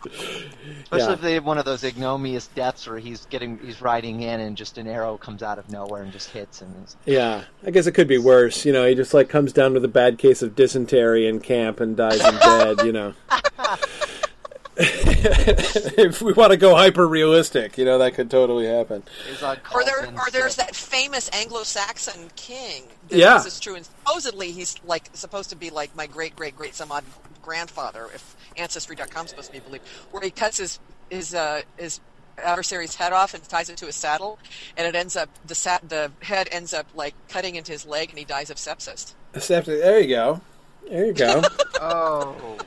Especially 0.05 0.99
Yeah. 1.07 1.13
if 1.13 1.21
they 1.21 1.33
have 1.33 1.45
one 1.45 1.57
of 1.57 1.65
those 1.65 1.83
ignominious 1.83 2.47
deaths 2.47 2.87
where 2.87 2.99
he's 2.99 3.25
getting 3.25 3.59
he's 3.59 3.81
riding 3.81 4.21
in 4.21 4.39
and 4.39 4.55
just 4.57 4.77
an 4.77 4.87
arrow 4.87 5.17
comes 5.17 5.43
out 5.43 5.59
of 5.59 5.69
nowhere 5.69 6.03
and 6.03 6.11
just 6.11 6.29
hits 6.29 6.61
him. 6.61 6.69
It's- 6.83 6.95
Yeah, 7.05 7.43
I 7.65 7.71
guess 7.71 7.85
it 7.87 7.91
could 7.93 8.07
be 8.07 8.17
worse. 8.17 8.65
You 8.65 8.73
know, 8.73 8.85
he 8.87 8.95
just 8.95 9.13
like 9.13 9.29
comes 9.29 9.51
down 9.53 9.73
with 9.73 9.83
a 9.85 9.89
bad 9.89 10.17
case 10.17 10.41
of 10.41 10.55
dysentery 10.55 11.27
in 11.27 11.39
camp 11.39 11.79
and 11.79 11.95
dies 11.97 12.23
in 12.25 12.35
bed. 12.37 12.85
You 12.85 12.91
know, 12.93 13.13
if 14.81 16.21
we 16.21 16.31
want 16.33 16.51
to 16.51 16.57
go 16.57 16.75
hyper 16.75 17.07
realistic, 17.07 17.77
you 17.77 17.83
know, 17.85 17.97
that 17.97 18.13
could 18.13 18.31
totally 18.31 18.65
happen. 18.65 19.03
Azog 19.33 19.57
Or 19.57 19.59
calls 19.61 19.85
there, 19.85 20.05
or 20.07 20.31
there's 20.31 20.55
that 20.55 20.75
famous 20.75 21.29
Anglo-Saxon 21.33 22.29
king. 22.35 22.83
That 23.09 23.17
Yeah. 23.17 23.33
This 23.39 23.53
is 23.55 23.59
true, 23.59 23.75
and 23.75 23.85
supposedly 23.85 24.51
he's 24.51 24.75
like 24.85 25.09
supposed 25.13 25.49
to 25.49 25.55
be 25.55 25.69
like 25.69 25.95
my 25.95 26.07
great 26.07 26.35
great 26.35 26.55
great 26.55 26.75
some 26.75 26.91
odd 26.91 27.03
grandfather, 27.49 28.05
if 28.13 28.35
Ancestry.com 28.57 29.25
is 29.25 29.31
supposed 29.31 29.47
to 29.47 29.53
be 29.53 29.59
believed, 29.59 29.87
where 30.11 30.21
he 30.21 30.29
cuts 30.29 30.57
his 30.57 30.79
his 31.09 31.33
uh, 31.33 31.61
his 31.77 31.99
adversary's 32.37 32.93
head 32.95 33.11
off 33.11 33.33
and 33.33 33.43
ties 33.49 33.69
it 33.71 33.77
to 33.77 33.87
his 33.87 33.95
saddle, 33.95 34.37
and 34.77 34.85
it 34.85 34.95
ends 34.95 35.15
up 35.15 35.29
the 35.47 35.55
sat 35.55 35.87
the 35.89 36.11
head 36.21 36.47
ends 36.51 36.73
up 36.75 36.85
like 36.93 37.15
cutting 37.27 37.55
into 37.55 37.71
his 37.71 37.87
leg, 37.87 38.09
and 38.11 38.19
he 38.19 38.25
dies 38.25 38.51
of 38.51 38.57
sepsis. 38.57 39.13
Septic. 39.35 39.81
There 39.81 39.99
you 39.99 40.09
go. 40.09 40.41
There 40.87 41.05
you 41.07 41.13
go. 41.13 41.41
Oh, 41.81 42.57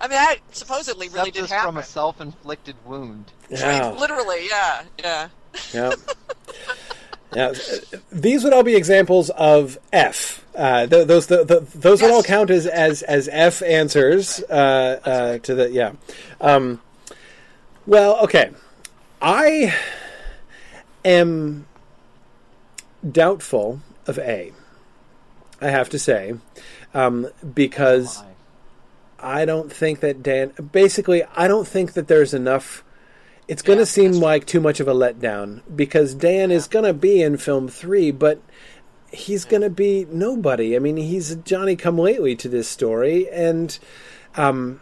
I 0.00 0.04
mean, 0.08 0.16
that 0.16 0.36
supposedly 0.52 1.10
really 1.10 1.30
did 1.30 1.44
happen. 1.50 1.68
from 1.72 1.76
a 1.76 1.82
self-inflicted 1.82 2.74
wound. 2.86 3.30
yeah. 3.50 3.90
Literally, 3.90 4.46
yeah, 4.48 4.82
yeah. 4.98 5.28
Yeah. 5.74 5.92
Yeah, 7.34 7.52
these 8.10 8.42
would 8.44 8.52
all 8.52 8.62
be 8.62 8.74
examples 8.74 9.30
of 9.30 9.78
F. 9.92 10.44
Uh, 10.54 10.86
th- 10.86 11.06
those 11.06 11.26
the, 11.28 11.44
the, 11.44 11.60
those 11.78 12.02
would 12.02 12.10
all 12.10 12.22
count 12.22 12.50
as, 12.50 12.66
as, 12.66 13.02
as 13.02 13.28
F 13.30 13.62
answers 13.62 14.42
uh, 14.50 15.00
uh, 15.04 15.38
to 15.38 15.54
the 15.54 15.70
yeah. 15.70 15.92
Um, 16.40 16.80
well, 17.86 18.18
okay. 18.24 18.50
I 19.22 19.74
am 21.04 21.66
doubtful 23.08 23.80
of 24.06 24.18
A. 24.18 24.52
I 25.60 25.68
have 25.68 25.90
to 25.90 25.98
say, 25.98 26.34
um, 26.94 27.28
because? 27.54 28.22
I 29.22 29.44
don't 29.44 29.72
think 29.72 30.00
that 30.00 30.22
Dain. 30.22 30.52
Basically, 30.72 31.22
I 31.36 31.46
don't 31.48 31.68
think 31.68 31.92
that 31.92 32.08
there's 32.08 32.34
enough. 32.34 32.82
It's 33.50 33.62
going 33.62 33.80
to 33.80 33.84
Yeah, 33.84 33.84
seem 33.84 34.12
like 34.12 34.46
too 34.46 34.60
much 34.60 34.78
of 34.78 34.86
a 34.86 34.94
letdown 34.94 35.62
because 35.74 36.14
Dain 36.14 36.52
is 36.52 36.68
going 36.68 36.84
to 36.84 36.94
be 36.94 37.20
in 37.20 37.36
film 37.36 37.66
three, 37.66 38.12
but 38.12 38.40
he's 39.12 39.44
going 39.44 39.62
to 39.62 39.70
be 39.70 40.06
nobody. 40.08 40.76
I 40.76 40.78
mean, 40.78 40.96
he's 40.96 41.34
Johnny 41.34 41.74
come 41.74 41.98
lately 41.98 42.36
to 42.36 42.48
this 42.48 42.68
story, 42.68 43.28
and 43.28 43.76
um, 44.36 44.80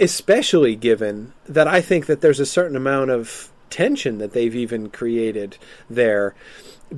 especially 0.00 0.74
given 0.74 1.32
that 1.46 1.68
I 1.68 1.80
think 1.80 2.06
that 2.06 2.22
there's 2.22 2.40
a 2.40 2.44
certain 2.44 2.76
amount 2.76 3.12
of 3.12 3.52
tension 3.70 4.18
that 4.18 4.32
they've 4.32 4.56
even 4.56 4.90
created 4.90 5.56
there 5.88 6.34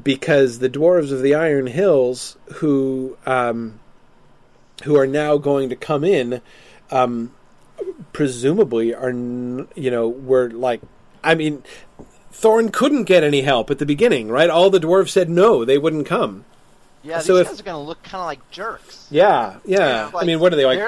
because 0.03 0.61
the 0.61 0.71
dwarves 0.71 1.13
of 1.13 1.21
the 1.21 1.35
Iron 1.35 1.67
Hills 1.67 2.39
who 2.55 3.19
um, 3.27 3.79
who 4.85 4.97
are 4.97 5.07
now 5.07 5.37
going 5.37 5.69
to 5.69 5.77
come 5.77 6.03
in 6.03 6.41
um, 6.91 7.35
presumably 8.15 8.95
are 8.95 9.11
you 9.11 9.91
know 9.91 10.09
were 10.09 10.49
like 10.49 10.81
I 11.25 11.35
mean 11.35 11.63
Thorin 12.33 12.73
couldn't 12.73 13.05
get 13.05 13.25
any 13.25 13.43
help 13.43 13.71
at 13.71 13.79
the 13.79 13.87
beginning 13.87 14.29
right? 14.29 14.51
All 14.51 14.71
the 14.71 14.81
dwarves 14.81 15.11
said 15.11 15.29
no 15.31 15.65
they 15.65 15.79
wouldn't 15.79 16.07
come. 16.07 16.45
Yeah, 17.03 17.19
So 17.19 17.35
these 17.35 17.43
if- 17.43 17.49
guys 17.49 17.61
are 17.61 17.65
going 17.65 17.83
to 17.85 17.87
look 17.89 18.03
kind 18.03 18.21
of 18.23 18.27
like 18.27 18.51
jerks. 18.51 19.07
yeah 19.11 19.57
yeah. 19.65 20.11
I 20.15 20.25
mean 20.25 20.41
what 20.41 20.53
are 20.53 20.57
they 20.57 20.65
like 20.67 20.79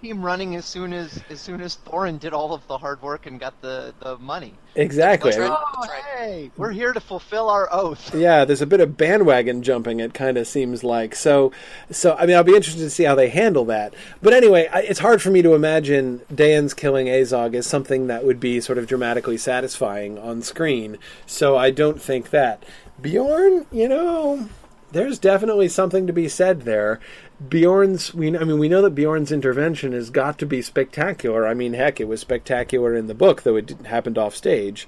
they're- 0.00 0.08
They 0.08 0.08
came 0.08 0.22
running 0.24 0.56
as 0.56 0.64
soon 0.64 0.92
as 0.92 1.20
as 1.30 1.40
soon 1.40 1.60
as 1.60 1.76
Thorin 1.86 2.18
did 2.18 2.32
all 2.32 2.52
of 2.52 2.66
the 2.66 2.78
hard 2.78 3.02
work 3.02 3.26
and 3.26 3.38
got 3.40 3.60
the 3.60 3.92
the 4.00 4.16
money. 4.18 4.54
exactly 4.74 5.30
That's 5.32 5.40
right. 5.42 5.58
Oh, 5.76 5.80
right. 5.88 6.02
hey, 6.18 6.50
we're 6.56 6.70
here 6.70 6.92
to 6.92 7.00
fulfill 7.00 7.48
our 7.50 7.68
oath. 7.72 8.14
Yeah, 8.20 8.44
there's 8.44 8.62
a 8.62 8.66
bit 8.66 8.80
of 8.80 8.96
bandwagon 8.96 9.62
jumping. 9.62 10.00
It 10.00 10.14
kind 10.14 10.36
of 10.36 10.46
seems 10.46 10.82
like 10.84 11.14
so. 11.14 11.52
So 11.90 12.14
I 12.18 12.26
mean, 12.26 12.36
I'll 12.36 12.44
be 12.44 12.54
interested 12.54 12.80
to 12.82 12.90
see 12.90 13.04
how 13.04 13.14
they 13.14 13.28
handle 13.28 13.64
that. 13.66 13.94
But 14.22 14.32
anyway, 14.32 14.68
I, 14.72 14.80
it's 14.80 15.00
hard 15.00 15.20
for 15.22 15.30
me 15.30 15.42
to 15.42 15.54
imagine 15.54 16.22
Dain's 16.34 16.74
killing 16.74 17.06
Azog 17.06 17.54
as 17.54 17.66
something 17.66 18.06
that 18.08 18.24
would 18.24 18.40
be 18.40 18.60
sort 18.60 18.78
of 18.78 18.86
dramatically 18.86 19.36
satisfying 19.38 20.18
on 20.18 20.42
screen. 20.42 20.98
So 21.26 21.56
I 21.56 21.70
don't 21.70 22.00
think 22.00 22.30
that 22.30 22.64
Beorn. 23.00 23.66
You 23.72 23.88
know, 23.88 24.48
there's 24.92 25.18
definitely 25.18 25.68
something 25.68 26.06
to 26.06 26.12
be 26.12 26.28
said 26.28 26.62
there. 26.62 27.00
Beorn's, 27.46 28.12
we, 28.12 28.36
I 28.36 28.44
mean, 28.44 28.58
we 28.58 28.68
know 28.68 28.82
that 28.82 28.94
Beorn's 28.94 29.32
intervention 29.32 29.92
has 29.92 30.10
got 30.10 30.38
to 30.38 30.46
be 30.46 30.60
spectacular. 30.60 31.46
I 31.46 31.54
mean, 31.54 31.72
heck, 31.72 32.00
it 32.00 32.08
was 32.08 32.20
spectacular 32.20 32.94
in 32.94 33.06
the 33.06 33.14
book, 33.14 33.42
though 33.42 33.56
it 33.56 33.66
didn't- 33.66 33.86
happened 33.86 34.18
off 34.18 34.36
stage. 34.36 34.86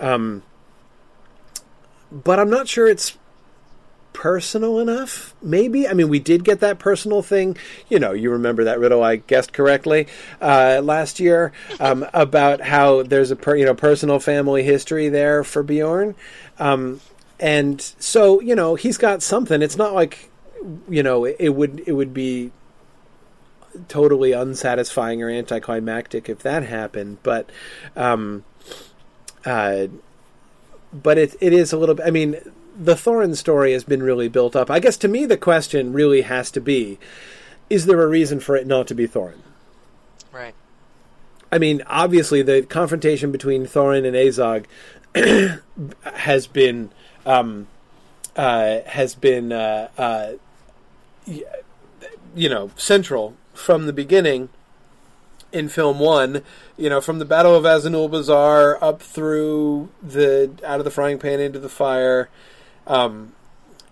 Um, 0.00 0.42
but 2.10 2.38
I'm 2.40 2.50
not 2.50 2.68
sure 2.68 2.88
it's 2.88 3.16
personal 4.12 4.78
enough. 4.78 5.34
Maybe 5.40 5.88
I 5.88 5.94
mean 5.94 6.08
we 6.08 6.18
did 6.18 6.44
get 6.44 6.60
that 6.60 6.78
personal 6.78 7.22
thing. 7.22 7.56
You 7.88 7.98
know, 7.98 8.12
you 8.12 8.30
remember 8.30 8.64
that 8.64 8.78
riddle 8.78 9.02
I 9.02 9.16
guessed 9.16 9.52
correctly 9.52 10.06
uh, 10.40 10.80
last 10.82 11.18
year 11.20 11.52
um, 11.80 12.06
about 12.14 12.60
how 12.60 13.02
there's 13.02 13.30
a 13.30 13.36
per, 13.36 13.56
you 13.56 13.64
know 13.64 13.74
personal 13.74 14.18
family 14.18 14.62
history 14.62 15.08
there 15.08 15.42
for 15.44 15.62
Beorn, 15.62 16.14
um, 16.58 17.00
and 17.40 17.80
so 17.80 18.40
you 18.40 18.54
know 18.54 18.74
he's 18.74 18.98
got 18.98 19.22
something. 19.22 19.62
It's 19.62 19.76
not 19.76 19.94
like 19.94 20.30
you 20.88 21.02
know 21.02 21.24
it, 21.24 21.36
it 21.38 21.50
would 21.50 21.82
it 21.86 21.92
would 21.92 22.14
be 22.14 22.52
totally 23.88 24.32
unsatisfying 24.32 25.22
or 25.22 25.30
anticlimactic 25.30 26.28
if 26.28 26.40
that 26.40 26.64
happened, 26.64 27.18
but. 27.22 27.50
Um, 27.96 28.44
uh, 29.44 29.88
but 30.92 31.18
it 31.18 31.36
it 31.40 31.52
is 31.52 31.72
a 31.72 31.76
little 31.76 31.94
bit. 31.94 32.06
I 32.06 32.10
mean, 32.10 32.36
the 32.76 32.94
Thorin 32.94 33.36
story 33.36 33.72
has 33.72 33.84
been 33.84 34.02
really 34.02 34.28
built 34.28 34.54
up. 34.54 34.70
I 34.70 34.78
guess 34.78 34.96
to 34.98 35.08
me, 35.08 35.26
the 35.26 35.36
question 35.36 35.92
really 35.92 36.22
has 36.22 36.50
to 36.52 36.60
be: 36.60 36.98
Is 37.70 37.86
there 37.86 38.02
a 38.02 38.06
reason 38.06 38.40
for 38.40 38.56
it 38.56 38.66
not 38.66 38.86
to 38.88 38.94
be 38.94 39.08
Thorin? 39.08 39.38
Right. 40.32 40.54
I 41.50 41.58
mean, 41.58 41.82
obviously, 41.86 42.42
the 42.42 42.62
confrontation 42.62 43.32
between 43.32 43.66
Thorin 43.66 44.06
and 44.06 44.16
Azog 44.16 44.66
has 46.02 46.46
been 46.46 46.90
um, 47.26 47.66
uh, 48.36 48.80
has 48.86 49.14
been 49.14 49.52
uh, 49.52 49.88
uh, 49.96 50.32
you 51.26 52.48
know 52.48 52.70
central 52.76 53.34
from 53.54 53.86
the 53.86 53.92
beginning. 53.92 54.48
in 55.52 55.68
film 55.68 55.98
one, 55.98 56.42
you 56.76 56.88
know, 56.88 57.00
from 57.00 57.18
the 57.18 57.24
Battle 57.24 57.54
of 57.54 57.64
Azanulbizar 57.64 58.78
up 58.80 59.02
through 59.02 59.90
the 60.02 60.50
out 60.64 60.78
of 60.78 60.84
the 60.84 60.90
frying 60.90 61.18
pan 61.18 61.40
into 61.40 61.58
the 61.58 61.68
fire, 61.68 62.28
um, 62.86 63.34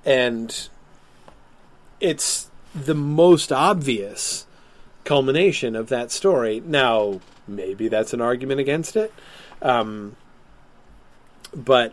and 0.05 0.69
it's 2.01 2.51
the 2.75 2.95
most 2.95 3.53
obvious 3.53 4.47
culmination 5.05 5.77
of 5.77 5.89
that 5.89 6.11
story. 6.11 6.63
Now, 6.65 7.21
maybe 7.47 7.89
that's 7.89 8.15
an 8.15 8.21
argument 8.21 8.61
against 8.61 8.97
it, 8.97 9.13
um, 9.61 10.17
but 11.55 11.93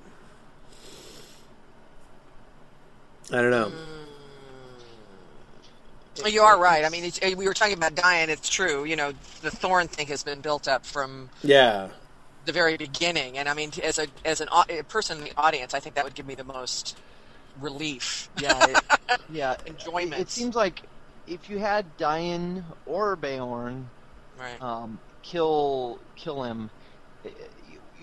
I 3.31 3.41
don't 3.41 3.51
know. 3.51 3.71
You 6.25 6.41
are 6.41 6.59
right. 6.59 6.83
I 6.85 6.89
mean, 6.89 7.03
it's, 7.05 7.19
we 7.21 7.47
were 7.47 7.53
talking 7.53 7.75
about 7.77 7.95
Dain. 7.95 8.29
It's 8.29 8.49
true. 8.49 8.83
You 8.85 8.95
know, 8.95 9.13
the 9.41 9.49
Thorin 9.49 9.89
thing 9.89 10.07
has 10.07 10.23
been 10.23 10.41
built 10.41 10.67
up 10.67 10.85
from 10.85 11.29
Yeah, 11.43 11.89
the 12.45 12.51
very 12.51 12.77
beginning, 12.77 13.37
and 13.37 13.49
I 13.49 13.53
mean, 13.53 13.71
as 13.83 13.97
a 13.99 14.07
as 14.25 14.41
an 14.41 14.47
a 14.69 14.83
person 14.83 15.19
in 15.19 15.23
the 15.25 15.33
audience, 15.37 15.73
I 15.73 15.79
think 15.79 15.95
that 15.95 16.03
would 16.05 16.15
give 16.15 16.25
me 16.25 16.35
the 16.35 16.43
most 16.43 16.99
relief, 17.59 18.29
Yeah, 18.35 18.63
it, 18.65 18.81
yeah. 19.27 19.55
enjoyment. 19.65 20.21
It 20.21 20.29
seems 20.29 20.55
like 20.55 20.89
if 21.25 21.49
you 21.49 21.59
had 21.59 21.97
Dain 21.97 22.65
or 22.85 23.15
Beorn 23.15 23.91
right. 24.37 24.61
um, 24.61 25.01
kill 25.23 26.01
kill 26.15 26.43
him, 26.43 26.71
eh, 27.25 27.29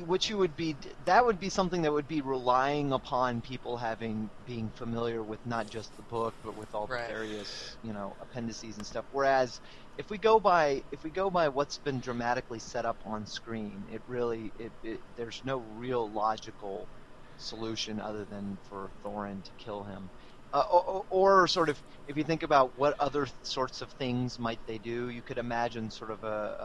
what 0.00 0.28
you 0.28 0.38
would 0.38 0.56
be 0.56 0.78
that 1.04 1.24
would 1.24 1.38
be 1.38 1.48
something 1.50 1.82
that 1.82 1.92
would 1.92 2.08
be 2.08 2.20
relying 2.20 2.92
upon 2.92 3.42
people 3.42 3.76
having 3.76 4.30
being 4.44 4.70
familiar 4.72 5.24
with 5.24 5.40
not 5.44 5.68
just 5.68 5.96
the 5.96 6.02
book 6.02 6.34
but 6.42 6.56
with 6.56 6.74
all 6.74 6.88
Right. 6.88 6.96
the 7.06 7.12
various 7.12 7.78
you 7.82 7.92
know 7.92 8.14
appendices 8.20 8.76
and 8.78 8.86
stuff. 8.86 9.06
Whereas 9.10 9.60
if 9.96 10.10
we 10.10 10.18
go 10.18 10.40
by 10.40 10.82
if 10.90 11.04
we 11.04 11.10
go 11.10 11.30
by 11.30 11.48
what's 11.48 11.78
been 11.78 12.00
dramatically 12.00 12.58
set 12.58 12.84
up 12.86 12.98
on 13.04 13.26
screen, 13.26 13.86
it 13.88 14.02
really 14.06 14.52
it, 14.56 14.72
it 14.82 15.00
there's 15.16 15.40
no 15.44 15.58
real 15.58 16.12
logical 16.12 16.90
solution 17.36 18.00
other 18.00 18.24
than 18.24 18.58
for 18.62 18.92
Thorin 19.04 19.44
to 19.44 19.52
kill 19.58 19.84
him. 19.84 20.10
Uh, 20.52 20.62
or, 20.70 21.04
or 21.10 21.48
sort 21.48 21.68
of, 21.68 21.82
if 22.06 22.16
you 22.16 22.22
think 22.22 22.44
about 22.44 22.76
what 22.76 22.94
other 23.00 23.26
sorts 23.42 23.80
of 23.80 23.90
things 23.92 24.38
might 24.38 24.60
they 24.66 24.78
do, 24.78 25.08
you 25.08 25.20
could 25.22 25.38
imagine 25.38 25.90
sort 25.90 26.12
of 26.12 26.22
a, 26.22 26.56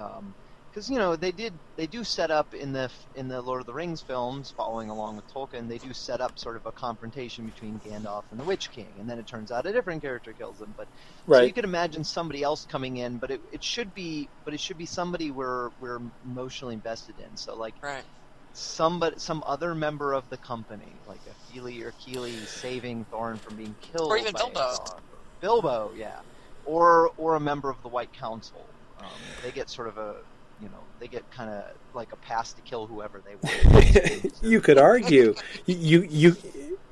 because 0.72 0.90
you 0.90 0.98
know 0.98 1.16
they 1.16 1.32
did 1.32 1.60
they 1.78 1.88
do 1.88 2.04
set 2.04 2.32
up 2.32 2.54
in 2.54 2.74
the 2.74 2.92
in 3.16 3.28
the 3.30 3.42
Lord 3.42 3.62
of 3.62 3.68
the 3.68 3.74
Rings 3.74 4.02
films, 4.02 4.54
following 4.56 4.90
along 4.90 5.18
with 5.18 5.28
Tolkien, 5.28 5.70
they 5.70 5.80
do 5.80 5.94
set 5.94 6.22
up 6.22 6.40
sort 6.40 6.58
of 6.58 6.66
a 6.66 6.74
confrontation 6.74 7.46
between 7.46 7.80
Gandalf 7.80 8.24
and 8.32 8.40
the 8.40 8.46
Witch 8.46 8.72
King, 8.72 9.00
and 9.00 9.10
then 9.10 9.20
it 9.20 9.28
turns 9.28 9.52
out 9.52 9.68
a 9.68 9.74
different 9.74 10.02
character 10.04 10.34
kills 10.34 10.62
him. 10.62 10.74
But 10.78 10.90
so 11.32 11.44
you 11.44 11.54
could 11.54 11.66
imagine 11.66 12.04
somebody 12.04 12.44
else 12.44 12.66
coming 12.66 12.98
in, 12.98 13.20
but 13.20 13.32
it, 13.32 13.42
it 13.52 13.64
should 13.64 13.94
be 13.94 14.32
but 14.46 14.54
it 14.54 14.62
should 14.62 14.78
be 14.78 14.88
somebody 14.88 15.32
we're 15.32 15.72
we're 15.80 16.00
emotionally 16.24 16.76
invested 16.76 17.20
in. 17.20 17.38
So 17.38 17.58
like 17.58 17.76
Right. 17.84 18.06
somebody, 18.54 19.20
some 19.20 19.44
other 19.48 19.76
member 19.76 20.14
of 20.14 20.30
the 20.30 20.38
company, 20.40 21.02
like 21.06 21.24
a 21.30 21.36
Fili 21.36 21.82
or 21.82 21.94
Kili, 21.94 22.48
saving 22.48 23.06
Thorin 23.08 23.42
from 23.42 23.56
being 23.56 23.78
killed, 23.82 24.12
Or 24.12 24.18
even 24.18 24.34
by 24.34 24.42
Bilbo. 24.44 25.04
Bilbo, 25.42 25.94
yeah, 25.94 26.22
or 26.64 27.12
or 27.18 27.36
a 27.36 27.40
member 27.40 27.70
of 27.70 27.82
the 27.84 27.90
White 27.90 28.14
Council. 28.14 28.76
Um, 28.98 29.36
they 29.42 29.52
get 29.54 29.70
sort 29.70 29.88
of 29.88 29.98
a, 29.98 30.16
you 30.62 30.70
know, 30.70 30.80
they 31.00 31.08
get 31.08 31.30
kind 31.32 31.50
of 31.50 31.64
like 31.94 32.12
a 32.14 32.18
pass 32.18 32.54
to 32.54 32.62
kill 32.62 32.86
whoever 32.88 33.22
they 33.26 33.36
want. 33.36 34.34
you 34.44 34.62
could 34.62 34.78
argue 34.78 35.34
you 35.66 36.02
you 36.10 36.36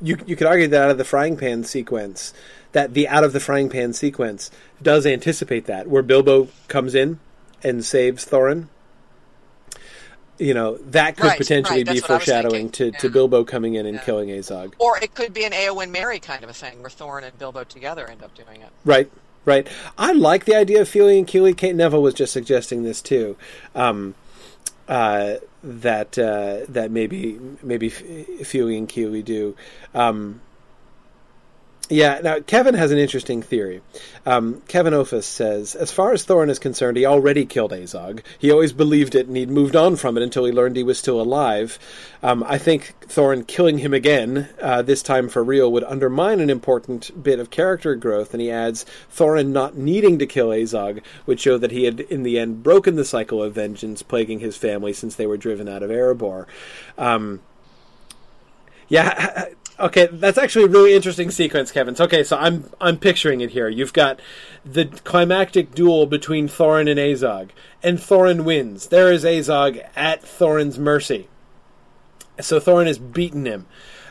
you 0.02 0.18
you 0.26 0.36
could 0.36 0.48
argue 0.48 0.68
that 0.68 0.84
out 0.84 0.90
of 0.92 0.98
the 0.98 1.04
frying 1.04 1.38
pan 1.38 1.64
sequence 1.64 2.34
that 2.72 2.94
the 2.94 3.08
out 3.08 3.24
of 3.24 3.34
the 3.34 3.40
frying 3.40 3.70
pan 3.70 3.94
sequence 3.94 4.50
does 4.82 5.06
anticipate 5.06 5.66
that 5.66 5.88
where 5.88 6.04
Bilbo 6.04 6.48
comes 6.68 6.96
in 6.96 7.20
and 7.64 7.84
saves 7.84 8.26
Thorin. 8.26 8.68
You 10.40 10.54
know 10.54 10.78
that 10.78 11.18
could 11.18 11.26
Right, 11.26 11.38
potentially 11.38 11.80
right, 11.80 11.86
be 11.94 12.00
that's 12.00 12.02
what 12.04 12.12
I 12.12 12.14
was 12.16 12.24
foreshadowing 12.26 12.70
thinking, 12.70 12.92
to, 12.94 13.00
to. 13.00 13.10
Bilbo 13.10 13.44
coming 13.44 13.74
in 13.74 13.88
and 13.88 13.96
Yeah. 13.96 14.04
killing 14.04 14.30
Azog. 14.30 14.74
Or 14.78 14.98
it 15.00 15.16
could 15.16 15.34
be 15.34 15.46
an 15.46 15.52
Eowyn 15.52 15.90
Merry 15.90 16.20
kind 16.20 16.44
of 16.44 16.50
a 16.50 16.54
thing, 16.54 16.82
where 16.82 16.92
Thorin 16.92 17.24
and 17.24 17.38
Bilbo 17.40 17.64
together 17.64 18.08
end 18.08 18.22
up 18.24 18.36
doing 18.36 18.62
it. 18.62 18.70
Right, 18.86 19.10
right. 19.48 19.68
I 19.98 20.12
like 20.12 20.46
the 20.46 20.56
idea 20.56 20.82
of 20.82 20.90
Fili 20.90 21.18
and 21.18 21.28
Kili. 21.28 21.58
Kate 21.58 21.76
Neville 21.76 22.04
was 22.04 22.14
just 22.14 22.34
suggesting 22.34 22.84
this 22.84 23.02
too. 23.02 23.36
Um, 23.74 24.14
uh, 24.88 25.36
that 25.64 26.18
uh, 26.18 26.66
that 26.70 26.92
maybe 26.92 27.40
maybe 27.64 27.90
Fili 27.90 28.78
and 28.78 28.88
Kili 28.88 29.26
do. 29.26 29.56
Um, 29.96 30.42
yeah. 31.90 32.20
Now 32.24 32.40
Kevin 32.40 32.74
has 32.76 32.92
an 32.92 32.98
interesting 32.98 33.42
theory. 33.42 33.82
Um, 34.26 34.62
Kevin 34.68 34.94
Ophis 34.94 35.26
says, 35.26 35.76
as 35.76 35.92
far 35.92 36.12
as 36.12 36.26
Thorin 36.26 36.50
is 36.50 36.60
concerned, 36.60 36.98
he 36.98 37.06
already 37.06 37.46
killed 37.46 37.72
Azog. 37.72 38.22
He 38.38 38.52
always 38.52 38.74
believed 38.74 39.16
it, 39.16 39.28
and 39.28 39.38
he'd 39.38 39.50
moved 39.50 39.76
on 39.76 39.96
from 39.96 40.18
it 40.18 40.24
until 40.24 40.46
he 40.46 40.52
learned 40.52 40.76
he 40.76 40.84
was 40.84 40.98
still 41.00 41.22
alive. 41.22 41.80
Um, 42.22 42.44
I 42.44 42.58
think 42.58 42.94
Thorin 43.08 43.48
killing 43.48 43.78
him 43.78 43.94
again, 43.94 44.50
uh, 44.62 44.82
this 44.82 45.02
time 45.02 45.30
for 45.30 45.44
real, 45.44 45.72
would 45.72 45.84
undermine 45.86 46.40
an 46.40 46.50
important 46.50 47.24
bit 47.24 47.40
of 47.40 47.50
character 47.50 47.96
growth. 47.96 48.34
And 48.34 48.42
he 48.42 48.52
adds, 48.52 48.86
Thorin 49.14 49.48
not 49.48 49.78
needing 49.78 50.20
to 50.20 50.26
kill 50.26 50.50
Azog 50.50 51.02
would 51.26 51.40
show 51.40 51.58
that 51.58 51.72
he 51.72 51.86
had, 51.86 52.02
in 52.02 52.24
the 52.24 52.38
end, 52.38 52.64
broken 52.64 52.96
the 52.96 53.06
cycle 53.06 53.42
of 53.42 53.54
vengeance 53.54 54.04
plaguing 54.04 54.40
his 54.40 54.58
family 54.58 54.94
since 54.94 55.16
they 55.16 55.28
were 55.28 55.38
driven 55.38 55.70
out 55.70 55.84
of 55.84 55.90
Erebor. 55.90 56.48
Um, 56.98 57.42
yeah, 58.90 59.46
okay, 59.80 60.08
that's 60.12 60.38
actually 60.38 60.66
a 60.66 60.70
really 60.70 60.94
interesting 60.94 61.32
sequence, 61.32 61.72
Kevin. 61.72 61.96
So, 61.96 62.06
okay, 62.06 62.24
so 62.24 62.38
I'm 62.38 62.70
I'm 62.80 62.98
picturing 62.98 63.42
it 63.42 63.52
here. 63.52 63.70
You've 63.70 63.94
got 63.94 64.20
the 64.66 64.86
climactic 64.86 65.74
duel 65.74 66.06
between 66.06 66.48
Thorin 66.48 66.90
and 66.90 67.00
Azog, 67.00 67.50
and 67.84 67.98
Thorin 67.98 68.44
wins. 68.44 68.88
There 68.88 69.12
is 69.12 69.24
Azog 69.24 69.84
at 69.96 70.24
Thorin's 70.24 70.78
mercy. 70.78 71.28
So 72.40 72.60
Thorin 72.60 72.88
has 72.88 73.00
beaten 73.00 73.46
him 73.46 73.66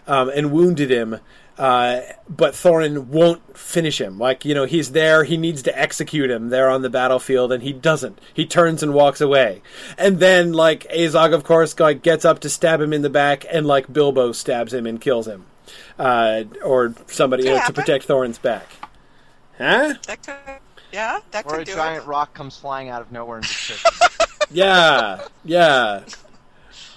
um, 0.07 0.31
and 0.31 0.51
wounded 0.51 0.91
him, 0.91 1.21
uh, 1.59 2.01
but 2.29 2.55
Thorin 2.55 3.07
won't 3.07 3.57
finish 3.57 4.01
him. 4.01 4.19
Like 4.19 4.45
you 4.45 4.55
know, 4.55 4.65
he's 4.65 4.93
there. 4.93 5.25
He 5.25 5.37
needs 5.37 5.63
to 5.63 5.79
execute 5.79 6.31
him 6.31 6.51
there 6.51 6.69
on 6.69 6.83
the 6.83 6.91
battlefield, 6.91 7.53
and 7.53 7.63
he 7.63 7.73
doesn't. 7.73 8.21
He 8.35 8.47
turns 8.47 8.83
and 8.83 8.95
walks 8.95 9.21
away. 9.21 9.63
And 9.97 10.19
then, 10.19 10.53
like 10.53 10.87
Azog, 10.91 11.33
of 11.33 11.45
course, 11.45 11.79
like 11.79 12.03
gets 12.03 12.25
up 12.25 12.41
to 12.41 12.51
stab 12.51 12.81
him 12.81 12.93
in 12.93 13.03
the 13.03 13.11
back, 13.11 13.45
and 13.51 13.67
like 13.67 13.93
Bilbo 13.93 14.33
stabs 14.33 14.75
him 14.75 14.87
and 14.87 15.01
kills 15.01 15.27
him, 15.27 15.47
uh, 15.99 16.45
or 16.65 16.95
somebody 17.09 17.45
you 17.45 17.51
know, 17.51 17.61
to 17.67 17.73
protect 17.73 18.07
Thorin's 18.07 18.39
back. 18.39 18.67
Huh? 19.59 19.95
That 20.07 20.23
could, 20.23 20.35
yeah, 20.93 21.21
that 21.31 21.47
or 21.47 21.59
could 21.59 21.69
a 21.69 21.75
giant 21.75 22.05
it. 22.05 22.07
rock 22.07 22.35
comes 22.35 22.57
flying 22.57 22.89
out 22.89 23.01
of 23.03 23.11
nowhere 23.13 23.39
and 23.39 23.47
just 23.47 23.87
Yeah, 24.51 25.27
yeah. 25.45 26.05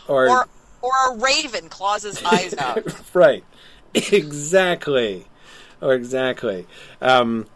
Or, 0.08 0.30
Or 0.30 0.48
or 0.82 0.91
a 1.10 1.18
raven 1.18 1.70
claws 1.70 2.04
his 2.04 2.24
eyes 2.24 2.54
out. 2.58 2.84
right, 3.14 3.44
exactly, 3.94 5.26
or 5.82 5.94
exactly. 5.94 6.68
Um, 7.02 7.48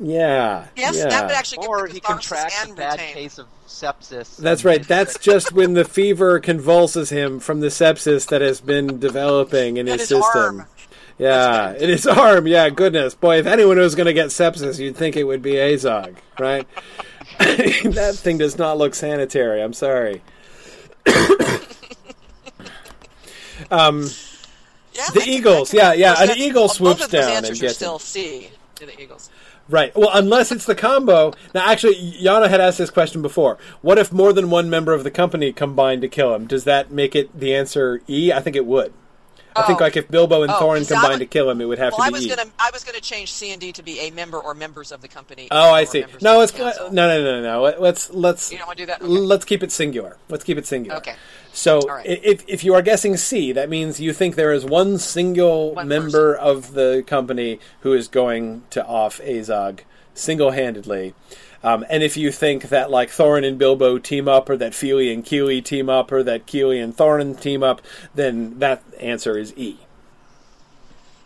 yeah, 0.00 0.66
Yes, 0.76 0.96
yeah. 0.96 1.08
that 1.08 1.24
would 1.26 1.34
actually 1.34 1.58
give 1.58 1.68
or 1.70 1.86
the 1.88 1.94
he 1.94 2.00
catharsis 2.00 2.28
contracts 2.30 2.70
a 2.70 2.74
bad 2.74 2.92
retain. 3.00 3.14
case 3.14 3.38
of 3.38 3.46
sepsis. 3.66 4.36
That's 4.36 4.64
right. 4.64 4.86
That's 4.86 5.18
just 5.20 5.52
when 5.52 5.74
the 5.74 5.84
fever 5.84 6.38
convulses 6.40 7.10
him 7.10 7.40
from 7.40 7.60
the 7.60 7.68
sepsis 7.68 8.26
that 8.28 8.40
has 8.40 8.60
been 8.60 8.98
developing 9.00 9.76
in 9.76 9.86
his 9.86 10.00
his 10.02 10.08
system. 10.08 10.60
arm. 10.60 10.66
Yeah, 11.18 11.72
in 11.72 11.88
his 11.88 12.06
arm. 12.06 12.46
Yeah, 12.46 12.68
goodness, 12.68 13.14
boy! 13.14 13.38
If 13.38 13.46
anyone 13.46 13.78
was 13.78 13.94
going 13.94 14.04
to 14.06 14.12
get 14.12 14.26
sepsis, 14.28 14.78
you'd 14.78 14.96
think 14.96 15.16
it 15.16 15.24
would 15.24 15.40
be 15.40 15.52
Azog, 15.52 16.14
right? 16.38 16.68
that 17.38 18.14
thing 18.18 18.36
does 18.38 18.58
not 18.58 18.76
look 18.76 18.94
sanitary. 18.94 19.62
I'm 19.62 19.72
sorry. 19.72 20.20
um, 23.70 24.02
Yeah, 24.92 25.06
The 25.08 25.12
that 25.12 25.12
could- 25.14 25.26
Eagles, 25.28 25.74
yeah, 25.74 25.92
yeah, 25.92 26.14
an 26.22 26.36
eagle 26.36 26.68
swoops 26.68 27.00
those 27.00 27.08
down 27.10 27.30
answers 27.32 27.50
and 27.50 27.58
are 27.58 27.62
gets 27.62 27.76
still 27.76 27.94
him. 27.94 28.00
C 28.00 28.50
to 28.76 28.86
the 28.86 29.00
Eagles. 29.00 29.30
Right. 29.68 29.94
Well, 29.96 30.10
unless 30.12 30.52
it's 30.52 30.64
the 30.64 30.74
combo. 30.76 31.32
Now, 31.54 31.66
actually, 31.68 31.96
Yana 31.96 32.48
had 32.48 32.60
asked 32.60 32.78
this 32.78 32.90
question 32.90 33.20
before. 33.20 33.58
What 33.82 33.98
if 33.98 34.12
more 34.12 34.32
than 34.32 34.48
one 34.50 34.70
member 34.70 34.92
of 34.92 35.02
the 35.02 35.10
company 35.10 35.52
combined 35.52 36.02
to 36.02 36.08
kill 36.08 36.34
him? 36.34 36.46
Does 36.46 36.64
that 36.64 36.90
make 36.92 37.16
it 37.16 37.36
the 37.38 37.54
answer 37.54 38.00
E? 38.08 38.32
I 38.32 38.40
think 38.40 38.54
it 38.54 38.64
would. 38.64 38.92
I 39.56 39.62
think 39.66 39.80
Oh. 39.80 39.84
like 39.84 39.96
if 39.96 40.08
Bilbo 40.10 40.42
and 40.42 40.52
Oh, 40.52 40.56
oh 40.60 40.62
Thorin 40.62 40.86
combined 40.86 41.12
would- 41.14 41.18
to 41.20 41.26
kill 41.26 41.48
him, 41.48 41.62
it 41.62 41.64
would 41.64 41.78
have 41.78 41.94
Well, 41.94 42.02
I 42.02 42.08
to 42.08 42.12
be 42.12 42.16
was 42.18 42.26
E. 42.26 42.28
gonna 42.28 42.44
I 42.58 42.70
was 42.74 42.84
gonna 42.84 43.00
change 43.00 43.32
C 43.32 43.50
and 43.52 43.60
D 43.60 43.72
to 43.72 43.82
be 43.82 43.98
a 44.00 44.10
member 44.10 44.38
or 44.38 44.52
members 44.54 44.92
of 44.92 45.00
the 45.00 45.08
company. 45.08 45.48
Oh, 45.50 45.72
I 45.72 45.84
see. 45.84 46.04
No, 46.20 46.42
it's 46.42 46.56
no, 46.56 46.70
no, 46.92 47.08
no, 47.08 47.22
no, 47.22 47.42
no. 47.42 47.62
Let's 47.80 48.10
let's 48.10 48.52
You 48.52 48.58
don't 48.58 48.66
want 48.66 48.76
to 48.78 48.82
do 48.82 48.86
that? 48.88 49.00
Okay. 49.00 49.08
let's 49.10 49.46
keep 49.46 49.62
it 49.62 49.72
singular. 49.72 50.18
Let's 50.28 50.44
keep 50.44 50.58
it 50.58 50.66
singular. 50.66 50.98
Okay. 50.98 51.14
So 51.56 51.80
right. 51.88 52.04
if 52.04 52.44
if 52.46 52.64
you 52.64 52.74
are 52.74 52.82
guessing 52.82 53.16
C, 53.16 53.50
that 53.52 53.70
means 53.70 53.98
you 53.98 54.12
think 54.12 54.34
there 54.34 54.52
is 54.52 54.62
one 54.62 54.98
single 54.98 55.72
One 55.72 55.88
member 55.88 56.34
of 56.34 56.74
the 56.74 57.02
company 57.06 57.60
who 57.80 57.94
is 57.94 58.08
going 58.08 58.64
to 58.70 58.84
off 58.84 59.20
Azog 59.22 59.80
single 60.12 60.50
handedly. 60.50 61.14
Um, 61.64 61.86
and 61.88 62.02
if 62.02 62.14
you 62.18 62.30
think 62.30 62.64
that 62.68 62.90
like 62.90 63.08
Thorin 63.08 63.48
and 63.48 63.58
Bilbo 63.58 63.96
team 63.96 64.28
up, 64.28 64.50
or 64.50 64.58
that 64.58 64.74
Fili 64.74 65.10
and 65.10 65.24
Kili 65.24 65.64
team 65.64 65.88
up, 65.88 66.12
or 66.12 66.22
that 66.22 66.46
Kili 66.46 66.84
and 66.84 66.94
Thorin 66.94 67.40
team 67.40 67.62
up, 67.62 67.80
then 68.14 68.58
that 68.58 68.82
answer 69.00 69.38
is 69.38 69.56
E. 69.56 69.78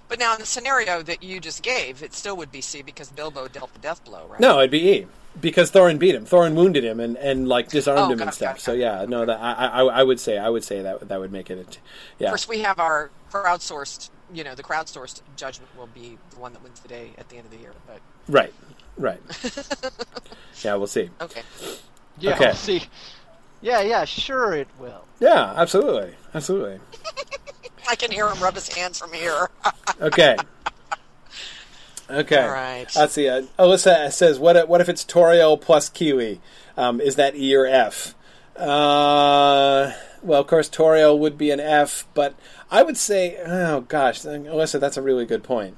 But 0.09 0.21
now 0.21 0.35
in 0.35 0.39
the 0.39 0.47
scenario 0.47 1.03
that 1.03 1.25
you 1.25 1.41
just 1.41 1.65
gave, 1.65 2.05
it 2.05 2.15
still 2.15 2.37
would 2.37 2.53
be 2.53 2.61
C 2.61 2.83
because 2.83 3.11
Bilbo 3.11 3.49
dealt 3.49 3.73
the 3.73 3.81
death 3.81 4.05
blow, 4.05 4.29
right? 4.29 4.41
No, 4.41 4.61
it'd 4.61 4.71
be 4.71 4.91
E. 4.91 5.07
because 5.39 5.71
Thorin 5.71 5.99
beat 5.99 6.15
him. 6.15 6.25
Thorin 6.25 6.55
wounded 6.55 6.85
him 6.85 7.01
and, 7.01 7.17
and 7.17 7.47
like 7.49 7.69
disarmed 7.69 8.01
Oh, 8.01 8.11
him 8.13 8.19
got 8.19 8.25
and 8.29 8.35
stuff. 8.35 8.49
got 8.55 8.59
it, 8.59 8.63
so 8.63 8.73
yeah, 8.73 9.05
no, 9.09 9.25
that 9.27 9.39
I, 9.41 9.53
I 9.67 9.83
I 9.85 10.03
would 10.03 10.19
say 10.21 10.39
I 10.39 10.49
would 10.49 10.65
say 10.65 10.83
that 10.83 11.09
that 11.09 11.21
would 11.21 11.33
make 11.33 11.51
it. 11.51 11.59
A 11.59 11.65
t- 11.65 11.79
yeah, 12.19 12.29
Of 12.29 12.33
course, 12.33 12.49
we 12.49 12.61
have 12.61 12.79
our 12.79 13.11
crowdsourced. 13.31 14.11
You 14.33 14.45
know, 14.45 14.55
the 14.55 14.63
crowdsourced 14.63 15.23
judgment 15.37 15.77
will 15.77 15.89
be 15.89 16.17
the 16.31 16.39
one 16.41 16.53
that 16.53 16.63
wins 16.63 16.81
the 16.81 16.89
day 16.89 17.11
at 17.19 17.29
the 17.29 17.37
end 17.37 17.47
of 17.47 17.51
the 17.51 17.59
year. 17.59 17.73
But 17.87 18.01
right, 18.29 18.53
right. 18.97 19.21
yeah, 20.65 20.75
we'll 20.77 20.87
see. 20.87 21.11
okay, 21.21 21.43
Yeah, 22.19 22.35
Okay. 22.35 22.45
we'll 22.47 22.55
see. 22.55 22.83
Yeah, 23.63 23.81
yeah, 23.83 24.05
sure 24.05 24.55
it 24.55 24.69
will. 24.79 25.05
Yeah, 25.21 25.53
absolutely, 25.57 26.15
absolutely. 26.33 26.81
I 27.91 27.95
can 27.97 28.11
hear 28.13 28.29
him 28.29 28.41
rub 28.41 28.55
his 28.55 28.69
hands 28.69 28.99
from 28.99 29.13
here. 29.13 29.51
Okay. 30.01 30.37
Okay. 32.11 32.43
All 32.43 32.51
right. 32.51 32.87
Let's 32.97 33.13
see. 33.15 33.29
Uh, 33.29 33.43
Alyssa 33.59 34.13
says, 34.13 34.39
"What? 34.39 34.57
If, 34.57 34.69
what 34.69 34.81
if 34.81 34.89
it's 34.89 35.05
Tauriel 35.05 35.61
plus 35.61 35.89
Kili? 35.89 36.41
Um, 36.77 37.01
is 37.01 37.17
that 37.17 37.37
E 37.37 37.55
or 37.55 37.67
F?" 37.67 38.15
Uh, 38.57 39.93
well, 40.23 40.41
of 40.41 40.47
course, 40.47 40.69
Tauriel 40.69 41.19
would 41.19 41.39
be 41.39 41.51
an 41.51 41.61
F, 41.61 42.07
but 42.15 42.35
I 42.71 42.83
would 42.83 42.97
say, 42.97 43.39
oh 43.45 43.81
gosh, 43.83 44.21
Alyssa, 44.23 44.79
that's 44.79 44.97
a 44.97 45.03
really 45.03 45.25
good 45.25 45.43
point. 45.43 45.77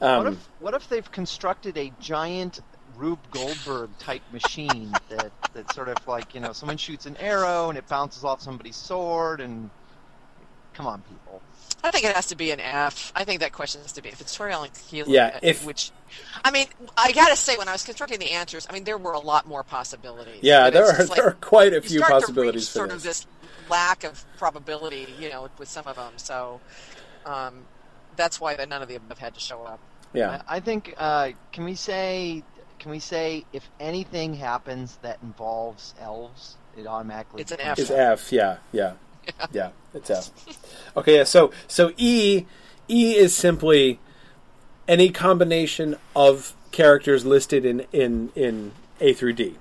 Um, 0.00 0.24
What 0.24 0.32
if 0.32 0.48
what 0.60 0.74
if 0.74 0.88
they've 0.88 1.10
constructed 1.10 1.78
a 1.78 1.92
giant 2.00 2.60
Rube 2.96 3.18
Goldberg 3.30 3.90
type 3.98 4.22
machine 4.32 4.92
that 5.08 5.32
that 5.54 5.72
sort 5.72 5.88
of 5.88 6.06
like 6.06 6.34
you 6.34 6.40
know 6.40 6.52
someone 6.52 6.76
shoots 6.76 7.06
an 7.06 7.16
arrow 7.16 7.68
and 7.68 7.78
it 7.78 7.88
bounces 7.88 8.24
off 8.24 8.42
somebody's 8.42 8.76
sword 8.76 9.40
and 9.40 9.70
come 10.74 10.86
on 10.86 11.02
people. 11.02 11.40
I 11.84 11.90
think 11.90 12.04
it 12.04 12.14
has 12.14 12.26
to 12.26 12.36
be 12.36 12.50
an 12.50 12.60
F. 12.60 13.12
I 13.14 13.24
think 13.24 13.40
that 13.40 13.52
question 13.52 13.82
has 13.82 13.92
to 13.92 14.02
be 14.02 14.08
if 14.08 14.20
it's 14.20 14.36
Tauriel 14.36 14.64
and 14.64 14.72
Keelan. 14.72 15.04
Yeah, 15.08 15.32
uh, 15.34 15.38
if- 15.42 15.64
which, 15.64 15.90
I 16.44 16.50
mean, 16.50 16.66
I 16.96 17.12
gotta 17.12 17.36
say, 17.36 17.56
when 17.56 17.68
I 17.68 17.72
was 17.72 17.84
constructing 17.84 18.18
the 18.18 18.32
answers, 18.32 18.66
I 18.68 18.72
mean, 18.72 18.84
there 18.84 18.98
were 18.98 19.12
a 19.12 19.20
lot 19.20 19.46
more 19.46 19.62
possibilities. 19.62 20.40
yeah, 20.42 20.70
there 20.70 20.84
are 20.86 21.04
like, 21.06 21.16
there 21.16 21.28
are 21.28 21.32
quite 21.40 21.72
a 21.74 21.80
few 21.80 22.00
possibilities 22.00 22.68
for 22.68 22.72
sort 22.78 22.88
this. 22.90 22.96
of 22.98 23.02
this 23.04 23.26
lack 23.70 24.04
of 24.04 24.24
probability, 24.38 25.06
you 25.20 25.28
know, 25.30 25.48
with 25.58 25.68
some 25.68 25.86
of 25.86 25.96
them. 25.96 26.12
So 26.16 26.60
um, 27.26 27.64
that's 28.16 28.40
why 28.40 28.56
that 28.56 28.68
none 28.68 28.82
of 28.82 28.88
the 28.88 28.96
above 28.96 29.18
had 29.18 29.34
to 29.34 29.40
show 29.40 29.62
up. 29.64 29.78
yeah, 30.12 30.42
I, 30.48 30.56
I 30.56 30.60
think 30.60 30.94
uh, 30.98 31.30
can 31.52 31.64
we 31.64 31.74
say 31.74 32.42
can 32.78 32.90
we 32.90 32.98
say 33.00 33.44
if 33.52 33.68
anything 33.80 34.34
happens 34.34 34.98
that 35.02 35.18
involves 35.22 35.94
elves, 36.00 36.56
it 36.76 36.86
automatically 36.86 37.42
It's 37.42 37.50
an 37.52 37.58
becomes 37.58 37.78
it's 37.78 37.90
F. 37.90 38.32
yeah, 38.32 38.56
Yeah, 38.72 38.92
yeah, 39.40 39.46
yeah. 39.52 39.70
It's 39.94 40.10
F. 40.10 40.30
Okay, 40.96 41.16
yeah. 41.16 41.24
So 41.24 41.52
so 41.66 41.92
E 41.96 42.44
E 42.88 43.16
is 43.16 43.34
simply 43.34 44.00
any 44.86 45.10
combination 45.10 45.96
of 46.16 46.54
characters 46.70 47.24
listed 47.24 47.64
in 47.64 47.86
in 47.92 48.30
in 48.34 48.72
A 49.00 49.12
through 49.12 49.34
D. 49.34 49.56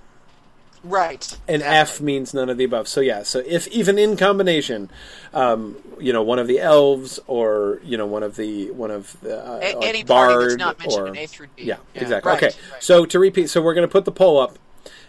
Right. 0.84 1.38
And. 1.48 1.62
F 1.64 2.00
means 2.00 2.34
none 2.34 2.50
of 2.50 2.58
the 2.58 2.64
above. 2.64 2.88
So 2.88 3.02
yeah, 3.02 3.24
so 3.24 3.40
if 3.46 3.68
even 3.70 3.98
in 3.98 4.16
combination, 4.16 4.90
um, 5.34 5.76
you 6.00 6.14
know, 6.14 6.22
one 6.22 6.40
of 6.40 6.48
the 6.48 6.60
elves 6.60 7.20
or 7.28 7.82
you 7.84 7.98
know 7.98 8.06
one 8.06 8.24
of 8.24 8.36
the 8.36 8.72
one 8.72 8.92
of 8.92 9.20
the 9.22 9.38
uh, 9.38 9.60
A- 9.62 9.76
like 9.76 9.86
any 9.86 10.04
party 10.04 10.44
that's 10.44 10.56
bard 10.56 10.60
not 10.60 10.80
mentioned 10.80 11.04
or 11.04 11.08
in 11.08 11.18
A 11.18 11.26
through 11.26 11.48
D. 11.58 11.64
yeah, 11.64 11.78
exactly. 11.94 12.30
right, 12.30 12.44
okay, 12.44 12.56
right. 12.72 12.84
so 12.84 13.06
to 13.06 13.20
repeat, 13.20 13.50
so 13.50 13.62
we're 13.62 13.74
going 13.74 13.88
to 13.88 13.92
put 13.92 14.06
the 14.06 14.12
poll 14.12 14.40
up. 14.40 14.58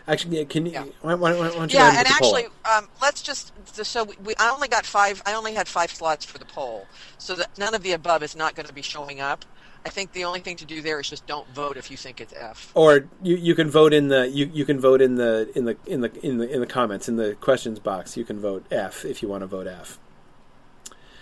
Actually, 0.09 0.39
yeah, 0.39 0.45
can 0.45 0.65
you? 0.65 0.73
Yeah. 0.73 0.85
Why, 1.03 1.15
why, 1.15 1.39
why 1.39 1.49
don't 1.51 1.71
you 1.71 1.79
Yeah, 1.79 1.99
and 1.99 2.07
put 2.07 2.17
the 2.17 2.21
poll 2.21 2.37
actually, 2.37 2.53
um, 2.65 2.89
let's 3.03 3.23
just 3.23 3.53
so 3.85 4.05
we, 4.05 4.17
we, 4.25 4.35
I 4.39 4.51
only 4.51 4.69
got 4.69 4.87
five. 4.87 5.23
I 5.27 5.35
only 5.35 5.53
had 5.55 5.69
five 5.69 5.91
slots 5.91 6.25
for 6.25 6.39
the 6.39 6.47
poll, 6.47 6.87
so 7.19 7.35
that 7.35 7.57
none 7.59 7.75
of 7.75 7.83
the 7.83 7.93
above 7.93 8.23
is 8.23 8.35
not 8.35 8.55
going 8.55 8.67
to 8.67 8.73
be 8.73 8.83
showing 8.83 9.21
up. 9.21 9.45
I 9.85 9.91
think 9.91 10.13
the 10.13 10.25
only 10.25 10.41
thing 10.41 10.57
to 10.57 10.65
do 10.65 10.81
there 10.83 10.99
is 10.99 11.09
just 11.09 11.27
don't 11.27 11.47
vote 11.51 11.77
if 11.77 11.91
you 11.91 11.97
think 11.97 12.21
it's 12.21 12.33
F. 12.33 12.73
or 12.75 13.07
you, 13.23 13.37
you 13.37 13.55
can 13.55 13.71
vote 13.71 13.93
in 13.93 14.09
the 14.09 14.29
you, 14.29 14.51
you 14.53 14.65
can 14.65 14.81
vote 14.81 15.01
in 15.03 15.17
the 15.17 15.51
in 15.55 15.67
the 15.67 15.77
in 15.87 16.01
the 16.01 16.27
in 16.27 16.39
the 16.39 16.53
in 16.55 16.61
the 16.61 16.67
comments 16.67 17.09
in 17.09 17.17
the 17.17 17.35
questions 17.35 17.79
box. 17.79 18.17
You 18.17 18.25
can 18.25 18.41
vote 18.41 18.65
F 18.73 19.05
if 19.05 19.23
you 19.23 19.29
want 19.29 19.43
to 19.43 19.47
vote 19.47 19.67
F. 19.67 19.99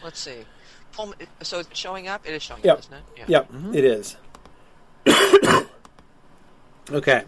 Let's 0.03 0.21
see. 0.21 0.45
So 1.43 1.59
is 1.59 1.67
it 1.67 1.77
showing 1.77 2.09
up? 2.09 2.27
It 2.27 2.35
is 2.35 2.43
showing 2.43 2.63
Yep. 2.63 2.73
up, 2.73 2.79
isn't 2.81 2.95
it? 2.95 3.03
Yeah. 3.17 3.25
Yep, 3.29 3.75
it 3.75 3.85
is. 3.85 4.17
okay. 6.91 7.25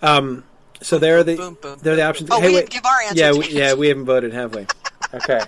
Um, 0.00 0.44
so 0.84 0.98
there 0.98 1.18
are 1.18 1.24
the 1.24 1.36
boom, 1.36 1.56
boom, 1.60 1.78
there 1.82 1.92
are 1.92 1.96
the 1.96 2.02
options. 2.02 2.28
Oh, 2.30 2.40
hey, 2.40 2.48
we 2.48 2.54
wait. 2.54 2.60
didn't 2.70 2.72
give 2.72 2.86
our 2.86 3.00
answer, 3.00 3.18
Yeah, 3.18 3.32
we, 3.32 3.38
we? 3.40 3.48
yeah, 3.48 3.74
we 3.74 3.88
haven't 3.88 4.04
voted, 4.04 4.32
have 4.32 4.54
we? 4.54 4.66
Okay. 5.14 5.40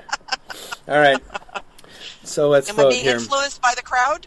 All 0.89 0.99
right. 0.99 1.19
So 2.25 2.49
let's 2.49 2.69
Am 2.71 2.79
I 2.79 2.83
vote 2.83 2.91
being 2.91 3.05
here. 3.05 3.15
influenced 3.17 3.61
by 3.61 3.73
the 3.77 3.83
crowd? 3.83 4.27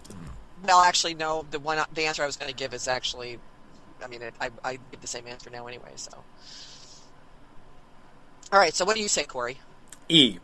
Well, 0.63 0.81
actually, 0.81 1.13
no. 1.15 1.45
The 1.51 1.59
one, 1.59 1.83
the 1.93 2.05
answer 2.05 2.23
I 2.23 2.25
was 2.25 2.37
going 2.37 2.49
to 2.49 2.55
give 2.55 2.73
is 2.73 2.87
actually, 2.87 3.39
I 4.03 4.07
mean, 4.07 4.21
it, 4.21 4.33
I, 4.39 4.49
I 4.63 4.79
give 4.91 5.01
the 5.01 5.07
same 5.07 5.25
answer 5.27 5.49
now 5.49 5.67
anyway. 5.67 5.91
So, 5.95 6.11
all 8.51 8.59
right. 8.59 8.73
So, 8.73 8.85
what 8.85 8.95
do 8.95 9.01
you 9.01 9.07
say, 9.07 9.23
Corey? 9.23 9.59
E. 10.09 10.37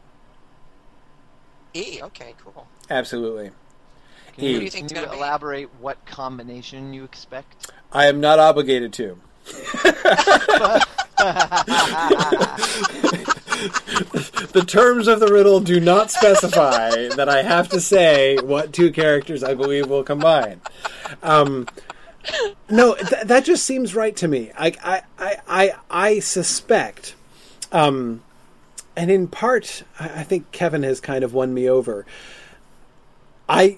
E. 1.73 1.99
Okay, 2.01 2.33
cool. 2.43 2.67
Absolutely. 2.89 3.51
Can 4.33 4.43
E. 4.43 4.47
you, 4.47 4.53
What 4.53 4.59
do 4.59 4.65
you 4.65 4.71
think 4.71 4.87
can 4.89 4.95
you 4.97 5.01
gonna 5.03 5.13
be? 5.13 5.17
elaborate 5.19 5.69
what 5.79 6.05
combination 6.05 6.93
you 6.93 7.03
expect? 7.03 7.71
I 7.91 8.05
am 8.07 8.19
not 8.21 8.39
obligated 8.39 8.93
to. 8.93 9.19
The 14.53 14.63
terms 14.65 15.07
of 15.07 15.19
the 15.19 15.27
riddle 15.31 15.59
do 15.59 15.79
not 15.79 16.11
specify 16.11 17.09
that 17.09 17.29
I 17.29 17.43
have 17.43 17.69
to 17.69 17.79
say 17.79 18.37
what 18.37 18.73
two 18.73 18.91
characters 18.91 19.43
I 19.43 19.53
believe 19.53 19.87
will 19.87 20.03
combine. 20.03 20.61
Um, 21.21 21.67
no, 22.69 22.95
th- 22.95 23.23
that 23.25 23.45
just 23.45 23.63
seems 23.65 23.93
right 23.93 24.15
to 24.17 24.27
me. 24.27 24.51
I, 24.57 25.03
I, 25.19 25.37
I, 25.47 25.73
I, 25.89 26.19
suspect, 26.19 27.15
um, 27.71 28.23
and 28.95 29.11
in 29.11 29.27
part, 29.27 29.83
I 29.99 30.05
I 30.05 30.23
think 30.23 30.51
Kevin 30.51 30.83
has 30.83 30.99
kind 30.99 31.23
of 31.23 31.33
won 31.33 31.53
me 31.53 31.69
over. 31.69 32.05
I, 33.47 33.77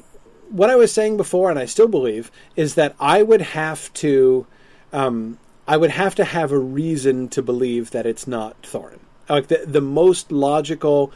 what 0.50 0.70
I 0.70 0.76
was 0.76 0.94
saying 0.94 1.18
before, 1.18 1.50
and 1.50 1.60
I 1.60 1.66
still 1.66 1.88
believe, 1.90 2.32
is 2.56 2.76
that 2.76 2.96
I 3.00 3.22
would 3.24 3.42
have 3.42 3.94
to, 3.96 4.46
um, 4.94 5.38
I 5.68 5.78
would 5.78 5.92
have 5.92 6.16
to 6.16 6.24
have 6.24 6.52
a 6.52 6.60
reason 6.60 7.28
to 7.30 7.42
believe 7.42 7.92
that 7.92 8.06
it's 8.06 8.28
not 8.28 8.62
Thorin. 8.62 9.00
Like 9.30 9.48
the 9.48 9.64
the 9.66 9.82
most 9.82 10.32
logical 10.32 11.12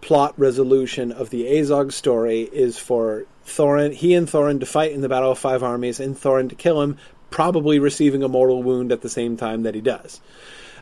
plot 0.00 0.34
resolution 0.36 1.10
of 1.10 1.30
the 1.30 1.44
Azog 1.44 1.90
story 1.90 2.42
is 2.42 2.78
for 2.78 3.24
Thorin, 3.46 3.94
he 3.94 4.14
and 4.14 4.28
Thorin 4.28 4.60
to 4.60 4.66
fight 4.66 4.92
in 4.92 5.00
the 5.00 5.08
Battle 5.08 5.30
of 5.30 5.38
Five 5.38 5.62
Armies, 5.62 5.98
and 5.98 6.14
Thorin 6.14 6.50
to 6.50 6.54
kill 6.54 6.82
him, 6.82 6.98
probably 7.30 7.78
receiving 7.78 8.22
a 8.22 8.28
mortal 8.28 8.62
wound 8.62 8.92
at 8.92 9.00
the 9.00 9.08
same 9.08 9.36
time 9.38 9.62
that 9.62 9.74
he 9.74 9.80
does. 9.80 10.20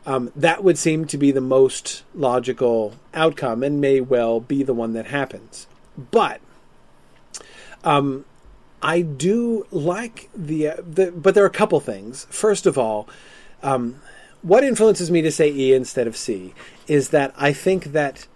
Um, 0.04 0.32
that 0.34 0.64
would 0.64 0.76
seem 0.76 1.04
to 1.06 1.16
be 1.16 1.30
the 1.30 1.40
most 1.40 2.02
logical 2.14 2.94
outcome, 3.14 3.62
and 3.62 3.80
may 3.80 4.00
well 4.00 4.40
be 4.40 4.64
the 4.64 4.74
one 4.74 4.94
that 4.94 5.06
happens. 5.06 5.68
But 5.96 6.40
um, 7.84 8.24
I 8.82 9.02
do 9.02 9.66
like 9.70 10.28
the, 10.34 10.68
uh, 10.68 10.76
the, 10.78 11.12
but 11.12 11.34
there 11.34 11.44
are 11.44 11.46
a 11.46 11.50
couple 11.50 11.78
things. 11.80 12.26
First 12.30 12.66
of 12.66 12.76
all, 12.76 13.08
um, 13.62 14.00
what 14.42 14.64
influences 14.64 15.10
me 15.10 15.22
to 15.22 15.30
say 15.30 15.50
E 15.50 15.72
instead 15.72 16.08
of 16.08 16.16
C 16.16 16.52
is 16.88 17.10
that 17.10 17.32
I 17.36 17.52
think 17.52 17.92
that 17.92 18.26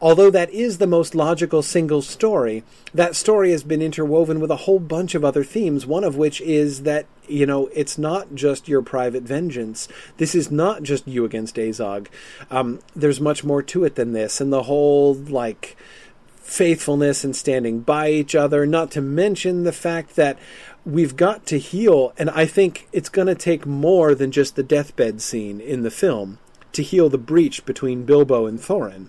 although 0.00 0.30
that 0.30 0.50
is 0.50 0.76
the 0.76 0.86
most 0.86 1.14
logical 1.14 1.62
single 1.62 2.02
story, 2.02 2.62
that 2.92 3.16
story 3.16 3.50
has 3.50 3.62
been 3.62 3.80
interwoven 3.80 4.40
with 4.40 4.50
a 4.50 4.56
whole 4.56 4.78
bunch 4.78 5.14
of 5.14 5.24
other 5.24 5.42
themes, 5.42 5.86
one 5.86 6.04
of 6.04 6.16
which 6.16 6.42
is 6.42 6.82
that, 6.82 7.06
you 7.26 7.46
know, 7.46 7.68
it's 7.68 7.96
not 7.96 8.34
just 8.34 8.68
your 8.68 8.82
private 8.82 9.22
vengeance. 9.22 9.88
This 10.18 10.34
is 10.34 10.50
not 10.50 10.82
just 10.82 11.08
you 11.08 11.24
against 11.24 11.56
Azog. 11.56 12.08
Um, 12.50 12.80
there's 12.94 13.18
much 13.18 13.42
more 13.42 13.62
to 13.62 13.84
it 13.84 13.94
than 13.94 14.12
this, 14.12 14.42
and 14.42 14.52
the 14.52 14.64
whole, 14.64 15.14
like, 15.14 15.74
faithfulness 16.44 17.24
and 17.24 17.34
standing 17.34 17.80
by 17.80 18.10
each 18.10 18.34
other, 18.34 18.66
not 18.66 18.90
to 18.92 19.00
mention 19.00 19.64
the 19.64 19.72
fact 19.72 20.14
that 20.14 20.38
we've 20.84 21.16
got 21.16 21.46
to 21.46 21.58
heal, 21.58 22.12
and 22.18 22.28
I 22.30 22.44
think 22.44 22.86
it's 22.92 23.08
going 23.08 23.28
to 23.28 23.34
take 23.34 23.66
more 23.66 24.14
than 24.14 24.30
just 24.30 24.54
the 24.54 24.62
deathbed 24.62 25.22
scene 25.22 25.60
in 25.60 25.82
the 25.82 25.90
film 25.90 26.38
to 26.72 26.82
heal 26.82 27.08
the 27.08 27.18
breach 27.18 27.64
between 27.64 28.04
Bilbo 28.04 28.46
and 28.46 28.58
Thorin. 28.58 29.08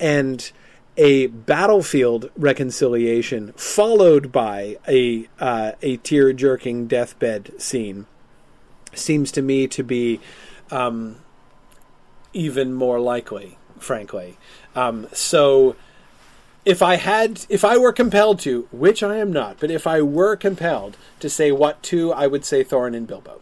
And 0.00 0.50
a 0.96 1.26
battlefield 1.26 2.30
reconciliation 2.36 3.52
followed 3.52 4.32
by 4.32 4.78
a 4.88 5.28
uh, 5.38 5.72
a 5.80 5.96
tear 5.98 6.32
jerking 6.32 6.86
deathbed 6.86 7.52
scene 7.60 8.06
seems 8.94 9.32
to 9.32 9.42
me 9.42 9.66
to 9.68 9.82
be 9.82 10.20
um, 10.70 11.16
even 12.32 12.74
more 12.74 13.00
likely, 13.00 13.58
frankly. 13.78 14.38
Um, 14.74 15.08
so 15.12 15.76
if 16.64 16.82
I 16.82 16.96
had, 16.96 17.44
if 17.48 17.64
I 17.64 17.76
were 17.76 17.92
compelled 17.92 18.38
to, 18.40 18.68
which 18.70 19.02
I 19.02 19.16
am 19.16 19.32
not, 19.32 19.58
but 19.58 19.70
if 19.70 19.86
I 19.86 20.00
were 20.02 20.36
compelled 20.36 20.96
to 21.20 21.28
say 21.28 21.50
what 21.50 21.82
two, 21.82 22.12
I 22.12 22.26
would 22.26 22.44
say 22.44 22.62
Thorin 22.64 22.96
and 22.96 23.06
Bilbo. 23.06 23.40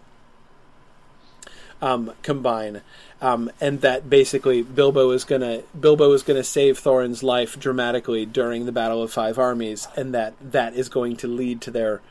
Um, 1.82 2.12
combine, 2.22 2.82
um, 3.22 3.50
and 3.58 3.80
that 3.80 4.10
basically 4.10 4.62
Bilbo 4.62 5.10
is 5.12 5.24
gonna 5.24 5.62
Bilbo 5.78 6.12
is 6.12 6.22
gonna 6.22 6.44
save 6.44 6.78
Thorin's 6.78 7.22
life 7.22 7.58
dramatically 7.58 8.26
during 8.26 8.66
the 8.66 8.72
Battle 8.72 9.02
of 9.02 9.12
Five 9.12 9.38
Armies, 9.38 9.88
and 9.96 10.12
that 10.14 10.34
that 10.40 10.74
is 10.74 10.90
going 10.90 11.16
to 11.16 11.26
lead 11.26 11.62
to 11.62 11.70
their 11.70 12.02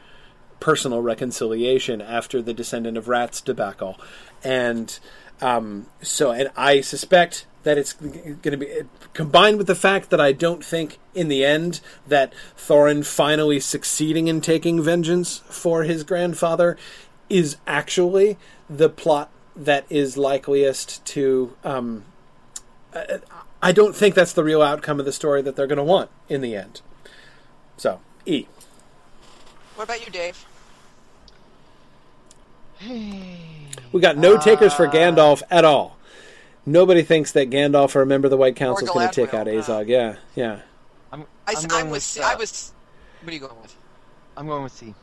personal 0.60 1.02
reconciliation 1.02 2.02
after 2.02 2.42
the 2.42 2.54
Descendant 2.54 2.98
of 2.98 3.08
Rats 3.08 3.42
debacle, 3.42 4.00
and 4.44 5.00
um, 5.42 5.88
so 6.02 6.32
and 6.32 6.50
I 6.56 6.82
suspect 6.82 7.46
that 7.64 7.78
it's 7.78 7.94
going 7.94 8.40
to 8.42 8.58
be 8.58 8.68
combined 9.14 9.58
with 9.58 9.68
the 9.68 9.76
fact 9.76 10.10
that 10.10 10.22
I 10.22 10.32
don't 10.32 10.64
think 10.64 10.98
in 11.14 11.28
the 11.28 11.44
end 11.44 11.82
that 12.08 12.34
Thorin 12.58 13.06
finally 13.06 13.60
succeeding 13.60 14.28
in 14.28 14.42
taking 14.42 14.82
vengeance 14.82 15.40
for 15.50 15.84
his 15.84 16.04
grandfather 16.04 16.78
is 17.30 17.58
actually 17.68 18.38
the 18.70 18.90
plot 18.90 19.30
that 19.56 19.86
is 19.90 20.18
likeliest 20.18 21.04
to. 21.06 21.56
Um, 21.64 22.06
I 23.62 23.72
don't 23.72 23.96
think 23.96 24.16
that's 24.16 24.34
the 24.34 24.44
real 24.44 24.62
outcome 24.62 25.00
of 25.00 25.06
the 25.06 25.12
story 25.12 25.42
that 25.42 25.56
they're 25.56 25.68
going 25.68 25.78
to 25.78 25.84
want 25.84 26.10
in 26.28 26.42
the 26.42 26.56
end. 26.56 26.82
So, 27.78 28.00
E. 28.26 28.48
What 29.76 29.84
about 29.84 30.04
you, 30.04 30.12
Dave? 30.12 30.46
We 33.92 34.02
got 34.02 34.18
no 34.18 34.38
takers 34.38 34.72
for 34.74 34.88
Gandalf 34.88 35.42
at 35.50 35.66
all. 35.66 35.98
Nobody 36.66 37.02
thinks 37.02 37.32
that 37.32 37.50
Gandalf 37.50 37.96
or 37.96 38.04
a 38.04 38.06
member 38.06 38.28
of 38.28 38.30
the 38.32 38.38
White 38.38 38.56
Council 38.56 38.86
is 38.86 38.92
going 38.94 39.10
to 39.10 39.16
take 39.26 39.34
out 39.34 39.48
Galadriel, 39.48 39.64
Azog. 39.64 39.88
Yeah, 39.88 40.18
yeah. 40.36 40.60
I'm, 41.12 41.22
I, 41.48 41.54
I'm 41.58 41.66
I 41.66 41.68
going 41.68 41.90
was. 41.90 42.16
with, 42.16 42.24
I 42.24 42.34
uh, 42.34 42.38
was. 42.38 42.74
What 43.24 43.32
are 43.32 43.34
you 43.34 43.40
going 43.40 43.60
with? 43.62 43.76
I'm 44.38 44.46
going 44.46 44.62
with 44.64 44.74
C. 44.74 44.86
You're 44.86 44.96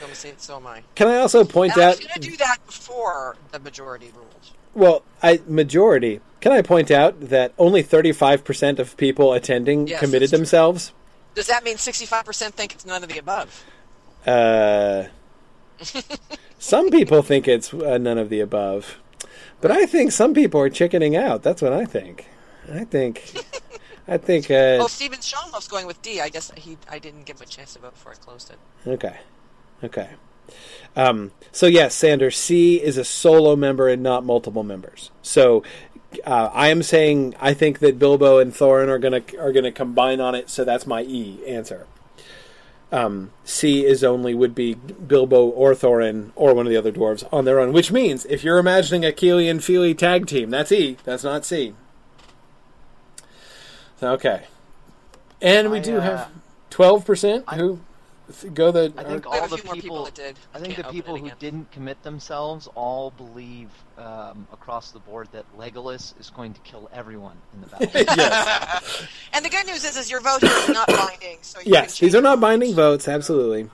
going 0.00 0.10
with 0.10 0.18
C. 0.18 0.32
So 0.38 0.56
am 0.56 0.66
I. 0.66 0.82
Can 0.94 1.08
I 1.08 1.16
also 1.18 1.44
point 1.44 1.74
And 1.74 1.82
I 1.82 1.86
out? 1.88 1.96
was 1.98 2.06
going 2.06 2.20
to 2.20 2.30
do 2.30 2.36
that 2.38 2.56
before 2.64 3.36
the 3.52 3.58
majority 3.58 4.10
rules. 4.16 4.52
Well, 4.74 5.02
I 5.22 5.40
majority. 5.46 6.20
Can 6.40 6.52
I 6.52 6.62
point 6.62 6.90
out 6.90 7.20
that 7.28 7.52
only 7.58 7.82
thirty-five 7.82 8.42
percent 8.44 8.78
of 8.78 8.96
people 8.96 9.34
attending 9.34 9.86
Yes, 9.88 10.00
committed 10.00 10.22
that's 10.22 10.30
true. 10.30 10.38
themselves? 10.38 10.92
Does 11.34 11.48
that 11.48 11.62
mean 11.62 11.76
65% 11.76 12.50
think 12.52 12.74
it's 12.74 12.84
none 12.86 13.02
of 13.04 13.08
the 13.10 13.18
above? 13.18 13.64
Uh, 14.26 15.04
some 16.58 16.90
people 16.90 17.22
think 17.22 17.46
it's 17.48 17.72
uh, 17.72 17.98
none 17.98 18.18
of 18.18 18.28
the 18.28 18.40
above, 18.40 18.98
but 19.60 19.70
I 19.70 19.86
think 19.86 20.12
some 20.12 20.34
people 20.34 20.60
are 20.60 20.70
chickening 20.70 21.16
out. 21.16 21.42
That's 21.42 21.62
what 21.62 21.72
I 21.72 21.84
think. 21.84 22.26
I 22.72 22.84
think. 22.84 23.34
I 24.06 24.16
think. 24.18 24.50
Uh, 24.50 24.78
Oh, 24.80 24.86
Stephen 24.88 25.18
Schoenhoff's 25.18 25.68
going 25.68 25.86
with 25.86 26.00
D. 26.02 26.20
I 26.20 26.28
guess 26.28 26.50
he. 26.56 26.78
I 26.90 26.98
didn't 26.98 27.24
give 27.24 27.36
him 27.36 27.42
a 27.42 27.46
chance 27.46 27.74
to 27.74 27.80
vote 27.80 27.94
before 27.94 28.12
I 28.12 28.14
closed 28.16 28.50
it. 28.50 28.58
Okay. 28.86 29.16
Okay. 29.82 30.10
Um, 30.96 31.32
so 31.52 31.66
yes, 31.66 31.94
Sanders 31.94 32.36
C 32.36 32.82
is 32.82 32.96
a 32.96 33.04
solo 33.04 33.54
member 33.54 33.88
and 33.88 34.02
not 34.02 34.24
multiple 34.24 34.62
members. 34.64 35.10
So 35.22 35.62
uh, 36.24 36.50
I 36.52 36.68
am 36.68 36.82
saying 36.82 37.34
I 37.38 37.52
think 37.54 37.80
that 37.80 37.98
Bilbo 37.98 38.38
and 38.38 38.52
Thorin 38.52 38.88
are 38.88 38.98
gonna 38.98 39.22
are 39.38 39.52
gonna 39.52 39.72
combine 39.72 40.20
on 40.20 40.34
it. 40.34 40.48
So 40.50 40.64
that's 40.64 40.86
my 40.86 41.02
E 41.02 41.40
answer. 41.46 41.86
Um, 42.90 43.32
C 43.44 43.84
is 43.84 44.02
only 44.02 44.34
would 44.34 44.54
be 44.54 44.74
Bilbo 44.74 45.46
or 45.48 45.74
Thorin 45.74 46.30
or 46.34 46.54
one 46.54 46.66
of 46.66 46.70
the 46.70 46.76
other 46.78 46.90
dwarves 46.90 47.26
on 47.30 47.44
their 47.44 47.60
own. 47.60 47.72
Which 47.72 47.92
means 47.92 48.24
if 48.26 48.42
you're 48.42 48.58
imagining 48.58 49.04
a 49.04 49.12
Kili 49.12 49.50
and 49.50 49.62
Fili 49.62 49.94
tag 49.94 50.26
team, 50.26 50.48
that's 50.48 50.72
E. 50.72 50.96
That's 51.04 51.22
not 51.22 51.44
C. 51.44 51.74
Okay. 54.02 54.44
And 55.42 55.70
we 55.70 55.78
I, 55.78 55.82
do 55.82 55.96
uh, 55.98 56.00
have 56.00 56.30
twelve 56.70 57.04
percent 57.04 57.44
I- 57.46 57.56
who 57.56 57.68
th- 57.68 57.80
go 58.54 58.70
the. 58.70 58.92
I 58.96 59.04
think 59.04 59.26
all 59.26 59.48
the 59.48 59.56
people 59.56 59.72
people. 59.74 60.04
that 60.04 60.14
did. 60.14 60.36
I 60.54 60.58
think 60.58 60.76
the 60.76 60.84
people 60.84 61.16
who 61.16 61.26
again. 61.26 61.36
didn't 61.38 61.72
commit 61.72 62.02
themselves 62.02 62.68
all 62.74 63.10
believe 63.10 63.68
um, 63.96 64.46
across 64.52 64.90
the 64.90 64.98
board 64.98 65.28
that 65.32 65.44
Legolas 65.58 66.18
is 66.20 66.30
going 66.30 66.52
to 66.54 66.60
kill 66.60 66.88
everyone 66.92 67.36
in 67.54 67.60
the 67.62 67.66
battle. 67.68 67.88
yes. 67.94 69.06
And 69.32 69.44
the 69.44 69.48
good 69.50 69.66
news 69.66 69.84
is, 69.84 69.96
is 69.96 70.10
your 70.10 70.20
vote 70.20 70.40
here 70.42 70.50
is 70.52 70.68
not 70.68 70.86
binding. 70.88 71.38
So 71.42 71.60
you 71.60 71.72
Yes, 71.72 71.98
these 71.98 72.14
are 72.14 72.20
not 72.22 72.40
binding 72.40 72.74
votes. 72.74 73.08
Absolutely. 73.08 73.70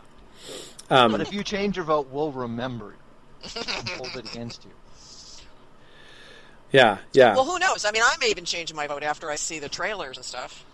but 0.89 0.97
Um, 0.99 1.21
if 1.21 1.33
you 1.33 1.43
change 1.43 1.77
your 1.77 1.85
vote, 1.85 2.09
we'll 2.11 2.33
remember 2.33 2.93
it 2.93 3.57
and 3.57 3.89
hold 3.91 4.17
it 4.17 4.31
against 4.31 4.65
you. 4.65 4.71
yeah, 6.73 6.99
yeah, 7.13 7.35
Well, 7.35 7.45
who 7.45 7.59
knows? 7.59 7.85
I 7.85 7.91
mean, 7.93 8.03
I 8.03 8.15
may 8.21 8.31
even 8.31 8.45
change 8.45 8.73
my 8.75 8.87
vote 8.87 9.03
after 9.03 9.31
I 9.31 9.37
see 9.37 9.59
the 9.59 9.69
trailers 9.69 10.17
and 10.17 10.25
stuff. 10.25 10.65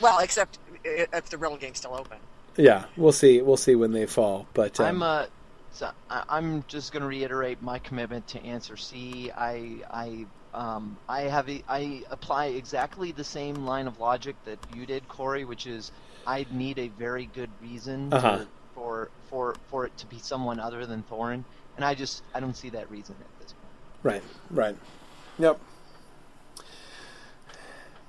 Well, 0.00 0.18
except 0.18 0.58
if 0.84 1.30
the 1.30 1.38
real 1.38 1.56
game's 1.56 1.78
still 1.78 1.94
open. 1.94 2.18
Yeah. 2.58 2.84
We'll 2.96 3.12
see. 3.12 3.40
We'll 3.40 3.56
see 3.56 3.74
when 3.74 3.92
they 3.92 4.04
fall. 4.04 4.46
But 4.52 4.78
um, 4.80 4.86
I'm 4.86 5.02
uh, 5.02 5.26
so 5.72 5.90
I- 6.10 6.24
I'm 6.28 6.64
just 6.68 6.92
going 6.92 7.00
to 7.02 7.08
reiterate 7.08 7.62
my 7.62 7.78
commitment 7.78 8.26
to 8.28 8.42
answer 8.44 8.76
C. 8.76 9.30
I 9.34 9.78
I 9.90 10.26
um 10.54 10.96
I 11.08 11.22
have 11.22 11.48
a, 11.48 11.62
I 11.68 12.02
apply 12.10 12.46
exactly 12.46 13.12
the 13.12 13.24
same 13.24 13.64
line 13.64 13.86
of 13.86 13.98
logic 14.00 14.36
that 14.44 14.58
you 14.74 14.84
did, 14.86 15.08
Corey, 15.08 15.44
which 15.46 15.66
is 15.66 15.90
I 16.26 16.44
need 16.50 16.78
a 16.78 16.88
very 16.88 17.26
good 17.34 17.50
reason 17.62 18.12
Uh-huh. 18.12 18.38
to, 18.38 18.48
for 18.74 19.08
for 19.30 19.54
for 19.70 19.86
it 19.86 19.96
to 19.98 20.06
be 20.06 20.18
someone 20.18 20.60
other 20.60 20.84
than 20.86 21.02
Thorin, 21.10 21.44
and 21.76 21.84
I 21.84 21.94
just 21.94 22.22
I 22.34 22.40
don't 22.40 22.56
see 22.56 22.70
that 22.70 22.90
reason 22.90 23.14
at 23.20 23.40
this 23.42 23.52
point. 23.52 23.64
right, 24.02 24.22
right. 24.50 24.76
Yep. 25.38 25.60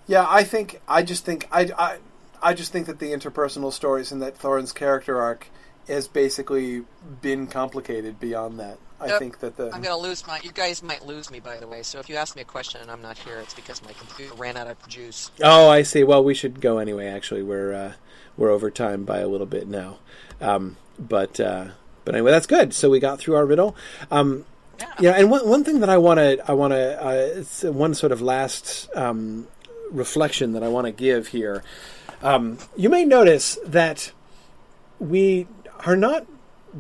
Yeah, 0.08 0.26
I 0.28 0.44
think. 0.44 0.82
I 0.88 1.04
just 1.04 1.24
think. 1.24 1.48
I, 1.52 1.70
I. 1.78 1.98
I 2.42 2.54
just 2.54 2.72
think 2.72 2.88
that 2.88 3.00
the 3.00 3.12
interpersonal 3.12 3.72
stories 3.74 4.12
and 4.12 4.22
that 4.22 4.38
Thorin's 4.38 4.72
character 4.72 5.20
arc 5.22 5.48
has 5.88 6.08
basically 6.08 6.84
been 7.22 7.48
complicated 7.48 8.20
beyond 8.20 8.60
that. 8.60 8.78
I 9.02 9.08
Yep. 9.08 9.20
think 9.20 9.40
that 9.40 9.56
the. 9.58 9.66
I'm 9.66 9.82
going 9.82 9.86
to 9.86 9.96
lose 9.96 10.28
my. 10.28 10.40
You 10.44 10.52
guys 10.52 10.84
might 10.84 11.06
lose 11.06 11.32
me, 11.32 11.40
by 11.40 11.58
the 11.58 11.68
way. 11.68 11.84
So 11.84 12.00
if 12.00 12.10
you 12.10 12.16
ask 12.18 12.36
me 12.36 12.42
a 12.42 12.46
question 12.46 12.82
and 12.82 12.92
I'm 12.92 13.02
not 13.02 13.18
here, 13.18 13.38
it's 13.38 13.54
because 13.54 13.82
my 13.84 13.94
computer 13.94 14.34
ran 14.36 14.58
out 14.58 14.68
of 14.68 14.88
juice. 14.88 15.32
Oh, 15.42 15.70
I 15.70 15.84
see. 15.84 16.04
Well, 16.04 16.24
we 16.24 16.34
should 16.34 16.60
go 16.60 16.80
anyway. 16.80 17.08
Actually, 17.08 17.44
we're 17.44 17.74
uh, 17.74 17.94
we're 18.38 18.50
over 18.50 18.70
time 18.70 19.06
by 19.06 19.20
a 19.20 19.28
little 19.28 19.48
bit 19.48 19.68
now, 19.70 20.00
um, 20.42 20.76
but 21.00 21.40
uh, 21.40 21.68
but 22.04 22.14
anyway, 22.16 22.32
that's 22.32 22.48
good. 22.48 22.74
So 22.74 22.90
we 22.90 23.00
got 23.00 23.20
through 23.20 23.36
our 23.36 23.46
riddle. 23.46 23.76
Um, 24.12 24.46
Yeah. 24.80 24.94
yeah, 25.00 25.12
and 25.12 25.32
one 25.32 25.48
one 25.48 25.64
thing 25.64 25.80
that 25.80 25.90
I 25.90 25.98
want 25.98 26.18
to 26.20 26.44
I 26.46 26.54
want 26.54 26.72
to 26.74 27.06
uh, 27.06 27.12
it's 27.40 27.64
one 27.64 27.94
sort 27.94 28.12
of 28.12 28.22
last 28.22 28.90
um, 28.96 29.48
reflection 29.92 30.52
that 30.54 30.64
I 30.64 30.68
want 30.68 30.86
to 30.88 30.92
give 30.92 31.28
here. 31.28 31.64
Um, 32.22 32.58
you 32.76 32.90
may 32.90 33.06
notice 33.06 33.58
that 33.66 34.12
we 35.00 35.48
are 35.86 35.96
not 35.96 36.26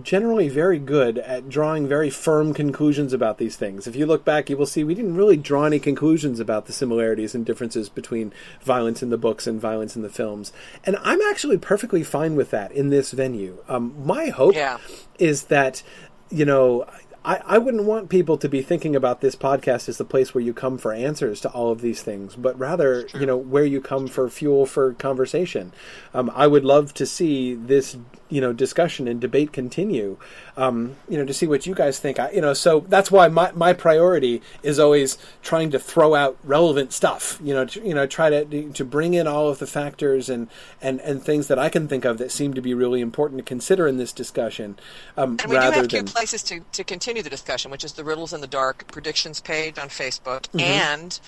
generally 0.04 0.50
very 0.50 0.78
good 0.78 1.18
at 1.18 1.50
drawing 1.50 1.88
very 1.88 2.10
firm 2.12 2.54
conclusions 2.54 3.12
about 3.12 3.40
these 3.40 3.56
things. 3.56 3.88
If 3.88 3.96
you 3.96 4.06
look 4.06 4.24
back, 4.24 4.50
you 4.50 4.56
will 4.58 4.68
see 4.68 4.84
we 4.84 4.94
didn't 4.94 5.16
really 5.16 5.38
draw 5.38 5.64
any 5.66 5.80
conclusions 5.80 6.40
about 6.40 6.68
the 6.68 6.74
similarities 6.74 7.34
and 7.34 7.44
differences 7.46 7.90
between 7.90 8.32
violence 8.62 9.02
in 9.02 9.10
the 9.10 9.18
books 9.18 9.48
and 9.48 9.60
violence 9.60 9.96
in 9.96 10.04
the 10.04 10.10
films. 10.10 10.54
And 10.84 10.96
I'm 11.02 11.22
actually 11.24 11.58
perfectly 11.58 12.04
fine 12.04 12.36
with 12.36 12.52
that 12.52 12.72
in 12.72 12.90
this 12.90 13.12
venue. 13.12 13.64
Um, 13.68 13.96
my 14.06 14.28
hope 14.28 14.54
Yeah. 14.54 14.78
is 15.18 15.46
that, 15.46 15.82
you 16.30 16.46
know, 16.46 16.86
I, 17.30 17.42
I 17.46 17.58
wouldn't 17.60 17.84
want 17.84 18.10
people 18.10 18.38
to 18.40 18.50
be 18.50 18.64
thinking 18.64 18.96
about 18.96 19.22
this 19.22 19.36
podcast 19.36 19.88
as 19.88 20.00
the 20.00 20.04
place 20.04 20.34
where 20.34 20.44
you 20.44 20.52
come 20.52 20.80
for 20.80 20.92
answers 20.92 21.40
to 21.42 21.50
all 21.50 21.72
of 21.72 21.82
these 21.82 22.02
things, 22.02 22.36
but 22.36 22.58
rather, 22.58 23.08
you 23.14 23.28
know, 23.28 23.38
where 23.38 23.66
you 23.66 23.82
come 23.82 24.08
for 24.08 24.28
fuel 24.32 24.66
for 24.66 24.94
conversation. 24.94 25.72
Um, 26.12 26.32
I 26.34 26.48
would 26.48 26.66
love 26.66 26.92
to 26.96 27.06
see 27.06 27.54
this, 27.54 27.98
you 28.30 28.42
know, 28.42 28.54
discussion 28.54 29.08
and 29.08 29.20
debate 29.20 29.52
continue. 29.52 30.18
Um, 30.56 30.96
you 31.08 31.18
know, 31.18 31.26
to 31.26 31.34
see 31.34 31.48
what 31.48 31.66
you 31.66 31.74
guys 31.74 32.00
think. 32.00 32.20
I, 32.20 32.32
you 32.32 32.42
know, 32.42 32.54
so 32.54 32.82
that's 32.88 33.12
why 33.12 33.28
my, 33.28 33.52
my 33.54 33.74
priority 33.74 34.42
is 34.62 34.80
always 34.80 35.18
trying 35.42 35.72
to 35.72 35.80
throw 35.80 36.16
out 36.16 36.38
relevant 36.44 36.94
stuff. 36.94 37.40
You 37.44 37.54
know, 37.54 37.66
to, 37.66 37.82
you 37.86 37.94
know, 37.94 38.06
try 38.06 38.30
to 38.30 38.70
to 38.72 38.86
bring 38.86 39.14
in 39.14 39.28
all 39.28 39.50
of 39.50 39.60
the 39.60 39.68
factors 39.68 40.30
and 40.30 40.48
and 40.82 41.00
and 41.02 41.24
things 41.24 41.48
that 41.48 41.60
I 41.60 41.70
can 41.70 41.88
think 41.88 42.06
of 42.06 42.18
that 42.20 42.32
seem 42.32 42.54
to 42.54 42.62
be 42.62 42.74
really 42.74 43.02
important 43.02 43.40
to 43.40 43.44
consider 43.44 43.88
in 43.88 43.98
this 43.98 44.14
discussion. 44.14 44.78
Um, 45.18 45.38
And 45.42 45.52
we 45.52 45.58
do 45.58 45.62
have 45.62 45.88
two 45.88 45.98
than 45.98 46.06
places 46.06 46.44
to, 46.44 46.60
to 46.74 46.84
continue 46.84 47.24
the 47.24 47.30
discussion, 47.30 47.72
which 47.72 47.84
is 47.84 47.94
the 47.94 48.04
Riddles 48.04 48.34
in 48.34 48.42
the 48.42 48.48
Dark 48.48 48.92
predictions 48.92 49.40
page 49.42 49.78
on 49.80 49.90
Facebook, 49.90 50.48
Mm-hmm. 50.50 50.60
and 50.60 51.20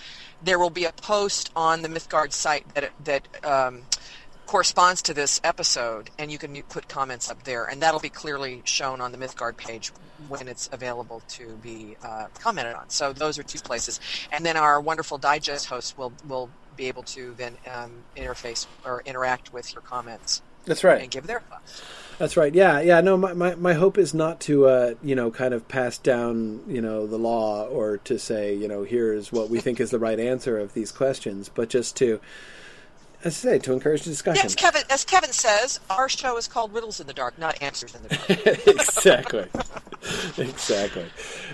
there 0.44 0.58
will 0.58 0.70
be 0.70 0.86
a 0.86 0.92
post 0.92 1.52
on 1.56 1.82
the 1.82 1.90
Mythgard 1.90 2.32
site 2.34 2.66
that 2.74 2.92
that 3.04 3.28
um, 3.46 3.82
corresponds 4.52 5.02
to 5.02 5.14
this 5.14 5.40
episode, 5.46 6.10
and 6.20 6.30
you 6.30 6.38
can 6.38 6.62
put 6.64 6.90
comments 6.90 7.32
up 7.32 7.42
there, 7.44 7.64
and 7.64 7.82
that'll 7.82 8.02
be 8.02 8.10
clearly 8.10 8.62
shown 8.66 9.00
on 9.00 9.14
the 9.14 9.18
Mythgard 9.18 9.56
page 9.56 9.94
when 10.28 10.50
it's 10.50 10.70
available 10.74 11.22
to 11.30 11.58
be 11.64 11.96
uh, 12.04 12.26
commented 12.38 12.76
on. 12.76 12.90
So 12.90 13.14
those 13.14 13.40
are 13.40 13.44
two 13.44 13.60
places, 13.60 14.02
and 14.30 14.46
then 14.46 14.58
our 14.58 14.82
wonderful 14.82 15.18
digest 15.18 15.68
hosts 15.68 15.98
will 15.98 16.12
will 16.28 16.50
be 16.76 16.90
able 16.90 17.04
to 17.04 17.34
then 17.38 17.56
um, 17.74 17.94
interface 18.18 18.68
or 18.84 19.02
interact 19.06 19.54
with 19.54 19.74
your 19.74 19.84
comments 19.84 20.42
that's 20.66 20.84
right. 20.84 21.02
and 21.02 21.10
give 21.10 21.28
their 21.28 21.40
thoughts. 21.40 21.82
That's 22.18 22.36
right. 22.36 22.54
Yeah, 22.54 22.82
yeah. 22.82 23.02
No, 23.02 23.18
my, 23.18 23.34
my, 23.34 23.56
my 23.56 23.74
hope 23.74 23.98
is 23.98 24.14
not 24.14 24.40
to, 24.42 24.68
uh, 24.68 24.94
you 25.02 25.16
know, 25.16 25.32
kind 25.32 25.54
of 25.54 25.68
pass 25.68 25.98
down, 25.98 26.62
you 26.68 26.82
know, 26.82 27.08
the 27.08 27.18
law 27.18 27.66
or 27.66 27.98
to 28.00 28.20
say, 28.20 28.54
you 28.54 28.68
know, 28.68 28.84
here's 28.84 29.32
what 29.32 29.50
we 29.50 29.60
think 29.60 29.80
is 29.80 29.90
the 29.90 29.98
right 29.98 30.20
answer 30.20 30.60
of 30.60 30.74
these 30.74 30.92
questions, 30.92 31.50
but 31.50 31.70
just 31.70 31.96
to, 31.98 32.20
as 33.24 33.46
I 33.46 33.52
say, 33.52 33.60
to 33.60 33.74
encourage 33.74 34.04
discussion. 34.04 34.42
Yes, 34.44 34.56
Kevin. 34.56 34.82
As 34.90 35.06
Kevin 35.06 35.32
says, 35.32 35.80
our 35.90 36.10
show 36.10 36.38
is 36.38 36.48
called 36.48 36.74
Riddles 36.74 37.00
in 37.00 37.08
the 37.08 37.14
Dark, 37.14 37.38
not 37.38 37.62
Answers 37.62 37.96
in 37.96 38.04
the 38.04 38.10
Dark. 38.10 38.30
exactly. 38.68 39.48
exactly. 40.38 41.06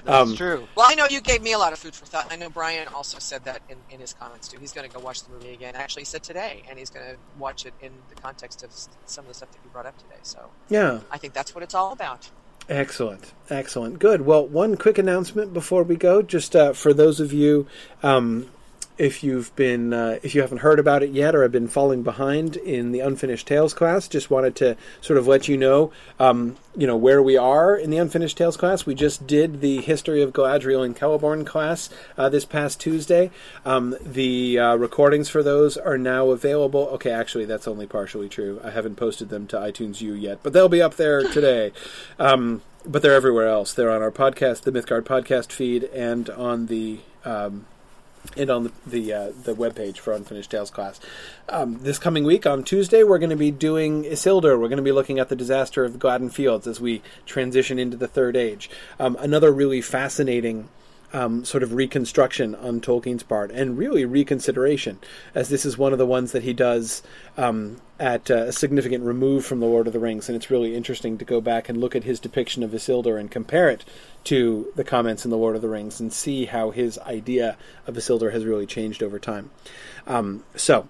That's 0.06 0.30
Um, 0.32 0.36
true. 0.36 0.68
Well, 0.76 0.86
I 0.90 0.96
know 0.96 1.06
you 1.10 1.22
gave 1.22 1.42
me 1.42 1.54
a 1.54 1.58
lot 1.58 1.74
of 1.74 1.80
food 1.80 1.94
for 1.96 2.06
thought. 2.06 2.28
I 2.32 2.36
know 2.36 2.50
Brian 2.50 2.88
also 2.90 3.20
said 3.20 3.44
that 3.46 3.62
in, 3.70 3.78
in 3.92 4.00
his 4.00 4.14
comments 4.14 4.48
too. 4.48 4.58
He's 4.60 4.72
going 4.74 4.90
to 4.90 4.94
go 4.96 5.02
watch 5.02 5.24
the 5.24 5.32
movie 5.32 5.54
again. 5.54 5.76
Actually, 5.76 6.02
he 6.02 6.06
said 6.06 6.24
today, 6.24 6.64
and 6.70 6.78
he's 6.80 6.90
going 6.90 7.06
to 7.06 7.18
watch 7.38 7.66
it 7.66 7.74
in 7.82 7.92
the 8.10 8.16
context 8.16 8.64
of 8.64 8.72
some 9.06 9.26
of 9.26 9.30
the 9.30 9.34
stuff 9.34 9.52
that 9.52 9.60
you 9.64 9.70
brought 9.72 9.86
up 9.86 9.98
today. 9.98 10.20
So 10.24 10.50
Yeah. 10.70 11.00
I 11.12 11.18
think 11.18 11.34
that's 11.34 11.54
what 11.54 11.64
it's 11.64 11.76
all 11.76 11.92
about. 11.92 12.30
Excellent, 12.70 13.32
excellent, 13.50 13.98
good. 13.98 14.22
Well, 14.26 14.46
one 14.46 14.76
quick 14.76 14.98
announcement 14.98 15.54
before 15.54 15.84
we 15.84 15.96
go, 15.96 16.22
just 16.22 16.54
uh, 16.54 16.74
for 16.74 16.94
those 16.94 17.22
of 17.22 17.32
you, 17.32 17.66
um, 18.04 18.50
if 18.98 19.24
you've 19.24 19.56
been, 19.56 19.94
uh, 19.94 20.20
if 20.24 20.34
you 20.34 20.42
haven't 20.42 20.60
heard 20.60 20.80
about 20.80 21.04
it 21.04 21.12
yet, 21.12 21.36
or 21.36 21.44
have 21.44 21.52
been 21.52 21.68
falling 21.68 22.04
behind 22.04 22.56
in 22.58 22.92
the 22.92 23.00
Unfinished 23.00 23.48
Tales 23.48 23.74
class, 23.74 24.08
just 24.08 24.32
wanted 24.32 24.56
to 24.58 24.76
sort 25.02 25.18
of 25.18 25.28
let 25.28 25.48
you 25.48 25.58
know, 25.58 25.92
um, 26.20 26.56
you 26.76 26.88
know, 26.88 26.98
where 26.98 27.22
we 27.22 27.38
are 27.38 27.76
in 27.76 27.90
the 27.90 27.98
Unfinished 27.98 28.38
Tales 28.38 28.58
class. 28.58 28.86
We 28.86 28.96
just 28.96 29.28
did 29.28 29.62
the 29.62 29.82
history 29.82 30.22
of 30.22 30.34
Galadriel 30.34 30.84
and 30.84 30.96
Celeborn 30.96 31.46
class 31.46 31.90
uh, 32.18 32.30
this 32.30 32.46
past 32.46 32.80
Tuesday. 32.80 33.30
Um, 33.66 33.96
the 34.02 34.60
uh, 34.60 34.76
recordings 34.76 35.30
for 35.30 35.44
those 35.44 35.78
are 35.78 35.98
now 35.98 36.30
available. 36.30 36.88
Okay, 36.94 37.12
actually, 37.12 37.46
that's 37.46 37.68
only 37.68 37.88
partially 37.88 38.30
true. 38.30 38.60
I 38.64 38.72
haven't 38.72 38.96
posted 38.96 39.30
them 39.30 39.48
to 39.48 39.58
iTunes 39.58 40.02
U 40.02 40.14
yet, 40.14 40.40
but 40.44 40.54
they'll 40.54 40.70
be 40.70 40.82
up 40.82 40.96
there 40.96 41.24
today. 41.32 41.72
Um, 42.18 42.62
but 42.86 43.02
they're 43.02 43.14
everywhere 43.14 43.48
else. 43.48 43.74
They're 43.74 43.92
on 43.92 44.02
our 44.02 44.12
podcast, 44.12 44.62
the 44.62 44.72
Mythgard 44.72 45.04
podcast 45.04 45.52
feed, 45.52 45.84
and 45.86 46.30
on 46.30 46.68
the 46.68 47.00
um, 47.26 47.66
and 48.36 48.50
on 48.50 48.64
the 48.64 48.72
the, 48.86 49.14
uh, 49.14 49.32
the 49.44 49.54
webpage 49.54 49.98
for 49.98 50.14
Unfinished 50.14 50.52
Tales 50.52 50.72
class. 50.72 51.00
Um, 51.50 51.80
this 51.82 52.00
coming 52.00 52.24
week 52.24 52.46
on 52.46 52.64
Tuesday, 52.64 53.04
we're 53.04 53.20
going 53.20 53.30
to 53.30 53.36
be 53.36 53.52
doing 53.52 54.04
Isildur. 54.04 54.60
We're 54.60 54.68
going 54.68 54.78
to 54.78 54.84
be 54.84 54.92
looking 54.92 55.20
at 55.20 55.30
the 55.30 55.36
disaster 55.36 55.86
of 55.86 55.94
the 55.94 56.00
Gladden 56.00 56.30
Fields 56.30 56.68
as 56.68 56.82
we 56.82 57.02
transition 57.26 57.80
into 57.80 57.98
the 57.98 58.08
Third 58.08 58.36
Age. 58.36 58.70
Um, 59.00 59.16
another 59.20 59.52
really 59.52 59.82
fascinating. 59.82 60.70
Um, 61.14 61.46
sort 61.46 61.64
of 61.64 61.74
reconstruction 61.74 62.54
on 62.54 62.82
Tolkien's 62.82 63.24
part, 63.24 63.50
and 63.52 63.78
really 63.78 64.04
reconsideration, 64.04 65.00
as 65.34 65.48
this 65.48 65.66
is 65.66 65.78
one 65.78 65.94
of 65.94 65.98
the 65.98 66.06
ones 66.06 66.34
that 66.34 66.44
he 66.44 66.52
does 66.52 67.02
um, 67.38 67.78
at 67.98 68.30
uh, 68.30 68.48
a 68.48 68.52
significant 68.52 69.06
remove 69.06 69.46
from 69.46 69.62
the 69.62 69.66
Lord 69.66 69.88
of 69.88 69.94
the 69.94 70.00
Rings, 70.00 70.28
and 70.28 70.36
it's 70.36 70.52
really 70.52 70.76
interesting 70.76 71.18
to 71.18 71.24
go 71.24 71.40
back 71.40 71.70
and 71.70 71.80
look 71.80 71.96
at 71.96 72.04
his 72.04 72.20
depiction 72.20 72.62
of 72.62 72.72
Isildur 72.72 73.18
and 73.18 73.32
compare 73.32 73.70
it 73.70 73.86
to 74.26 74.68
the 74.76 74.84
comments 74.84 75.24
in 75.24 75.32
the 75.32 75.38
Lord 75.38 75.56
of 75.56 75.62
the 75.62 75.70
Rings 75.70 76.02
and 76.02 76.12
see 76.12 76.44
how 76.44 76.72
his 76.72 77.00
idea 77.00 77.56
of 77.88 77.96
Isildur 77.96 78.34
has 78.34 78.44
really 78.44 78.66
changed 78.66 79.02
over 79.02 79.18
time. 79.18 79.50
Um, 80.06 80.44
so, 80.58 80.90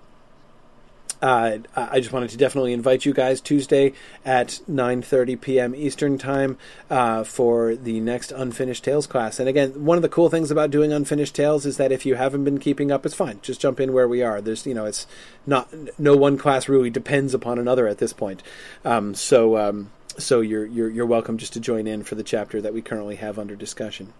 uh, 1.21 1.57
I 1.75 1.99
just 1.99 2.11
wanted 2.11 2.29
to 2.31 2.37
definitely 2.37 2.73
invite 2.73 3.05
you 3.05 3.13
guys 3.13 3.41
Tuesday 3.41 3.93
at 4.25 4.59
9:30 4.69 5.39
p.m. 5.41 5.75
Eastern 5.75 6.17
Time 6.17 6.57
uh, 6.89 7.23
for 7.23 7.75
the 7.75 7.99
next 7.99 8.31
Unfinished 8.31 8.83
Tales 8.83 9.07
class. 9.07 9.39
And 9.39 9.49
again, 9.49 9.85
one 9.85 9.97
of 9.97 10.01
the 10.01 10.09
cool 10.09 10.29
things 10.29 10.51
about 10.51 10.71
doing 10.71 10.93
Unfinished 10.93 11.35
Tales 11.35 11.65
is 11.65 11.77
that 11.77 11.91
if 11.91 12.05
you 12.05 12.15
haven't 12.15 12.43
been 12.43 12.59
keeping 12.59 12.91
up, 12.91 13.05
it's 13.05 13.15
fine. 13.15 13.39
Just 13.41 13.61
jump 13.61 13.79
in 13.79 13.93
where 13.93 14.07
we 14.07 14.21
are. 14.21 14.41
There's, 14.41 14.65
you 14.65 14.73
know, 14.73 14.85
it's 14.85 15.07
not 15.45 15.73
no 15.99 16.15
one 16.15 16.37
class 16.37 16.69
really 16.69 16.89
depends 16.89 17.33
upon 17.33 17.57
another 17.57 17.87
at 17.87 17.97
this 17.97 18.13
point. 18.13 18.43
Um, 18.85 19.15
so, 19.15 19.57
um, 19.57 19.91
so 20.17 20.41
you're 20.41 20.65
you're 20.65 20.89
you're 20.89 21.05
welcome 21.05 21.37
just 21.37 21.53
to 21.53 21.59
join 21.59 21.87
in 21.87 22.03
for 22.03 22.15
the 22.15 22.23
chapter 22.23 22.61
that 22.61 22.73
we 22.73 22.81
currently 22.81 23.15
have 23.15 23.39
under 23.39 23.55
discussion. 23.55 24.13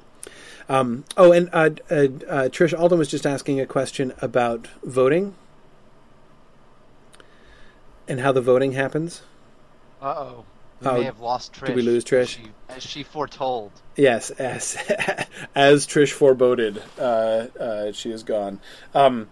Um, 0.70 1.06
oh, 1.16 1.32
and 1.32 1.50
uh, 1.54 1.70
uh, 1.90 1.94
uh, 1.96 2.50
Trish 2.50 2.78
Alden 2.78 3.00
was 3.00 3.08
just 3.08 3.26
asking 3.26 3.62
a 3.62 3.66
question 3.66 4.14
about 4.22 4.68
voting 4.84 5.36
and 8.08 8.20
how 8.20 8.32
the 8.32 8.42
voting 8.42 8.74
happens. 8.74 9.22
Uh 10.02 10.06
oh. 10.18 10.46
We 10.82 10.88
Oh, 10.88 10.94
may 11.00 11.04
have 11.06 11.20
lost 11.20 11.54
Trish. 11.54 11.66
did 11.68 11.76
we 11.76 11.82
lose 11.82 12.04
Trish? 12.06 12.22
As 12.22 12.30
she, 12.30 12.42
as 12.70 12.84
she 12.84 13.04
foretold. 13.04 13.72
Yes, 13.96 14.30
as 14.30 14.76
as 15.56 15.88
Trish 15.88 16.12
foreboded, 16.12 16.84
uh, 17.00 17.02
uh, 17.60 17.92
she 17.94 18.12
is 18.12 18.22
gone. 18.22 18.60
Um, 18.94 19.28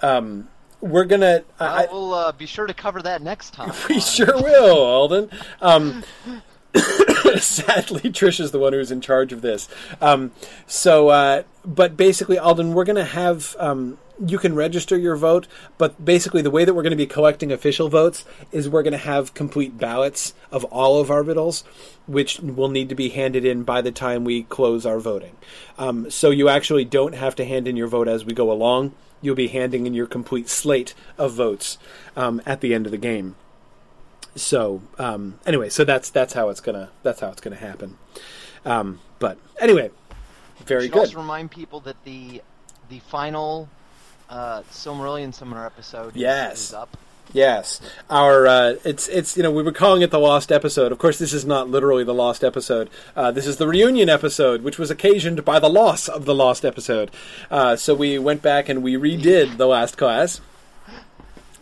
um, 0.00 0.48
we're 0.80 1.04
gonna. 1.06 1.42
I, 1.58 1.86
I 1.86 1.92
will 1.92 2.14
uh, 2.14 2.30
be 2.32 2.46
sure 2.46 2.66
to 2.68 2.74
cover 2.74 3.02
that 3.02 3.20
next 3.20 3.50
time. 3.54 3.72
we 3.88 3.98
sure 3.98 4.40
will, 4.40 4.78
Alden. 4.78 5.28
Um, 5.60 6.04
sadly, 7.38 8.10
Trish 8.12 8.38
is 8.38 8.52
the 8.52 8.58
one 8.60 8.72
who's 8.72 8.92
in 8.92 9.00
charge 9.00 9.32
of 9.32 9.42
this. 9.42 9.68
Um, 10.00 10.30
so, 10.68 11.08
uh, 11.08 11.42
but 11.64 11.96
basically, 11.96 12.38
Alden, 12.38 12.74
we're 12.74 12.84
going 12.84 12.94
to 12.96 13.04
have. 13.04 13.56
Um, 13.58 13.98
you 14.24 14.38
can 14.38 14.54
register 14.54 14.96
your 14.96 15.16
vote, 15.16 15.46
but 15.78 16.04
basically, 16.04 16.42
the 16.42 16.50
way 16.50 16.64
that 16.64 16.74
we're 16.74 16.82
going 16.82 16.90
to 16.90 16.96
be 16.96 17.06
collecting 17.06 17.52
official 17.52 17.88
votes 17.88 18.24
is 18.50 18.68
we're 18.68 18.82
going 18.82 18.92
to 18.92 18.98
have 18.98 19.34
complete 19.34 19.78
ballots 19.78 20.34
of 20.50 20.64
all 20.64 21.00
of 21.00 21.10
our 21.10 21.22
riddles, 21.22 21.64
which 22.06 22.40
will 22.40 22.68
need 22.68 22.88
to 22.88 22.94
be 22.94 23.10
handed 23.10 23.44
in 23.44 23.62
by 23.62 23.80
the 23.80 23.92
time 23.92 24.24
we 24.24 24.44
close 24.44 24.86
our 24.86 25.00
voting. 25.00 25.36
Um, 25.78 26.10
so, 26.10 26.30
you 26.30 26.48
actually 26.48 26.84
don't 26.84 27.14
have 27.14 27.34
to 27.36 27.44
hand 27.44 27.66
in 27.66 27.76
your 27.76 27.88
vote 27.88 28.08
as 28.08 28.24
we 28.24 28.34
go 28.34 28.50
along. 28.50 28.94
You'll 29.20 29.34
be 29.34 29.48
handing 29.48 29.86
in 29.86 29.94
your 29.94 30.06
complete 30.06 30.48
slate 30.48 30.94
of 31.16 31.32
votes 31.32 31.78
um, 32.16 32.42
at 32.44 32.60
the 32.60 32.74
end 32.74 32.86
of 32.86 32.92
the 32.92 32.98
game 32.98 33.36
so 34.34 34.82
um, 34.98 35.38
anyway, 35.46 35.68
so 35.68 35.84
that's 35.84 36.10
that's 36.10 36.32
how 36.32 36.48
it's 36.48 36.60
gonna 36.60 36.90
that's 37.02 37.20
how 37.20 37.28
it's 37.28 37.40
gonna 37.40 37.56
happen. 37.56 37.98
Um, 38.64 39.00
but 39.18 39.38
anyway, 39.60 39.90
very 40.64 40.88
good. 40.88 40.98
also 40.98 41.18
remind 41.18 41.50
people 41.50 41.80
that 41.80 42.02
the 42.04 42.42
the 42.88 43.00
final 43.00 43.68
uh, 44.32 44.62
Silmarillion 44.72 45.32
Seminar 45.32 45.66
episode 45.66 46.16
is- 46.16 46.22
Yes. 46.22 46.72
up. 46.72 46.96
Yes, 47.34 47.80
our 48.10 48.46
uh, 48.46 48.74
it's 48.84 49.08
it's 49.08 49.38
you 49.38 49.42
know 49.42 49.50
we 49.50 49.62
were 49.62 49.72
calling 49.72 50.02
it 50.02 50.10
the 50.10 50.18
lost 50.18 50.52
episode. 50.52 50.92
Of 50.92 50.98
course, 50.98 51.18
this 51.18 51.32
is 51.32 51.46
not 51.46 51.66
literally 51.70 52.04
the 52.04 52.12
lost 52.12 52.44
episode. 52.44 52.90
Uh, 53.16 53.30
this 53.30 53.46
is 53.46 53.56
the 53.56 53.66
reunion 53.66 54.10
episode, 54.10 54.60
which 54.62 54.78
was 54.78 54.90
occasioned 54.90 55.42
by 55.42 55.58
the 55.58 55.70
loss 55.70 56.08
of 56.08 56.26
the 56.26 56.34
lost 56.34 56.62
episode. 56.62 57.10
Uh, 57.50 57.74
so 57.76 57.94
we 57.94 58.18
went 58.18 58.42
back 58.42 58.68
and 58.68 58.82
we 58.82 58.96
redid 58.96 59.56
the 59.56 59.66
last 59.66 59.96
class. 59.96 60.42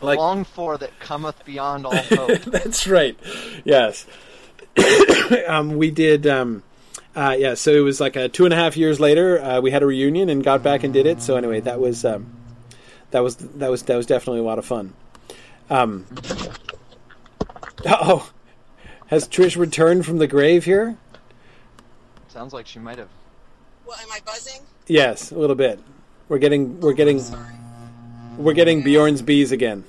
Like 0.01 0.17
Long 0.19 0.43
for 0.43 0.77
that 0.77 0.99
cometh 0.99 1.45
beyond 1.45 1.85
all 1.85 1.95
hope. 2.09 2.41
That's 2.41 2.85
right. 2.87 3.17
Yes. 3.63 4.05
um, 5.47 5.77
we 5.77 5.89
did. 5.89 6.27
Um, 6.27 6.63
uh, 7.15 7.35
yeah. 7.39 7.53
So 7.53 7.71
it 7.71 7.79
was 7.81 8.01
like 8.01 8.17
uh, 8.17 8.27
two 8.27 8.43
and 8.43 8.53
a 8.53 8.57
half 8.57 8.75
years 8.75 8.99
later. 8.99 9.41
Uh, 9.41 9.61
we 9.61 9.71
had 9.71 9.83
a 9.83 9.85
reunion 9.85 10.27
and 10.27 10.43
got 10.43 10.63
back 10.63 10.83
and 10.83 10.93
did 10.93 11.05
it. 11.05 11.21
So 11.21 11.37
anyway, 11.37 11.61
that 11.61 11.79
was 11.79 12.03
um, 12.03 12.25
that 13.11 13.21
was 13.21 13.35
that 13.37 13.69
was 13.69 13.83
that 13.83 13.95
was 13.95 14.05
definitely 14.05 14.39
a 14.39 14.43
lot 14.43 14.57
of 14.59 14.65
fun. 14.65 14.93
Um, 15.69 16.05
oh, 17.85 18.29
has 19.07 19.27
Trish 19.27 19.57
returned 19.57 20.05
from 20.05 20.17
the 20.17 20.27
grave 20.27 20.65
here? 20.65 20.97
Sounds 22.27 22.53
like 22.53 22.67
she 22.67 22.79
might 22.79 22.97
have. 22.97 23.09
Well, 23.85 23.97
am 24.01 24.11
I 24.11 24.19
buzzing? 24.25 24.61
Yes, 24.87 25.31
a 25.31 25.37
little 25.37 25.55
bit. 25.55 25.79
We're 26.29 26.37
getting 26.39 26.79
we're 26.79 26.93
getting 26.93 27.19
Sorry. 27.19 27.53
we're 28.37 28.53
getting 28.53 28.81
Beorn's 28.83 29.21
bees 29.21 29.51
again. 29.51 29.83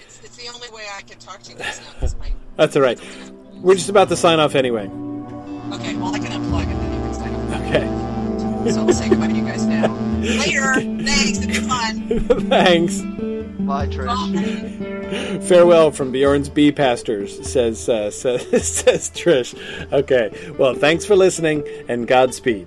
It's, 0.00 0.20
it's 0.24 0.36
the 0.36 0.48
only 0.54 0.68
way 0.70 0.84
I 0.96 1.02
can 1.02 1.18
talk 1.18 1.42
to 1.42 1.52
you 1.52 1.58
guys 1.58 1.80
now. 1.80 2.00
'cause 2.00 2.16
my- 2.16 2.32
That's 2.56 2.76
all 2.76 2.82
right. 2.82 3.00
We're 3.54 3.74
just 3.74 3.88
about 3.88 4.08
to 4.10 4.16
sign 4.16 4.40
off 4.40 4.54
anyway. 4.54 4.84
Okay, 5.72 5.96
well, 5.96 6.14
I 6.14 6.18
can 6.18 6.32
unplug 6.32 6.62
and 6.64 6.80
then 6.80 6.92
you 6.92 7.00
can 7.00 7.14
sign 7.14 7.34
off. 7.34 7.60
Okay. 8.64 8.70
So 8.72 8.80
I'll 8.86 8.92
say 8.92 9.08
goodbye 9.08 9.28
to 9.28 9.34
you 9.34 9.44
guys 9.44 9.64
now. 9.66 9.92
Later. 10.24 10.74
Thanks. 10.74 11.38
It's 11.40 11.58
fun. 11.58 12.08
Thanks. 12.48 13.00
Bye, 13.00 13.86
Trish. 13.88 14.06
Bye. 14.06 15.38
Farewell 15.46 15.90
from 15.90 16.12
Beorn's 16.12 16.48
bee 16.48 16.72
pastors, 16.72 17.46
says 17.50 17.88
uh, 17.88 18.10
says 18.10 18.68
says 18.68 19.10
Trish. 19.10 19.54
Okay, 19.92 20.52
well, 20.58 20.74
thanks 20.74 21.04
for 21.04 21.14
listening 21.16 21.64
and 21.88 22.06
Godspeed. 22.06 22.66